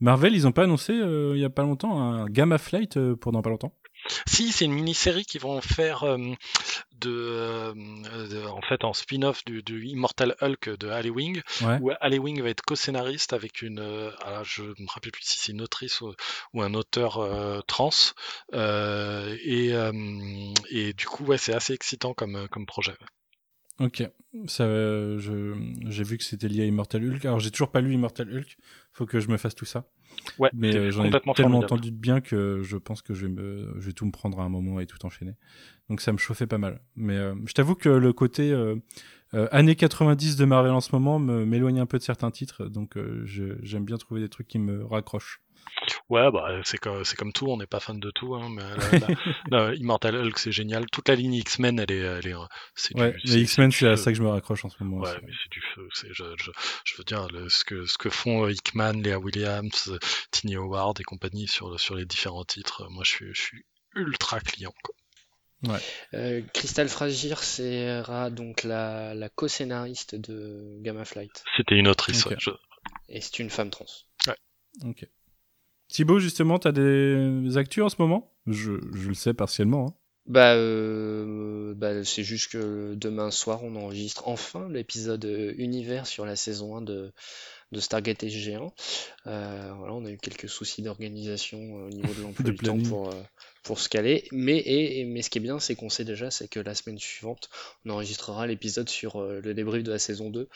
Marvel, 0.00 0.34
ils 0.34 0.46
ont 0.46 0.52
pas 0.52 0.64
annoncé 0.64 0.92
euh, 0.92 1.32
il 1.34 1.40
y 1.40 1.44
a 1.44 1.50
pas 1.50 1.62
longtemps 1.62 2.00
un 2.00 2.26
Gamma 2.26 2.58
Flight 2.58 2.96
euh, 2.96 3.16
pour 3.16 3.32
dans 3.32 3.42
pas 3.42 3.50
longtemps? 3.50 3.74
Si, 4.26 4.50
c'est 4.50 4.64
une 4.64 4.72
mini-série 4.72 5.24
qu'ils 5.24 5.42
vont 5.42 5.60
faire 5.60 6.04
euh, 6.04 6.16
de, 7.00 7.10
euh, 7.10 7.72
de- 8.28 8.46
en 8.46 8.60
fait 8.62 8.84
en 8.84 8.92
spin-off 8.92 9.44
du, 9.44 9.62
du 9.62 9.86
Immortal 9.86 10.36
Hulk 10.40 10.78
de 10.78 10.88
Ali 10.88 11.10
Wing, 11.10 11.40
Ouais. 11.62 11.78
où 11.80 11.90
Ali 12.00 12.18
Wing 12.18 12.40
va 12.42 12.48
être 12.50 12.62
co-scénariste 12.62 13.32
avec 13.32 13.62
une, 13.62 13.78
euh, 13.80 14.10
alors 14.22 14.44
je 14.44 14.62
me 14.62 14.88
rappelle 14.92 15.12
plus 15.12 15.24
si 15.24 15.38
c'est 15.38 15.52
une 15.52 15.62
autrice 15.62 16.00
ou, 16.00 16.12
ou 16.54 16.62
un 16.62 16.74
auteur 16.74 17.18
euh, 17.18 17.60
trans, 17.66 17.90
euh, 18.54 19.36
et, 19.42 19.72
et 20.70 20.92
du 20.92 21.06
coup 21.06 21.24
ouais 21.24 21.38
c'est 21.38 21.54
assez 21.54 21.72
excitant 21.72 22.14
comme, 22.14 22.48
comme 22.48 22.66
projet. 22.66 22.94
Ok. 23.78 24.02
Ça, 24.46 24.64
j'ai 25.18 26.04
vu 26.04 26.18
que 26.18 26.24
c'était 26.24 26.48
lié 26.48 26.62
à 26.62 26.66
Immortal 26.66 27.02
Hulk. 27.02 27.24
Alors 27.24 27.40
j'ai 27.40 27.50
toujours 27.50 27.70
pas 27.70 27.80
lu 27.80 27.94
Immortal 27.94 28.28
Hulk. 28.30 28.56
Faut 28.92 29.06
que 29.06 29.20
je 29.20 29.28
me 29.28 29.38
fasse 29.38 29.54
tout 29.54 29.64
ça. 29.64 29.86
Ouais, 30.38 30.50
Mais 30.52 30.74
euh, 30.76 30.90
j'en 30.90 31.04
ai 31.04 31.10
tellement 31.10 31.34
formidable. 31.34 31.64
entendu 31.64 31.90
de 31.90 31.96
bien 31.96 32.20
que 32.20 32.60
je 32.62 32.76
pense 32.76 33.02
que 33.02 33.14
je 33.14 33.26
vais, 33.26 33.32
me, 33.32 33.74
je 33.78 33.86
vais 33.86 33.92
tout 33.92 34.04
me 34.06 34.10
prendre 34.12 34.40
à 34.40 34.44
un 34.44 34.48
moment 34.48 34.80
et 34.80 34.86
tout 34.86 35.04
enchaîner. 35.04 35.34
Donc 35.88 36.00
ça 36.00 36.12
me 36.12 36.18
chauffait 36.18 36.46
pas 36.46 36.58
mal. 36.58 36.80
Mais 36.96 37.16
euh, 37.16 37.34
je 37.46 37.52
t'avoue 37.52 37.74
que 37.74 37.88
le 37.88 38.12
côté 38.12 38.52
euh, 38.52 38.76
euh, 39.34 39.48
années 39.52 39.76
90 39.76 40.36
de 40.36 40.44
Marvel 40.44 40.72
en 40.72 40.80
ce 40.80 40.90
moment 40.94 41.18
me- 41.18 41.44
m'éloigne 41.44 41.80
un 41.80 41.86
peu 41.86 41.98
de 41.98 42.02
certains 42.02 42.30
titres. 42.30 42.66
Donc 42.66 42.96
euh, 42.96 43.22
j'aime 43.24 43.84
bien 43.84 43.96
trouver 43.98 44.20
des 44.20 44.28
trucs 44.28 44.48
qui 44.48 44.58
me 44.58 44.84
raccrochent. 44.84 45.40
Ouais, 46.10 46.30
bah, 46.32 46.60
c'est 46.64 46.76
comme, 46.78 47.04
c'est 47.04 47.16
comme 47.16 47.32
tout, 47.32 47.46
on 47.46 47.56
n'est 47.56 47.66
pas 47.68 47.78
fan 47.80 47.98
de 48.00 48.10
tout, 48.10 48.34
hein, 48.34 48.48
mais 48.50 48.62
la 49.50 49.74
Immortal 49.76 50.16
Hulk, 50.16 50.38
c'est 50.38 50.50
génial. 50.52 50.86
Toute 50.90 51.08
la 51.08 51.14
ligne 51.14 51.34
X-Men, 51.34 51.78
elle 51.78 51.92
est, 51.92 51.98
elle 51.98 52.26
est, 52.26 52.32
du- 52.32 53.00
Ouais, 53.00 53.14
c'est- 53.24 53.28
les 53.36 53.42
X-Men, 53.42 53.70
du 53.70 53.76
c'est 53.76 53.88
à 53.88 53.96
ça 53.96 54.10
que 54.10 54.18
je 54.18 54.22
me 54.22 54.28
raccroche 54.28 54.64
en 54.64 54.70
ce 54.70 54.82
moment. 54.82 55.02
Ouais, 55.02 55.08
aussi. 55.10 55.20
mais 55.24 55.32
c'est 55.42 55.50
du 55.52 55.62
feu. 55.74 55.88
Je, 55.94 56.24
je, 56.36 56.50
je 56.84 56.96
veux 56.98 57.04
dire, 57.04 57.28
le- 57.28 57.48
ce, 57.48 57.64
que, 57.64 57.86
ce 57.86 57.96
que 57.96 58.10
font 58.10 58.44
euh, 58.44 58.52
Hickman, 58.52 58.94
Léa 58.94 59.18
Williams, 59.20 59.88
euh, 59.88 59.98
Tiny 60.32 60.56
Howard 60.56 61.00
et 61.00 61.04
compagnie 61.04 61.46
sur, 61.46 61.78
sur 61.78 61.94
les 61.94 62.04
différents 62.06 62.44
titres, 62.44 62.82
euh, 62.82 62.88
moi 62.90 63.04
je 63.04 63.10
suis, 63.10 63.32
je 63.34 63.40
suis 63.40 63.64
ultra 63.94 64.40
client. 64.40 64.74
Quoi. 64.82 64.94
Euh, 66.14 66.40
Crystal 66.54 66.88
Fragir 66.88 67.42
sera 67.44 68.30
donc 68.30 68.64
la, 68.64 69.14
la 69.14 69.28
co-scénariste 69.28 70.14
de 70.14 70.78
Gamma 70.80 71.04
Flight. 71.04 71.44
C'était 71.56 71.76
une 71.76 71.86
autrice. 71.86 72.24
Ok. 72.26 72.32
ouais, 72.32 72.36
je- 72.40 72.50
Et 73.10 73.20
c'est 73.20 73.38
une 73.40 73.50
femme 73.50 73.70
trans. 73.70 73.84
Ok. 74.84 75.04
Thibaut, 75.90 76.18
justement, 76.18 76.58
t'as 76.58 76.72
des 76.72 77.56
actus 77.56 77.82
en 77.84 77.88
ce 77.88 77.96
moment? 77.98 78.32
Je, 78.46 78.72
je 78.94 79.08
le 79.08 79.14
sais 79.14 79.34
partiellement. 79.34 79.86
hein. 79.88 79.94
Bah, 80.26 80.54
euh, 80.54 81.74
bah, 81.74 82.04
c'est 82.04 82.22
juste 82.22 82.52
que 82.52 82.94
demain 82.94 83.30
soir, 83.32 83.64
on 83.64 83.74
enregistre 83.74 84.28
enfin 84.28 84.68
l'épisode 84.70 85.24
euh, 85.24 85.52
univers 85.56 86.06
sur 86.06 86.24
la 86.24 86.36
saison 86.36 86.76
1 86.76 86.82
de, 86.82 87.10
de 87.72 87.80
Stargate 87.80 88.22
SG1. 88.22 88.72
Euh, 89.26 89.72
voilà, 89.78 89.94
on 89.94 90.04
a 90.04 90.10
eu 90.10 90.18
quelques 90.18 90.48
soucis 90.48 90.82
d'organisation 90.82 91.58
au 91.58 91.88
niveau 91.88 92.14
de 92.14 92.22
l'emploi 92.22 92.50
du 92.52 92.56
temps 92.58 92.78
pour, 92.88 93.08
euh, 93.08 93.14
pour 93.64 93.80
se 93.80 93.88
caler. 93.88 94.28
Mais, 94.30 94.58
et, 94.58 95.00
et- 95.00 95.04
mais 95.04 95.22
ce 95.22 95.30
qui 95.30 95.38
est 95.38 95.42
bien, 95.42 95.58
c'est 95.58 95.74
qu'on 95.74 95.90
sait 95.90 96.04
déjà, 96.04 96.30
c'est 96.30 96.46
que 96.48 96.60
la 96.60 96.76
semaine 96.76 96.98
suivante, 96.98 97.48
on 97.84 97.90
enregistrera 97.90 98.46
l'épisode 98.46 98.88
sur 98.88 99.20
le 99.20 99.52
débrief 99.54 99.82
de 99.82 99.90
la 99.90 99.98
saison 99.98 100.30
2. 100.30 100.48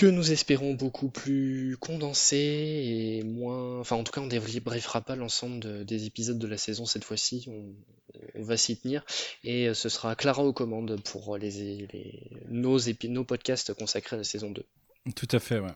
Que 0.00 0.06
nous 0.06 0.32
espérons 0.32 0.72
beaucoup 0.72 1.10
plus 1.10 1.76
condensé 1.78 2.38
et 2.38 3.22
moins. 3.22 3.80
Enfin, 3.80 3.96
en 3.96 4.02
tout 4.04 4.12
cas, 4.12 4.22
on 4.22 4.24
ne 4.24 4.30
débriefera 4.30 5.02
pas 5.02 5.14
l'ensemble 5.14 5.60
de- 5.60 5.82
des 5.82 6.06
épisodes 6.06 6.38
de 6.38 6.46
la 6.46 6.56
saison 6.56 6.86
cette 6.86 7.04
fois-ci. 7.04 7.46
On, 7.48 8.42
va 8.42 8.56
s'y 8.56 8.80
tenir. 8.80 9.04
Et 9.44 9.68
euh, 9.68 9.74
ce 9.74 9.90
sera 9.90 10.16
Clara 10.16 10.42
aux 10.42 10.54
commandes 10.54 10.98
pour 11.04 11.36
les, 11.36 11.50
les- 11.92 12.30
nos, 12.48 12.78
épi- 12.78 13.10
nos 13.10 13.24
podcasts 13.24 13.74
consacrés 13.74 14.16
à 14.16 14.18
la 14.20 14.24
saison 14.24 14.50
2. 14.50 14.64
Tout 15.14 15.28
à 15.32 15.38
fait, 15.38 15.58
ouais. 15.58 15.74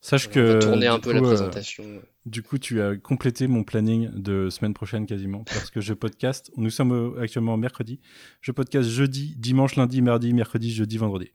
Sache 0.00 0.28
on 0.28 0.32
que. 0.32 0.60
tourner 0.60 0.86
un 0.86 0.96
du 0.96 1.00
peu 1.00 1.12
la 1.12 1.20
coup, 1.20 1.26
euh, 1.26 1.28
présentation. 1.28 1.84
Du 2.26 2.42
coup, 2.42 2.58
tu 2.58 2.82
as 2.82 2.96
complété 2.96 3.46
mon 3.46 3.62
planning 3.62 4.10
de 4.12 4.50
semaine 4.50 4.74
prochaine 4.74 5.06
quasiment, 5.06 5.44
parce 5.44 5.70
que 5.70 5.80
je 5.80 5.94
podcast. 5.94 6.50
Nous 6.56 6.70
sommes 6.70 6.92
euh, 6.92 7.22
actuellement 7.22 7.56
mercredi. 7.56 8.00
Je 8.40 8.50
podcast 8.50 8.88
jeudi, 8.88 9.36
dimanche, 9.38 9.76
lundi, 9.76 10.02
mardi, 10.02 10.32
mercredi, 10.32 10.72
jeudi, 10.72 10.98
vendredi. 10.98 11.30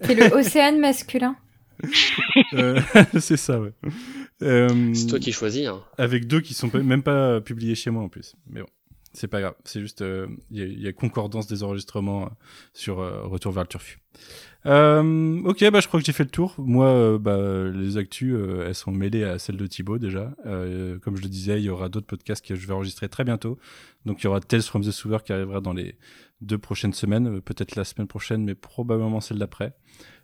T'es 0.00 0.14
le 0.14 0.32
océane 0.34 0.78
masculin. 0.78 1.36
Euh, 2.52 2.78
c'est 3.20 3.38
ça, 3.38 3.58
ouais. 3.58 3.72
Euh, 4.42 4.92
C'est 4.92 5.06
toi 5.06 5.18
qui 5.18 5.32
choisis. 5.32 5.66
Hein. 5.66 5.82
Avec 5.96 6.26
deux 6.26 6.42
qui 6.42 6.52
sont 6.52 6.70
même 6.74 7.02
pas 7.02 7.40
publiés 7.40 7.74
chez 7.74 7.90
moi 7.90 8.02
en 8.02 8.08
plus. 8.10 8.34
Mais 8.48 8.60
bon, 8.60 8.66
C'est 9.14 9.28
pas 9.28 9.40
grave, 9.40 9.54
c'est 9.64 9.80
juste, 9.80 10.04
il 10.50 10.82
y, 10.82 10.86
a 10.86 10.92
concordance 10.92 11.46
des 11.46 11.62
enregistrements 11.62 12.28
sur 12.74 12.96
Retour 12.96 13.52
vers 13.52 13.62
le 13.62 13.68
Turfu. 13.68 13.98
Euh, 14.66 15.40
ok, 15.44 15.70
bah, 15.70 15.80
je 15.80 15.88
crois 15.88 16.00
que 16.00 16.06
j'ai 16.06 16.12
fait 16.12 16.24
le 16.24 16.30
tour. 16.30 16.54
Moi, 16.58 16.86
euh, 16.86 17.18
bah, 17.18 17.38
les 17.72 17.96
actus, 17.96 18.34
euh, 18.34 18.66
elles 18.66 18.74
sont 18.74 18.92
mêlées 18.92 19.24
à 19.24 19.38
celles 19.38 19.56
de 19.56 19.66
Thibaut 19.66 19.98
déjà. 19.98 20.32
comme 21.02 21.16
je 21.16 21.22
le 21.22 21.28
disais, 21.28 21.60
il 21.60 21.64
y 21.64 21.70
aura 21.70 21.88
d'autres 21.88 22.06
podcasts 22.06 22.44
que 22.44 22.54
je 22.54 22.66
vais 22.66 22.74
enregistrer 22.74 23.08
très 23.08 23.24
bientôt. 23.24 23.58
Donc 24.06 24.22
il 24.22 24.24
y 24.24 24.26
aura 24.28 24.40
Tales 24.40 24.62
from 24.62 24.82
the 24.82 24.90
Sewer 24.90 25.18
qui 25.24 25.32
arrivera 25.32 25.60
dans 25.60 25.72
les 25.72 25.96
deux 26.40 26.58
prochaines 26.58 26.92
semaines, 26.92 27.40
peut-être 27.40 27.76
la 27.76 27.84
semaine 27.84 28.06
prochaine, 28.06 28.44
mais 28.44 28.54
probablement 28.54 29.20
celle 29.20 29.38
d'après 29.38 29.74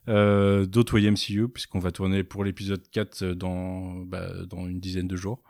euh, 0.08 0.66
d'autres 0.66 0.98
YMCU, 0.98 1.48
puisqu'on 1.48 1.78
va 1.78 1.90
tourner 1.90 2.22
pour 2.22 2.44
l'épisode 2.44 2.82
4 2.90 3.24
dans, 3.32 3.96
bah, 3.96 4.30
dans 4.48 4.66
une 4.66 4.80
dizaine 4.80 5.08
de 5.08 5.16
jours. 5.16 5.42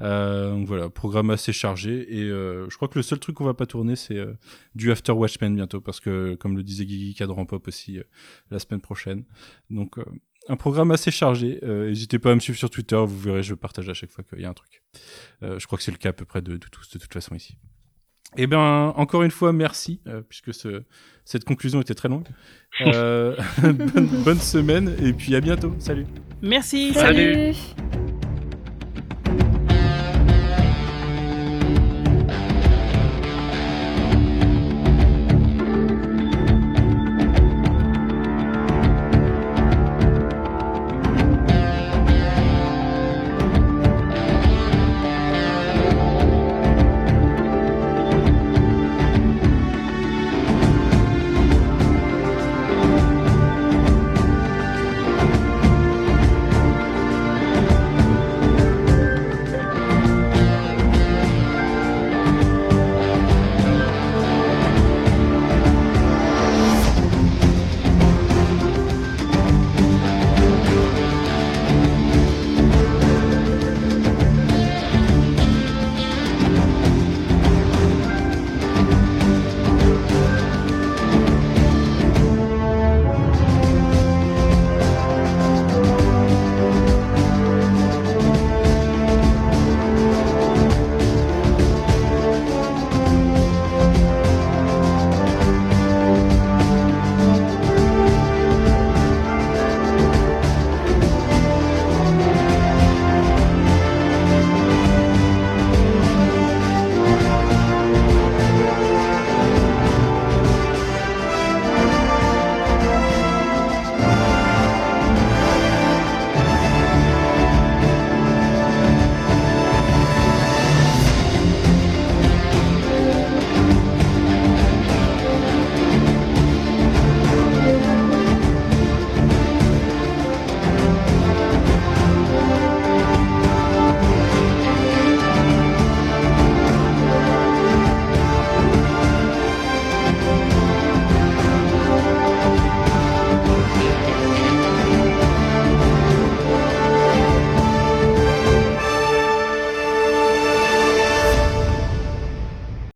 Euh, 0.00 0.50
donc 0.50 0.66
voilà, 0.66 0.90
programme 0.90 1.30
assez 1.30 1.52
chargé. 1.52 2.18
Et 2.18 2.22
euh, 2.22 2.68
je 2.68 2.76
crois 2.76 2.88
que 2.88 2.98
le 2.98 3.02
seul 3.02 3.18
truc 3.18 3.36
qu'on 3.36 3.44
va 3.44 3.54
pas 3.54 3.66
tourner, 3.66 3.96
c'est 3.96 4.16
euh, 4.16 4.34
du 4.74 4.90
After 4.90 5.12
Watchmen 5.12 5.54
bientôt, 5.54 5.80
parce 5.80 6.00
que, 6.00 6.34
comme 6.34 6.56
le 6.56 6.62
disait 6.62 6.84
Guigui, 6.84 7.14
Cadran 7.14 7.46
Pop 7.46 7.66
aussi 7.68 7.98
euh, 7.98 8.04
la 8.50 8.58
semaine 8.58 8.80
prochaine. 8.80 9.24
Donc 9.70 9.96
un 10.48 10.56
programme 10.56 10.90
assez 10.90 11.10
chargé. 11.10 11.60
N'hésitez 11.62 12.18
pas 12.18 12.32
à 12.32 12.34
me 12.34 12.40
suivre 12.40 12.58
sur 12.58 12.68
Twitter, 12.68 12.96
vous 12.96 13.18
verrez, 13.18 13.42
je 13.42 13.54
partage 13.54 13.88
à 13.88 13.94
chaque 13.94 14.10
fois 14.10 14.24
qu'il 14.24 14.40
y 14.40 14.44
a 14.44 14.50
un 14.50 14.54
truc. 14.54 14.82
je 15.40 15.64
crois 15.66 15.78
que 15.78 15.84
c'est 15.84 15.92
le 15.92 15.98
cas 15.98 16.10
à 16.10 16.12
peu 16.12 16.24
près 16.24 16.42
de 16.42 16.56
tous, 16.56 16.90
de 16.90 16.98
toute 16.98 17.12
façon, 17.12 17.34
ici. 17.34 17.56
Eh 18.36 18.46
bien, 18.46 18.88
encore 18.96 19.22
une 19.22 19.30
fois, 19.30 19.52
merci, 19.52 20.00
euh, 20.06 20.22
puisque 20.26 20.54
ce, 20.54 20.82
cette 21.24 21.44
conclusion 21.44 21.80
était 21.80 21.94
très 21.94 22.08
longue. 22.08 22.26
Euh, 22.80 23.36
bonne, 23.62 24.08
bonne, 24.24 24.38
semaine, 24.38 24.94
et 25.02 25.12
puis 25.12 25.34
à 25.36 25.40
bientôt. 25.40 25.74
Salut. 25.78 26.06
Merci. 26.40 26.94
Salut. 26.94 27.54